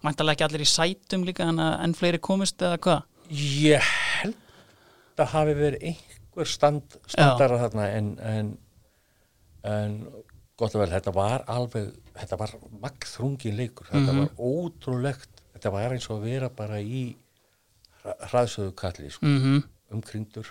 Mæntalega 0.03 0.35
ekki 0.35 0.45
allir 0.49 0.62
í 0.65 0.66
sætum 0.66 1.23
líka 1.23 1.45
en 1.47 1.93
fleiri 1.95 2.19
komist 2.19 2.59
eða 2.59 2.74
hvað? 2.83 3.03
Ég 3.31 3.85
held 4.19 5.20
að 5.23 5.29
hafi 5.31 5.53
verið 5.55 5.85
einhver 5.93 6.49
stand, 6.51 6.97
standara 7.07 7.59
þarna 7.61 7.85
en, 8.01 8.09
en, 8.19 8.49
en 9.62 9.95
gott 10.59 10.74
og 10.74 10.83
vel, 10.83 10.89
þetta 10.91 11.15
var 11.15 11.45
alveg, 11.55 11.93
þetta 12.19 12.39
var 12.41 12.57
magþrungin 12.83 13.55
leikur, 13.61 13.87
þetta 13.93 14.11
Mhm. 14.11 14.19
var 14.24 14.43
ótrúlegt, 14.51 15.32
þetta 15.63 15.73
var 15.77 15.95
eins 15.95 16.09
og 16.11 16.17
að 16.19 16.25
vera 16.27 16.49
bara 16.59 16.81
í 16.83 17.05
hraðsöðu 18.03 18.75
kalli, 18.75 19.13
sko, 19.15 19.29
mm 19.31 19.63
umkringdur, 19.93 20.47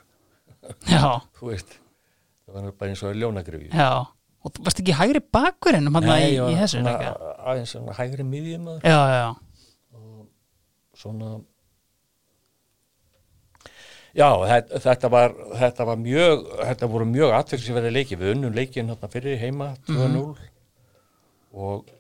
Já, 0.86 1.18
þú 1.40 1.48
veist, 1.50 1.72
það 2.46 2.58
var 2.60 2.74
bara 2.78 2.92
eins 2.94 3.02
og 3.04 3.16
ljónagrifju. 3.18 3.72
já. 3.74 4.06
Og 4.42 4.54
þú 4.54 4.64
varst 4.66 4.80
ekki 4.82 4.94
hægri 4.98 5.20
bakverðinum 5.34 5.98
hann 6.00 6.06
í, 6.08 6.14
ég 6.36 6.42
var 6.42 6.54
í 6.54 6.58
þessu 6.58 6.80
svona, 6.80 6.92
leika 6.96 7.32
aðeins 7.52 7.74
svona 7.76 7.96
hægri 7.98 8.24
miðjum 8.26 8.70
að 8.72 8.86
Já, 8.90 9.00
já, 9.12 9.26
svona 11.02 11.32
já, 14.18 14.28
þetta, 14.52 14.82
þetta 14.86 15.12
var 15.14 15.36
þetta 15.60 15.88
var 15.92 16.00
mjög, 16.02 16.48
þetta 16.62 16.90
voru 16.94 17.10
mjög 17.10 17.36
atvegsverði 17.38 17.94
leiki, 17.98 18.18
við 18.22 18.34
unnum 18.36 18.56
leikin 18.58 18.90
hérna 18.94 19.12
fyrir 19.14 19.38
heima 19.42 19.72
2-0 19.90 20.24
og 21.62 21.92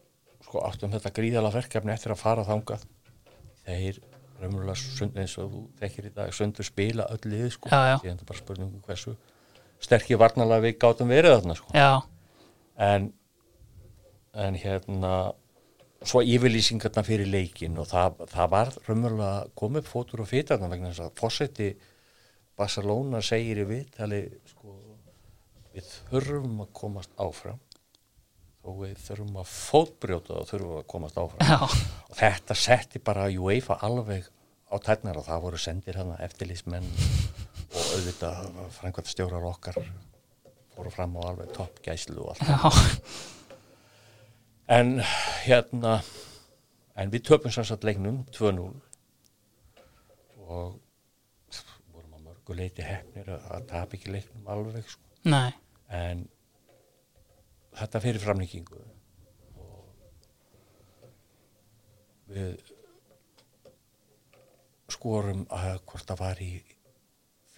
sko 0.46 0.64
áttum 0.68 0.94
þetta 0.94 1.14
gríðala 1.16 1.54
verkefni 1.54 1.94
eftir 1.94 2.14
að 2.16 2.22
fara 2.24 2.46
þangað 2.48 2.86
þeir 3.66 4.00
raunverulega 4.42 4.76
sund 4.82 5.18
eins 5.22 5.36
og 5.42 5.52
þú 5.54 5.62
þekkir 5.82 6.08
í 6.10 6.14
dag 6.16 6.34
sundur 6.34 6.66
spila 6.66 7.06
öll 7.14 7.22
lið 7.30 7.50
sko, 7.56 7.70
Já, 7.70 7.82
já. 7.92 7.98
því 8.02 8.10
þetta 8.14 8.30
bara 8.32 8.42
spurningum 8.42 8.82
hversu 8.88 9.16
sterkir 9.82 10.18
varnalega 10.22 10.66
við 10.68 10.78
gátum 10.82 11.12
verið 11.14 11.36
þarna 11.40 11.58
sko. 11.60 11.76
En 12.82 13.12
en 14.34 14.56
hérna 14.56 15.14
svo 16.08 16.22
yfirlýsingarna 16.26 17.04
fyrir 17.06 17.28
leikin 17.30 17.76
og 17.78 17.90
það, 17.92 18.22
það 18.32 18.52
var 18.54 18.70
raunverulega 18.88 19.42
komið 19.60 19.90
fótur 19.92 20.24
og 20.24 20.30
fytarna 20.32 20.70
vegna 20.72 20.90
þess 20.94 21.04
að 21.06 21.18
fósetti 21.20 21.68
Barcelona 22.58 23.22
segir 23.26 23.60
í 23.62 23.66
viðtali 23.70 24.22
sko, 24.50 24.74
við 25.76 25.92
þurfum 26.10 26.64
að 26.66 26.72
komast 26.80 27.12
áfram 27.22 27.60
og 28.62 28.78
við 28.84 29.00
þurfum 29.02 29.40
að 29.42 29.50
fótbrjóta 29.52 30.38
og 30.38 30.48
þurfum 30.50 30.78
að 30.78 30.88
komast 30.94 31.18
áfram. 31.18 31.50
Já, 31.50 31.60
og 32.10 32.16
þetta 32.20 32.58
setti 32.58 33.02
bara 33.04 33.30
UEFA 33.32 33.80
alveg 33.88 34.28
á 34.72 34.76
tætnar 34.80 35.20
og 35.20 35.28
það 35.28 35.44
voru 35.48 35.60
sendir 35.60 36.00
hana 36.00 36.20
eftirlýsmenn 36.28 36.88
og 37.72 37.84
auðvitað 37.98 38.50
frænkvæmt 38.78 39.12
stjórar 39.12 39.48
okkar 39.50 39.80
fóru 40.76 40.92
fram 40.94 41.18
á 41.20 41.22
alveg 41.32 41.52
toppgæslu 41.56 42.22
og 42.24 42.36
allt. 42.36 42.46
Já, 42.48 42.58
en 44.78 45.02
hérna 45.46 46.00
en 46.96 47.12
við 47.12 47.26
töpum 47.32 47.54
sanns 47.54 47.74
að 47.74 47.90
leiknum 47.90 48.22
2-0 48.36 48.70
og 50.52 50.78
vorum 51.92 52.16
að 52.18 52.24
mörgu 52.28 52.58
leiti 52.58 52.86
hefnir 52.86 53.34
að, 53.36 53.66
tap 53.72 53.96
ekki 53.96 54.14
leiknum 54.14 54.48
alveg 54.52 54.88
sko. 54.88 55.04
en 55.92 56.26
þetta 57.80 58.02
fyrir 58.04 58.22
framlíkingu 58.24 58.82
og 59.62 59.86
við 62.32 62.56
skorum 64.92 65.46
að 65.56 65.80
hvort 65.88 66.08
það 66.10 66.24
var 66.26 66.42
í 66.44 66.52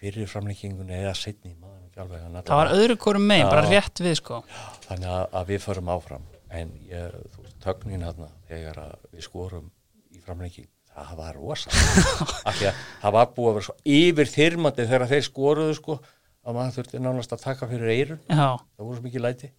fyrir 0.03 0.29
framlíkingunni 0.29 0.99
eða 0.99 1.15
setni 1.17 1.55
maður 1.55 1.87
ekki 1.87 2.03
alveg 2.03 2.27
að 2.27 2.37
Það 2.49 2.59
var 2.59 2.73
öðru 2.75 2.97
korum 2.99 3.25
megin, 3.29 3.49
bara 3.49 3.63
Já. 3.65 3.71
rétt 3.71 4.03
við 4.03 4.15
sko. 4.19 4.39
Þannig 4.87 5.09
að, 5.15 5.23
að 5.39 5.51
við 5.53 5.63
förum 5.63 5.91
áfram. 5.93 6.25
En 6.53 6.73
ég, 6.89 7.15
þú 7.33 7.45
veist, 7.45 7.57
tögnin 7.63 8.05
hérna 8.05 8.29
þegar 8.49 8.81
við 9.13 9.25
skorum 9.25 9.69
í 10.13 10.21
framlenging 10.21 10.69
það 10.93 11.15
var 11.17 11.39
rosa. 11.39 11.71
Af 12.47 12.59
því 12.59 12.67
að 12.69 12.81
það 13.01 13.15
var 13.15 13.31
búið 13.33 13.49
að 13.49 13.55
vera 13.57 13.67
svo 13.69 13.75
yfir 13.95 14.31
þyrmandi 14.33 14.85
þegar 14.91 15.07
þeir 15.13 15.25
skoruðu 15.29 15.77
sko 15.79 15.97
að 16.43 16.57
maður 16.57 16.75
þurfti 16.77 17.01
nánast 17.01 17.33
að 17.33 17.43
taka 17.47 17.69
fyrir 17.71 17.93
eirun 17.93 18.19
Já, 18.27 18.59
það 18.59 18.83
voru 18.83 18.97
svo 18.99 19.05
mikið 19.07 19.23
læti 19.23 19.49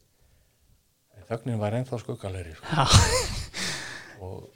þögnin 1.29 1.61
var 1.61 1.77
ennþá 1.79 2.01
skuggalegri 2.03 2.55
sko. 2.59 2.67
já, 2.71 2.85
og 4.25 4.49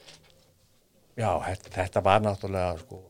já, 1.19 1.31
þetta, 1.73 2.05
var 2.05 2.25
náttúrulega 2.25 2.79
sko 2.83 3.03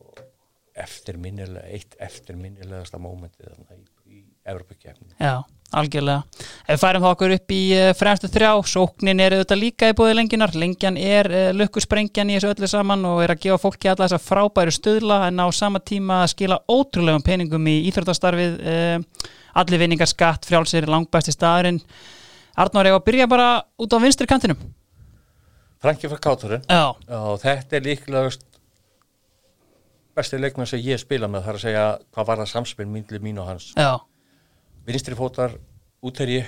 eftirminnilega, 0.79 1.67
eitt 1.67 1.95
eftirminnilegasta 1.99 2.99
mómentið 3.01 3.51
í, 3.75 3.81
í 4.07 4.19
Evropakefni 4.47 5.11
já, 5.19 5.41
algjörlega. 5.75 6.23
Ef 6.63 6.77
við 6.77 6.83
færum 6.83 7.03
þá 7.03 7.09
okkur 7.09 7.33
upp 7.35 7.53
í 7.53 7.61
uh, 7.75 7.89
fremstu 7.97 8.29
þrjá 8.31 8.51
Sóknin 8.71 9.23
er 9.23 9.35
auðvitað 9.35 9.61
líka 9.63 9.89
í 9.91 9.95
búið 9.97 10.15
lengjunar. 10.19 10.53
Lengjan 10.55 10.99
er 11.01 11.29
uh, 11.29 11.49
lukkusprengjan 11.57 12.31
í 12.31 12.37
þessu 12.37 12.53
öllu 12.53 12.69
saman 12.71 13.03
og 13.09 13.23
er 13.25 13.33
að 13.33 13.43
gefa 13.43 13.59
fólki 13.65 13.91
alla 13.91 14.07
þessa 14.07 14.21
frábæru 14.23 14.73
stuðla 14.73 15.19
en 15.27 15.43
á 15.43 15.47
sama 15.55 15.81
tíma 15.83 16.23
að 16.23 16.31
skila 16.35 16.61
ótrúlegum 16.69 17.25
peningum 17.25 17.67
í 17.69 17.81
íþróttastarfið 17.89 18.55
uh, 18.61 19.27
allir 19.59 19.83
vinningar 19.83 20.09
skatt, 20.09 20.47
frjálsir, 20.47 20.87
langbæsti 20.89 21.35
staðurinn 21.35 21.81
Arnór, 22.59 22.89
ég 22.89 22.95
var 22.95 22.99
að 22.99 23.05
byrja 23.07 23.27
bara 23.31 23.47
út 23.79 23.93
á 23.95 23.97
vinstri 24.03 24.27
kantinum. 24.27 24.59
Franki 25.79 26.09
fyrir 26.09 26.19
Káturinn 26.19 26.65
Já, 26.67 26.89
þetta 27.39 27.77
er 27.77 27.85
líklega 27.85 28.31
besti 30.19 30.39
leikmann 30.41 30.67
sem 30.67 30.81
ég 30.83 30.99
spila 30.99 31.29
með 31.31 31.45
þar 31.45 31.55
að 31.59 31.63
segja 31.63 31.83
hvað 32.11 32.27
var 32.27 32.41
það 32.41 32.49
samspil 32.51 32.87
mín 32.91 33.05
mín 33.23 33.39
og 33.39 33.47
hans. 33.47 33.69
Já, 33.77 33.93
vinstri 34.85 35.15
fótar, 35.15 35.55
útherji 36.03 36.41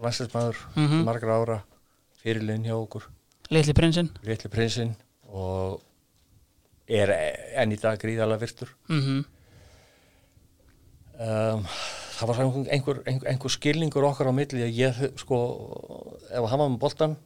landsleismadur, 0.00 0.56
Mhm. 0.76 1.02
margra 1.04 1.40
ára 1.42 1.58
fyrirlegin 2.22 2.64
hjá 2.70 2.76
okkur. 2.78 3.02
Litli 3.50 3.74
prinsinn. 3.74 4.10
Réttli 4.24 4.48
prinsinn 4.48 4.94
og 5.26 5.80
er 6.88 7.10
enn 7.56 7.72
í 7.72 7.80
dag 7.80 7.98
gríðalega 7.98 8.38
virtur. 8.40 8.68
Mm 8.88 9.24
um, 11.20 11.66
það 12.20 12.30
var 12.30 12.40
einhver, 12.44 12.68
einhver, 13.08 13.28
einhver 13.32 13.52
skilningur 13.52 14.06
okkar 14.10 14.30
á 14.30 14.34
milli 14.36 14.62
að 14.66 14.78
ég 14.78 15.02
sko, 15.20 15.40
ef 16.30 16.48
hann 16.50 16.62
var 16.62 16.70
með 16.70 16.80
boltan 16.84 17.18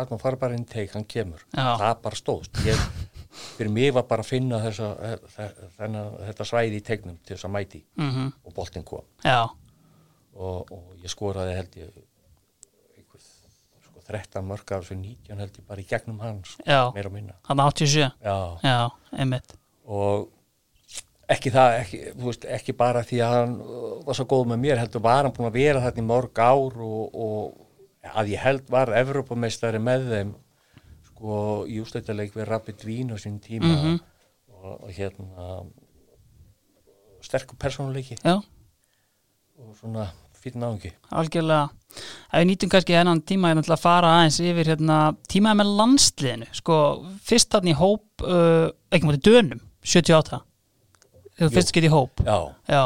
Arnum 0.00 0.20
fara 0.22 0.38
bara 0.38 0.56
inn 0.56 0.64
í 0.64 0.70
teik, 0.70 0.92
hann 0.94 1.06
kemur. 1.08 1.42
Já. 1.52 1.74
það 1.80 1.96
bara 2.04 2.18
stóðst. 2.18 2.60
Ég, 2.64 2.84
fyrir 3.56 3.72
mig 3.74 3.90
var 3.94 4.06
bara 4.08 4.24
að 4.24 4.30
finna 4.30 4.60
þessa, 4.62 4.90
þennan, 5.78 6.14
þetta 6.28 6.46
svæði 6.48 6.78
í 6.78 6.84
teiknum 6.86 7.18
til 7.24 7.34
þess 7.34 7.48
að 7.48 7.54
mæti 7.56 7.82
-hmm. 7.98 8.30
og 8.44 8.54
boltin 8.54 8.86
kom. 8.86 9.04
Já, 9.24 9.50
og, 10.34 10.72
og 10.72 10.94
ég 11.02 11.10
skoraði 11.12 11.56
held 11.58 11.76
ég 11.82 11.90
einhver, 12.96 13.26
sko, 13.84 14.04
13 14.06 14.46
mörg 14.46 14.74
af 14.76 14.84
þessu 14.84 14.98
19 15.00 15.44
held 15.44 15.58
ég 15.58 15.66
bara 15.66 15.80
í 15.80 15.88
gegnum 15.90 16.20
hans 16.20 16.56
já, 16.64 16.92
meira 16.94 17.08
og 17.08 17.16
minna. 17.18 17.34
Hann 17.48 17.58
87 17.58 18.10
Já. 18.22 18.58
Já, 18.62 18.90
einmitt. 19.12 19.56
Og 19.84 20.30
ekki 21.30 21.50
það, 21.54 21.74
ekki, 21.84 21.98
veist, 22.24 22.44
ekki 22.58 22.74
bara 22.76 23.02
því 23.06 23.18
að 23.24 23.34
hann 23.36 23.56
var 24.06 24.16
svo 24.18 24.26
góð 24.30 24.48
með 24.52 24.62
mér 24.64 24.80
heldur 24.82 25.02
var 25.04 25.22
hann 25.26 25.34
búin 25.36 25.48
að 25.50 25.58
vera 25.60 25.82
þarna 25.84 26.02
í 26.02 26.06
mörg 26.08 26.40
ár 26.42 26.78
og, 26.86 27.14
og 27.14 28.14
að 28.16 28.32
ég 28.32 28.42
held 28.44 28.70
var 28.72 28.90
Evrópameistari 28.98 29.78
með 29.82 30.08
þeim 30.10 30.32
sko 31.10 31.36
í 31.68 31.78
ústættaleik 31.82 32.34
við 32.34 32.48
Rapid 32.48 32.82
Vín 32.88 33.12
á 33.14 33.16
sín 33.20 33.38
tíma 33.44 33.70
Mhm. 33.76 34.00
og, 34.60 34.72
og 34.84 34.90
hérna 34.96 35.60
sterkur 37.24 37.56
persónuleiki. 37.60 38.16
Og 38.24 39.74
svona 39.76 40.06
fyrir 40.40 40.56
náðungi 40.62 40.90
algjörlega. 41.12 41.66
Ef 42.32 42.38
við 42.40 42.46
nýtum 42.48 42.70
kannski 42.72 42.94
hennan 42.96 43.20
tíma 43.28 43.50
er 43.50 43.58
náttúrulega 43.58 43.76
að 43.76 43.82
fara 43.84 44.12
aðeins 44.16 44.38
yfir 44.40 44.70
hérna, 44.72 44.98
tímaði 45.28 45.58
með 45.60 45.72
landsliðinu. 45.80 46.46
Sko, 46.56 46.76
fyrst 47.26 47.50
þarna 47.52 47.72
í 47.74 47.76
hóp 47.76 48.24
uh, 48.24 48.70
ekki 48.94 49.08
mútið 49.10 49.26
dönum, 49.26 49.60
78 49.84 50.30
þegar 50.30 50.46
þú 51.40 51.50
fyrst 51.56 51.74
getið 51.76 51.96
hóp. 51.96 52.22
Já, 52.26 52.38
Já, 52.70 52.84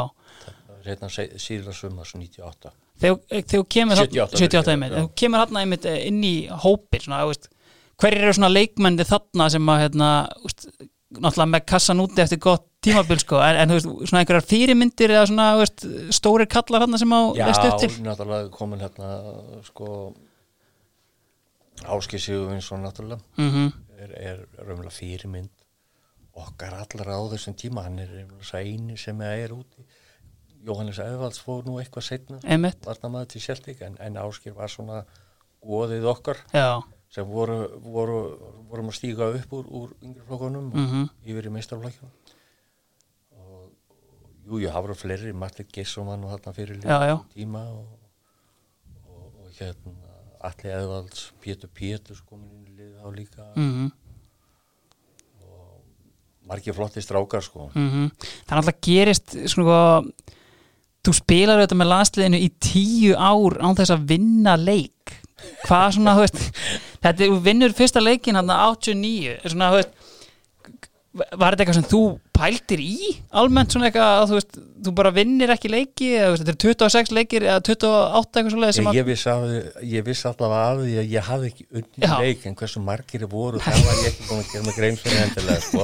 hérna 0.85 1.11
síðla 1.11 1.75
sumars 1.75 2.15
98 2.15 2.73
þegar 3.01 3.45
þú 3.51 3.61
kemur 3.75 3.99
78, 3.99 4.39
78 4.39 4.69
já. 4.69 4.73
einmitt, 4.73 4.93
þegar 4.93 5.05
þú 5.05 5.13
kemur 5.21 5.41
hérna 5.43 5.63
einmitt 5.63 5.87
eh, 5.89 6.01
inn 6.09 6.21
í 6.23 6.35
hópir 6.63 7.07
hverjir 7.95 8.25
eru 8.25 8.35
svona 8.35 8.51
leikmenni 8.51 9.07
þarna 9.07 9.47
sem 9.51 9.71
að 9.71 9.81
hérna, 9.85 10.09
úst, 10.43 10.67
náttúrulega 11.15 11.51
með 11.53 11.65
kassan 11.71 12.03
úti 12.03 12.23
eftir 12.23 12.41
gott 12.43 12.65
tímabil 12.83 13.19
sko, 13.21 13.39
en, 13.43 13.59
en 13.61 13.71
þú 13.71 13.77
veist, 13.77 13.91
svona 14.09 14.21
einhverjar 14.21 14.47
fyrirmyndir 14.49 15.15
eða 15.15 15.25
svona, 15.31 15.47
veist, 15.61 15.85
stóri 16.15 16.47
kallar 16.51 16.85
hann 16.85 16.99
sem 17.01 17.15
á 17.15 17.21
Já, 17.39 17.47
náttúrulega 18.03 18.51
komin 18.55 18.83
hérna, 18.83 19.11
sko 19.67 19.89
Áskil 21.91 22.21
Sigurvinsson 22.23 22.85
náttúrulega. 22.85 23.19
Mm 23.37 23.49
-hmm. 23.51 23.71
er, 23.99 24.11
er 24.15 24.37
raunverulega 24.57 24.95
fyrirmynd 24.95 25.49
okkar 26.35 26.73
allar 26.75 27.11
á 27.15 27.19
þessum 27.31 27.55
tíma 27.55 27.85
hann 27.85 27.99
er 28.03 28.11
eini 28.59 28.97
sem 28.99 29.21
er 29.21 29.53
úti 29.55 29.85
Jóhannes 30.65 30.99
Eðvalds 30.99 31.39
fór 31.45 31.65
nú 31.67 31.77
eitthvað 31.79 32.07
setna 32.07 32.39
varna 32.87 33.11
maður 33.13 33.35
til 33.35 33.41
Sjeltík 33.45 33.83
en, 33.85 33.97
en 34.01 34.17
Áskil 34.17 34.55
var 34.57 34.71
svona 34.73 35.03
góðið 35.65 36.07
okkar 36.09 36.41
Já. 36.53 36.81
sem 37.13 37.27
voru, 37.29 37.59
voru 37.85 38.19
vorum 38.69 38.89
að 38.91 38.97
stíga 38.99 39.29
upp 39.37 39.53
úr, 39.55 39.67
úr 39.69 39.93
yngri 40.01 40.25
flokkunum 40.27 40.71
mm 40.71 40.87
-hmm. 40.87 41.09
og 41.09 41.29
yfir 41.29 41.47
í 41.47 41.53
meistarflokkjum 41.57 42.11
og 43.31 43.69
jújú, 44.47 44.71
það 44.71 44.81
voru 44.81 44.95
fleiri 44.95 45.33
Martin 45.33 45.69
Gesson 45.71 46.07
var 46.07 46.17
nú 46.17 46.31
þarna 46.33 46.53
fyrir 46.53 46.81
tíma 47.33 47.63
og, 47.69 47.99
og, 49.07 49.31
og 49.45 49.51
hérna 49.59 49.93
Alli 50.45 50.69
Eðvalds, 50.69 51.31
Pétur 51.41 51.69
Pétur 51.73 52.21
komin 52.25 52.51
inn 52.51 52.67
í 52.67 52.75
liða 52.77 53.05
á 53.05 53.09
líka 53.09 53.43
mm 53.55 53.71
-hmm. 53.71 53.91
Margir 56.49 56.75
flotti 56.77 57.01
strákar 57.01 57.43
sko 57.43 57.69
mm 57.73 57.89
-hmm. 57.89 58.09
Það 58.45 58.51
er 58.55 58.61
alltaf 58.61 58.81
gerist 58.81 59.37
svona 59.51 60.03
þú 61.05 61.13
spilar 61.13 61.59
auðvitað 61.59 61.81
með 61.81 61.91
landsliðinu 61.91 62.41
í 62.41 62.49
tíu 62.59 63.13
ár 63.17 63.57
án 63.61 63.77
þess 63.77 63.93
að 63.93 64.07
vinna 64.09 64.55
leik 64.57 65.13
hvað 65.65 65.91
svona, 65.97 66.15
þú 66.15 66.25
veist 66.25 66.39
þetta 67.03 67.25
er, 67.25 67.39
vinnur 67.45 67.73
fyrsta 67.73 68.01
leikin 68.01 68.35
hann 68.35 68.49
að 68.49 68.77
89, 68.79 69.37
svona, 69.45 69.71
þú 69.71 69.81
veist 69.81 69.91
var 71.15 71.55
þetta 71.55 71.63
eitthvað 71.63 71.79
sem 71.79 71.89
þú 71.91 72.03
pæltir 72.35 72.81
í 72.83 72.95
almennt 73.35 73.73
svona 73.73 73.89
eitthvað 73.89 74.09
að 74.21 74.29
þú 74.29 74.39
veist 74.39 74.57
þú 74.85 74.91
bara 74.95 75.11
vinnir 75.15 75.51
ekki 75.53 75.69
leiki 75.71 76.09
eða 76.19 76.37
þetta 76.39 76.51
er 76.53 76.57
26 76.61 77.11
leikir 77.15 77.45
eða 77.47 77.59
28 77.65 78.39
eitthvað 78.41 78.53
svolítið 78.53 78.79
ég, 78.85 78.97
ég 78.99 79.05
viss, 79.07 79.25
ég 79.95 80.05
viss 80.05 80.27
alltaf 80.29 80.51
af 80.55 80.81
því 80.81 80.95
að 81.01 81.07
ég 81.15 81.21
hafði 81.29 81.47
ekki 81.51 81.63
unni 81.79 82.09
leik 82.21 82.41
en 82.49 82.57
hversu 82.59 82.79
margir 82.85 83.25
er 83.25 83.31
voru 83.31 83.61
það 83.63 83.79
var 83.87 83.95
ég 84.01 84.07
ekki 84.11 84.23
búin 84.29 84.41
að 84.41 84.49
gera 84.51 84.65
mig 84.67 84.75
grein 84.79 84.97
fyrir 85.01 85.19
hendilega 85.23 85.61
sko, 85.65 85.81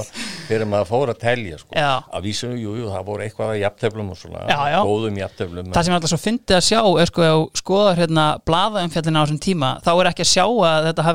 fyrir 0.49 0.65
maður 0.69 0.85
að 0.85 0.91
fóra 0.91 1.11
að 1.15 1.21
telja 1.25 1.55
sko. 1.61 1.71
að 1.81 2.21
vísum, 2.27 2.53
jú, 2.59 2.71
jú, 2.81 2.85
það 2.91 3.07
voru 3.09 3.21
eitthvað 3.25 3.49
að 3.55 3.61
jafntöflum 3.63 4.07
og 4.13 4.17
svona, 4.19 4.39
já, 4.49 4.59
já. 4.75 4.79
góðum 4.89 5.15
jafntöflum 5.21 5.65
það 5.71 5.85
sem 5.87 5.95
alltaf 5.97 6.11
svo 6.13 6.21
fyndið 6.21 6.55
að 6.59 6.67
sjá 6.67 6.81
er 7.01 7.07
sko 7.11 7.21
að 7.27 7.39
skoða 7.61 7.91
hérna 8.01 8.25
bladaumfjallina 8.47 9.17
á 9.17 9.25
þessum 9.25 9.41
tíma 9.47 9.69
þá 9.85 9.91
er 9.95 10.11
ekki 10.11 10.25
að 10.27 10.33
sjá 10.35 10.45
að 10.45 10.81
þetta 10.91 11.07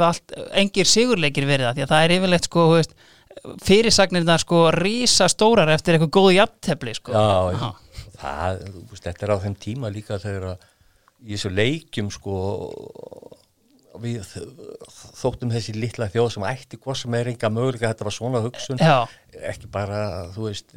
fyrirsagnirna 3.64 4.38
sko 4.42 4.66
rísa 4.74 5.28
stórar 5.32 5.70
eftir 5.74 5.96
eitthvað 5.96 6.14
góðu 6.18 6.36
jafntefni 6.38 6.96
sko. 6.98 7.14
Já, 7.14 7.56
já. 7.56 8.06
Það, 8.16 8.62
veist, 8.90 9.04
þetta 9.04 9.26
er 9.26 9.32
á 9.34 9.44
þeim 9.44 9.56
tíma 9.60 9.92
líka 9.92 10.18
þegar 10.22 10.50
að 10.54 10.66
í 11.26 11.34
þessu 11.34 11.52
leikjum 11.52 12.12
sko 12.12 12.36
við 14.02 14.26
þóttum 15.16 15.52
þessi 15.54 15.74
litla 15.76 16.10
þjóð 16.12 16.34
sem 16.34 16.46
ætti 16.50 16.78
hvað 16.80 16.98
sem 17.00 17.16
er 17.16 17.30
enga 17.32 17.50
möguleika 17.52 17.90
þetta 17.92 18.06
var 18.08 18.16
svona 18.16 18.42
hugsun 18.44 18.82
já. 18.82 19.06
ekki 19.52 19.70
bara, 19.72 20.00
þú 20.34 20.50
veist 20.50 20.74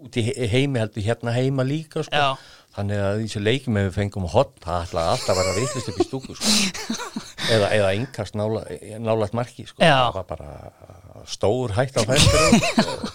út 0.00 0.16
í 0.18 0.24
heimi 0.50 0.80
heldur 0.80 1.06
hérna 1.06 1.34
heima 1.36 1.66
líka 1.66 2.02
sko 2.06 2.16
já. 2.16 2.32
Þannig 2.80 3.02
að 3.04 3.22
þessu 3.22 3.42
leikjum 3.44 3.78
ef 3.80 3.88
við 3.88 3.96
fengum 3.98 4.26
hot, 4.32 4.54
það 4.64 4.86
ætlaði 4.86 5.12
alltaf 5.14 5.34
að 5.34 5.40
vera 5.40 5.56
vitlist 5.58 5.90
upp 5.92 6.00
í 6.00 6.06
stúku 6.06 6.36
sko. 6.38 6.54
Eða, 7.50 7.70
eða 7.74 7.94
yngast 7.98 8.36
nála, 8.38 8.60
nálagt 9.02 9.34
marki 9.34 9.64
sko. 9.66 9.80
það 9.82 10.12
var 10.14 10.26
bara 10.28 11.24
stór 11.26 11.72
hægt 11.74 11.96
á 11.98 12.06
fæstur 12.06 13.08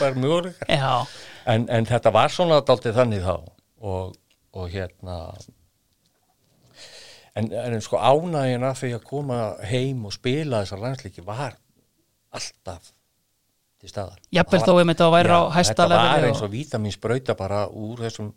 bara 0.00 0.18
mjög 0.20 0.50
en, 0.68 1.64
en 1.72 1.86
þetta 1.88 2.12
var 2.12 2.34
svona 2.34 2.60
daldið 2.66 2.98
þannig 2.98 3.24
þá. 3.24 3.36
Og, 3.84 4.14
og 4.58 4.68
hérna 4.72 5.18
en, 7.34 7.48
en 7.48 7.80
sko 7.84 8.00
ánægina 8.00 8.74
fyrir 8.78 8.98
að 8.98 9.06
koma 9.08 9.38
heim 9.64 10.04
og 10.08 10.14
spila 10.16 10.62
þessar 10.64 10.84
landslíki 10.84 11.24
var 11.24 11.56
alltaf 12.34 12.92
til 13.80 13.90
staðar. 13.90 14.20
Jafnvel 14.34 14.64
þó 14.64 14.74
ef 14.80 14.90
þetta 14.92 15.10
væri 15.14 15.36
á 15.36 15.42
hæsta 15.54 15.76
þetta 15.84 16.02
var 16.02 16.28
eins 16.28 16.44
og 16.44 16.52
vítaminsbrauta 16.52 17.36
bara 17.38 17.64
úr 17.68 18.04
þessum 18.06 18.34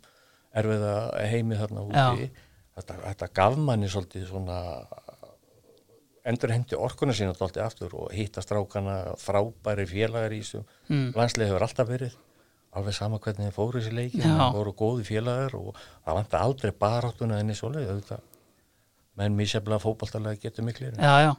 erfiða 0.58 0.94
heimi 1.32 1.58
þarna 1.60 1.86
úti. 1.88 2.30
Þetta, 2.78 2.98
þetta 3.04 3.30
gaf 3.40 3.58
manni 3.58 3.90
svolítið 3.90 4.28
svona 4.30 4.60
endur 6.28 6.52
hendi 6.52 6.78
orkuna 6.78 7.16
sína 7.16 7.34
alltaf 7.34 7.58
aftur 7.64 7.94
og 7.98 8.14
hitta 8.14 8.44
strákana 8.44 8.98
frábæri 9.22 9.88
félagar 9.90 10.36
í 10.36 10.42
þessu. 10.44 10.64
Mm. 10.92 11.12
landslega 11.16 11.54
hefur 11.54 11.68
alltaf 11.68 11.90
verið 11.90 12.18
alveg 12.78 12.94
sama 12.94 13.20
hvernig 13.24 13.48
þið 13.48 13.56
fóru 13.56 13.80
þessi 13.80 13.96
leiki 13.96 14.22
það 14.22 14.58
voru 14.60 14.74
góði 14.78 15.06
félagar 15.08 15.56
og 15.58 15.78
það 15.78 16.20
vant 16.20 16.36
aldrei 16.42 16.74
baráttuna 16.86 17.40
enni 17.42 17.56
svoleið 17.58 18.12
menn 19.18 19.34
mísjaflega 19.34 19.82
fókbaltalega 19.82 20.38
getur 20.44 20.68
miklu. 20.68 20.92
Já 20.94 21.16
já 21.26 21.32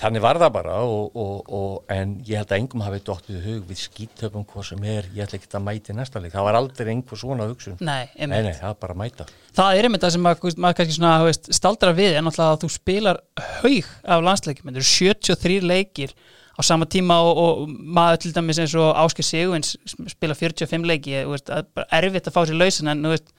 Þannig 0.00 0.22
var 0.24 0.38
það 0.42 0.52
bara 0.54 0.76
og, 0.84 1.16
og, 1.20 1.50
og, 1.58 1.72
en 1.92 2.14
ég 2.26 2.40
held 2.40 2.52
að 2.52 2.60
engum 2.60 2.84
hafi 2.84 3.00
dóttið 3.06 3.40
hug 3.48 3.64
við 3.68 3.80
skítöfum 3.82 4.46
hvað 4.50 4.68
sem 4.70 4.86
er, 4.90 5.08
ég 5.14 5.26
ætla 5.26 5.40
ekki 5.40 5.50
að 5.50 5.66
mæti 5.66 5.96
næsta 5.96 6.22
leik, 6.22 6.34
það 6.34 6.48
var 6.48 6.58
aldrei 6.60 6.92
einhver 6.94 7.20
svona 7.20 7.48
hugsun. 7.50 7.76
Nei, 7.80 8.04
nei, 8.18 8.38
nei, 8.46 8.52
það 8.56 8.70
er 8.70 8.78
bara 8.84 8.96
að 8.96 9.02
mæta. 9.02 9.28
Það 9.54 9.78
er 9.78 9.88
einmitt 9.88 10.06
það 10.06 10.14
sem 10.16 10.24
maður, 10.26 10.56
maður 10.64 10.78
kannski 10.80 10.98
svona 10.98 11.12
veist, 11.24 11.52
staldra 11.58 11.92
við, 11.96 12.16
en 12.18 12.30
alltaf 12.30 12.52
að 12.52 12.64
þú 12.64 12.72
spilar 12.74 13.20
haug 13.60 13.92
af 14.16 14.24
landsleikum, 14.28 14.70
þetta 14.70 14.82
eru 14.82 14.90
73 14.94 15.60
leikir 15.68 16.16
á 16.54 16.60
sama 16.62 16.86
tíma 16.86 17.18
og 17.26 17.64
maður 17.68 18.20
til 18.24 18.34
dæmis 18.34 18.60
eins 18.62 18.74
og 18.78 18.92
Ásker 19.02 19.26
Sigurins 19.26 19.74
spila 20.12 20.36
45 20.38 20.86
leiki, 20.86 21.16
það 21.26 21.56
er 21.58 21.70
bara 21.74 21.98
erfitt 21.98 22.30
að 22.30 22.36
fá 22.36 22.44
sér 22.46 22.60
lausin 22.60 22.92
en 22.92 23.02
þú 23.02 23.14
veist 23.16 23.32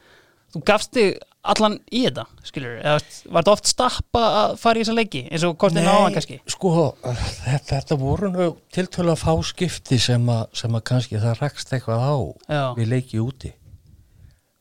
þú 0.56 0.62
gafst 0.68 0.96
þig 0.96 1.18
allan 1.46 1.76
í 1.94 2.02
þetta 2.06 2.24
skilur, 2.46 2.78
eða 2.80 2.96
var 3.34 3.44
þetta 3.44 3.54
oft 3.54 3.70
stappa 3.70 4.22
að 4.40 4.56
fara 4.62 4.80
í 4.80 4.84
þessa 4.84 4.96
leiki 4.98 5.22
eins 5.28 5.46
og 5.46 5.58
kostið 5.62 5.86
náðan 5.86 6.16
kannski 6.16 6.38
sko, 6.50 6.72
þetta, 7.04 7.60
þetta 7.70 7.98
voru 8.02 8.32
nú 8.34 8.48
tiltölu 8.74 9.14
að 9.14 9.22
fá 9.22 9.34
skipti 9.50 10.00
sem 10.02 10.32
að, 10.32 10.48
sem 10.58 10.78
að 10.78 10.86
kannski 10.90 11.22
það 11.22 11.44
rekst 11.44 11.76
eitthvað 11.76 12.06
á 12.08 12.16
Já. 12.50 12.64
við 12.80 12.92
leiki 12.94 13.22
úti 13.22 13.52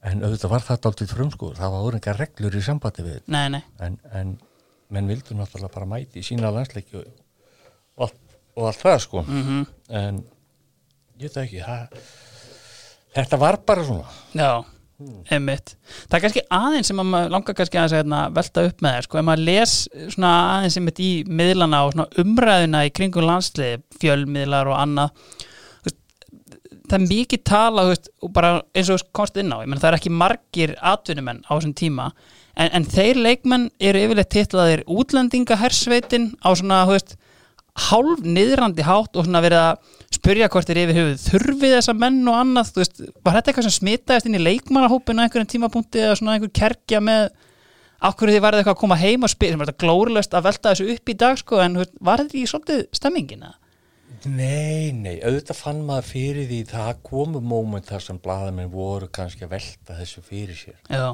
en 0.05 0.25
auðvitað 0.25 0.53
var 0.53 0.67
þetta 0.67 0.91
aldrei 0.91 1.11
frumskur 1.15 1.57
það 1.61 1.77
var 1.77 1.89
orðingar 1.89 2.21
reglur 2.21 2.59
í 2.59 2.65
sambandi 2.65 3.07
við 3.07 3.23
nei, 3.33 3.47
nei. 3.55 3.63
En, 3.85 3.97
en 4.13 4.37
menn 4.93 5.09
vildu 5.09 5.39
náttúrulega 5.39 5.73
bara 5.73 5.89
mæti 5.95 6.21
í 6.21 6.27
sína 6.27 6.53
landsleiki 6.53 7.01
og, 7.01 7.09
og, 8.05 8.13
og 8.59 8.69
allt 8.69 8.85
það 8.85 9.01
sko 9.07 9.25
mm 9.25 9.43
-hmm. 9.47 9.65
en 10.03 10.23
ég 11.17 11.31
veit 11.31 11.43
ekki 11.47 11.65
það, 11.65 11.99
þetta 13.17 13.41
var 13.41 13.61
bara 13.65 13.89
svona 13.89 14.09
Já 14.35 14.74
Einmitt. 15.33 15.75
Það 16.09 16.19
er 16.19 16.25
kannski 16.25 16.45
aðeins 16.59 16.91
sem 16.91 17.01
maður 17.01 17.33
langar 17.35 17.57
kannski 17.59 17.81
að 17.81 17.97
hérna, 17.99 18.21
velta 18.35 18.67
upp 18.69 18.85
með 18.85 18.97
þér 18.97 19.09
sko, 19.09 19.19
ef 19.21 19.27
maður 19.29 19.47
les 19.49 19.75
aðeins 20.19 20.79
einmitt 20.81 21.03
í 21.05 21.11
miðlana 21.29 21.83
og 21.89 22.21
umræðina 22.23 22.85
í 22.89 22.95
kringum 22.95 23.27
landsliði, 23.29 23.83
fjölmiðlar 24.03 24.71
og 24.73 24.81
annað 24.81 25.43
það 26.85 26.97
er 26.99 27.05
mikið 27.09 27.43
tala 27.49 27.85
veist, 27.89 28.09
og 28.23 28.33
bara 28.37 28.55
eins 28.77 28.91
og 28.93 29.05
komst 29.17 29.39
inn 29.41 29.53
á, 29.53 29.65
menn, 29.65 29.81
það 29.81 29.91
er 29.91 29.99
ekki 29.99 30.13
margir 30.13 30.75
atvinnumenn 30.85 31.45
á 31.49 31.53
þessum 31.57 31.75
tíma 31.79 32.11
en, 32.55 32.69
en 32.69 32.87
þeir 32.89 33.21
leikmenn 33.25 33.69
eru 33.81 34.03
yfirleitt 34.05 34.33
tillaðir 34.35 34.85
útlendingahersveitin 34.93 36.33
á 36.45 36.49
svona, 36.53 36.85
þú 36.89 36.97
veist 36.99 37.17
hálf 37.75 38.21
niðrandi 38.23 38.85
hátt 38.87 39.17
og 39.19 39.27
svona 39.27 39.43
verið 39.43 39.61
að 39.61 39.95
spurja 40.15 40.51
hvort 40.53 40.69
er 40.71 40.79
yfir 40.85 40.99
höfuð 40.99 41.25
þurfið 41.25 41.73
þessa 41.75 41.95
menn 41.99 42.21
og 42.31 42.37
annað, 42.39 42.71
þú 42.71 42.83
veist, 42.83 43.01
var 43.27 43.39
þetta 43.39 43.51
eitthvað 43.51 43.67
sem 43.67 43.75
smitaðist 43.81 44.29
inn 44.31 44.39
í 44.39 44.45
leikmannahópinu 44.45 45.25
einhverjum 45.25 45.51
tímapunkti 45.51 46.05
eða 46.05 46.21
svona 46.21 46.37
einhver 46.37 46.53
kerkja 46.55 47.03
með 47.03 47.27
ákveður 47.99 48.33
því 48.35 48.45
var 48.45 48.55
þetta 48.55 48.63
eitthvað 48.63 48.77
að 48.77 48.81
koma 48.85 49.01
heim 49.01 49.27
og 49.27 49.33
spila 49.33 49.57
sem 49.57 49.65
var 49.65 49.73
þetta 49.73 49.85
glórilegst 49.87 50.39
að 50.39 50.47
velta 50.47 50.71
þessu 50.71 50.95
upp 50.95 51.11
í 51.11 51.19
dag 51.25 51.43
sko, 51.43 51.61
en 51.65 51.83
veist, 51.83 51.99
var 51.99 52.23
þetta 52.23 52.39
í 52.39 52.47
svolítið 52.53 52.87
stemmingina? 52.95 53.53
Nei, 54.25 54.95
nei, 54.95 55.19
auðvitað 55.19 55.59
fann 55.59 55.83
maður 55.85 56.07
fyrir 56.13 56.49
því 56.49 56.63
það 56.71 57.03
komu 57.05 57.43
móment 57.45 57.91
þar 57.91 58.07
sem 58.07 58.23
bladamenn 58.23 58.71
voru 58.73 59.11
kannski 59.13 59.45
að 59.45 59.57
velta 59.59 59.99
þessu 59.99 60.23
fyrir 60.25 60.57
sér. 60.57 60.79
Já. 60.89 61.11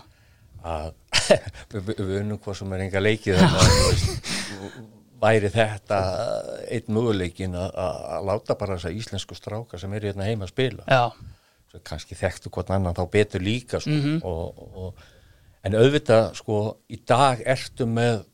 Að 0.60 0.92
við 1.88 2.16
unnum 2.20 2.38
hvað 2.42 2.60
sem 2.60 2.74
er 2.76 2.84
enga 2.84 3.02
leikið 3.02 3.40
væri 5.20 5.50
þetta 5.52 5.98
einn 6.72 6.94
möguleikin 6.96 7.56
að 7.58 8.26
láta 8.28 8.56
bara 8.58 8.78
þessa 8.78 8.94
íslensku 8.96 9.36
stráka 9.36 9.80
sem 9.80 9.92
eru 9.96 10.10
hérna 10.10 10.28
heima 10.28 10.46
að 10.48 10.54
spila 10.54 10.86
Já. 10.88 11.12
kannski 11.86 12.18
þekktu 12.18 12.52
hvort 12.54 12.72
annan 12.74 12.96
þá 12.96 13.04
betur 13.12 13.44
líka 13.44 13.80
sko. 13.80 13.90
mm 13.90 14.02
-hmm. 14.02 14.20
og, 14.24 14.62
og, 14.84 15.02
en 15.64 15.76
auðvitað 15.76 16.34
sko 16.40 16.60
í 16.88 17.00
dag 17.06 17.42
ertu 17.44 17.86
með 17.86 18.24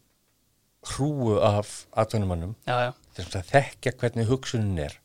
hrúu 0.87 1.41
af 1.43 1.87
atvinnumannum 1.93 2.55
þess 2.65 3.37
að 3.37 3.51
þekkja 3.51 3.97
hvernig 3.99 4.31
hugsunin 4.31 4.79
er 4.79 5.01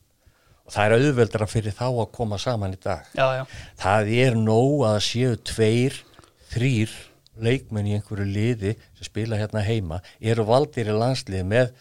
og 0.65 0.73
það 0.73 0.85
er 0.85 0.95
auðveldra 0.97 1.47
fyrir 1.49 1.73
þá 1.73 1.87
að 1.89 2.11
koma 2.11 2.37
saman 2.37 2.73
í 2.73 2.81
dag 2.81 3.07
já, 3.17 3.25
já. 3.41 3.45
það 3.81 4.11
er 4.23 4.37
nóg 4.37 4.85
að 4.85 4.99
séu 5.07 5.37
tveir, 5.41 5.97
þrýr 6.53 6.93
leikmenn 7.45 7.89
í 7.89 7.95
einhverju 7.97 8.27
liði 8.27 8.75
sem 8.97 9.07
spila 9.07 9.39
hérna 9.39 9.63
heima 9.65 10.01
eru 10.19 10.45
valdir 10.47 10.91
í 10.91 10.97
landslið 10.97 11.47
með 11.51 11.71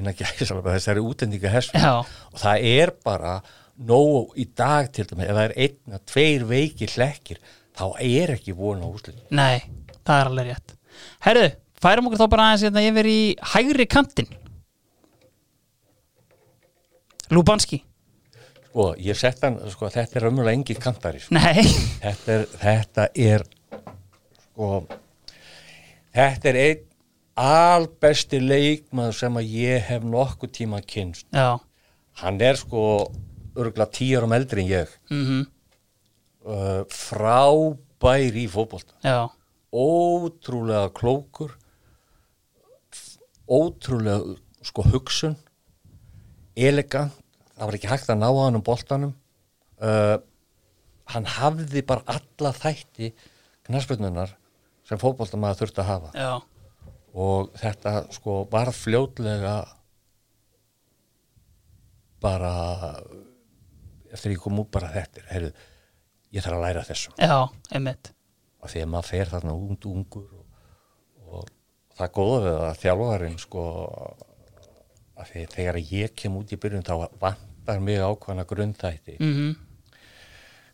þessari 0.00 1.02
útendinga 1.04 1.52
hessum 1.52 1.82
og 1.82 2.38
það 2.40 2.66
er 2.70 2.94
bara 3.04 3.40
nóg 3.80 4.36
í 4.38 4.46
dag 4.56 4.90
til 4.92 5.06
dæmis, 5.08 5.26
ef 5.26 5.36
það 5.36 5.44
er 5.46 5.56
einna, 5.64 6.00
tveir 6.08 6.44
veiki 6.48 6.88
hlekkir, 6.94 7.40
þá 7.76 7.84
er 8.04 8.34
ekki 8.36 8.54
vona 8.56 8.88
úslit 8.88 9.32
Nei, 9.32 9.62
það 10.04 10.16
er 10.18 10.30
alveg 10.30 10.50
rétt. 10.50 10.74
Herðu, 11.24 11.46
færum 11.80 12.10
okkur 12.10 12.20
þá 12.20 12.28
bara 12.34 12.48
aðeins 12.50 12.66
hérna 12.68 12.84
yfir 12.90 13.08
í 13.10 13.20
hægri 13.54 13.88
kantin 13.90 14.28
Lubanski. 17.30 17.78
Sko, 18.70 18.92
ég 19.02 19.18
sett 19.18 19.42
hann, 19.46 19.58
sko, 19.70 19.88
þetta 19.90 20.18
er 20.18 20.24
raunverulega 20.26 20.58
engi 20.58 20.76
kantari, 20.78 21.22
sko. 21.22 21.34
Nei, 21.34 21.62
þetta 22.02 22.34
er, 22.34 22.44
þetta 22.60 23.06
er 23.18 23.44
sko 24.60 24.84
þetta 26.12 26.50
er 26.50 26.58
einn 26.60 26.86
albesti 27.40 28.40
leikmaður 28.42 29.16
sem 29.16 29.38
að 29.40 29.52
ég 29.56 29.86
hef 29.88 30.04
nokkuð 30.04 30.52
tíma 30.58 30.80
kynst 30.84 31.24
já. 31.32 31.56
Hann 32.20 32.40
er 32.44 32.58
sko 32.60 32.82
örgulega 33.56 33.88
tíur 33.94 34.26
um 34.26 34.34
eldri 34.36 34.66
en 34.66 34.68
ég. 34.68 34.92
Mm 35.08 35.46
uh, 36.44 36.82
frábær 36.88 38.36
í 38.36 38.46
fótbolta. 38.50 38.92
Já, 39.04 39.30
ótrúlega 39.72 40.90
klókur. 40.92 41.56
Ótrúlega 43.48 44.36
sko 44.62 44.84
hugsun. 44.92 45.36
Elegant. 46.56 47.14
Það 47.56 47.66
var 47.68 47.76
ekki 47.76 47.92
hægt 47.92 48.10
að 48.12 48.20
ná 48.20 48.28
að 48.28 48.42
hann 48.44 48.58
um 48.58 48.64
boltanum. 48.64 49.14
Uh, 49.80 50.18
hann 51.12 51.24
hafði 51.24 51.84
bara 51.86 52.04
alla 52.18 52.52
þætti 52.56 53.14
knarsbyrnunar 53.68 54.39
sem 54.90 54.98
fótboltamaður 55.00 55.62
þurfti 55.62 55.82
að 55.84 55.90
hafa. 55.92 56.10
Já, 56.18 56.32
og 57.14 57.52
þetta 57.58 57.94
sko 58.14 58.36
var 58.50 58.70
fljótlega 58.74 59.54
bara 62.20 62.54
eftir 64.10 64.34
ég 64.34 64.42
kom 64.42 64.58
út 64.60 64.70
bara 64.74 64.90
þetta 64.92 65.24
heyrðu, 65.30 65.52
ég 66.34 66.44
þarf 66.44 66.58
að 66.58 66.66
læra 66.66 66.84
þessum 66.86 67.16
já, 67.16 67.38
einmitt. 67.72 68.12
Af 68.60 68.74
því 68.74 68.84
að 68.84 68.92
maður 68.92 69.08
fer 69.08 69.30
þarna 69.30 69.54
út 69.56 69.86
ungur 69.88 70.28
og, 70.36 70.44
og 71.30 71.48
það 71.96 72.12
góða 72.18 72.42
við 72.44 72.58
að 72.66 72.82
þjálfarinn 72.82 73.40
sko 73.40 73.64
af 75.20 75.30
því 75.30 75.44
að 75.46 75.56
þegar 75.56 75.80
ég 75.90 76.14
kem 76.16 76.36
út 76.40 76.52
í 76.52 76.60
byrjun 76.60 76.86
þá 76.86 76.94
vantar 77.22 77.82
mig 77.84 78.00
ákvæmna 78.02 78.46
grundþætti 78.48 79.18
mm 79.20 79.50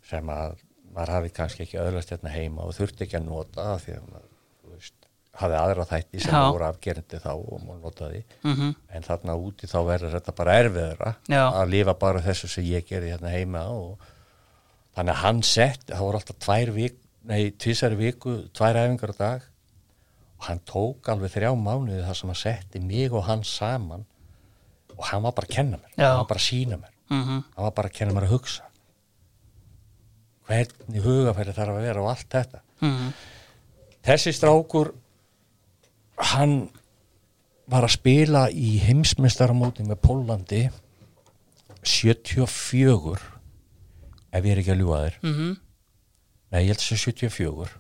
sem 0.07 0.29
að 0.31 0.61
maður 0.97 1.13
hafi 1.17 1.33
kannski 1.37 1.67
ekki 1.67 1.81
öðlast 1.83 2.13
hérna 2.15 2.33
heima 2.33 2.65
og 2.65 2.75
þurfti 2.77 3.05
ekki 3.07 3.19
að 3.21 3.29
nota 3.29 3.69
af 3.75 3.85
því 3.85 3.97
að 3.99 4.07
maður 4.13 4.73
veist, 4.73 5.09
hafi 5.37 5.59
aðra 5.61 5.87
þætti 5.91 6.23
sem 6.25 6.35
Já. 6.35 6.43
voru 6.49 6.67
afgerandi 6.67 7.21
þá 7.21 7.33
og 7.35 7.65
maður 7.67 7.83
notaði 7.85 8.23
-hmm. 8.43 8.75
en 8.97 9.07
þarna 9.09 9.37
úti 9.37 9.69
þá 9.69 9.79
verður 9.91 10.15
þetta 10.17 10.37
bara 10.41 10.59
erfiðara 10.63 11.15
Já. 11.29 11.43
að 11.51 11.73
lifa 11.75 11.95
bara 12.07 12.25
þessu 12.25 12.49
sem 12.49 12.65
ég 12.65 12.89
gerði 12.89 13.13
hérna 13.13 13.35
heima 13.35 13.67
og 13.69 13.99
þannig 14.97 15.13
að 15.13 15.23
hann 15.25 15.43
sett, 15.43 15.85
það 15.91 16.07
voru 16.07 16.21
alltaf 16.23 16.41
tvær 16.41 16.73
vik, 16.73 16.99
nei, 17.29 17.51
tvisari 17.51 17.97
viku, 18.01 18.39
tvær 18.57 18.81
æfingar 18.81 19.13
á 19.13 19.17
dag 19.19 19.43
og 20.37 20.45
hann 20.49 20.61
tók 20.65 21.09
alveg 21.13 21.33
þrjá 21.37 21.53
mánuði 21.53 22.05
þar 22.07 22.17
sem 22.17 22.33
hann 22.33 22.43
setti 22.43 22.81
mig 22.81 23.13
og 23.13 23.25
hann 23.29 23.45
saman 23.45 24.07
og 24.97 25.05
hann 25.11 25.23
var 25.23 25.33
bara 25.37 25.47
að 25.47 25.57
kenna 25.59 25.77
mér, 25.77 25.93
Já. 25.97 26.09
hann 26.09 26.23
var 26.25 26.31
bara 26.33 26.41
að 26.41 26.49
sína 26.49 26.81
mér 26.81 26.93
Mm 27.07 27.23
hann 27.55 27.65
var 27.65 27.71
bara 27.71 27.89
að 27.89 27.95
kenna 27.95 28.15
mér 28.15 28.25
að 28.27 28.33
hugsa 28.35 28.66
hvernig 30.47 31.03
hugafæri 31.05 31.55
þarf 31.57 31.77
að 31.77 31.87
vera 31.89 32.03
og 32.03 32.11
allt 32.13 32.29
þetta. 32.31 32.63
-hmm. 32.81 33.13
þessi 34.07 34.33
strákur 34.33 34.93
hann 36.33 36.69
var 37.67 37.85
að 37.85 37.97
spila 37.97 38.47
í 38.51 38.77
heimsmeistaramóti 38.79 39.85
með 39.85 40.03
Pólandi 40.07 40.63
74 41.83 43.19
ef 44.33 44.45
ég 44.45 44.53
er 44.53 44.61
ekki 44.63 44.75
að 44.75 44.83
ljúa 44.83 45.01
þér. 45.07 45.19
Mm 45.23 45.57
nei, 46.51 46.63
ég 46.63 46.73
held 46.73 46.81
að 46.81 46.87
sé 46.87 46.97
74 46.97 47.75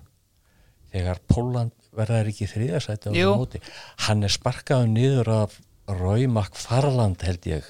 þegar 0.93 1.20
Póland 1.30 1.72
verðar 1.97 2.28
ekki 2.30 2.48
þriðasæti 2.51 3.12
á 3.12 3.30
móti? 3.36 3.60
Hann 4.06 4.26
er 4.26 4.32
sparkaður 4.32 4.90
niður 4.93 5.30
af 5.44 5.60
Raumak 5.86 6.56
Farland 6.59 7.22
held 7.22 7.47
ég 7.47 7.66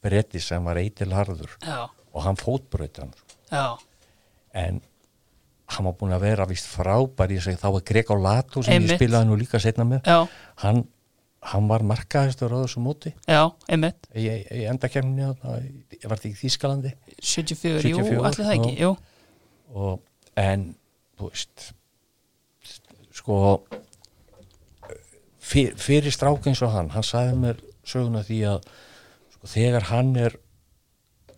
bretti 0.00 0.40
sem 0.40 0.64
var 0.64 0.80
eitil 0.80 1.12
harður 1.12 1.56
Já, 1.60 1.90
og 1.90 2.24
hann 2.24 2.38
fótbraut 2.40 3.02
hann. 3.02 3.12
Já, 3.50 3.76
en 4.56 4.80
hann 5.70 5.86
var 5.86 5.94
búin 5.98 6.14
að 6.14 6.24
vera 6.24 6.46
vist 6.50 6.66
frábær 6.66 7.30
ég 7.30 7.44
segi 7.44 7.60
þá 7.60 7.68
er 7.70 7.84
Greg 7.86 8.08
Olato 8.10 8.62
sem 8.62 8.74
Einmitt. 8.74 8.96
ég 8.96 8.98
spilaði 8.98 9.28
nú 9.28 9.36
líka 9.38 9.60
setna 9.62 9.86
með 9.86 10.08
hann, 10.64 10.82
hann 11.52 11.68
var 11.70 11.84
markaðistur 11.86 12.52
á 12.52 12.58
þessu 12.64 12.82
móti. 12.84 13.12
Já, 13.28 13.44
einmitt. 13.70 14.08
Í, 14.12 14.26
í 14.26 14.64
endakemni 14.68 15.22
ég 15.22 16.08
var 16.10 16.18
þetta 16.18 16.32
í 16.32 16.38
Þýskalandi? 16.40 16.94
74, 17.22 17.92
jú, 17.92 18.00
74, 18.02 18.24
allir 18.30 18.48
það 18.48 18.56
ekki, 18.56 18.74
jú. 18.82 18.90
Og, 19.70 20.02
en 20.40 20.66
þú 21.20 21.30
veist 21.30 21.70
sko 23.20 23.36
fyr, 25.40 25.74
fyrir 25.78 26.14
strák 26.14 26.46
eins 26.50 26.62
og 26.64 26.72
hann 26.74 26.90
hann 26.94 27.06
sagði 27.06 27.36
mér 27.42 27.60
söguna 27.86 28.22
því 28.26 28.40
að 28.52 28.68
sko, 29.34 29.50
þegar 29.54 29.88
hann 29.90 30.14
er 30.20 30.36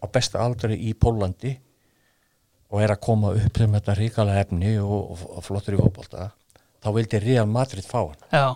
á 0.03 0.07
besta 0.13 0.43
aldri 0.43 0.79
í 0.79 0.95
Pólandi 0.99 1.57
og 2.73 2.81
er 2.81 2.95
að 2.95 3.03
koma 3.05 3.35
upp 3.37 3.59
sem 3.61 3.75
þetta 3.77 3.97
ríkala 3.99 4.39
efni 4.41 4.77
og, 4.81 5.13
og, 5.13 5.25
og 5.37 5.45
flottur 5.45 5.77
í 5.77 5.81
fótbolta 5.81 6.31
þá 6.83 6.89
vildi 6.97 7.21
Real 7.23 7.49
Madrid 7.51 7.87
fá 7.87 8.01
hann. 8.01 8.23
Já, 8.33 8.47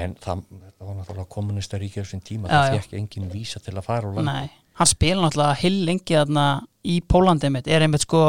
en 0.00 0.14
það, 0.22 0.44
þetta 0.50 0.86
var 0.86 0.98
náttúrulega 1.00 1.32
kommunista 1.34 1.80
ríkja 1.80 2.04
þessum 2.04 2.22
tíma, 2.24 2.50
Já, 2.50 2.60
það 2.60 2.76
fekk 2.78 2.96
engin 3.00 3.32
vísa 3.32 3.62
til 3.62 3.74
að 3.74 3.86
fara 3.88 4.10
úr 4.10 4.20
landi. 4.20 4.30
Nei. 4.30 4.60
Hann 4.78 4.88
spila 4.88 5.24
náttúrulega 5.24 5.58
hill 5.64 5.80
lengi 5.88 6.16
þarna 6.16 6.46
í 6.86 7.00
Pólandi 7.10 7.48
einmitt, 7.48 7.68
er 7.68 7.84
einmitt 7.84 8.06
sko 8.06 8.22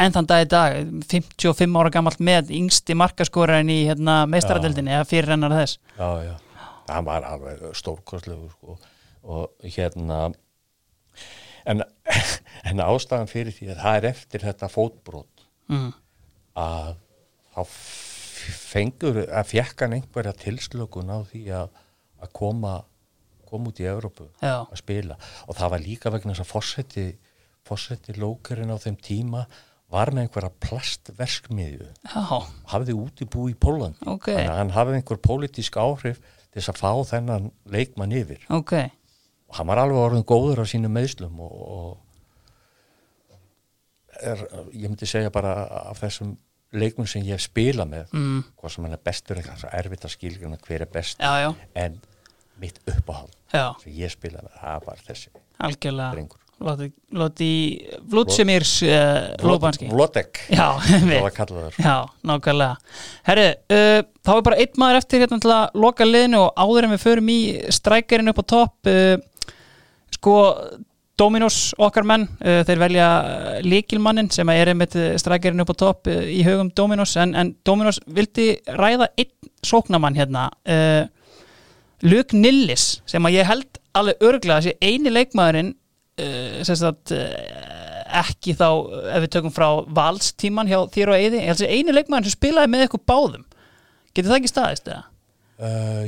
enn 0.00 0.14
þann 0.14 0.28
dag 0.28 0.44
í 0.44 0.50
dag, 0.50 0.76
55 1.10 1.80
ára 1.80 1.92
gammalt 1.92 2.20
með 2.24 2.52
yngsti 2.56 2.96
markaskorarinn 2.96 3.72
í 3.72 3.80
hérna, 3.88 4.22
meistaradeldinni 4.30 4.94
eða 4.96 5.08
fyrir 5.08 5.34
hennar 5.34 5.56
þess. 5.56 5.80
Já, 5.96 6.10
já, 6.28 6.68
það 6.88 7.08
var 7.08 7.26
alveg 7.32 7.66
stórkostlegu 7.80 8.52
sko. 8.54 8.78
og 9.30 9.66
hérna 9.76 10.30
en, 11.68 11.84
en 12.68 12.84
ástæðan 12.84 13.30
fyrir 13.30 13.56
því 13.56 13.72
að 13.74 13.82
það 13.84 13.98
er 14.00 14.08
eftir 14.10 14.46
þetta 14.48 14.70
fótbrot 14.72 15.46
mm. 15.70 15.90
að 16.60 16.94
þá 17.50 17.62
fengur 18.70 19.24
að 19.26 19.50
fjekk 19.50 19.84
hann 19.84 19.98
einhverja 19.98 20.36
tilslökun 20.40 21.12
á 21.12 21.18
því 21.28 21.42
að, 21.60 21.74
að 22.22 22.32
koma 22.36 22.78
koma 23.50 23.72
út 23.72 23.82
í 23.82 23.88
Evrópu 23.90 24.28
Já. 24.38 24.62
að 24.62 24.78
spila 24.78 25.16
og 25.46 25.58
það 25.58 25.72
var 25.74 25.84
líka 25.84 26.12
vegna 26.14 26.34
þess 26.34 26.44
að 26.44 26.52
fórseti 26.52 27.06
fórseti 27.66 28.14
lókurinn 28.18 28.72
á 28.72 28.78
þeim 28.80 28.98
tíma 29.02 29.44
var 29.90 30.12
með 30.14 30.28
einhverja 30.28 30.52
plastverskmiðju 30.62 31.88
Já, 32.06 32.22
hafði 32.70 32.96
útibú 32.96 33.48
í 33.50 33.56
Pólandi 33.58 34.06
Ok. 34.06 34.30
þannig 34.30 34.52
að 34.52 34.60
hann 34.60 34.76
hafði 34.76 35.00
einhver 35.00 35.22
pólitísk 35.24 35.80
áhrif 35.82 36.20
til 36.22 36.60
þess 36.60 36.72
að 36.72 36.80
fá 36.82 36.92
þennan 37.10 37.50
leikmann 37.70 38.14
yfir 38.14 38.46
ok 38.54 38.76
og 39.50 39.58
hann 39.58 39.70
var 39.70 39.82
alveg 39.82 39.98
orðin 39.98 40.28
góður 40.28 40.62
á 40.62 40.64
sínum 40.70 40.94
meðslum 40.94 41.40
og, 41.42 41.52
og 41.74 41.90
er, 44.22 44.38
ég 44.72 44.86
myndi 44.86 45.08
segja 45.10 45.32
bara 45.34 45.52
af 45.90 46.00
þessum 46.04 46.36
leikmenn 46.70 47.10
sem 47.10 47.26
ég 47.26 47.42
spila 47.42 47.86
með 47.88 48.12
mm. 48.14 48.42
hvað 48.60 48.74
sem 48.74 48.86
hann 48.86 48.94
er 48.94 49.04
bestur 49.10 49.40
eitthvað 49.40 49.62
svo 49.64 49.72
erfitt 49.80 50.06
að 50.06 50.14
skilja 50.14 50.52
hver 50.66 50.86
er 50.86 50.92
best 50.92 51.18
Já, 51.18 51.32
já, 51.42 51.50
en 51.82 51.98
mitt 52.62 52.78
uppáhald 52.86 53.34
sem 53.50 53.96
ég 53.96 54.12
spila 54.12 54.44
með, 54.44 54.54
það 54.60 54.86
var 54.86 55.02
þessi 55.08 55.34
algjörlega 55.58 56.36
Loti, 56.60 57.80
Vlutsemirs 58.12 58.82
Lóbanski 59.40 59.88
Vlotek, 59.88 60.42
nákvæmlega. 62.28 62.74
Herri, 63.24 63.46
uh, 63.72 64.02
þá 64.20 64.32
er 64.34 64.42
bara 64.44 64.58
einn 64.60 64.82
maður 64.82 64.98
eftir 65.00 65.24
hérna 65.24 65.38
til 65.40 65.54
að 65.54 65.78
loka 65.80 66.04
liðinu 66.04 66.42
og 66.42 66.60
áður 66.60 66.88
en 66.88 66.92
við 66.92 67.02
förum 67.06 67.32
í 67.32 67.38
strækjarinn 67.72 68.32
upp 68.34 68.42
á 68.44 68.50
topp. 68.52 68.76
Uh, 68.84 69.16
sko, 70.16 70.36
Dominos, 71.20 71.74
okkar 71.76 72.06
menn, 72.08 72.24
uh, 72.40 72.62
þeir 72.64 72.80
velja 72.80 73.08
líkilmannin 73.66 74.30
sem 74.32 74.48
er 74.54 74.70
einmitt 74.72 74.94
strækjarinn 75.20 75.60
upp 75.64 75.74
á 75.76 75.80
topp 75.82 76.08
uh, 76.08 76.22
í 76.24 76.40
hugum 76.46 76.70
Dominos, 76.76 77.12
en, 77.20 77.34
en 77.36 77.52
Dominos 77.66 78.00
vildi 78.08 78.54
ræða 78.78 79.10
einn 79.20 79.50
sóknamann 79.66 80.16
hérna, 80.16 80.48
uh, 80.64 81.04
Luke 82.06 82.36
Nillis, 82.36 83.02
sem 83.10 83.26
að 83.28 83.36
ég 83.36 83.50
held 83.50 83.82
alveg 83.92 84.24
örglega 84.24 84.64
sé 84.64 84.76
eini 84.80 85.12
leikmaðurinn 85.12 85.74
sem 86.20 86.76
sagt 86.76 87.12
ekki 87.12 88.52
þá, 88.56 88.66
ef 89.14 89.22
við 89.24 89.30
tökum 89.32 89.52
frá 89.54 89.86
valstíman 89.96 90.68
hjá 90.68 90.82
þér 90.92 91.12
og 91.14 91.16
Eyði, 91.16 91.38
ég 91.40 91.48
held 91.48 91.56
að 91.56 91.62
sé 91.62 91.70
eini 91.72 91.94
leikmaður 91.96 92.28
sem 92.28 92.34
spilaði 92.36 92.72
með 92.72 92.84
eitthvað 92.84 93.04
báðum. 93.08 93.46
Getur 94.12 94.28
það 94.28 94.36
ekki 94.36 94.50
staðist 94.52 94.90
eða? 94.90 95.04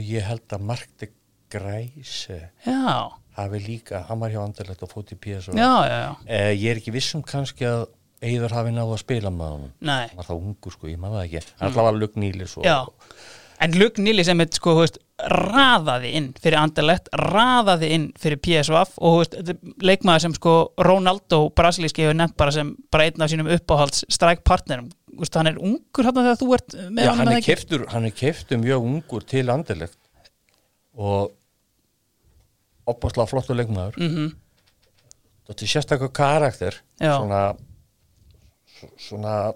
ég 0.00 0.24
held 0.24 0.54
að 0.54 0.64
Mark 0.64 0.88
de 1.00 1.08
Græse 1.52 2.38
Já, 2.64 3.12
hafi 3.38 3.62
líka, 3.64 4.04
hann 4.08 4.22
var 4.22 4.32
hjá 4.32 4.42
Anderlecht 4.42 4.84
og 4.84 4.92
fótt 4.92 5.12
í 5.14 5.18
PS 5.20 5.50
og 5.50 5.58
já, 5.58 5.72
já, 5.88 5.98
já. 6.04 6.14
Eh, 6.26 6.52
ég 6.54 6.70
er 6.72 6.80
ekki 6.82 6.94
vissum 6.94 7.24
kannski 7.26 7.68
að 7.68 7.88
Eður 8.22 8.52
hafi 8.54 8.70
náðu 8.70 8.92
að 8.94 9.00
spila 9.02 9.30
með 9.34 9.62
Nei, 9.82 10.04
hann 10.06 10.18
var 10.20 10.26
það 10.28 10.42
ungur 10.44 10.74
sko, 10.76 10.86
ég 10.86 10.98
maður 11.02 11.24
ekki. 11.24 11.40
Hann 11.58 11.72
mm. 11.72 11.78
allavega 11.80 11.98
Lugg 11.98 12.18
Nílis 12.22 12.52
og 12.54 12.68
En 13.62 13.74
Luke 13.78 14.02
Nilli 14.02 14.24
sem 14.26 14.40
er 14.42 14.48
sko, 14.50 14.74
veist, 14.80 14.96
raðaði 15.22 16.08
inn 16.18 16.30
fyrir 16.42 16.58
Anderlecht, 16.58 17.06
raðaði 17.14 17.90
inn 17.94 18.06
fyrir 18.18 18.40
PSVaf 18.42 18.96
og 18.98 19.20
veist, 19.20 19.36
leikmaður 19.84 20.24
sem 20.24 20.34
sko 20.34 20.54
Ronaldo 20.82 21.44
brasilíski 21.54 22.02
hefur 22.02 22.18
nefnt 22.18 22.38
bara 22.40 22.54
sem 22.54 22.72
bara 22.90 23.06
einn 23.06 23.22
af 23.22 23.30
sínum 23.30 23.50
uppáhalds 23.54 24.02
strækpartnerum, 24.10 24.88
hann 25.36 25.50
er 25.52 25.60
ungur 25.62 26.08
hann 26.08 26.18
þegar 26.18 26.40
þú 26.40 26.50
ert 26.56 26.76
með 26.88 27.06
Já, 27.06 27.12
hann 27.20 27.30
er 27.36 27.46
keftur 27.46 27.86
hann 27.92 28.08
er 28.08 28.16
keftur 28.18 28.62
mjög 28.64 28.88
ungur 28.88 29.28
til 29.30 29.54
Anderlecht. 29.54 29.98
Og 30.98 31.30
opaslega 32.86 33.30
flottu 33.30 33.54
leikmaður 33.54 33.98
mm 33.98 34.08
-hmm. 34.08 34.32
þetta 35.46 35.64
er 35.64 35.72
sérstaklega 35.74 36.12
karakter 36.12 36.82
Já. 37.00 37.16
svona 37.18 37.42
svona 38.98 39.52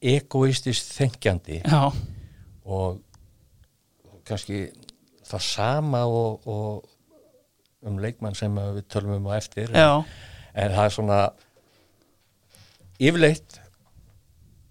egoistist 0.00 0.94
þengjandi 0.96 1.62
Já. 1.64 1.92
og 2.64 3.00
kannski 4.24 4.70
það 5.26 5.42
sama 5.44 6.04
og, 6.06 6.46
og 6.46 6.84
um 7.86 7.98
leikmann 7.98 8.34
sem 8.34 8.54
við 8.54 8.84
tölum 8.92 9.16
um 9.16 9.30
á 9.32 9.36
eftir 9.36 9.70
en, 9.72 10.04
en 10.54 10.72
það 10.76 10.84
er 10.84 10.94
svona 10.94 11.20
yfirleitt 13.00 13.60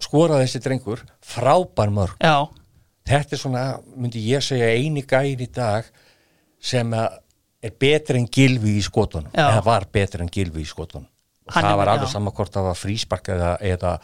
skoraði 0.00 0.46
þessi 0.46 0.62
drengur 0.64 1.02
frábær 1.22 1.92
mörg 1.94 2.16
Já. 2.22 2.48
þetta 3.08 3.36
er 3.36 3.42
svona, 3.42 3.64
myndi 3.96 4.22
ég 4.30 4.44
segja 4.44 4.70
eini 4.74 5.04
gæin 5.06 5.42
í 5.42 5.50
dag 5.50 5.88
sem 6.60 6.92
er 6.94 7.72
betri 7.80 8.20
en 8.20 8.28
gilvi 8.32 8.76
í 8.78 8.84
skotunum 8.84 9.32
eða 9.32 9.64
var 9.64 9.86
betri 9.92 10.24
en 10.24 10.30
gilvi 10.32 10.64
í 10.64 10.68
skotunum. 10.68 11.08
Og 11.48 11.56
Hann 11.56 11.66
það 11.66 11.78
var 11.80 11.90
alveg 11.94 12.10
saman 12.12 12.34
hvort 12.36 12.54
það 12.54 12.66
var 12.68 12.78
fríspark 12.78 13.28
eða, 13.34 13.50
eða 13.64 13.96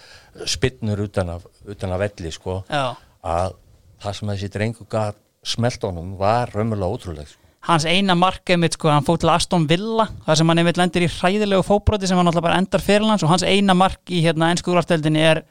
spinnur 0.50 1.04
utan 1.04 1.30
af, 1.36 1.44
utan 1.68 1.92
af 1.94 2.02
velli 2.02 2.32
sko. 2.34 2.62
Já. 2.68 2.96
að 3.26 3.56
það 4.02 4.16
sem 4.18 4.30
þessi 4.32 4.52
drengu 4.54 4.86
gaf 4.90 5.16
smelt 5.46 5.84
honum 5.86 6.14
var 6.18 6.50
raunverulega 6.54 6.96
ótrúlega 6.96 7.28
sko. 7.30 7.42
Hans 7.66 7.86
eina 7.90 8.14
markið 8.14 8.58
mitt 8.62 8.76
sko, 8.76 8.90
hann 8.92 9.06
fótt 9.06 9.24
til 9.24 9.30
Aston 9.32 9.64
Villa 9.70 10.06
þar 10.26 10.38
sem 10.38 10.50
hann 10.50 10.60
einmitt 10.62 10.78
lendir 10.78 11.06
í 11.06 11.10
hræðilegu 11.10 11.64
fóbróti 11.66 12.06
sem 12.06 12.18
hann 12.18 12.28
alltaf 12.30 12.44
bara 12.44 12.58
endar 12.60 12.82
fyrir 12.82 13.08
hans. 13.10 13.24
Og 13.26 13.32
hans 13.32 13.42
eina 13.46 13.74
mark 13.74 14.12
í 14.12 14.20
hérna 14.22 14.52
ennskúðlarteldinni 14.54 15.22
er 15.22 15.42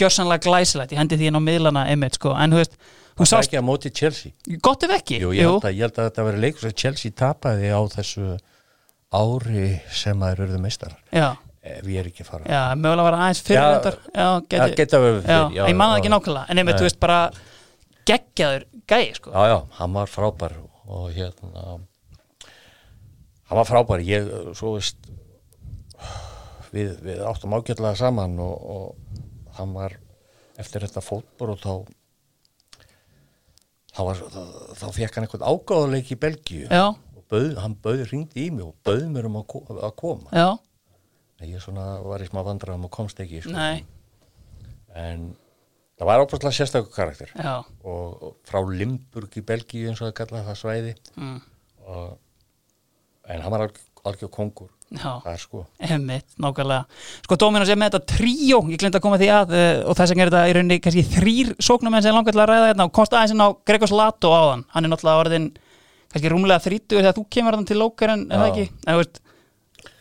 gjörsanlega 0.00 0.46
glæsilegt, 0.46 0.94
ég 0.94 1.00
hendi 1.02 1.18
því 1.20 1.28
inn 1.28 1.36
á 1.36 1.42
miðlana 1.44 1.82
einmitt 1.92 2.16
sko, 2.16 2.32
en 2.32 2.54
þú 2.54 2.62
veist 2.62 2.78
Það 3.14 3.36
er 3.38 3.46
ekki 3.46 3.58
að 3.60 3.66
móti 3.68 3.90
Chelsea. 3.94 4.34
Gott 4.64 4.82
ef 4.86 4.92
ekki. 4.96 5.20
Jú, 5.22 5.30
ég, 5.36 5.46
held 5.46 5.66
að, 5.68 5.76
ég 5.76 5.86
held 5.86 5.98
að 6.00 6.08
þetta 6.08 6.26
veri 6.26 6.42
leikus 6.42 6.66
að 6.66 6.76
Chelsea 6.82 7.14
tapaði 7.14 7.70
á 7.70 7.80
þessu 7.94 8.28
ári 9.14 9.66
sem 9.94 10.24
að 10.24 10.34
eru 10.34 10.46
örðu 10.48 10.62
meistar 10.64 10.96
ef 11.64 11.86
ég 11.88 12.02
er 12.02 12.10
ekki 12.10 12.24
að 12.24 12.28
fara. 12.28 12.44
Já, 12.50 12.60
mögulega 12.76 13.06
var 13.06 13.16
aðeins 13.18 13.40
fyrir 13.44 13.60
já, 13.60 13.94
já, 14.12 14.28
geti, 14.44 14.58
já, 14.58 14.76
geta 14.80 15.00
verið 15.00 15.20
fyrir 15.24 15.56
já, 15.56 15.62
Ég 15.70 15.78
manna 15.80 15.96
ekki 16.00 16.12
nákvæmlega, 16.12 16.44
en 16.50 16.60
einmitt, 16.60 16.80
þú 16.80 16.86
veist 16.88 17.00
bara 17.00 17.18
geggjaður 18.10 18.66
gæi 18.90 19.06
sko. 19.16 19.32
Já, 19.32 19.42
já, 19.48 19.56
hann 19.78 19.96
var 19.96 20.12
frábær 20.12 20.56
og 20.84 21.06
hérna 21.16 21.64
hann 23.48 23.58
var 23.60 23.68
frábær, 23.68 24.04
ég, 24.04 24.28
svo 24.58 24.74
veist 24.76 25.08
við, 26.74 26.92
við 27.04 27.24
áttum 27.24 27.56
ágjörlega 27.56 27.96
saman 28.02 28.36
og, 28.44 28.54
og 28.76 29.54
hann 29.58 29.72
var 29.76 29.96
eftir 30.60 30.84
þetta 30.84 31.02
fótbor 31.04 31.54
og 31.54 31.62
þá 31.62 31.72
þá, 33.94 34.00
var, 34.08 34.20
þá, 34.34 34.40
þá 34.80 34.86
fekk 34.96 35.16
hann 35.16 35.26
eitthvað 35.26 35.46
ágáðuleik 35.50 36.12
í 36.14 36.18
Belgíu 36.24 36.66
Já. 36.66 36.84
og 36.90 37.22
bauð, 37.30 37.54
hann 37.62 37.76
bauði 37.84 38.08
ringdi 38.10 38.48
í 38.48 38.50
mig 38.54 38.66
og 38.66 38.74
bauði 38.86 39.08
mér 39.12 39.28
um 39.30 39.40
að, 39.40 39.56
að 39.78 39.94
koma 40.00 40.34
Já. 40.34 40.48
ég 41.44 41.62
svona 41.62 41.86
var 42.04 42.24
í 42.24 42.28
smá 42.28 42.42
vandraðum 42.46 42.88
og 42.88 42.94
komst 42.94 43.20
ekki 43.22 43.44
sko. 43.44 43.54
en 44.94 45.32
það 45.98 46.10
var 46.10 46.24
áprostlega 46.24 46.58
sérstaklega 46.58 46.96
karakter 46.96 47.34
og, 47.38 47.82
og 47.90 48.36
frá 48.48 48.60
Limburg 48.66 49.38
í 49.38 49.44
Belgíu 49.46 49.90
eins 49.90 50.02
og 50.02 50.10
það 50.10 50.18
kallaði 50.22 50.48
það 50.50 50.60
svæði 50.62 50.94
mm. 51.14 51.36
og, 51.94 52.16
en 53.30 53.44
hann 53.44 53.54
var 53.54 53.68
alg, 53.68 53.82
algjör 54.04 54.32
kongur 54.34 54.72
Já, 54.94 55.36
sko. 55.40 55.64
Einmitt, 55.82 56.26
nákvæmlega. 56.38 56.84
Sko 57.24 57.38
Dominos 57.40 57.70
er 57.72 57.78
með 57.80 57.94
þetta 57.96 58.14
tríó, 58.14 58.60
ég 58.70 58.78
glemt 58.78 58.94
að 58.94 59.02
koma 59.02 59.18
því 59.18 59.30
að 59.34 59.54
uh, 59.56 59.80
og 59.90 59.98
þess 59.98 60.12
vegna 60.12 60.26
er 60.26 60.30
þetta 60.30 60.50
í 60.50 60.54
rauninni 60.54 60.80
kannski 60.84 61.04
þrýr 61.16 61.52
sóknumenn 61.58 62.04
sem 62.04 62.14
langar 62.14 62.36
til 62.36 62.42
að 62.44 62.50
ræða 62.52 62.70
þetta 62.70 62.86
og 62.86 62.94
komst 62.94 63.16
aðeins 63.16 63.34
inn 63.34 63.42
á 63.42 63.48
Gregors 63.66 63.94
Lato 63.96 64.30
á 64.30 64.42
þann 64.52 64.64
hann 64.76 64.86
er 64.86 64.92
náttúrulega 64.92 65.24
orðin 65.24 65.50
kannski 66.12 66.30
rúmlega 66.30 66.62
þrítu 66.62 67.00
þegar 67.00 67.16
þú 67.16 67.26
kemur 67.36 67.58
þann 67.58 67.68
til 67.72 67.80
lókar 67.80 68.14
en 68.14 68.26
það 68.30 68.46
ekki. 68.52 68.68
En, 68.84 69.00
veist, 69.00 69.22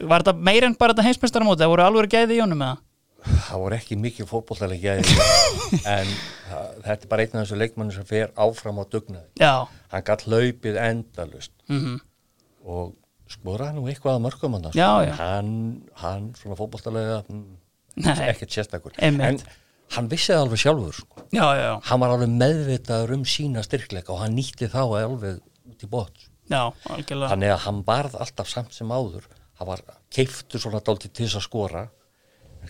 Var 0.03 0.23
þetta 0.23 0.33
meir 0.47 0.65
en 0.67 0.75
bara 0.79 0.93
þetta 0.93 1.05
heimsmyndstarmóti? 1.07 1.63
Það 1.63 1.71
voru 1.73 1.85
alveg 1.85 2.13
gæði 2.13 2.37
í 2.37 2.39
jónum 2.41 2.59
með 2.59 2.73
það? 2.73 2.89
Voru 3.63 3.77
ekki 3.77 3.97
mikið 3.99 4.27
fótbolllega 4.27 4.79
gæði 4.83 5.17
en 5.95 6.09
það, 6.49 6.65
þetta 6.83 6.97
er 6.97 7.11
bara 7.11 7.25
einn 7.25 7.37
af 7.37 7.45
þessu 7.45 7.59
leikmannu 7.59 7.95
sem 7.95 8.07
fer 8.07 8.33
áfram 8.35 8.81
á 8.81 8.85
dugnaði. 8.91 9.29
Hann 9.93 10.05
gætt 10.09 10.25
hlaupið 10.27 10.79
endalust 10.83 11.53
mm 11.69 11.79
-hmm. 11.79 12.01
og 12.67 12.91
skoraði 13.33 13.77
nú 13.77 13.87
eitthvað 13.91 14.17
að 14.17 14.23
mörgum 14.27 14.57
hann 14.57 14.69
já, 14.71 14.89
já. 15.07 15.13
hann, 15.19 15.51
hann 16.01 16.31
svona 16.39 16.57
fókbóltalega 16.59 17.21
mm, 17.27 17.45
ekkert 18.29 18.55
sérstakur. 18.55 18.95
En 19.03 19.19
hann 19.93 20.09
vissiði 20.11 20.39
alveg 20.39 20.61
sjálfur 20.63 20.99
sko. 21.01 21.25
já, 21.35 21.47
hann 21.89 22.03
var 22.03 22.15
alveg 22.15 22.31
meðvitaður 22.33 23.17
um 23.17 23.25
sína 23.29 23.63
styrkleika 23.65 24.13
og 24.15 24.23
hann 24.23 24.37
nýtti 24.37 24.69
þá 24.71 24.81
alveg 24.85 25.41
út 25.69 25.83
í 25.85 25.89
bótt 25.89 26.29
þannig 26.49 27.51
að 27.53 27.61
hann 27.67 27.83
varð 27.87 28.15
alltaf 28.21 28.49
samt 28.51 28.73
sem 28.75 28.89
áður 28.91 29.27
hann 29.59 29.69
var 29.69 29.83
keiftur 30.13 30.61
svona 30.61 30.81
dálti 30.83 31.11
til 31.11 31.27
þess 31.27 31.39
að 31.39 31.45
skora 31.47 31.83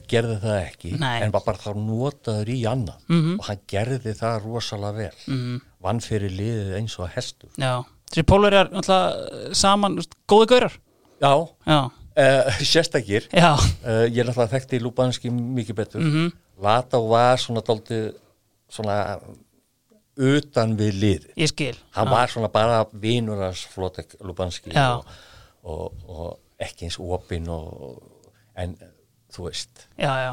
gerði 0.10 0.38
það 0.42 0.58
ekki 0.58 0.92
Nei. 1.00 1.22
en 1.22 1.34
var 1.34 1.44
bara 1.46 1.62
þá 1.62 1.78
notaður 1.78 2.50
í 2.50 2.60
annað. 2.70 3.04
Mm 3.08 3.20
-hmm. 3.22 3.36
og 3.40 3.50
hann 3.50 3.60
gerði 3.70 4.14
það 4.18 4.38
rosalega 4.48 4.98
vel. 4.98 5.18
Mm 5.28 5.42
-hmm. 5.42 5.60
vann 5.86 6.02
fyrir 6.02 6.34
liðið 6.34 6.72
eins 6.80 7.00
og 7.00 7.12
hestur. 7.14 7.50
Já 7.58 7.86
Þessi 8.14 8.54
er 8.54 8.70
alltaf 8.70 9.56
saman, 9.58 9.98
góði 10.30 10.50
gaurar. 10.54 10.80
Já, 11.24 11.34
Já. 11.66 11.80
Uh, 12.14 12.60
sérstakir. 12.62 13.26
Uh, 13.34 14.06
Ég 14.06 14.20
er 14.22 14.28
alltaf 14.30 14.52
þekkti 14.52 14.78
í 14.78 14.84
Lubanski 14.84 15.32
mikið 15.34 15.76
betur. 15.80 16.02
Mm 16.04 16.12
-hmm. 16.12 16.34
Lata 16.62 17.00
var 17.02 17.38
svona 17.42 17.64
doldi 17.66 18.12
svona 18.70 19.20
utan 20.16 20.78
við 20.78 21.00
lið 21.02 21.28
Ég 21.38 21.50
skil. 21.50 21.76
Hann 21.96 22.10
var 22.10 22.30
svona 22.30 22.50
bara 22.54 22.86
vinuras 22.92 23.66
Flotek 23.66 24.16
Lubanski 24.22 24.70
og, 24.78 25.06
og, 25.64 25.94
og 26.08 26.40
ekki 26.62 26.86
eins 26.86 27.00
opinn 27.00 27.50
en 28.56 28.78
þú 29.34 29.48
veist, 29.48 29.88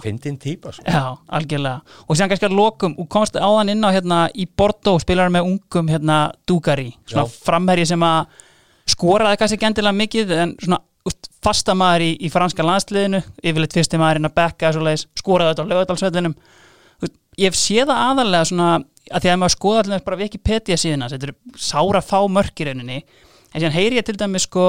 fyndin 0.04 0.36
týpa 0.40 0.74
Já, 0.84 1.16
algjörlega, 1.32 1.80
og 2.06 2.18
sér 2.18 2.30
kannski 2.30 2.48
að 2.50 2.58
lokum 2.58 2.94
og 3.00 3.08
komast 3.12 3.38
áðan 3.40 3.72
inn 3.72 3.86
á 3.86 3.90
hérna 3.94 4.20
í 4.34 4.46
Bordeaux 4.46 5.02
spilar 5.04 5.32
með 5.32 5.48
ungum 5.54 5.90
hérna 5.90 6.20
Dugari 6.48 6.90
svona 7.08 7.26
Já. 7.26 7.40
framherji 7.48 7.88
sem 7.92 8.06
að 8.06 8.38
skoraði 8.90 9.40
kannski 9.40 9.58
ekki 9.58 9.70
endilega 9.70 10.00
mikið 10.02 10.36
en 10.36 10.54
svona 10.60 10.82
fasta 11.40 11.74
maður 11.74 12.04
í, 12.04 12.10
í 12.26 12.28
franska 12.32 12.64
landsliðinu 12.66 13.22
yfirleitt 13.40 13.76
fyrsti 13.76 14.00
maðurinn 14.00 14.28
að 14.28 14.36
bekka 14.36 14.72
skoraði 14.74 15.54
þetta 15.54 15.64
á 15.64 15.70
lögadalsvellinum 15.72 16.36
ég 17.40 17.56
séð 17.56 17.88
það 17.88 18.02
aðalega 18.04 18.48
svona 18.50 18.70
að 19.10 19.24
því 19.24 19.32
að 19.32 19.40
maður 19.40 19.54
skoða 19.56 19.82
allir 19.84 20.04
bara 20.06 20.20
Wikipedia 20.20 20.78
síðan 20.78 21.06
þetta 21.08 21.30
eru 21.30 21.58
sára 21.58 22.02
fá 22.04 22.18
mörkirauninni 22.30 23.00
en 23.00 23.62
sér 23.62 23.74
heyri 23.74 23.98
ég 23.98 24.06
til 24.06 24.18
dæmis 24.20 24.46
sko 24.46 24.66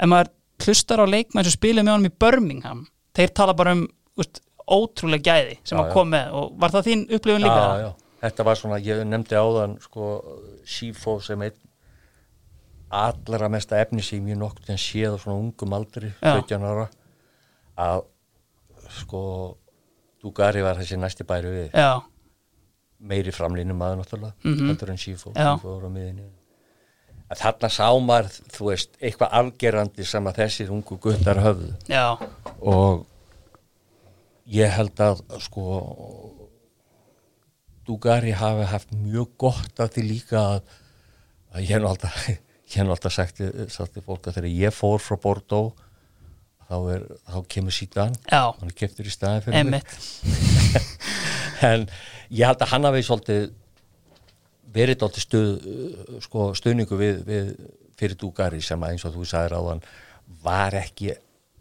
ef 0.00 0.08
maður 0.10 0.32
hlustar 0.64 1.02
á 1.04 1.06
leikmenn 1.08 1.46
sem 1.46 1.54
spilir 1.54 1.84
með 1.84 1.94
honum 1.94 2.10
í 2.10 2.16
Birmingham 2.24 2.80
þeir 3.16 3.34
tala 3.34 3.56
bara 3.58 3.74
um 3.76 3.86
úst, 4.20 4.42
ótrúlega 4.70 5.32
gæði 5.32 5.56
sem 5.64 5.78
já, 5.78 5.82
að 5.82 5.92
koma 5.94 6.10
með 6.16 6.36
og 6.38 6.52
var 6.62 6.74
það 6.74 6.86
þín 6.90 7.02
upplifun 7.16 7.44
líka? 7.44 7.64
Já, 7.64 7.84
já, 7.84 7.90
þetta 8.24 8.46
var 8.48 8.60
svona, 8.60 8.78
ég 8.84 9.02
nefndi 9.08 9.40
áðan 9.40 9.76
sko, 9.82 10.12
Sifo 10.68 11.18
sem 11.24 11.42
einn 11.46 11.58
allra 12.90 13.48
mesta 13.52 13.78
efni 13.78 14.02
sem 14.02 14.26
ég 14.26 14.38
nokkur 14.38 14.72
en 14.72 14.80
séð 14.80 15.14
á 15.14 15.18
svona 15.22 15.38
ungum 15.38 15.74
aldri 15.76 16.10
17 16.18 16.66
ára 16.66 16.88
að 17.80 18.04
sko 19.00 19.22
Dugari 20.20 20.60
var 20.60 20.76
þessi 20.76 20.98
næsti 21.00 21.24
bæri 21.24 21.48
við. 21.54 21.68
Já. 21.72 22.02
meiri 23.00 23.32
framlýnum 23.32 23.78
maður 23.80 24.02
náttúrulega 24.02 24.34
mm 24.42 24.54
-hmm. 24.54 24.66
heldur 24.68 24.90
en 24.90 24.98
Sifo, 24.98 25.30
Sifo 25.32 25.68
voru 25.68 25.88
á 25.88 25.92
miðinni 25.94 26.26
að 27.30 27.42
þarna 27.44 27.70
sá 27.70 27.86
maður, 28.02 28.36
þú 28.50 28.68
veist, 28.70 28.96
eitthvað 28.98 29.34
algerandi 29.40 30.06
sem 30.08 30.26
að 30.26 30.42
þessir 30.42 30.72
ungu 30.74 30.98
guttar 31.02 31.40
höfðu. 31.44 31.70
Já. 31.90 32.18
og 32.60 33.06
ég 34.50 34.72
held 34.74 35.02
að 35.04 35.22
sko 35.44 35.64
Dugari 37.86 38.34
hafi 38.36 38.66
haft 38.70 38.90
mjög 38.94 39.30
gott 39.40 39.80
af 39.82 39.94
því 39.94 40.02
líka 40.06 40.40
að, 40.40 40.74
að 41.54 41.62
ég 41.64 41.70
hef 41.74 41.86
alltaf, 41.90 42.18
alltaf 42.84 43.14
sagt, 43.14 43.40
sagt 43.72 43.96
til 43.96 44.04
fólk 44.06 44.28
að 44.28 44.40
þegar 44.40 44.58
ég 44.66 44.76
fór 44.76 45.02
frá 45.02 45.16
Bordeaux 45.22 45.72
þá, 46.70 46.76
er, 46.94 47.06
þá 47.26 47.38
kemur 47.50 47.74
síðan. 47.74 48.14
Hann 48.30 48.70
er 48.70 48.76
keftur 48.78 49.08
í 49.10 49.14
staði 49.14 49.46
fyrir 49.48 49.74
mig. 49.74 49.86
En 51.60 51.82
ég 52.32 52.46
held 52.48 52.62
að 52.64 52.70
hann 52.70 52.86
hafi 52.88 53.02
svolítið 53.04 53.42
verið 54.74 55.06
átti 55.06 55.24
stuð, 55.24 55.48
sko, 56.24 56.50
stuðningu 56.58 56.98
við, 56.98 57.24
við 57.26 57.50
fyrir 57.98 58.18
Dugari 58.20 58.62
sem 58.64 58.86
eins 58.86 59.04
og 59.08 59.16
þú 59.16 59.26
sagði 59.28 59.52
ráðan 59.54 59.82
var 60.44 60.76
ekki 60.78 61.14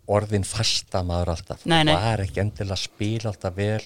orðin 0.09 0.45
fasta 0.47 1.01
maður 1.05 1.33
alltaf 1.35 1.65
nei, 1.69 1.83
nei. 1.87 1.93
var 1.93 2.23
ekki 2.23 2.43
endilega 2.43 2.79
spil 2.79 3.19
alltaf 3.29 3.57
vel 3.57 3.83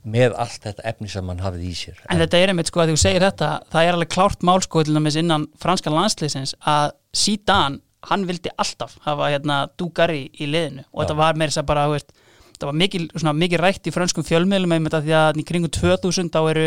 með 0.00 0.34
allt 0.40 0.64
þetta 0.64 0.86
efni 0.88 1.10
sem 1.12 1.28
hann 1.28 1.42
hafið 1.44 1.66
í 1.68 1.74
sér 1.76 1.98
En, 2.06 2.14
en 2.14 2.22
þetta 2.22 2.40
er 2.40 2.52
einmitt 2.52 2.70
sko 2.70 2.82
að 2.82 2.94
þú 2.94 3.02
segir 3.02 3.26
þetta 3.26 3.50
það 3.72 3.86
er 3.86 3.98
alveg 3.98 4.12
klárt 4.14 4.46
mál 4.48 4.58
sko 4.64 4.84
til 4.86 4.96
dæmis 4.96 5.18
innan 5.20 5.46
franska 5.60 5.92
landslýsins 5.92 6.54
að 6.64 6.94
síðan 7.12 7.80
hann 8.08 8.24
vildi 8.28 8.52
alltaf 8.56 8.96
hafa 9.04 9.28
hérna 9.28 9.62
Dugari 9.78 10.24
í 10.32 10.48
liðinu 10.48 10.86
og 10.88 11.02
Já. 11.02 11.02
þetta 11.02 11.18
var 11.20 11.36
með 11.36 11.52
þess 11.52 11.62
að 11.62 11.68
bara 11.68 11.88
veist, 11.92 12.14
þetta 12.60 12.68
var 12.68 12.76
mikið, 12.76 13.04
svona, 13.16 13.32
mikið 13.40 13.60
rætt 13.62 13.88
í 13.88 13.92
franskum 13.94 14.24
fjölmiðlum 14.28 14.68
með 14.74 14.82
þetta 14.84 14.98
því 15.06 15.12
að 15.16 15.38
í 15.40 15.44
kringu 15.48 15.70
2000 15.72 16.28
þá 16.34 16.40
eru 16.50 16.64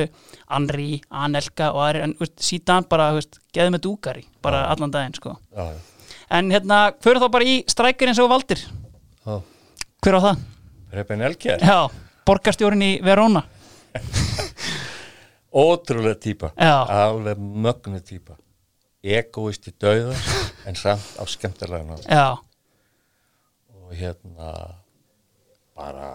Henri, 0.50 0.88
Anelka 1.14 1.68
og 1.70 1.84
aðri 1.86 2.02
en 2.08 2.16
veist, 2.18 2.34
síðan 2.42 2.88
bara 2.90 3.12
geði 3.54 3.74
með 3.76 3.84
Dugari 3.86 4.26
bara 4.42 4.64
Já. 4.64 4.70
allan 4.74 4.96
daginn 4.96 5.14
sko. 5.20 5.36
Já. 5.54 5.68
en 6.34 6.50
hérna, 6.50 6.80
fyrir 7.06 7.22
þá 7.22 7.28
bara 7.38 7.46
í 7.46 7.60
strækir 7.70 8.10
eins 8.10 8.24
og 8.26 8.32
valdir. 8.34 8.66
Hver 9.22 10.18
á 10.18 10.22
það? 10.26 10.44
Repen 10.98 11.26
Elkjær 11.30 11.62
Já, 11.62 11.78
borgarstjórin 12.26 12.88
í 12.90 12.92
Verona. 13.06 13.46
Ótrúlega 15.64 16.18
týpa 16.18 16.56
alveg 16.58 17.38
mögnu 17.38 18.02
týpa 18.02 18.40
egoist 19.04 19.70
í 19.70 19.78
dauða 19.78 20.18
en 20.66 20.74
samt 20.74 21.22
á 21.22 21.24
skemmtilega 21.30 22.02
og 23.70 23.94
hérna 23.94 24.82
bara 25.78 26.10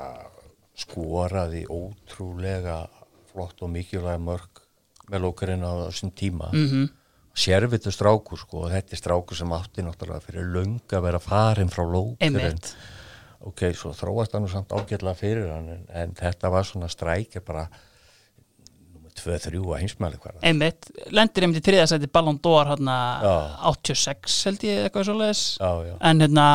skoraði 0.79 1.65
ótrúlega 1.67 2.85
flott 3.33 3.63
og 3.63 3.73
mikilvæg 3.75 4.21
mörg 4.23 4.63
með 5.09 5.25
lókarinn 5.25 5.65
á 5.67 5.89
þessum 5.89 6.13
tíma. 6.13 6.53
Mm 6.53 6.69
-hmm. 6.69 6.89
sérvitu 7.35 7.91
strákur 7.91 8.39
sko 8.39 8.65
og 8.67 8.71
þetta 8.71 8.93
er 8.93 8.99
strákur 8.99 9.37
sem 9.37 9.53
átti 9.53 9.83
náttúrulega 9.83 10.21
fyrir 10.21 10.45
lung 10.45 10.81
að 10.93 11.03
vera 11.03 11.19
farin 11.19 11.71
frá 11.71 11.85
lókarinn 11.87 12.59
ok, 13.47 13.69
svo 13.77 13.93
þróast 13.95 14.35
hann 14.35 14.49
samt 14.51 14.73
ágjörlega 14.75 15.19
fyrir 15.19 15.53
hann 15.53 15.69
en, 15.69 15.85
en 15.95 16.17
þetta 16.19 16.51
var 16.51 16.67
svona 16.67 16.89
strækja 16.91 17.43
bara 17.47 17.69
2-3 19.19 19.59
að 19.59 19.81
heimsmæli 19.83 20.21
hverða 20.23 20.43
einmitt, 20.47 20.91
lendir 21.15 21.47
einmitt 21.47 21.63
í 21.63 21.67
þriðasæti 21.69 22.11
Ballon 22.15 22.39
d'Or 22.43 22.71
hérna 22.71 22.97
86 23.71 24.39
held 24.49 24.67
ég 24.67 24.87
eitthvað 24.87 25.09
svolítið 25.11 25.95
en 26.11 26.25
hérna, 26.25 26.49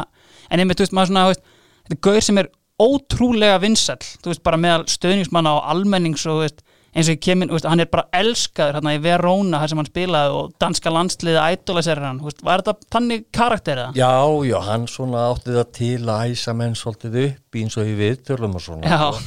en 0.50 0.64
einmitt, 0.64 0.80
þú 0.80 0.88
veist, 0.88 0.96
maður 0.96 1.12
svona 1.12 1.26
veist, 1.32 1.48
þetta 1.88 2.00
gauður 2.08 2.28
sem 2.28 2.42
er 2.44 2.52
ótrúlega 2.82 3.60
vinsall, 3.62 4.02
þú 4.24 4.32
veist, 4.32 4.44
bara 4.46 4.60
meðal 4.60 4.86
stöðningsmanna 4.92 5.58
og 5.60 5.68
almennings 5.74 6.26
og 6.30 6.42
veist, 6.42 6.64
eins 6.94 7.10
og 7.10 7.16
ég 7.16 7.22
kemur, 7.26 7.52
veist, 7.54 7.68
hann 7.70 7.84
er 7.84 7.90
bara 7.92 8.08
elskaður 8.18 8.80
hérna 8.80 8.96
í 8.96 9.02
Verona, 9.04 9.62
þar 9.62 9.72
sem 9.72 9.82
hann 9.82 9.90
spilaði 9.90 10.36
og 10.40 10.56
danska 10.62 10.94
landsliði 10.94 11.44
ædólæsir 11.44 12.02
hann, 12.04 12.24
veist, 12.26 12.42
var 12.46 12.64
þetta 12.64 12.92
tannig 12.96 13.28
karakterið? 13.36 14.00
Já, 14.00 14.14
já, 14.50 14.58
hann 14.70 14.90
svona 14.92 15.28
átti 15.30 15.56
það 15.58 15.72
til 15.78 16.02
að 16.08 16.34
æsa 16.34 16.58
menn 16.58 16.78
svolítið 16.78 17.20
upp 17.28 17.62
eins 17.62 17.80
og 17.82 17.90
í 17.90 17.96
viðtörlum 18.02 18.58
og 18.58 18.66
svona 18.68 19.00
og, 19.10 19.22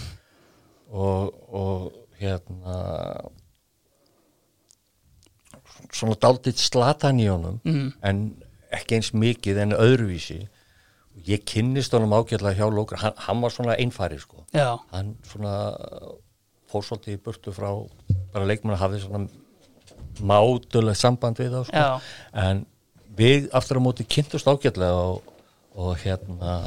og, 0.90 1.40
og 1.54 2.20
hérna 2.20 2.80
svona 5.94 6.16
daldið 6.20 6.60
slatan 6.60 7.20
í 7.22 7.28
honum 7.30 7.58
mm. 7.64 7.88
en 8.06 8.26
ekki 8.74 8.98
eins 8.98 9.12
mikið 9.16 9.62
en 9.64 9.76
öðruvísi 9.76 10.44
ég 11.26 11.42
kynnist 11.48 11.94
honum 11.96 12.14
ágjörlega 12.16 12.60
hjá 12.60 12.70
Lókar 12.70 13.02
hann, 13.02 13.16
hann 13.16 13.40
var 13.42 13.54
svona 13.54 13.76
einfari 13.80 14.18
sko 14.22 14.44
Já. 14.54 14.78
hann 14.92 15.16
svona 15.26 15.54
fórsóldi 16.70 17.16
í 17.16 17.22
burtu 17.22 17.54
frá 17.54 17.70
bara 18.34 18.46
leikmann 18.48 18.78
hafði 18.78 19.02
svona 19.04 19.26
mátulegt 20.26 21.00
samband 21.00 21.40
við 21.40 21.56
þá 21.56 21.64
sko. 21.68 21.86
en 22.42 22.66
við 23.16 23.48
aftur 23.56 23.80
á 23.80 23.86
móti 23.86 24.06
kynntust 24.08 24.48
ágjörlega 24.48 25.02
og, 25.10 25.34
og 25.76 25.98
hérna 26.02 26.60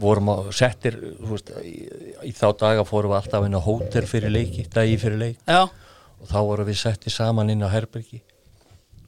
vorum 0.00 0.30
að 0.32 0.50
settir 0.58 0.96
veist, 1.22 1.52
í, 1.62 1.86
í 2.26 2.32
þá 2.34 2.48
daga 2.58 2.84
fórum 2.86 3.14
við 3.14 3.20
alltaf 3.20 3.46
inn 3.46 3.58
á 3.58 3.62
hótel 3.62 4.06
fyrir 4.10 4.32
leiki, 4.34 4.66
dagi 4.74 4.98
fyrir 5.00 5.20
leik 5.20 5.40
Já. 5.46 5.64
og 5.64 6.30
þá 6.30 6.38
vorum 6.42 6.70
við 6.70 6.80
settið 6.82 7.16
saman 7.16 7.52
inn 7.54 7.62
á 7.62 7.70
Herbergi 7.70 8.22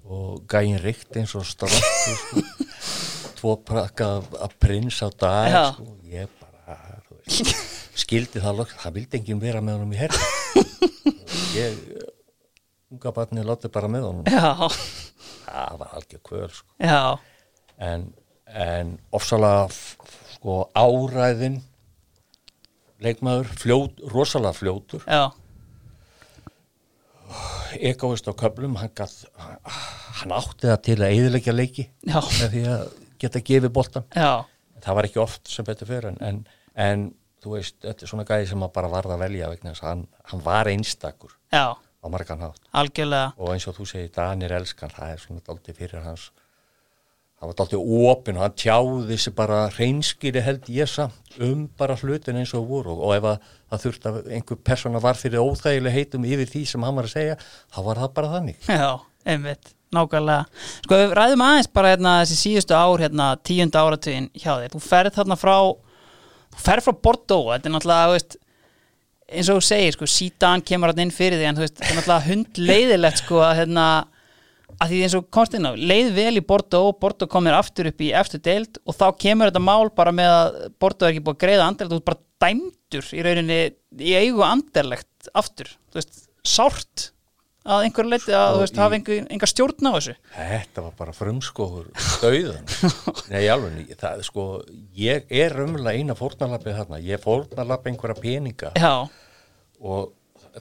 og 0.07 0.45
gæin 0.47 0.79
rikt 0.79 1.17
eins 1.19 1.35
og 1.35 1.47
strax 1.47 1.83
sko. 1.83 2.45
tvo 3.39 3.55
prakka 3.67 4.09
að 4.43 4.57
prins 4.63 4.99
á 5.05 5.09
dag 5.13 5.57
sko. 5.75 5.87
ég 6.11 6.31
bara 6.41 6.77
veist, 7.11 7.53
skildi 8.03 8.43
það 8.43 8.61
lóks, 8.63 8.77
það 8.83 8.99
vildi 8.99 9.21
enginn 9.21 9.43
vera 9.43 9.63
með 9.65 9.79
honum 9.79 9.95
í 9.97 10.01
Herbergi 10.01 11.15
ég 11.57 11.81
unga 12.93 13.15
barni 13.17 13.47
láti 13.47 13.71
bara 13.73 13.91
með 13.93 14.09
honum 14.11 14.29
Já. 14.31 14.69
það 15.47 15.81
var 15.81 15.97
algjör 16.01 16.23
kvöl 16.27 16.51
sko. 16.53 16.69
en, 17.79 18.11
en 18.47 18.93
ofsalega 19.17 19.67
sko 20.37 20.61
áræðin 20.77 21.61
leikmaður, 23.05 23.51
fljót, 23.61 24.01
rosalega 24.13 24.57
fljótur 24.57 25.05
já 25.05 25.27
egoist 27.77 28.29
á 28.31 28.33
köflum 28.33 28.77
hann, 28.79 28.93
hann 30.21 30.33
átti 30.37 30.69
það 30.71 30.79
til 30.87 30.97
að 31.01 31.17
eðilegja 31.17 31.55
leiki 31.55 31.85
já. 32.07 32.21
með 32.23 32.55
því 32.55 32.63
að 32.73 32.85
geta 33.23 33.43
gefið 33.45 33.73
boltan 33.75 34.07
það 34.13 34.99
var 34.99 35.09
ekki 35.09 35.23
oft 35.23 35.51
sem 35.51 35.67
betur 35.67 35.91
fyrir 35.91 36.11
en, 36.13 36.21
en, 36.21 36.41
en 36.75 37.07
þú 37.43 37.57
veist, 37.57 37.79
þetta 37.85 38.07
er 38.07 38.13
svona 38.13 38.27
gæði 38.29 38.49
sem 38.51 38.61
maður 38.61 38.77
bara 38.79 38.93
varða 38.93 39.17
að 39.17 39.27
velja 39.27 39.51
vegna 39.53 39.73
þess 39.73 39.85
að 39.85 39.93
hann, 39.93 40.07
hann 40.33 40.43
var 40.47 40.71
einstakur 40.71 41.37
já. 41.55 41.67
á 41.77 42.07
margan 42.13 42.43
hátt. 42.43 42.65
Algjörlega. 42.73 43.35
og 43.37 43.53
eins 43.55 43.69
og 43.71 43.79
þú 43.79 43.89
segir, 43.93 44.11
Danir 44.17 44.57
elskan 44.57 44.93
það 44.95 45.15
er 45.15 45.23
svona 45.23 45.47
aldrei 45.55 45.77
fyrir 45.77 46.05
hans 46.07 46.31
það 47.37 47.51
var 47.51 47.53
alltaf 47.53 47.73
ofinn 47.77 48.39
og 48.39 48.45
hann 48.47 48.57
tjáði 48.57 49.01
þessi 49.11 49.33
bara 49.37 49.59
reynskýri 49.77 50.43
held 50.45 50.69
ég 50.73 50.89
samt 50.89 51.37
um 51.45 51.67
bara 51.77 51.97
hlutin 52.01 52.39
eins 52.41 52.55
og 52.57 52.65
voru. 52.71 52.95
Og 52.97 53.13
ef 53.13 53.27
að 53.29 53.51
það 53.69 53.83
þurft 53.83 54.09
að 54.09 54.21
einhver 54.39 54.61
persóna 54.65 55.03
var 55.05 55.21
fyrir 55.21 55.45
óþægileg 55.45 55.97
heitum 55.99 56.25
yfir 56.25 56.49
því 56.49 56.63
sem 56.71 56.87
hann 56.87 56.97
var 56.97 57.09
að 57.09 57.17
segja 57.19 57.37
þá 57.43 57.81
var 57.91 58.01
það 58.01 58.15
bara 58.17 58.33
þannig. 58.33 58.71
Já, 58.73 58.89
einmitt, 59.29 59.75
nákvæmlega. 59.97 60.63
Sko 60.85 61.01
við 61.01 61.17
ræðum 61.19 61.45
aðeins 61.47 61.73
bara 61.75 61.93
hérna 61.95 62.15
þessi 62.23 62.39
síðustu 62.43 62.77
ár 62.77 63.03
hérna 63.03 63.33
tíunda 63.47 63.83
áratugin 63.83 64.31
hjá 64.37 64.53
þér. 64.55 64.73
Þú 64.77 64.83
ferð 64.87 65.19
þarna 65.19 65.41
frá 65.41 65.57
þú 66.57 66.65
ferð 66.65 66.89
frá 66.89 66.99
Bordeaux, 67.07 67.55
þetta 67.55 67.69
er 67.69 67.75
náttúrulega 67.75 68.13
veist, 68.15 68.37
eins 69.27 69.49
og 69.51 69.59
þú 69.59 69.67
segir, 69.67 69.97
sko 69.97 70.09
sítan 70.11 70.63
kemur 70.65 70.93
hann 70.93 71.07
inn 71.07 71.15
fyrir 71.15 71.41
því 71.41 71.49
en 71.49 71.59
þú 71.59 71.65
veist, 71.65 71.79
þetta 71.79 71.89
er 71.89 71.99
náttúrulega 72.01 72.29
hundleiðilegt 72.31 73.23
sko 73.23 73.41
að 73.45 73.57
hérna 73.61 73.87
að 74.77 74.93
því 74.93 75.01
eins 75.07 75.17
og 75.17 75.27
komst 75.33 75.57
inn 75.57 75.69
á, 75.69 75.73
leið 75.73 76.13
vel 76.17 76.37
í 76.37 76.45
Bordo 76.45 76.83
og 76.91 76.99
Bordo 77.01 77.29
komir 77.31 77.57
aftur 77.57 77.89
upp 77.91 78.03
í 78.05 78.13
eftir 78.17 78.43
deild 78.45 78.81
og 78.85 78.97
þá 78.99 79.07
kemur 79.23 79.51
þetta 79.51 79.65
mál 79.65 79.89
bara 79.97 80.13
með 80.15 80.33
að 80.37 80.57
Bordo 80.83 81.07
er 81.07 81.15
ekki 81.15 81.25
búið 81.25 81.37
að 81.37 81.45
greiða 81.45 81.69
anderlegt, 81.71 81.95
þú 81.95 82.01
er 82.03 82.09
bara 82.11 82.25
dæmdur 82.45 83.11
í 83.17 83.25
rauninni 83.25 83.61
í 83.97 84.17
eigu 84.21 84.45
anderlegt 84.47 85.31
aftur, 85.33 85.71
þú 85.91 86.01
veist, 86.01 86.25
sárt 86.47 87.11
að 87.67 87.87
einhver 87.87 88.09
leiti 88.09 88.35
að 88.37 88.53
þú 88.55 88.61
veist, 88.63 88.79
hafa 88.81 88.97
einhver, 88.99 89.25
einhver 89.35 89.51
stjórn 89.51 89.89
á 89.89 89.93
þessu? 89.97 90.15
Þetta 90.37 90.85
var 90.85 90.95
bara 91.01 91.15
frumskóður 91.17 91.89
stauðan 92.15 92.69
Nei, 93.33 93.43
alveg, 93.53 93.91
það 93.99 94.21
er 94.23 94.29
sko 94.29 94.45
ég 94.97 95.33
er 95.43 95.57
raunverulega 95.57 96.03
eina 96.03 96.17
fórnarlappið 96.19 96.79
þarna. 96.81 97.01
Ég 97.05 97.23
fórnarlapp 97.23 97.91
einhverja 97.91 98.23
peninga. 98.23 98.73
Já. 98.79 98.95
og 99.83 100.13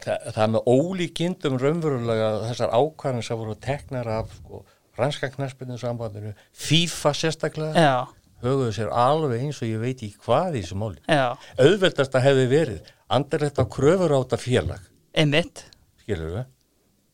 það, 0.02 0.28
það 0.36 0.54
með 0.56 0.70
ólíkindum 0.74 1.60
raunverulega 1.62 2.32
þessar 2.50 2.74
ákvarðin 2.76 3.28
sem 3.30 3.40
voru 3.40 3.56
teknar 3.64 4.12
af 4.18 4.34
sko, 4.40 4.64
rannskangnarspillinu 5.00 5.80
sambandinu 5.82 6.34
FIFA 6.66 7.14
sérstaklega. 7.22 7.86
Já. 7.88 8.26
höguðu 8.46 8.74
sér 8.76 8.92
alveg 8.92 9.46
eins 9.46 9.62
og 9.64 9.70
ég 9.70 9.80
veit 9.82 10.02
ekki 10.04 10.20
hvað 10.26 10.58
í 10.60 10.66
þessu 10.66 10.76
móli 10.78 11.00
auðveldast 11.10 12.18
að 12.18 12.26
hefði 12.28 12.50
verið 12.52 12.92
andar 13.16 13.46
þetta 13.48 13.66
kröfur 13.72 14.14
á 14.14 14.20
þetta 14.20 14.42
félag. 14.42 14.92
Einmitt. 15.16 15.64
skilur 16.04 16.34
við 16.34 16.44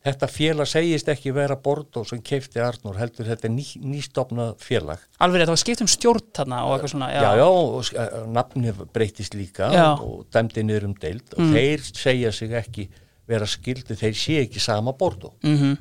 Þetta 0.02 0.26
félag 0.26 0.66
segist 0.66 1.06
ekki 1.12 1.30
vera 1.34 1.54
Bordo 1.62 2.02
sem 2.06 2.18
keifti 2.26 2.58
Arnur, 2.62 2.96
heldur 2.98 3.28
þetta 3.28 3.46
ný, 3.52 3.62
nýstofnað 3.86 4.56
félag. 4.58 5.04
Alveg 5.22 5.44
þetta 5.44 5.54
var 5.54 5.60
skipt 5.62 5.84
um 5.84 5.90
stjórn 5.90 6.32
þarna 6.34 6.58
og 6.66 6.74
eitthvað 6.74 6.92
svona. 6.96 7.10
Já, 7.12 7.20
já, 7.22 7.30
já 7.38 7.46
og 7.46 7.92
eh, 8.02 8.16
nafni 8.34 8.74
breytist 8.96 9.36
líka 9.38 9.70
já. 9.70 9.84
og 9.94 10.24
dæmdi 10.34 10.66
niður 10.66 10.88
um 10.88 10.96
deild 10.98 11.36
og 11.36 11.44
mm. 11.44 11.54
þeir 11.54 11.86
segja 11.86 12.34
sig 12.34 12.56
ekki 12.58 12.88
vera 13.30 13.46
skildi, 13.46 13.94
þeir 14.00 14.18
sé 14.18 14.40
ekki 14.42 14.64
sama 14.64 14.96
Bordo 14.98 15.36
mm 15.44 15.56
-hmm. 15.60 15.78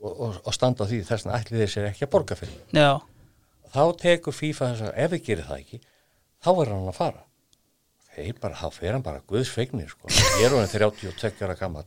og, 0.00 0.12
og, 0.14 0.40
og 0.48 0.56
standa 0.56 0.88
því 0.88 1.04
þess 1.04 1.28
að 1.28 1.38
ætli 1.42 1.60
þeir 1.60 1.72
sér 1.74 1.92
ekki 1.92 2.08
að 2.08 2.12
borga 2.16 2.40
fyrir. 2.40 2.58
Já. 2.72 2.90
Þá 3.68 3.84
tekur 4.00 4.32
FIFA 4.32 4.72
þess 4.72 4.88
að 4.88 4.92
ef 4.96 5.12
við 5.12 5.24
gerum 5.28 5.48
það 5.52 5.60
ekki, 5.60 5.80
þá 6.40 6.50
er 6.56 6.72
hann 6.72 6.88
að 6.88 7.00
fara. 7.04 7.24
Þeir 8.16 8.34
bara, 8.40 8.56
þá 8.56 8.68
fer 8.72 8.92
hann 8.96 9.04
bara 9.04 9.20
guðsfegnir, 9.28 9.88
sko. 9.92 10.08
Ég 10.40 10.46
er 10.48 10.56
hann 10.56 10.72
32 10.72 11.44
ára 11.44 11.54
gammal 11.54 11.84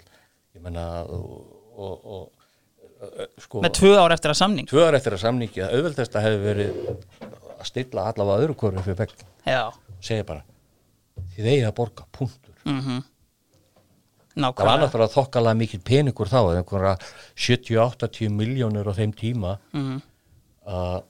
ég 0.56 0.64
menna 0.64 0.86
og, 1.08 1.42
og, 1.78 2.30
sko, 3.42 3.62
með 3.64 3.76
tvö 3.80 3.94
ár 3.98 4.16
eftir 4.16 4.34
að 4.34 4.40
samning? 4.42 4.68
Tvö 4.70 4.88
ár 4.88 4.98
eftir 4.98 5.16
að 5.16 5.24
samningi 5.24 5.64
að 5.64 5.78
auðveldast 5.78 6.18
að 6.18 6.28
hefur 6.28 6.44
verið 6.46 6.82
að 6.92 7.70
stilla 7.70 8.08
allavega 8.10 8.46
öðru 8.46 8.58
hverju 8.62 8.86
fyrir 8.86 9.00
vegna 9.02 9.72
segja 10.02 10.28
bara 10.28 10.44
því 11.32 11.48
þeir 11.48 11.66
að 11.70 11.76
borga 11.78 12.06
punktur. 12.12 12.56
Mm 12.66 12.80
-hmm. 12.82 13.02
það 14.36 14.66
var 14.66 14.80
náttúrulega 14.82 15.16
þokkalega 15.16 15.60
mikil 15.60 15.80
peningur 15.80 16.30
þá 16.30 16.40
einhverja 16.56 16.96
70-80 17.36 18.30
miljónur 18.30 18.90
á 18.90 18.94
þeim 18.94 19.14
tíma. 19.14 19.58
Mm 19.74 19.84
-hmm. 19.88 20.02
uh, 20.68 21.02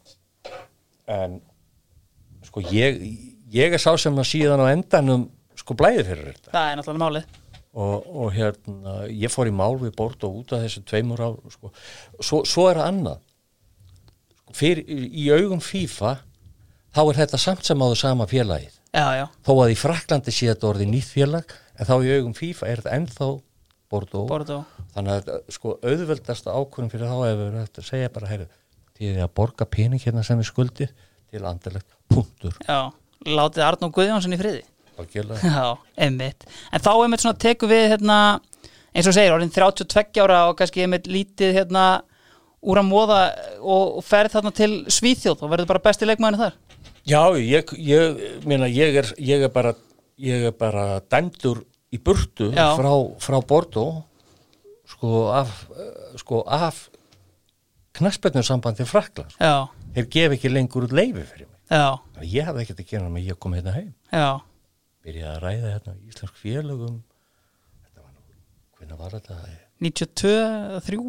en 1.08 1.42
sko 2.44 2.62
ég 2.62 3.02
ég 3.52 3.74
er 3.74 3.80
sá 3.80 3.98
sem 3.98 4.16
að 4.16 4.32
síðan 4.32 4.64
á 4.64 4.72
endanum 4.72 5.30
sko 5.56 5.74
blæðið 5.74 6.06
fyrir 6.08 6.26
þetta. 6.32 6.52
Það 6.52 6.72
er 6.72 6.78
náttúrulega 6.78 7.06
málið 7.06 7.41
og, 7.72 8.08
og 8.08 8.34
hérna 8.36 8.98
ég 9.08 9.32
fór 9.32 9.50
í 9.50 9.56
mál 9.56 9.78
við 9.80 9.94
bort 9.98 10.24
og 10.28 10.42
út 10.42 10.56
af 10.56 10.66
þessu 10.66 10.84
tveimur 10.88 11.24
á 11.24 11.30
sko. 11.54 11.72
svo, 12.20 12.42
svo 12.48 12.68
er 12.70 12.82
það 12.82 12.90
annað 12.90 13.22
sko, 14.36 14.58
fyrir, 14.60 14.84
í 14.92 15.30
augum 15.32 15.64
FIFA 15.64 16.18
þá 16.92 17.02
er 17.06 17.20
þetta 17.22 17.40
samt 17.40 17.68
sem 17.68 17.84
áður 17.84 18.02
sama 18.02 18.28
félagið 18.28 18.74
já, 18.92 19.06
já. 19.22 19.26
þó 19.48 19.54
að 19.56 19.76
í 19.76 19.78
Fraklandi 19.80 20.36
sé 20.36 20.50
þetta 20.52 20.72
orðið 20.72 20.92
nýtt 20.92 21.14
félag 21.14 21.56
en 21.78 21.88
þá 21.88 21.96
í 21.96 22.12
augum 22.18 22.36
FIFA 22.38 22.68
er 22.68 22.84
þetta 22.84 22.98
ennþá 23.00 23.30
Bordeaux, 23.92 24.28
Bordeaux. 24.28 24.82
þannig 24.94 25.18
að 25.20 25.32
sko 25.52 25.78
auðveldasta 25.84 26.56
ákvörðum 26.56 26.92
fyrir 26.94 27.10
þá 27.12 27.18
hefur 27.26 27.56
þetta 27.58 27.82
að 27.82 27.88
segja 27.90 28.12
bara 28.16 28.30
heyru, 28.32 28.46
því 28.96 29.14
að 29.20 29.34
borga 29.36 29.68
pening 29.68 30.04
hérna 30.04 30.24
sem 30.24 30.40
við 30.40 30.52
skuldið 30.52 30.94
til 31.32 31.44
andilegt 31.48 31.98
punktur 32.12 32.56
Já, 32.68 32.92
látið 33.28 33.68
Arnó 33.68 33.92
Guðjónsson 33.96 34.36
í 34.36 34.40
friði 34.40 34.64
Algjörlega. 35.02 35.52
Já, 35.58 36.06
einmitt. 36.08 36.48
En 36.72 36.86
þá 36.86 36.92
einmitt 36.94 37.26
svona 37.26 37.42
tekum 37.42 37.72
við 37.72 37.86
hérna 37.96 38.18
eins 38.92 39.08
og 39.08 39.16
segir, 39.16 39.36
orðin 39.36 39.54
32 39.54 40.24
ára 40.24 40.46
og 40.50 40.58
kannski 40.60 40.86
einmitt 40.86 41.08
lítið 41.12 41.56
hérna 41.60 41.86
úr 42.62 42.78
að 42.82 42.90
móða 42.90 43.22
og, 43.60 43.98
og 44.00 44.04
ferð 44.06 44.38
þarna 44.38 44.56
til 44.56 44.74
Svíþjóð. 44.92 45.46
Og 45.46 45.54
verður 45.54 45.72
bara 45.74 45.86
besti 45.90 46.10
leikmæðinu 46.10 46.44
þar. 46.46 46.60
Já, 47.10 47.24
ég, 47.42 47.72
ég, 47.82 48.20
meina, 48.46 48.68
ég, 48.70 49.00
er, 49.02 49.08
ég 49.18 49.48
er 49.48 49.54
bara 49.54 49.74
ég 50.22 50.48
er 50.52 50.56
bara 50.56 50.86
dæmdur 51.10 51.64
í 51.92 52.00
burtu 52.02 52.52
Já. 52.54 52.72
frá, 52.78 52.92
frá 53.22 53.40
Bordeaux 53.42 54.04
sko 54.92 55.30
af, 55.34 55.54
sko 56.20 56.44
af 56.46 56.86
knaspetnursambandi 57.98 58.86
Fraklands 58.88 59.38
Já, 59.40 59.72
þeir 59.96 60.08
gef 60.14 60.38
ekki 60.38 60.52
lengur 60.52 60.88
út 60.88 60.96
leifi 60.96 61.24
fyrir 61.26 61.48
mig. 61.48 61.60
Já, 61.72 61.98
ég 62.28 62.48
hafði 62.48 62.66
ekkert 62.66 62.84
að 62.84 62.90
gera 62.94 63.12
með 63.12 63.30
ég 63.32 63.40
kom 63.40 63.56
hérna 63.56 63.76
heim. 63.76 63.92
Já 64.12 64.42
byrjaði 65.06 65.32
að 65.36 65.42
ræða 65.46 65.72
hérna 65.76 65.96
í 65.98 66.12
íslensk 66.12 66.38
félögum 66.42 67.00
þetta 67.86 68.04
var 68.04 68.12
nú, 68.12 68.22
hvernig 68.78 69.02
var 69.02 69.16
þetta? 69.18 69.40
92, 69.82 70.36
3 70.86 71.02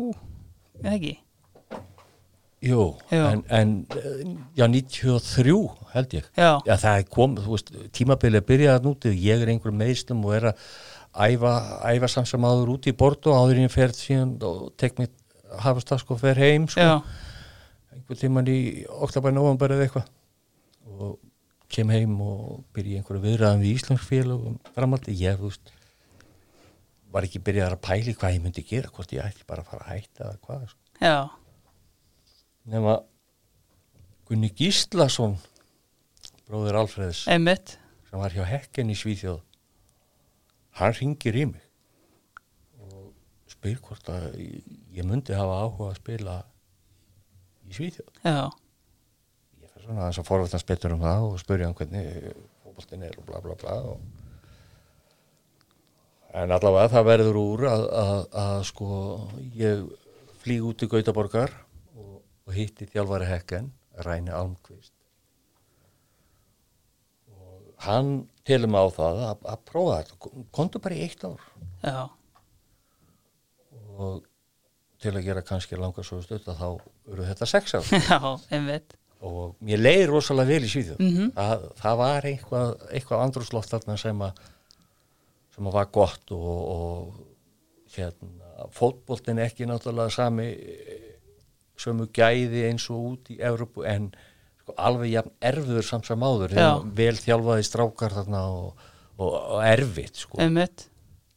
eða 0.82 0.94
ekki? 0.96 1.14
Jú, 2.62 2.82
Já. 3.10 3.24
en, 3.32 3.40
en 3.50 3.70
já, 4.54 4.68
93 4.70 5.54
held 5.96 6.12
ég. 6.14 6.26
Já. 6.38 6.60
það 6.78 6.98
er 7.00 7.06
kom, 7.10 7.32
þú 7.42 7.56
veist, 7.56 7.72
tímabilið 7.96 8.44
byrjaði 8.46 8.86
núti, 8.86 9.12
ég 9.18 9.42
er 9.42 9.50
einhver 9.50 9.74
meðslum 9.74 10.22
og 10.28 10.36
er 10.36 10.46
að 10.52 10.60
æfa, 11.26 11.54
æfa 11.90 12.10
samsam 12.12 12.46
áður 12.46 12.70
út 12.76 12.86
í 12.86 12.94
bortu 12.94 13.34
áður 13.34 13.58
en 13.58 13.66
ég 13.66 13.74
ferð 13.74 13.98
síðan 13.98 14.36
og 14.46 14.70
tek 14.78 14.94
mér 15.02 15.10
hafast 15.66 15.90
það 15.90 16.04
sko 16.04 16.18
fer 16.22 16.38
heim 16.38 16.68
sko, 16.70 16.86
Já, 16.86 16.94
einhver 17.96 18.20
tíman 18.22 18.48
í 18.48 18.58
oktober, 18.94 19.34
november 19.34 19.74
eða 19.74 19.88
eitthvað. 19.88 20.06
Og 20.94 21.18
kem 21.72 21.92
heim 21.92 22.18
og 22.24 22.64
byrja 22.76 23.00
einhverju 23.00 23.22
viðræðan 23.24 23.62
við 23.64 23.76
Íslands 23.78 24.08
félögum 24.08 24.58
framaldi, 24.74 25.14
ég, 25.18 25.38
veist 25.40 25.72
var 27.12 27.26
ekki 27.26 27.42
byrjað 27.44 27.76
að 27.76 27.82
pæli 27.84 28.14
hvað 28.16 28.36
ég 28.36 28.44
myndi 28.44 28.64
gera, 28.66 28.90
hvort 28.92 29.12
ég 29.12 29.24
ætti 29.24 29.46
bara 29.48 29.64
að 29.64 29.70
fara 29.72 29.86
að 29.86 29.94
hætta 29.96 30.26
eða 30.26 30.38
hvað, 30.46 30.66
sko. 30.72 30.78
Nema 32.72 32.98
Gunni 34.28 34.52
Gíslason 34.56 35.34
bróður 36.46 36.78
Alfreðs 36.82 37.24
einmitt. 37.28 37.76
sem 38.08 38.20
var 38.22 38.32
hjá 38.32 38.44
Hekken 38.46 38.92
í 38.92 38.96
Svíþjóð 38.96 39.40
hann 40.78 40.94
ringir 40.96 41.36
í 41.36 41.44
mig 41.50 41.64
og 42.80 43.10
spyr 43.50 43.80
hvort 43.84 44.08
að 44.12 44.38
ég 44.38 45.04
myndi 45.04 45.36
hafa 45.36 45.58
áhuga 45.66 45.90
að 45.90 45.98
spila 46.00 46.36
í 47.68 47.76
Svíþjóð. 47.76 48.12
Já, 48.24 48.48
svona 49.82 50.04
aðeins 50.04 50.20
að 50.22 50.28
forvætna 50.28 50.60
spytur 50.62 50.94
um 50.96 51.02
það 51.02 51.28
og 51.28 51.40
spyrja 51.42 51.68
hann 51.68 51.78
hvernig 51.78 52.04
fókbaltin 52.62 53.06
er 53.08 53.18
og 53.18 53.26
bla 53.28 53.40
bla 53.44 53.56
bla 53.60 53.76
og 53.92 53.98
en 56.40 56.54
allavega 56.56 56.92
það 56.94 57.08
verður 57.10 57.38
úr 57.42 57.66
að, 57.68 57.84
að, 58.02 58.14
að 58.42 58.62
sko 58.70 58.88
ég 59.58 59.84
flýg 60.42 60.64
út 60.70 60.84
í 60.84 60.88
Gautaborgar 60.90 61.52
og, 61.98 62.16
og 62.48 62.56
hitti 62.56 62.88
þjálfari 62.88 63.28
Hekken 63.28 63.68
Ræni 64.06 64.32
Almqvist. 64.32 64.94
Og 67.36 67.84
hann 67.84 68.14
telur 68.48 68.72
mig 68.72 68.80
á 68.80 68.88
það 68.96 69.22
að, 69.28 69.46
að 69.52 69.64
prófa 69.68 70.00
þetta. 70.00 70.32
Komdu 70.56 70.80
bara 70.82 70.96
í 70.96 71.04
eitt 71.04 71.26
ár. 71.28 71.44
Já, 71.84 72.02
og 73.92 74.24
til 75.02 75.12
að 75.12 75.26
gera 75.26 75.44
kannski 75.44 75.76
langar 75.76 76.06
svo 76.06 76.20
stutt 76.24 76.48
að 76.48 76.60
þá 76.62 76.68
eru 77.12 77.28
þetta 77.28 77.48
sex 77.50 77.76
ár. 77.76 77.92
Já, 78.08 78.18
einmitt 78.54 78.96
og 79.22 79.54
mér 79.62 79.80
leiði 79.82 80.08
rosalega 80.10 80.50
vel 80.50 80.66
í 80.66 80.70
Svíþjóð. 80.72 80.98
Mhm. 81.02 81.30
það, 81.36 81.66
það 81.82 82.00
var 82.02 82.26
eitthvað, 82.30 82.72
eitthvað 82.90 83.24
andrúsloft 83.26 83.74
þarna 83.74 83.98
sem 84.00 84.24
að 84.26 84.42
sem 85.52 85.68
að 85.68 85.76
var 85.76 85.88
gott 85.92 86.32
og, 86.32 86.50
og 86.72 87.94
hérna, 87.94 88.68
fótboltin 88.72 89.40
ekki 89.44 89.66
náttúrulega 89.68 90.14
sami 90.14 90.46
sömu 91.82 92.06
gæði 92.14 92.62
eins 92.70 92.86
og 92.92 93.08
út 93.12 93.30
í 93.34 93.38
Evrópu 93.42 93.84
en 93.88 94.10
sko, 94.62 94.74
alveg 94.78 95.12
jafn 95.16 95.32
erfiður 95.42 95.86
samsam 95.88 96.22
áður. 96.24 96.54
Vel 96.96 97.14
þjálfaði 97.18 97.66
strákar 97.66 98.14
þarna 98.16 98.42
og, 98.54 98.86
og, 99.18 99.32
og 99.34 99.64
erfitt 99.66 100.22
sko. 100.24 100.38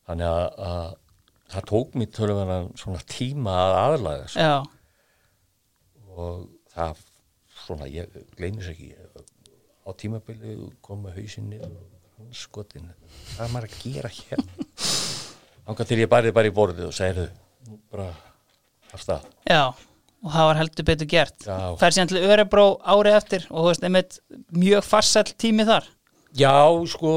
Þannig 0.06 0.30
að, 0.30 0.46
að 0.70 0.94
það 1.56 1.68
tók 1.72 1.98
mér 2.00 2.12
töluverðan 2.14 2.72
svona 2.80 3.02
tíma 3.10 3.56
að 3.64 3.76
aðlaga 3.82 4.28
já, 4.38 4.56
og 6.16 6.46
það 6.76 7.04
svona, 7.66 7.88
ég 7.92 8.12
gleymis 8.38 8.68
ekki. 8.72 8.92
Á 9.86 9.90
tímabili 10.00 10.56
kom 10.86 11.04
með 11.06 11.20
hausinn 11.20 11.50
niður 11.52 11.76
skotin 12.34 12.88
hvað 13.36 13.44
er 13.46 13.52
maður 13.54 13.68
að 13.70 13.82
gera 13.84 14.10
hér? 14.16 14.46
Ánga 15.70 15.86
til 15.90 16.00
ég 16.02 16.10
barið 16.10 16.34
bara 16.38 16.50
í 16.50 16.54
borðið 16.56 16.88
og 16.90 16.96
segir 16.96 17.20
þau 17.26 17.78
bara 17.92 18.08
af 18.96 19.02
stað. 19.04 19.28
Já 19.50 19.64
og 20.26 20.32
það 20.34 20.48
var 20.50 20.58
heldur 20.58 20.86
betur 20.88 21.10
gert. 21.12 21.44
Já. 21.46 21.58
Fær 21.78 21.94
síðan 21.94 22.10
til 22.10 22.22
Örebró 22.26 22.64
árið 22.82 23.18
eftir 23.20 23.44
og 23.52 23.60
þú 23.60 23.66
veist, 23.70 23.84
einmitt 23.86 24.16
mjög 24.58 24.86
farsæll 24.88 25.34
tími 25.38 25.66
þar. 25.68 25.86
Já, 26.36 26.54
sko 26.90 27.12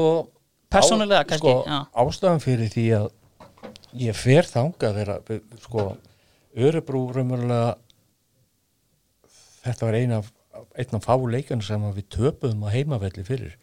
Persónulega, 0.69 1.23
á- 1.25 1.29
kannski, 1.31 1.49
sko, 1.49 1.63
já. 1.65 1.79
ástæðan 2.03 2.43
fyrir 2.43 2.69
því 2.69 2.83
að 2.99 3.07
ég 4.03 4.13
fer 4.19 4.45
þangað 4.45 4.99
þegar 4.99 5.39
sko, 5.63 5.85
Örebrú 6.69 7.01
raunverulega 7.15 7.71
þetta 9.65 9.87
var 9.89 9.97
einn 9.99 10.13
af 10.19 10.29
einn 10.75 10.95
af 10.99 11.05
fáleikana 11.05 11.63
sem 11.65 11.85
við 11.95 12.07
töpuðum 12.15 12.63
að 12.67 12.75
heimavelli 12.77 13.23
fyrir. 13.27 13.55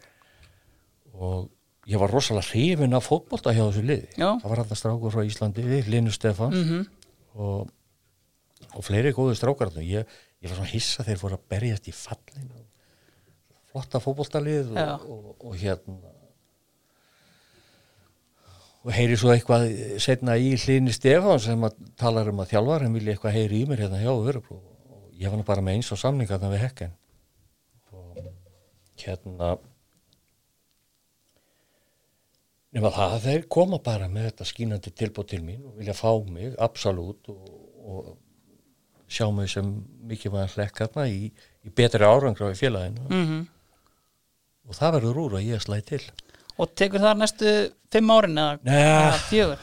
Og 1.17 1.49
ég 1.87 1.99
var 2.01 2.11
rosalega 2.11 2.49
hrifin 2.51 2.93
af 2.97 3.07
fótbolta 3.07 3.53
hjá 3.55 3.63
þessu 3.69 3.83
liði. 3.87 4.09
Já. 4.19 4.29
það 4.41 4.49
var 4.51 4.59
alltaf 4.63 4.77
strákur 4.81 5.13
frá 5.15 5.23
Íslandi 5.25 5.63
Linus 5.87 6.15
Stefans 6.19 6.55
Mhm. 6.65 6.87
og, 7.35 7.69
og 8.75 8.83
fleiri 8.83 9.13
góðu 9.13 9.35
strákar 9.37 9.71
ég, 9.81 10.05
ég 10.41 10.49
var 10.49 10.57
svona 10.57 10.71
hissa 10.73 11.03
þeir 11.03 11.17
fóru 11.21 11.37
að 11.37 11.47
berjast 11.49 11.87
í 11.87 11.93
fallin 11.95 12.49
flotta 13.71 13.99
fótboltalið 13.99 14.71
og, 14.75 15.09
og, 15.09 15.35
og 15.45 15.55
hérna. 15.55 15.97
Og 18.87 18.93
heyri 18.95 19.17
svo 19.19 19.33
eitthvað 19.33 19.65
setna 19.99 20.37
í 20.39 20.53
hlýni 20.55 20.93
Stefán 20.95 21.39
sem 21.43 21.63
talar 21.99 22.29
um 22.31 22.39
að 22.43 22.53
þjálfar 22.53 22.85
hann 22.85 22.93
vilja 22.95 23.15
eitthvað 23.15 23.35
heyri 23.35 23.63
í 23.63 23.67
mér 23.67 23.81
hérna 23.83 23.99
hjá 23.99 24.11
Örebro. 24.13 24.55
og 24.61 24.76
ég 25.17 25.31
var 25.31 25.39
nú 25.39 25.47
bara 25.47 25.63
með 25.65 25.79
eins 25.79 25.91
og 25.93 26.01
samning 26.01 26.29
þarna 26.29 26.51
við 26.53 26.63
hekken. 26.65 26.93
Og 27.95 28.21
hérna 29.01 29.55
nema 32.77 32.93
það 32.93 33.17
að 33.17 33.27
þeir 33.27 33.49
koma 33.57 33.81
bara 33.83 34.07
með 34.11 34.29
þetta 34.29 34.49
skínandi 34.51 34.93
tilbúð 34.93 35.29
til 35.33 35.43
mín 35.45 35.65
og 35.65 35.77
vilja 35.79 35.97
fá 35.97 36.11
mig 36.29 36.55
absolutt 36.61 37.29
og, 37.33 37.51
og 37.87 38.09
sjá 39.09 39.29
mig 39.33 39.49
sem 39.49 39.69
mikið 40.07 40.33
var 40.35 40.51
hlekk 40.53 40.83
hérna 40.83 41.07
í, 41.09 41.29
í 41.63 41.73
betri 41.73 42.05
árangra 42.05 42.51
í 42.53 42.59
félaginu. 42.59 43.07
Mm 43.07 43.45
og 44.67 44.75
það 44.75 44.97
verður 44.97 45.19
úr 45.23 45.37
að 45.39 45.47
ég 45.47 45.63
slæði 45.63 45.85
til. 45.93 46.01
Og 46.57 46.71
tekur 46.77 47.03
þar 47.03 47.19
næstu 47.21 47.51
fimm 47.93 48.13
árin 48.13 48.41
eða, 48.41 49.11
fjögur? 49.29 49.61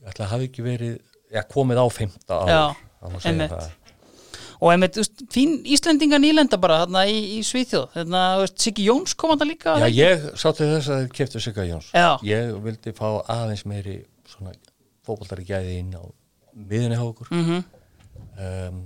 Ég 0.00 0.12
ætla 0.12 0.26
að 0.26 0.32
hafa 0.34 0.46
ekki 0.46 0.64
verið 0.64 0.92
já, 1.32 1.42
komið 1.50 1.80
á 1.82 1.86
fymta 1.92 2.38
ár 2.38 2.50
Já, 2.50 2.62
það 3.00 3.26
einmitt. 3.30 3.56
Og 4.60 4.72
einmitt, 4.72 4.94
þú 4.96 5.02
veist, 5.02 5.24
fín 5.32 5.56
Íslendinga 5.64 6.20
nýlenda 6.20 6.58
bara 6.60 6.82
þarna 6.84 7.04
í, 7.08 7.18
í 7.38 7.40
Svíþjóð. 7.46 7.86
Þarna, 7.96 8.22
þú 8.36 8.44
veist, 8.44 8.56
Siggi 8.64 8.86
Jóns 8.86 9.16
kom 9.16 9.34
hann 9.34 9.48
líka 9.48 9.76
Já, 9.80 9.88
ég 9.88 10.30
sá 10.36 10.48
til 10.52 10.68
þess 10.74 10.94
að 10.94 11.04
keftu 11.16 11.42
Sigga 11.42 11.66
Jóns. 11.68 11.90
Já. 11.96 12.10
ég 12.28 12.54
vildi 12.64 12.94
fá 12.96 13.06
aðeins 13.24 13.66
meiri 13.68 14.00
svona 14.28 14.54
fótboltari 15.06 15.46
gæði 15.48 15.78
inn 15.80 15.94
á 15.96 16.04
miðunni 16.54 16.98
hjá 16.98 17.06
okkur. 17.08 17.30
Mm 17.32 17.62
um, 18.40 18.80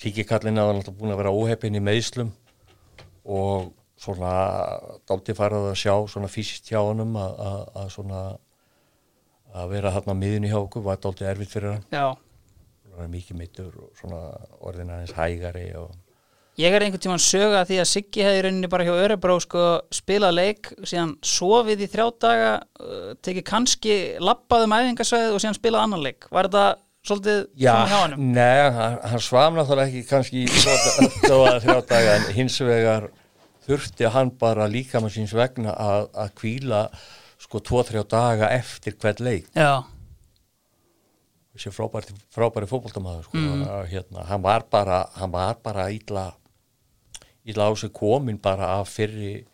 Siggi 0.00 0.24
kallinn 0.26 0.58
að 0.58 0.68
hann 0.68 0.80
alltaf 0.80 0.96
búin 0.98 1.12
að 1.14 1.20
vera 1.22 1.32
óheppin 1.32 1.76
í 1.78 1.80
meðslum 1.82 2.32
og 3.24 3.70
svona 4.00 4.32
dálti 5.08 5.36
farið 5.38 5.68
að 5.70 5.78
sjá 5.80 5.94
svona 6.10 6.28
fysiskt 6.28 6.68
hjá 6.72 6.80
honum 6.82 7.14
að, 7.16 7.36
að, 7.40 7.60
að 7.78 7.92
svona 7.94 8.22
að 9.54 9.70
vera 9.70 9.92
þarna 9.94 10.16
á 10.18 10.20
miðunni 10.24 10.50
hjá 10.50 10.58
okkur 10.58 10.84
var 10.84 10.98
dálti 11.00 11.28
erfitt 11.30 11.54
fyrir 11.54 11.76
hann. 11.76 11.84
Já, 11.94 12.10
hann 12.10 12.23
mikið 13.10 13.38
mittur 13.38 13.76
og 13.78 13.92
svona 13.98 14.22
orðin 14.64 14.94
aðeins 14.94 15.14
hægari 15.18 15.68
og 15.80 15.92
Ég 16.54 16.70
er 16.70 16.84
einhvern 16.86 17.02
tíman 17.02 17.18
söga 17.18 17.64
því 17.66 17.80
að 17.82 17.88
Siggi 17.90 18.22
hefði 18.22 18.42
rauninni 18.44 18.68
bara 18.70 18.84
hjá 18.86 18.92
Örebró 18.94 19.40
sko 19.42 19.62
spilað 19.90 20.36
leik 20.36 20.68
síðan 20.86 21.16
sofið 21.26 21.82
í 21.82 21.88
þrjá 21.90 22.04
daga 22.22 22.52
uh, 22.78 23.08
tekið 23.26 23.44
kannski 23.48 23.96
lappað 24.22 24.68
um 24.68 24.74
æfingasvæðið 24.76 25.34
og 25.34 25.42
síðan 25.42 25.58
spilað 25.58 25.86
annan 25.88 26.04
leik. 26.04 26.28
Var 26.30 26.46
þetta 26.46 26.62
svolítið 27.04 27.40
svona 27.58 27.88
hjá 27.90 27.98
hann? 28.04 28.14
nei, 28.36 28.60
hann, 28.78 29.24
svaf 29.26 29.58
náttúrulega 29.58 29.90
ekki 29.90 30.04
kannski 30.12 30.44
í 30.44 30.52
þrjá 31.66 31.76
daga 31.90 32.14
en 32.20 32.30
hins 32.38 32.60
vegar 32.62 33.10
þurfti 33.66 34.14
hann 34.14 34.32
bara 34.38 34.70
líka 34.70 35.02
með 35.02 35.18
síns 35.18 35.34
vegna 35.36 35.74
að 35.74 36.32
kvíla 36.38 36.86
sko 37.42 37.60
tvo-þrjá 37.66 38.04
daga 38.14 38.52
eftir 38.54 38.96
hvert 39.00 39.20
leik 39.24 39.50
Já, 39.58 39.82
þessi 41.54 41.70
frábæri, 41.74 42.14
frábæri 42.34 42.66
fótboltamaður 42.70 43.24
sko, 43.28 43.38
Mm. 43.38 43.64
hérna, 43.92 44.24
hann 44.26 44.42
var 44.42 44.64
bara 44.70 45.04
hann 45.14 45.30
var 45.32 45.54
bara 45.62 45.88
ítla 45.90 46.32
ítla 47.46 47.68
á 47.70 47.72
sig 47.76 47.92
komin 47.92 48.38
bara 48.42 48.80
af 48.80 48.88
fyrri 48.88 49.44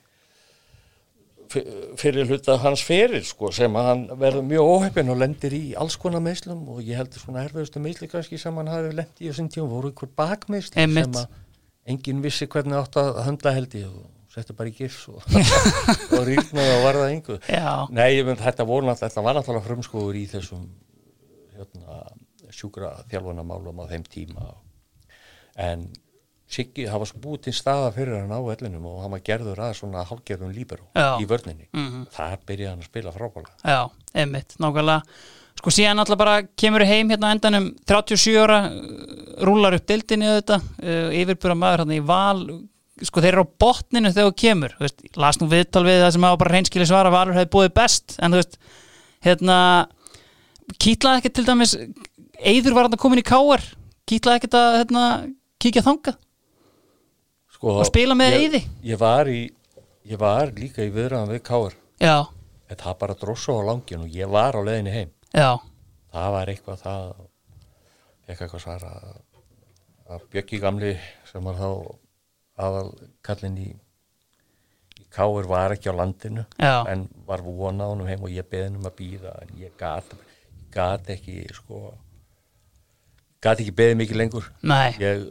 fyr- 1.51 1.97
fyrri 1.99 2.25
hluta 2.29 2.57
hans 2.63 2.83
fyrir 2.87 3.25
sko, 3.27 3.51
sem 3.53 3.75
að 3.77 3.89
hann 3.91 4.05
verður 4.21 4.47
mjög 4.47 4.71
óheppin 4.77 5.11
og 5.13 5.19
lendir 5.21 5.53
í 5.57 5.63
alls 5.77 5.97
konar 6.01 6.23
meðslum 6.25 6.63
og 6.71 6.81
ég 6.87 6.97
heldur 7.01 7.21
svona 7.25 7.45
erfiðustu 7.47 7.83
meðsli 7.83 8.09
kannski 8.13 8.39
sem 8.39 8.55
hann 8.61 8.71
hafi 8.71 8.93
lendið 8.95 9.27
í 9.27 9.31
þessum 9.33 9.51
tíum 9.53 9.69
voru 9.73 9.91
einhver 9.91 10.13
bakmeðsli 10.17 10.87
sem 10.87 10.97
að 10.97 11.27
enginn 11.91 12.23
vissi 12.23 12.47
hvernig 12.47 12.79
átt 12.79 12.97
að 13.03 13.23
höndla 13.27 13.55
held 13.57 13.75
ég 13.75 13.89
og 13.91 14.07
setti 14.31 14.55
bara 14.55 14.71
í 14.71 14.77
gifs 14.79 15.09
og, 15.11 15.25
og 16.15 16.23
rýrnaði 16.29 16.77
og 16.77 16.85
varða 16.87 17.09
einhver 17.11 17.41
já, 17.51 17.73
Nei, 17.91 18.13
ég 18.21 18.29
mynd, 18.29 18.39
þetta, 18.39 18.67
voru, 18.69 18.95
þetta 18.95 19.25
var 19.27 19.35
náttúrulega 19.41 19.67
frumskóður 19.67 20.21
í 20.21 20.27
þessum 20.31 20.69
sjúkra 22.51 22.93
þjálfunamálum 23.11 23.83
á 23.83 23.85
þeim 23.91 24.07
tíma. 24.11 24.53
En 25.61 25.89
Siggi, 26.51 26.83
það 26.91 26.99
var 26.99 27.07
svo 27.07 27.21
búið 27.23 27.43
til 27.45 27.53
staða 27.55 27.91
fyrir 27.95 28.17
hann 28.19 28.33
á 28.35 28.41
vellinum 28.43 28.87
og 28.91 29.03
hann 29.05 29.13
var 29.15 29.21
gerður 29.23 29.61
að 29.63 29.77
svona 29.79 30.03
hálgerðum 30.09 30.51
líberó 30.51 30.89
í 31.23 31.29
vörninni. 31.31 31.69
Mhm. 31.71 32.09
þar 32.11 32.41
byrjaði 32.43 32.71
hann 32.73 32.83
að 32.83 32.89
spila 32.89 33.13
frábælega 33.15 33.55
já, 33.63 33.91
einmitt, 34.15 34.57
nákvæmlega. 34.59 35.03
Sko 35.61 35.71
síðan 35.71 36.03
alltaf 36.03 36.19
bara 36.19 36.43
kemur 36.57 36.85
heim 36.89 37.13
hérna 37.13 37.31
á 37.31 37.35
endanum 37.37 37.69
37 37.87 38.35
ára, 38.41 38.59
uh, 38.67 39.45
rúlar 39.47 39.77
upp 39.77 39.87
deildinni 39.87 40.27
auðvitað, 40.27 40.67
uh, 40.83 41.11
yfirbúra 41.21 41.55
maður 41.55 41.85
hérna 41.85 41.99
í 42.01 42.05
val, 42.11 42.43
sko 43.01 43.23
þeir 43.23 43.35
eru 43.35 43.47
á 43.47 43.55
botninu 43.61 44.11
þegar 44.11 44.31
þú 44.31 44.37
kemur, 44.43 44.75
þú 44.75 44.87
veist, 44.89 45.07
las 45.17 45.39
nú 45.39 45.51
viðtal 45.53 45.85
við 45.87 46.03
það 46.03 46.13
sem 46.17 46.27
hafa 46.27 46.41
bara 46.43 46.55
reynskili 46.57 46.87
svara 46.89 47.15
Valur 47.15 47.39
hefði 47.39 47.53
búið 47.55 47.75
best, 47.79 48.17
en 48.19 48.33
þú 48.35 48.43
veist, 48.43 48.59
hérna 49.23 49.61
kýtlaði 50.79 51.23
ekki 51.23 51.33
til 51.35 51.47
dæmis 51.49 51.77
Eiður 52.41 52.73
var 52.77 52.87
hann 52.87 52.95
að 52.97 53.03
koma 53.03 53.17
inn 53.17 53.23
í 53.25 53.29
káar 53.29 53.65
kýtlaði 54.09 54.41
ekki 54.41 54.51
að 54.57 54.77
hérna, 54.81 55.05
kíkja 55.61 55.83
þangað? 55.87 56.17
Sko, 57.55 57.75
Og 57.83 57.89
spila 57.89 58.17
með 58.17 58.33
ég, 58.37 58.45
Eiði? 58.47 58.61
ég 58.93 59.01
var, 59.01 59.29
í, 59.29 59.43
ég 60.09 60.21
var 60.21 60.53
líka 60.57 60.85
í 60.87 60.93
viðræðan 60.95 61.33
við 61.35 61.43
Káar 61.47 61.77
en 62.71 62.79
það 62.81 62.95
bara 63.03 63.17
drossa 63.19 63.53
á 63.53 63.61
langin 63.67 64.07
og 64.07 64.15
ég 64.15 64.31
var 64.31 64.57
á 64.57 64.61
leiðinni 64.63 64.95
heim. 64.95 65.11
Já, 65.35 65.59
það 66.15 66.31
var 66.37 66.53
eitthvað 66.55 66.81
það 66.85 67.05
eitthvað 68.31 68.47
eitthvað 68.47 68.65
svar 68.65 68.87
að, 68.89 69.11
Bjöggi 70.31 70.59
gamli 70.63 70.95
sem 71.29 71.45
var 71.47 71.59
þá 71.61 71.69
aðal 72.61 72.89
kallinn 73.27 73.59
í, 73.63 73.69
í 74.99 75.05
Káur 75.15 75.47
var 75.51 75.75
ekki 75.77 75.93
á 75.93 75.95
landinu 76.01 76.47
Já. 76.59 76.83
en 76.91 77.05
var 77.29 77.45
vona 77.47 77.87
á 77.87 77.91
honum 77.93 78.09
heim 78.11 78.25
og 78.27 78.33
ég 78.35 78.49
beði 78.51 78.73
um 78.75 78.89
að 78.91 78.97
býða 78.99 79.37
en 79.45 79.53
ég 79.61 79.77
gat, 79.79 80.11
gat 80.75 81.11
ekki 81.15 81.43
sko 81.55 81.81
gat 83.41 83.61
ekki 83.63 83.73
beðið 83.77 83.99
mikið 84.03 84.21
lengur. 84.21 84.49
Nei. 84.63 84.93
Ég 85.01 85.25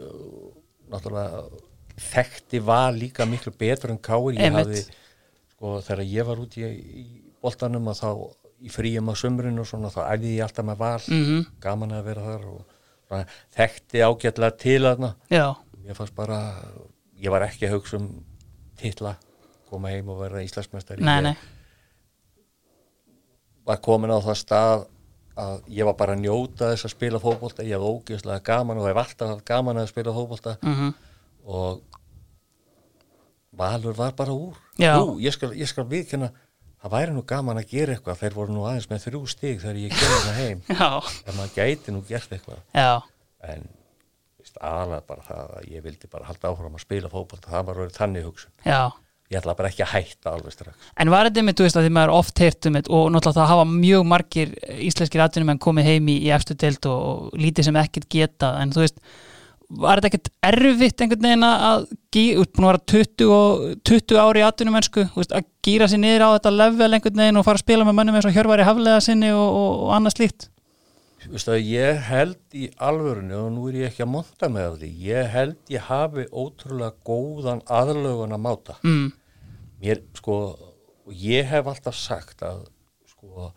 náttúrulega 0.90 1.44
þekkti 2.00 2.62
var 2.64 2.96
líka 2.96 3.28
miklu 3.30 3.54
betur 3.60 3.94
en 3.94 4.02
Káur 4.02 4.38
ég 4.38 4.56
hafði 4.56 4.84
sko 5.54 5.78
þegar 5.86 6.04
ég 6.08 6.28
var 6.30 6.42
út 6.42 6.58
í, 6.58 6.66
í 6.66 7.06
boltanum 7.44 7.92
að 7.92 8.02
þá 8.02 8.10
í 8.60 8.72
fríum 8.74 9.12
á 9.12 9.14
sömurinn 9.20 9.62
og 9.62 9.68
svona 9.70 9.92
þá 9.94 10.02
æði 10.16 10.36
ég 10.38 10.46
alltaf 10.48 10.68
með 10.68 10.82
val. 10.82 11.02
Mhm. 11.08 11.46
gaman 11.64 11.96
að 11.96 12.08
vera 12.10 12.26
þar 12.26 12.48
og 12.50 12.76
svona, 13.08 13.26
þekkti 13.56 14.04
ágætlega 14.04 14.58
til 14.58 14.82
já, 15.32 15.46
ég 15.86 15.96
fannst 15.96 16.16
bara 16.16 16.40
ég 17.20 17.32
var 17.32 17.46
ekki 17.48 17.68
að 17.68 17.78
hugsa 17.78 18.00
um 18.00 18.10
titla 18.80 19.16
koma 19.70 19.92
heim 19.94 20.10
og 20.10 20.20
Ég 21.20 21.24
nei 21.24 21.36
var 23.70 23.78
komin 23.86 24.10
á 24.10 24.18
það 24.18 24.40
stað 24.40 24.86
að 25.40 25.70
ég 25.74 25.88
var 25.88 25.96
bara 26.00 26.16
að 26.16 26.24
njóta 26.26 26.72
þess 26.74 26.88
að 26.88 26.96
spila 26.96 27.22
fótbolta. 27.24 27.66
Ég 27.68 27.80
hef 27.80 27.86
ógeðslega 27.86 28.44
gaman 28.50 28.82
og 28.82 28.90
hef 28.90 29.00
alltaf 29.04 29.46
gaman 29.48 29.80
að 29.82 29.92
spila 29.94 30.16
fótbolta. 30.16 30.58
Mm 30.66 30.92
og 31.50 31.82
Valur 33.60 33.96
var 33.98 34.14
bara 34.16 34.32
úr. 34.32 34.56
Jú, 34.78 35.18
ég 35.20 35.34
skal, 35.34 35.52
skal 35.68 35.88
viðkynna 35.90 36.30
það 36.80 36.94
væri 36.94 37.16
nú 37.16 37.24
gaman 37.28 37.60
að 37.60 37.72
gera 37.74 37.96
eitthvað. 37.96 38.20
Þeir 38.22 38.38
voru 38.38 38.56
nú 38.56 38.64
aðeins 38.70 38.88
með 38.92 39.06
þrjú 39.08 39.22
stig 39.34 39.64
þegar 39.64 39.80
ég 39.82 39.96
gerði 39.98 40.20
það 40.28 40.40
heim. 40.40 40.62
Ef 41.28 41.34
maður 41.34 41.56
gæti 41.58 41.96
nú 41.96 42.04
gert 42.08 42.36
eitthvað. 42.36 42.62
Já, 42.78 43.02
en 43.50 43.68
aðalega 44.60 45.06
bara 45.10 45.26
það 45.28 45.52
að 45.58 45.68
ég 45.74 45.84
vildi 45.86 46.12
bara 46.12 46.30
halda 46.30 46.54
áfram 46.54 46.78
að 46.78 46.86
spila 46.86 47.12
fótbolta. 47.12 47.52
Það 47.52 47.68
var 47.72 47.82
verið 47.84 48.00
þannig 48.00 48.30
hugsun. 48.30 48.54
Já 48.64 48.82
ég 49.30 49.40
ætla 49.40 49.56
bara 49.58 49.70
ekki 49.70 49.86
að 49.86 49.92
hætta 49.94 50.34
alveg 50.34 50.56
strax. 50.56 50.92
En 50.98 51.12
var 51.14 51.30
þetta 51.30 51.46
með, 51.46 51.58
þú 51.60 51.68
veist, 51.68 51.80
að 51.80 51.88
því 51.88 51.96
maður 51.98 52.16
oft 52.18 52.44
heyrt 52.44 52.70
um 52.70 52.78
þetta 52.80 52.94
og 52.98 53.10
náttúrulega 53.14 53.40
það 53.40 53.52
hafa 53.54 53.66
mjög 53.74 54.06
margir 54.10 54.54
íslenskir 54.90 55.26
atvinnum 55.26 55.54
en 55.54 55.66
komið 55.66 55.90
heim 55.92 56.10
í, 56.10 56.16
í 56.26 56.32
efstu 56.34 56.58
deild 56.58 56.90
og, 56.90 57.04
og 57.10 57.42
lítið 57.44 57.70
sem 57.70 57.82
ekkert 57.84 58.10
geta. 58.16 58.56
En 58.64 58.74
þú 58.74 58.86
veist, 58.86 59.04
var 59.70 60.00
þetta 60.00 60.10
ekkert 60.10 60.30
erfitt 60.50 61.04
einhvern 61.04 61.26
veginn 61.28 61.46
að 61.46 61.84
þú 62.10 62.24
ert 62.42 62.54
búin 62.56 62.66
að 62.66 62.72
vera 62.72 62.86
20, 62.90 63.34
og, 63.36 63.66
20 63.86 64.22
ári 64.24 64.42
í 64.42 64.46
atvinnum 64.48 64.78
mennsku, 64.80 65.06
að 65.28 65.50
gýra 65.66 65.90
sér 65.90 66.02
niður 66.02 66.26
á 66.26 66.30
þetta 66.36 66.56
level 66.56 66.94
einhvern 66.96 67.22
veginn 67.22 67.42
og 67.42 67.46
fara 67.46 67.62
að 67.62 67.66
spila 67.68 67.86
með 67.86 68.00
mönnum 68.00 68.18
eins 68.18 68.30
og 68.30 68.34
Hjörværi 68.34 68.66
Haflega 68.66 69.04
sinni 69.06 69.30
og, 69.36 69.60
og, 69.60 69.84
annað 69.98 70.18
slíkt? 70.18 70.50
Vistu, 71.30 71.54
ég 71.60 72.00
held 72.08 72.56
í 72.56 72.70
alvörinu 72.80 73.42
og 73.44 73.50
nú 73.54 73.70
er 73.70 73.82
ég 73.82 73.90
ekki 73.92 74.06
að 74.06 74.12
monta 74.14 74.50
með 74.50 74.80
því 74.82 74.92
ég 75.04 75.32
held 75.34 75.58
ég 75.70 75.84
hafi 75.90 76.24
ótrúlega 76.32 76.96
góðan 77.06 77.60
aðlögun 77.68 78.34
að 78.38 78.44
máta 78.46 78.78
mm, 78.80 79.10
mér 79.80 80.04
sko 80.18 80.36
ég 81.16 81.48
hef 81.50 81.68
alltaf 81.70 81.98
sagt 81.98 82.44
að 82.46 82.66
sko 83.10 83.50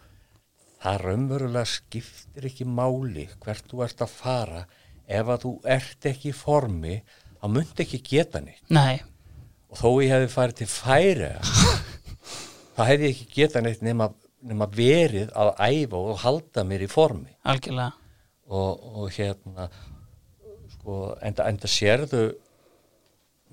það 0.83 0.99
raunverulega 1.05 1.69
skiptir 1.69 2.49
ekki 2.49 2.67
máli 2.67 3.29
hvert 3.43 3.69
þú 3.71 3.85
ert 3.87 4.03
að 4.03 4.17
fara. 4.17 4.65
Ef 5.07 5.29
að 5.29 5.45
þú 5.45 5.53
ert 5.77 6.09
ekki 6.09 6.31
í 6.31 6.37
formi 6.37 6.99
þá 7.39 7.47
myndi 7.51 7.85
ekki 7.85 8.03
geta 8.07 8.43
neitt. 8.43 8.63
Nei, 8.73 9.03
og 9.73 9.81
þó 9.81 9.89
ég 10.03 10.13
hefði 10.13 10.33
farið 10.33 10.59
til 10.61 10.69
færi 10.71 11.31
þá 12.77 12.83
hefði 12.89 13.09
ekki 13.11 13.29
geta 13.37 13.63
neitt 13.65 13.83
nema, 13.85 14.11
nema 14.45 14.69
verið 14.73 15.33
að 15.39 15.55
æfa 15.59 16.03
og 16.03 16.23
halda 16.23 16.67
mér 16.69 16.87
í 16.87 16.91
formi. 16.91 17.35
Algjörlega. 17.49 17.99
Og, 18.53 18.87
og 19.01 19.13
hérna 19.15 19.69
sko, 20.75 20.97
enda, 21.25 21.47
enda 21.49 21.71
sérðu 21.71 22.25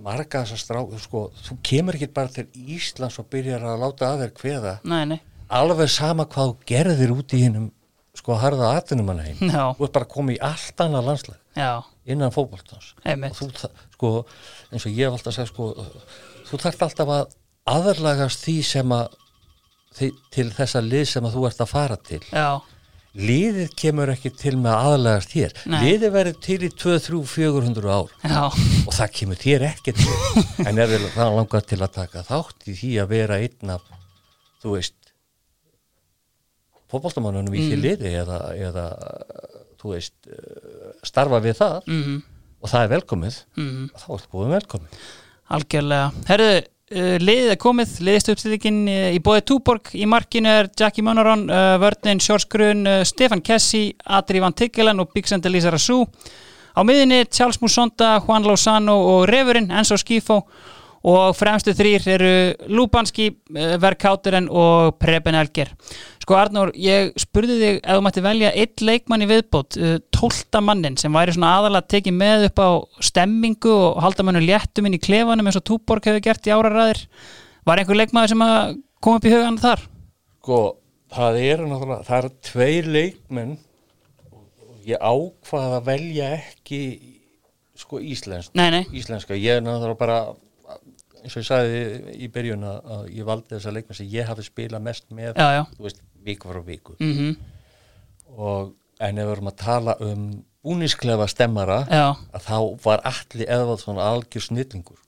marga 0.03 0.43
þessar 0.45 0.61
strá 0.61 0.79
sko, 1.03 1.25
þú 1.45 1.57
kemur 1.69 1.97
ekki 1.97 2.07
bara 2.15 2.31
til 2.33 2.45
Íslands 2.77 3.19
og 3.21 3.27
byrjar 3.33 3.65
að 3.67 3.81
láta 3.83 4.09
að 4.13 4.23
þér 4.23 4.33
kveða. 4.39 4.73
Nei, 4.87 5.03
nei, 5.13 5.19
alveg 5.59 5.91
sama 5.91 6.25
hvað 6.29 6.55
gerðir 6.69 7.13
út 7.15 7.35
í 7.35 7.41
hinnum 7.45 7.69
sko 8.19 8.35
harða 8.41 8.73
atvinnumanna 8.79 9.23
heim 9.27 9.37
já, 9.53 9.65
þú 9.77 9.85
ert 9.85 9.93
bara 9.95 10.07
að 10.07 10.13
koma 10.15 10.33
í 10.35 10.39
allt 10.43 10.81
annað 10.85 11.07
landslag. 11.11 11.37
Já, 11.59 11.71
innan 12.09 12.31
þa- 13.61 13.71
sko, 13.95 14.11
eins 14.71 14.85
og 14.87 14.91
ég 14.95 15.05
hef 15.07 15.17
alltaf 15.19 15.35
sagt 15.37 15.51
sko, 15.53 15.69
þú 16.49 16.59
þarft 16.65 16.85
alltaf 16.87 17.13
að 17.15 17.37
aðurlagast 17.75 18.43
því 18.47 18.57
sem 18.65 18.91
að 18.95 19.15
því, 19.99 20.09
til 20.33 20.47
þessa 20.55 20.81
lið 20.85 21.05
sem 21.11 21.25
að 21.27 21.35
þú 21.37 21.45
ert 21.49 21.63
að 21.65 21.71
fara 21.73 21.97
til. 22.09 22.21
Já, 22.33 22.47
liðið 23.17 23.71
kemur 23.79 24.11
ekki 24.13 24.29
til 24.37 24.53
með 24.61 24.73
að 24.75 24.87
aðlagast 24.89 25.31
hér 25.33 25.53
Nei. 25.65 25.79
liðið 25.85 26.11
verður 26.13 26.35
til 26.45 26.59
í 26.61 26.69
2, 26.69 26.97
3, 27.07 27.21
400 27.31 27.89
ár. 27.89 28.11
Já, 28.21 28.43
og 28.85 28.93
það 28.93 29.13
kemur 29.17 29.39
þér 29.41 29.65
ekki 29.71 29.95
til. 29.97 30.17
En 30.69 30.77
ef 30.83 30.91
þið 30.93 31.07
það 31.15 31.37
langar 31.39 31.65
til 31.71 31.79
að 31.81 31.95
taka 31.97 32.23
þátt 32.27 32.67
í 32.69 32.75
því 32.77 32.91
að 33.01 33.09
vera 33.15 33.39
einn 33.41 33.73
af 33.75 33.87
þú 34.61 34.75
veist 34.75 34.95
fótboltamannunum 36.89 37.53
í 37.53 37.63
því 37.67 37.75
Mm. 37.77 37.83
liði 37.85 38.11
eða, 38.23 38.39
eða 38.57 38.85
þú 39.79 39.93
veist 39.93 40.29
starfa 41.05 41.39
við 41.43 41.57
það 41.59 41.75
mhm, 41.87 42.15
og 42.59 42.71
það 42.71 42.85
er 42.85 42.93
velkomið 42.95 43.41
mhm 43.55 43.89
þá 43.95 44.07
ertu 44.17 44.31
búin 44.33 44.53
velkomið 44.57 45.03
Algjörlega. 45.49 46.09
Herðu, 46.29 46.49
uh, 46.59 46.65
liðið 46.89 47.51
er 47.53 47.59
komið, 47.61 47.91
liðist 48.01 48.31
uppstillikinn 48.33 48.79
í 48.89 49.19
bóði 49.21 49.43
Túborg, 49.45 49.91
í 49.93 50.07
markinu 50.09 50.49
er 50.49 50.69
Jackie 50.73 51.05
Munaron, 51.05 51.43
uh, 51.51 51.75
vörnin 51.81 52.21
Sjórsgrun, 52.23 52.81
Stefan 53.05 53.43
Kessi, 53.45 53.91
Adri 54.05 54.41
Van 54.41 54.55
Tikkelen 54.57 55.01
og 55.03 55.11
Big 55.13 55.29
Sender 55.29 55.53
Lisa 55.53 55.69
Rassou. 55.73 56.07
Á 56.73 56.81
miðinni 56.85 57.25
Charles 57.29 57.61
Musonda, 57.61 58.15
Juan 58.25 58.47
Lozano 58.47 58.97
og 59.11 59.27
Refurinn, 59.29 59.69
Enzo 59.69 59.97
Skifo 59.99 60.43
og 61.07 61.35
fremstu 61.37 61.73
þrýr 61.77 62.07
eru 62.15 62.31
Lubanski, 62.73 63.29
eh, 63.55 63.75
Verkátturen 63.79 64.49
og 64.49 64.97
Preben 64.99 65.37
Elger. 65.39 65.71
Sko 66.19 66.35
Arnur, 66.37 66.71
ég 66.75 67.13
spurði 67.17 67.55
þig 67.59 67.77
ef 67.83 67.95
þú 67.95 68.01
mætti 68.05 68.23
velja 68.25 68.51
eitt 68.53 68.81
leikmann 68.81 69.23
í 69.23 69.29
viðbót, 69.29 69.77
eh, 69.77 69.99
tólta 70.11 70.61
mannin 70.61 70.97
sem 70.97 71.11
væri 71.11 71.33
svona 71.33 71.55
aðalega 71.57 71.87
tekið 71.87 72.13
með 72.13 72.45
upp 72.49 72.59
á 72.59 72.69
stemmingu 73.01 73.71
og 73.71 74.01
halda 74.03 74.23
mannu 74.23 74.41
léttum 74.43 74.85
inn 74.85 74.97
í 74.97 75.01
klefanum 75.01 75.47
eins 75.47 75.55
og 75.57 75.63
Túborg 75.63 76.03
hefur 76.03 76.21
gert 76.21 76.45
í 76.45 76.53
áraræðir. 76.53 77.07
Var 77.65 77.77
einhver 77.77 77.97
leikmaður 77.97 78.29
sem 78.29 78.39
að 78.39 78.81
koma 79.01 79.15
upp 79.15 79.25
í 79.25 79.33
hugan 79.33 79.57
þar? 79.57 79.79
Sko, 80.43 80.77
það 81.15 81.39
eru 81.41 81.67
náttúrulega, 81.69 82.05
það 82.05 82.17
eru 82.17 82.31
tveir 82.49 82.91
leikmenn 82.93 83.57
og 84.31 84.75
ég 84.85 84.99
ákvaða 84.99 85.79
að 85.79 85.87
velja 85.89 86.29
ekki 86.37 86.81
sko 87.79 88.01
íslensk, 88.03 88.53
nei, 88.59 88.69
nei. 88.69 88.83
íslenska, 88.91 89.37
ég 89.39 89.57
er 89.57 89.63
náttúrulega 89.63 89.97
bara 89.97 90.19
eins 91.23 91.35
og 91.35 91.41
ég 91.41 91.47
sagði 91.47 91.79
í 92.15 92.29
byrjun 92.33 92.65
að 92.69 93.07
ég 93.15 93.27
valdi 93.27 93.55
þessa 93.55 93.73
leikmenn 93.75 93.99
sem 93.99 94.11
ég 94.11 94.27
hafi 94.29 94.45
spilað 94.47 94.85
mest 94.85 95.07
með, 95.11 95.33
já, 95.35 95.47
já. 95.59 95.63
veist, 95.79 96.03
viku 96.25 96.51
frá 96.51 96.61
viku. 96.65 96.95
Mm 96.99 97.13
-hmm. 97.17 97.35
og 98.37 98.73
en 98.99 99.17
ef 99.17 99.25
við 99.25 99.31
erum 99.33 99.51
að 99.51 99.59
tala 99.63 99.95
um 100.03 100.23
búnisklefa 100.65 101.27
stemmara 101.31 101.83
Já, 101.87 102.15
að 102.35 102.47
þá 102.47 102.57
var 102.83 103.03
Alli 103.07 103.45
Eðvaldsson 103.47 104.01
algjör 104.03 104.43
snillingur. 104.43 104.99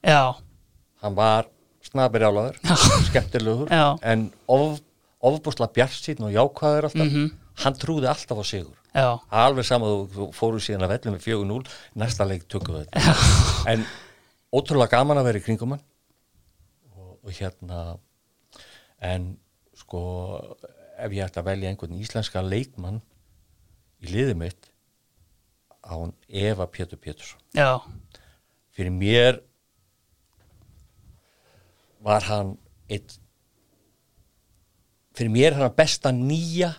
Hann 1.02 1.18
var 1.18 1.50
snabir 1.84 2.24
álaður 2.24 2.60
skemmtilegur 3.10 3.72
en 4.02 4.30
of, 4.48 4.80
ofbúsla 5.20 5.68
bjarsýn 5.76 6.24
og 6.24 6.32
jákvæður 6.32 6.90
alltaf. 6.90 7.08
Mhm. 7.08 7.32
hann 7.62 7.74
trúði 7.74 8.08
alltaf 8.08 8.40
á 8.42 8.46
sigur. 8.48 8.78
Alveg 9.30 9.66
saman 9.68 10.08
þú 10.12 10.32
fóru 10.36 10.60
síðan 10.60 10.88
að 10.88 10.96
vellu 10.96 11.12
með 11.16 11.26
4-0 11.28 11.68
næsta 11.96 12.26
leik 12.26 12.48
tökum 12.48 12.80
við 12.80 12.88
þetta. 12.90 13.14
En 13.72 13.86
ótrúlega 14.52 14.98
gaman 14.98 15.20
að 15.20 15.30
vera 15.30 15.40
í 15.40 15.44
kringum 15.46 15.76
hann 15.76 15.84
og, 17.22 17.32
hérna 17.38 17.82
en 19.02 19.32
sko 19.78 20.02
ef 21.02 21.14
ég 21.14 21.26
ætti 21.26 21.42
að 21.42 21.50
velja 21.50 21.72
einhvern 21.72 22.02
íslenska 22.02 22.44
leikmann 22.46 23.02
í 24.02 24.12
liðið 24.12 24.38
mitt 24.42 24.70
á 25.82 25.98
hann 25.98 26.14
Eva 26.28 26.68
Pétur 26.70 27.00
Pétursson. 27.02 27.42
Já, 27.58 27.82
fyrir 28.76 28.94
mér 28.94 29.42
var 32.02 32.26
hann 32.30 32.56
eitt 32.90 33.18
fyrir 35.18 35.34
mér 35.34 35.58
hann 35.58 35.74
besta 35.78 36.12
nýja 36.16 36.74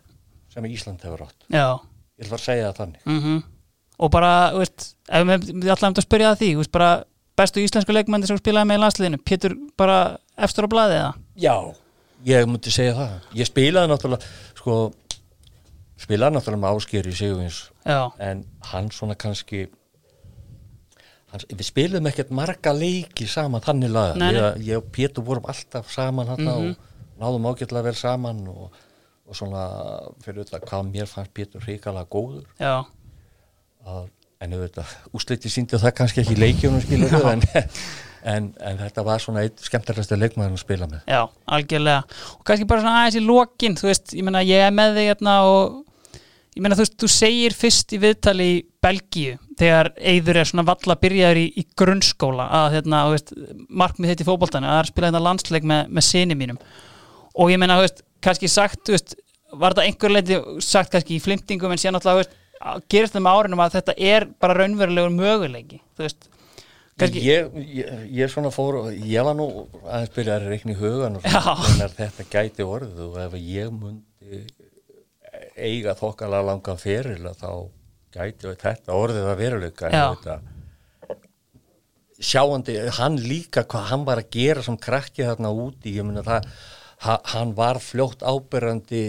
sem 0.52 0.66
Ísland 0.68 1.02
hefur 1.04 1.26
átt. 1.26 1.46
Já. 1.48 1.80
ég 2.18 2.26
ætla 2.26 2.36
að 2.38 2.44
segja 2.44 2.70
það 2.70 2.78
þannig. 2.82 3.02
Mm 3.06 3.42
Og 4.02 4.10
bara, 4.10 4.50
veist, 4.56 4.96
ef 5.06 5.22
við 5.22 5.68
ætlaðum 5.70 5.94
að 6.00 6.02
spyrja 6.02 6.30
það 6.32 6.38
því, 6.40 6.46
veist, 6.58 6.70
bara 6.72 7.04
bestu 7.38 7.60
íslensku 7.62 7.92
leikmændi 7.92 8.26
sem 8.26 8.38
spilaði 8.40 8.66
með 8.66 8.78
í 8.78 8.80
landsliðinu, 8.82 9.18
Pétur 9.22 9.54
bara 9.78 10.18
eftir 10.36 10.66
á 10.66 10.68
blaði 10.72 10.98
eða? 11.00 11.12
já, 11.36 11.56
ég 12.28 12.48
myndi 12.48 12.72
segja 12.72 12.94
það. 12.96 13.14
Ég 13.40 13.48
spilaði 13.50 13.90
náttúrulega 13.92 14.32
sko, 14.58 14.78
spilaði 16.00 16.36
náttúrulega 16.38 16.62
með 16.64 16.78
áskeri 16.78 17.12
í 17.12 17.18
Sigurvins 17.18 17.60
Já, 17.86 18.00
en 18.22 18.44
hann 18.70 18.90
svona 18.94 19.16
kannski 19.18 19.66
hann, 21.32 21.44
við 21.50 21.66
spilum 21.66 22.08
ekkert 22.10 22.32
marga 22.34 22.72
leiki 22.76 23.26
saman 23.30 23.64
þannig 23.64 23.92
laga 23.92 24.30
ég, 24.32 24.64
ég 24.68 24.80
og 24.80 24.88
Pétur 24.94 25.26
vorum 25.26 25.48
alltaf 25.50 25.90
saman 25.92 26.30
hann 26.30 26.48
og 26.52 26.72
náðum 27.22 27.46
ágætlega 27.50 27.86
vel 27.90 27.98
saman 27.98 28.40
og, 28.50 28.72
og 29.28 29.38
svona 29.38 29.66
fyrir 30.24 30.44
þetta 30.44 30.62
hvað 30.66 30.88
mér 30.90 31.10
fannst 31.10 31.34
Pétur 31.36 31.62
hrikalega 31.66 32.08
góður. 32.10 32.46
Já, 32.60 32.82
að, 33.86 34.08
en 34.42 34.56
auðvitað 34.56 34.96
úsliti 35.14 35.52
síndi 35.52 35.78
það 35.78 35.94
kannski 36.00 36.24
ekki 36.24 36.38
leikjónum 36.38 36.82
skilur 36.82 37.28
en, 37.30 37.44
en, 38.24 38.50
en 38.62 38.80
þetta 38.80 39.04
var 39.06 39.22
svona 39.22 39.44
eitt 39.46 39.62
skemmtilegasta 39.62 40.18
leikmaður 40.18 40.56
að 40.56 40.62
spila 40.62 40.88
með. 40.90 41.06
Já, 41.10 41.22
algjörlega. 41.56 42.18
Og 42.38 42.44
kannski 42.48 42.68
bara 42.70 42.84
svona 42.84 43.00
aðeins 43.00 43.18
í 43.18 43.24
lokin 43.24 43.78
þú 43.78 43.88
veist, 43.88 44.14
ég 44.16 44.26
meina 44.26 44.44
ég 44.46 44.66
er 44.66 44.76
með 44.76 44.98
þig 44.98 45.08
hérna 45.12 45.38
og 45.48 45.80
ég 46.52 46.64
meina 46.64 46.78
þú 46.78 46.84
veist, 46.84 46.98
þú 47.00 47.10
segir 47.14 47.56
fyrst 47.56 47.96
í 47.96 48.00
viðtali 48.02 48.48
í 48.52 48.60
Belgíu 48.82 49.36
þegar 49.58 49.92
Eyður 49.96 50.40
er 50.42 50.50
svona 50.50 50.66
valla 50.68 50.98
byrjaður 51.02 51.42
í, 51.42 51.44
í 51.62 51.66
grunnskóla 51.78 52.48
að 52.60 52.78
hérna, 52.78 53.04
þú 53.06 53.16
veist, 53.16 53.34
markmið 53.82 54.12
þetta 54.12 54.24
í 54.24 54.28
fótboltanu 54.30 54.68
að 54.68 54.72
það 54.72 54.80
er 54.80 54.88
að 54.88 54.92
spila 54.92 55.10
hérna 55.10 55.26
landsleik 55.28 55.68
með, 55.68 55.92
með 55.92 56.08
sinni 56.08 56.38
mínum. 56.38 56.60
Og 57.38 57.52
ég 57.52 57.60
meina, 57.62 57.78
þú 57.78 57.86
veist, 57.86 58.04
kannski 58.22 58.50
sagt 58.50 58.82
þú 58.86 58.96
veist, 58.96 59.16
var 59.52 59.74
þetta 59.74 59.88
einhver 59.88 60.14
leiti 60.14 60.38
sagt 60.64 60.92
kannski 60.92 61.18
í 61.18 61.22
flimtingum 61.22 61.72
en 61.72 61.80
síðan 61.80 61.98
náttúrulega 61.98 62.22
þú 62.22 62.24
veist, 62.24 62.38
gerist 62.92 63.16
það 63.16 63.24
með 63.26 63.38
árunum 63.38 63.62
að 63.64 63.74
þetta 63.78 63.94
er 64.12 64.28
bara 64.40 64.56
raunverulegur 64.60 65.14
möguleiki 65.14 65.80
þú 65.96 66.06
veist, 66.06 66.28
ég, 67.24 67.46
ég, 67.72 67.92
ég 68.12 68.30
svona 68.30 68.50
fór 68.52 68.76
ég 68.92 69.24
var 69.24 69.34
nú 69.38 69.46
aðeins 69.86 70.12
byrjaði 70.14 70.44
að 70.44 70.50
reikna 70.52 70.74
í 70.74 70.78
hugan 70.80 71.16
og 71.18 71.24
svona, 71.24 71.88
þetta 71.96 72.26
gæti 72.34 72.66
orðið 72.68 73.00
og 73.06 73.16
ef 73.24 73.36
ég 73.40 73.70
mundi 73.72 74.42
eiga 75.56 75.94
þokkalega 75.98 76.46
langan 76.50 76.78
feril 76.80 77.22
að 77.30 77.40
þá 77.40 77.50
gæti 78.12 78.52
þetta 78.60 78.92
orðið 78.98 79.28
að 79.32 79.40
veruleika. 79.40 79.88
Sjáandi, 82.22 82.76
hann 83.00 83.16
líka 83.18 83.64
hvað 83.66 83.88
hann 83.90 84.04
var 84.06 84.20
að 84.22 84.28
gera 84.36 84.62
sem 84.62 84.76
krakki 84.78 85.24
þarna 85.26 85.50
úti 85.64 85.94
ég 85.96 86.04
meina 86.06 86.22
það, 86.22 86.44
ha- 87.06 87.20
hann 87.32 87.54
var 87.58 87.80
fljótt 87.82 88.22
ábyrrandi 88.22 89.00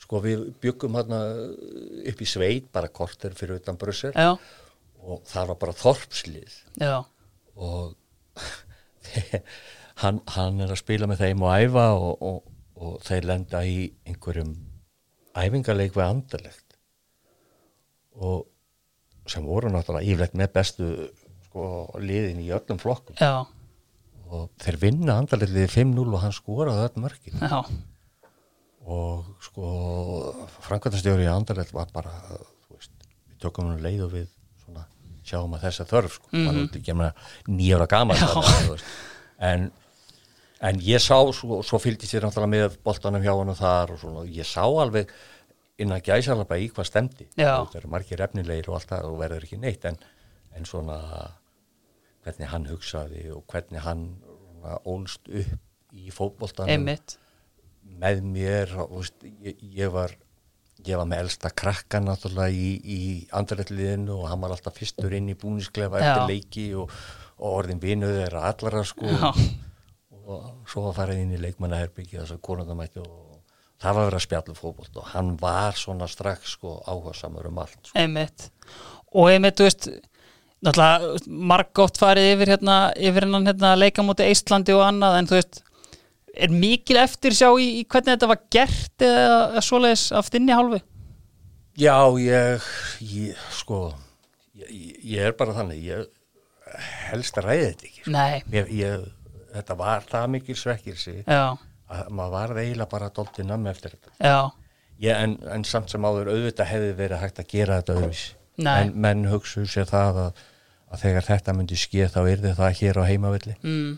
sko 0.00 0.20
við 0.24 0.46
byggum 0.62 0.96
hann 0.96 1.12
upp 1.18 2.22
í 2.22 2.28
sveit 2.28 2.70
bara 2.72 2.88
korter 2.88 3.34
fyrir 3.36 3.58
utan 3.60 3.76
Brussel 3.80 4.14
já, 4.14 4.30
og 5.02 5.20
það 5.28 5.50
var 5.52 5.58
bara 5.66 5.76
þorpslið. 5.82 6.56
Já, 6.80 7.02
og 7.62 8.42
hann, 10.02 10.20
hann 10.34 10.60
er 10.62 10.72
að 10.72 10.82
spila 10.82 11.08
með 11.10 11.24
þeim 11.26 11.46
og 11.46 11.56
æfa 11.62 11.86
og, 11.96 12.26
og, 12.28 12.52
og 12.82 12.94
þeir 13.06 13.28
lenda 13.30 13.62
í 13.68 13.76
einhverjum 14.08 14.54
æfingarleik 15.38 15.94
við 15.96 16.06
andalegt 16.08 16.78
og 18.22 18.48
sem 19.30 19.44
voru 19.46 19.70
náttúrulega 19.72 20.08
yfirleitt 20.08 20.36
með 20.38 20.54
bestu 20.56 20.88
sko, 21.46 21.64
liðin 22.02 22.42
í 22.42 22.50
öllum 22.54 22.80
flokkum. 22.80 23.16
Já, 23.20 23.46
og 24.32 24.48
þeir 24.62 24.78
vinna 24.82 25.16
andalegliði 25.20 25.68
5-0 25.70 26.06
og 26.08 26.22
hann 26.22 26.34
skoraði 26.34 26.86
öll 26.88 27.02
mörkin. 27.04 27.38
Já, 27.38 27.60
og 28.92 29.28
sko 29.46 29.66
framkvæmtastjóri 30.66 31.28
í 31.28 31.30
andalegt 31.30 31.74
var 31.76 31.92
bara 31.94 32.12
veist, 32.72 32.94
við 33.30 33.38
tökum 33.44 33.70
hann 33.70 33.84
leið 33.84 34.06
og 34.08 34.14
við 34.16 34.28
svona, 34.64 34.86
sjáum 35.26 35.54
að 35.56 35.68
þessa 35.68 35.86
þörf 35.90 36.18
sko, 36.18 36.32
mm 36.32 36.48
-hmm. 36.48 36.72
ekki 36.80 36.96
með 36.98 37.12
nýjára 37.48 37.86
gaman 37.90 38.16
en 39.50 39.70
en 40.62 40.80
ég 40.86 41.02
sá, 41.02 41.18
svo, 41.34 41.60
svo 41.66 41.78
fylgdi 41.82 42.06
sér 42.06 42.22
náttúrulega 42.22 42.50
með 42.54 42.76
boltanum 42.86 43.22
hjá 43.24 43.32
hann 43.34 43.50
og 43.50 43.58
þar 43.58 43.94
og 43.94 44.02
svona, 44.02 44.24
ég 44.30 44.46
sá 44.46 44.62
alveg 44.62 45.10
innan 45.82 46.02
gæsalapa 46.04 46.58
í 46.60 46.68
hvað 46.70 46.86
stemdi 46.86 47.28
það 47.34 47.78
eru 47.80 47.90
margir 47.90 48.22
efnilegir 48.22 48.70
og 48.70 48.78
allt 48.78 48.92
það 48.92 49.08
og 49.10 49.18
verður 49.22 49.46
ekki 49.48 49.58
neitt 49.62 49.86
en, 49.90 49.98
en 50.54 50.68
svona 50.68 50.98
hvernig 52.22 52.52
hann 52.52 52.68
hugsaði 52.70 53.26
og 53.34 53.42
hvernig 53.50 53.82
hann 53.82 54.06
svona, 54.62 54.78
ólst 54.86 55.26
upp 55.26 55.92
í 55.92 56.12
fótboltanum 56.14 56.72
einmitt. 56.72 57.16
með 57.82 58.22
mér 58.24 58.76
og, 58.84 59.00
veist, 59.00 59.26
ég, 59.42 59.58
ég 59.82 59.92
var 59.92 60.14
ég 60.88 61.00
var 61.00 61.08
með 61.08 61.24
elsta 61.26 61.50
krakka 61.54 62.00
náttúrulega 62.02 62.52
í, 62.52 62.70
í 62.82 63.00
andrætliðinu 63.34 64.16
og 64.18 64.28
hann 64.30 64.42
var 64.42 64.54
alltaf 64.54 64.78
fyrstur 64.78 65.14
inn 65.16 65.30
í 65.32 65.38
búnisklefa 65.38 66.00
Já. 66.00 66.06
eftir 66.06 66.32
leiki 66.32 66.66
og, 66.78 66.94
og 67.38 67.58
orðin 67.62 67.82
vinuð 67.82 68.16
þeirra 68.20 68.46
allara 68.50 68.84
sko 68.88 69.10
Já. 69.10 69.28
og 70.22 70.70
svo 70.70 70.86
var 70.88 70.96
farið 71.00 71.24
inn 71.24 71.36
í 71.36 71.42
leikmannaherbyggi 71.42 72.20
þess 72.20 72.36
að 72.36 72.42
konundamætti 72.48 73.02
og 73.02 73.32
það 73.82 73.98
var 73.98 74.16
að 74.16 74.24
spjalla 74.26 74.54
um 74.54 74.60
fótbolt 74.60 75.00
og 75.00 75.10
hann 75.12 75.34
var 75.40 75.78
svona 75.78 76.08
strax 76.10 76.56
sko 76.56 76.78
áhersamur 76.86 77.50
um 77.50 77.60
allt 77.62 77.78
sko. 77.80 77.98
einmitt 77.98 78.48
og 79.12 79.28
einmitt, 79.32 79.58
þú 79.58 79.68
veist 79.68 79.90
náttúrulega 80.62 81.34
margótt 81.52 81.98
farið 81.98 82.30
yfir 82.36 82.54
hérna, 82.54 82.78
yfir 82.94 83.26
hennan 83.26 83.48
hérna 83.50 83.74
leika 83.78 84.04
múti 84.06 84.28
Íslandi 84.30 84.74
og 84.76 84.84
annað 84.86 85.18
en 85.18 85.30
þú 85.30 85.38
veist 85.40 85.62
er 86.32 86.52
mikil 86.54 86.98
eftir 87.02 87.36
sjá 87.36 87.50
í, 87.60 87.68
í 87.80 87.84
hvernig 87.84 88.14
þetta 88.14 88.30
var 88.30 88.40
gert 88.52 89.04
eða, 89.04 89.62
svoleiðis 89.64 90.06
af 90.16 90.30
þinni 90.32 90.56
hálfu? 90.56 90.80
Já, 91.80 91.96
ég, 92.20 92.64
ég 93.08 93.44
sko 93.56 93.84
ég, 94.58 94.96
ég 95.14 95.28
er 95.30 95.36
bara 95.36 95.56
þannig 95.56 95.84
ég 95.86 96.08
helst 97.10 97.36
að 97.40 97.48
ræði 97.48 97.66
þetta 97.68 97.88
ekki 97.88 98.02
sko. 98.02 98.14
nei, 98.14 98.42
ég, 98.52 98.72
ég, 98.78 99.06
þetta 99.52 99.76
var 99.80 100.06
það 100.08 100.28
mikil 100.36 100.56
svekkilsi 100.58 101.16
já, 101.20 101.42
að 101.92 102.12
maður 102.16 102.36
var 102.36 102.62
eiginlega 102.62 102.92
bara 102.92 103.10
dóltið 103.12 103.48
namn 103.48 103.68
eftir 103.72 103.96
þetta. 103.96 104.14
Já. 104.20 104.38
Ég, 105.02 105.16
en, 105.16 105.36
en 105.50 105.66
samt 105.66 105.92
sem 105.92 106.04
áður 106.06 106.30
auðvitað 106.32 106.70
hefði 106.70 106.94
verið 107.00 107.22
hægt 107.24 107.42
að 107.42 107.50
gera 107.50 107.80
þetta 107.80 107.98
auðvís 107.98 108.24
Nei. 108.62 108.72
en 108.76 108.94
menn 109.02 109.26
hugsuðu 109.30 109.68
sér 109.72 109.88
það 109.88 110.20
að, 110.26 110.40
að 110.92 111.04
þegar 111.06 111.28
þetta 111.28 111.54
myndi 111.56 111.78
skeið 111.80 112.12
þá 112.14 112.20
yrði 112.22 112.54
það 112.58 112.74
hér 112.78 113.00
á 113.00 113.04
heimavilli 113.08 113.54
mm, 113.58 113.92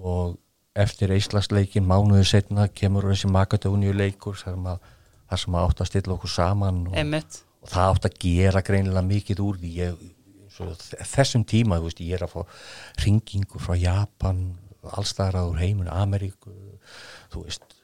og 0.00 0.38
eftir 0.78 1.12
Íslandsleikin 1.16 1.86
mánuðu 1.88 2.26
setna 2.28 2.68
kemur 2.68 3.08
þessi 3.10 3.30
Magadóniu 3.32 3.94
leikur 3.96 4.38
þar 4.38 4.54
sem 4.54 4.68
að, 4.72 4.86
þar 5.30 5.42
sem 5.42 5.58
að 5.58 5.66
átt 5.68 5.82
að 5.82 5.90
stilla 5.90 6.14
okkur 6.14 6.32
saman 6.32 6.84
og, 6.90 6.96
og 7.62 7.72
það 7.72 7.92
átt 7.94 8.08
að 8.08 8.20
gera 8.24 8.62
greinilega 8.66 9.04
mikið 9.08 9.42
úr 9.44 9.58
því. 9.62 9.72
Ég, 9.82 10.06
svo, 10.54 10.70
þessum 11.14 11.44
tíma 11.48 11.80
veist, 11.82 12.02
ég 12.04 12.18
er 12.18 12.26
að 12.26 12.36
fá 12.36 12.62
ringingu 13.04 13.62
frá 13.62 13.76
Japan 13.78 14.44
allstæðar 14.88 15.42
áður 15.42 15.62
heiminn, 15.62 15.90
Ameríku 15.90 16.54
þú 17.32 17.44
veist 17.44 17.78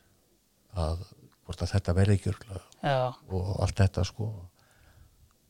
að, 0.79 1.03
að 1.51 1.65
þetta 1.75 1.95
verði 1.97 2.19
ekki 2.19 2.35
og 2.85 3.55
allt 3.62 3.81
þetta 3.83 4.05
sko. 4.09 4.31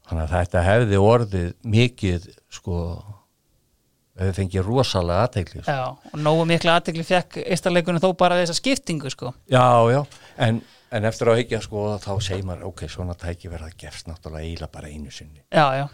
Þannig 0.04 0.24
að 0.24 0.32
þetta 0.34 0.62
hefði 0.66 0.98
orðið 1.00 1.52
mikið 1.74 2.26
sko 2.52 2.78
við 4.20 4.36
fengið 4.38 4.66
rosalega 4.68 5.24
aðtegli 5.26 5.62
sko. 5.64 5.74
Já, 5.74 6.12
og 6.12 6.22
nógu 6.22 6.46
miklu 6.48 6.70
aðtegli 6.70 7.04
fekk 7.06 7.40
eistarleikunum 7.42 8.02
þó 8.02 8.12
bara 8.18 8.38
þessa 8.38 8.56
skiptingu 8.60 9.10
sko 9.10 9.32
Já, 9.50 9.66
já, 9.90 10.00
en, 10.46 10.60
en 10.94 11.08
eftir 11.10 11.32
að 11.32 11.40
higgja 11.42 11.60
sko 11.64 11.86
þá 12.02 12.12
segir 12.22 12.46
maður, 12.46 12.68
ok, 12.70 12.86
svona 12.92 13.16
tæki 13.18 13.50
verða 13.50 13.72
gefst 13.80 14.06
náttúrulega 14.10 14.46
eiginlega 14.46 14.74
bara 14.76 14.92
einu 14.92 15.10
sinni 15.14 15.42
Já, 15.50 15.66
já 15.80 15.86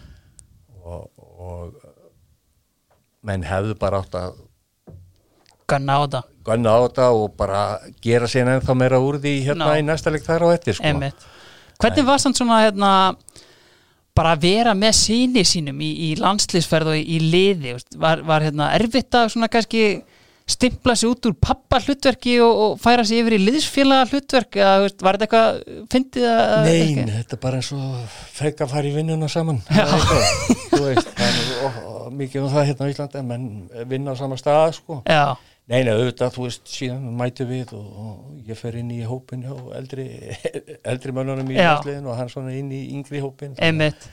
og, 0.84 1.09
og 1.16 1.74
menn 3.26 3.44
hefðu 3.44 3.76
bara 3.80 4.05
átt 4.05 4.16
að 4.20 4.38
Gunna 5.70 5.97
á 5.97 6.01
þetta 6.05 6.22
Gunna 6.44 6.76
á 6.76 6.78
þetta 6.84 7.09
og 7.16 7.26
bara 7.38 7.64
gera 8.02 8.28
sér 8.28 8.48
ennþá 8.56 8.76
meira 8.76 9.01
úr 9.01 9.20
því 9.22 9.34
hérna 9.48 9.70
no. 9.70 9.76
í 9.78 9.84
næsta 9.86 10.12
leik 10.12 10.24
þar 10.26 10.48
á 10.48 10.48
ettir 10.56 10.76
sko 10.76 10.88
Einmitt. 10.88 11.28
Hvernig 11.80 12.05
var 12.05 12.20
sann 12.20 12.36
svona 12.36 12.59
hérna 12.66 12.92
bara 14.16 14.35
að 14.37 14.47
vera 14.47 14.77
með 14.77 14.97
síni 14.99 15.45
sínum 15.47 15.81
í, 15.82 15.91
í 16.11 16.15
landslýsferð 16.20 16.93
og 16.93 17.01
í, 17.01 17.05
í 17.16 17.20
liði 17.32 17.77
var, 18.01 18.24
var 18.27 18.47
hérna, 18.47 18.73
erfitt 18.77 19.15
að 19.16 19.31
svona 19.35 19.51
kannski 19.53 19.85
stimpla 20.51 20.97
sér 20.99 21.12
út 21.12 21.28
úr 21.28 21.37
pappa 21.39 21.78
hlutverki 21.85 22.35
og, 22.43 22.62
og 22.65 22.81
færa 22.82 23.05
sér 23.07 23.23
yfir 23.23 23.37
í 23.37 23.43
liðsfélaga 23.45 24.09
hlutverk 24.11 24.59
eða 24.59 24.73
veist, 24.85 25.05
var 25.07 25.19
þetta 25.19 25.28
eitthvað 25.28 25.85
fyndið 25.93 26.27
að 26.31 26.55
Nein, 26.66 26.81
ekki? 26.81 27.05
þetta 27.19 27.37
er 27.37 27.43
bara 27.45 27.61
eins 27.61 27.70
og 27.77 28.16
fekk 28.41 28.65
að 28.65 28.74
fara 28.74 28.91
í 28.91 28.97
vinnuna 28.97 29.31
saman. 29.31 29.61
Þú 29.69 30.82
veist, 30.89 31.12
það 31.15 31.28
er 31.28 32.19
mikið 32.19 32.43
um 32.43 32.51
það 32.51 32.69
hérna 32.73 32.91
á 32.91 32.93
Íslandi 32.95 33.24
menn 33.31 33.47
vinna 33.93 34.16
á 34.16 34.20
sama 34.20 34.41
stað 34.41 34.74
sko. 34.81 35.01
Já 35.07 35.37
Nei, 35.70 35.84
neina, 35.84 35.92
auðvitað, 36.01 36.32
þú 36.34 36.44
veist, 36.48 36.64
síðan 36.66 37.02
mætu 37.14 37.44
við 37.47 37.72
og, 37.78 37.90
og 38.02 38.48
ég 38.48 38.59
fer 38.59 38.74
inn 38.80 38.88
í 38.90 39.05
hópin 39.06 39.44
og 39.55 39.68
eldri, 39.78 40.06
eldri 40.90 41.12
mönnunum 41.14 41.52
í 41.52 41.59
landsliðin 41.60 42.09
og 42.10 42.16
hann 42.18 42.32
svona 42.32 42.56
inn 42.59 42.72
í 42.74 42.80
yngri 42.97 43.20
hópin. 43.22 43.52
Einmitt. 43.62 44.09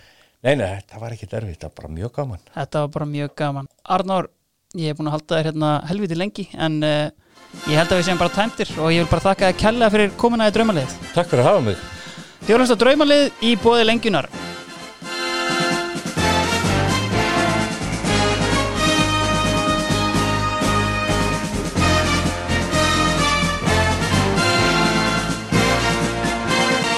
Neina, 0.45 0.67
þetta 0.75 1.01
var 1.01 1.15
ekki 1.15 1.29
derfið, 1.31 1.55
þetta 1.55 1.71
var 1.71 1.79
bara 1.79 1.89
mjög 1.95 2.11
gaman. 2.19 2.43
Þetta 2.53 2.83
var 2.83 2.91
bara 2.93 3.07
mjög 3.15 3.33
gaman. 3.41 3.69
Arnár, 3.97 4.29
ég 4.77 4.93
hef 4.93 4.99
búin 4.99 5.09
að 5.09 5.15
halda 5.17 5.39
þér 5.39 5.49
hérna 5.49 5.71
helviti 5.89 6.19
lengi, 6.21 6.45
en 6.53 6.77
uh, 6.85 7.33
ég 7.65 7.81
held 7.81 7.89
að 7.89 8.03
við 8.03 8.05
séum 8.11 8.21
bara 8.21 8.35
tæmtir 8.37 8.75
og 8.77 8.93
ég 8.93 9.01
vil 9.01 9.11
bara 9.15 9.25
þakka 9.31 9.49
að 9.49 9.59
kella 9.63 9.89
fyrir 9.95 10.13
komuna 10.21 10.51
í 10.51 10.53
draumalið. 10.53 10.93
Takk 11.15 11.33
fyrir 11.33 11.41
að 11.41 11.49
hafa 11.55 11.65
mig. 11.71 11.81
Þjóðlast 12.45 12.77
á 12.77 12.81
draumalið 12.85 13.49
í 13.49 13.57
bóði 13.65 13.89
lengjunar. 13.89 14.29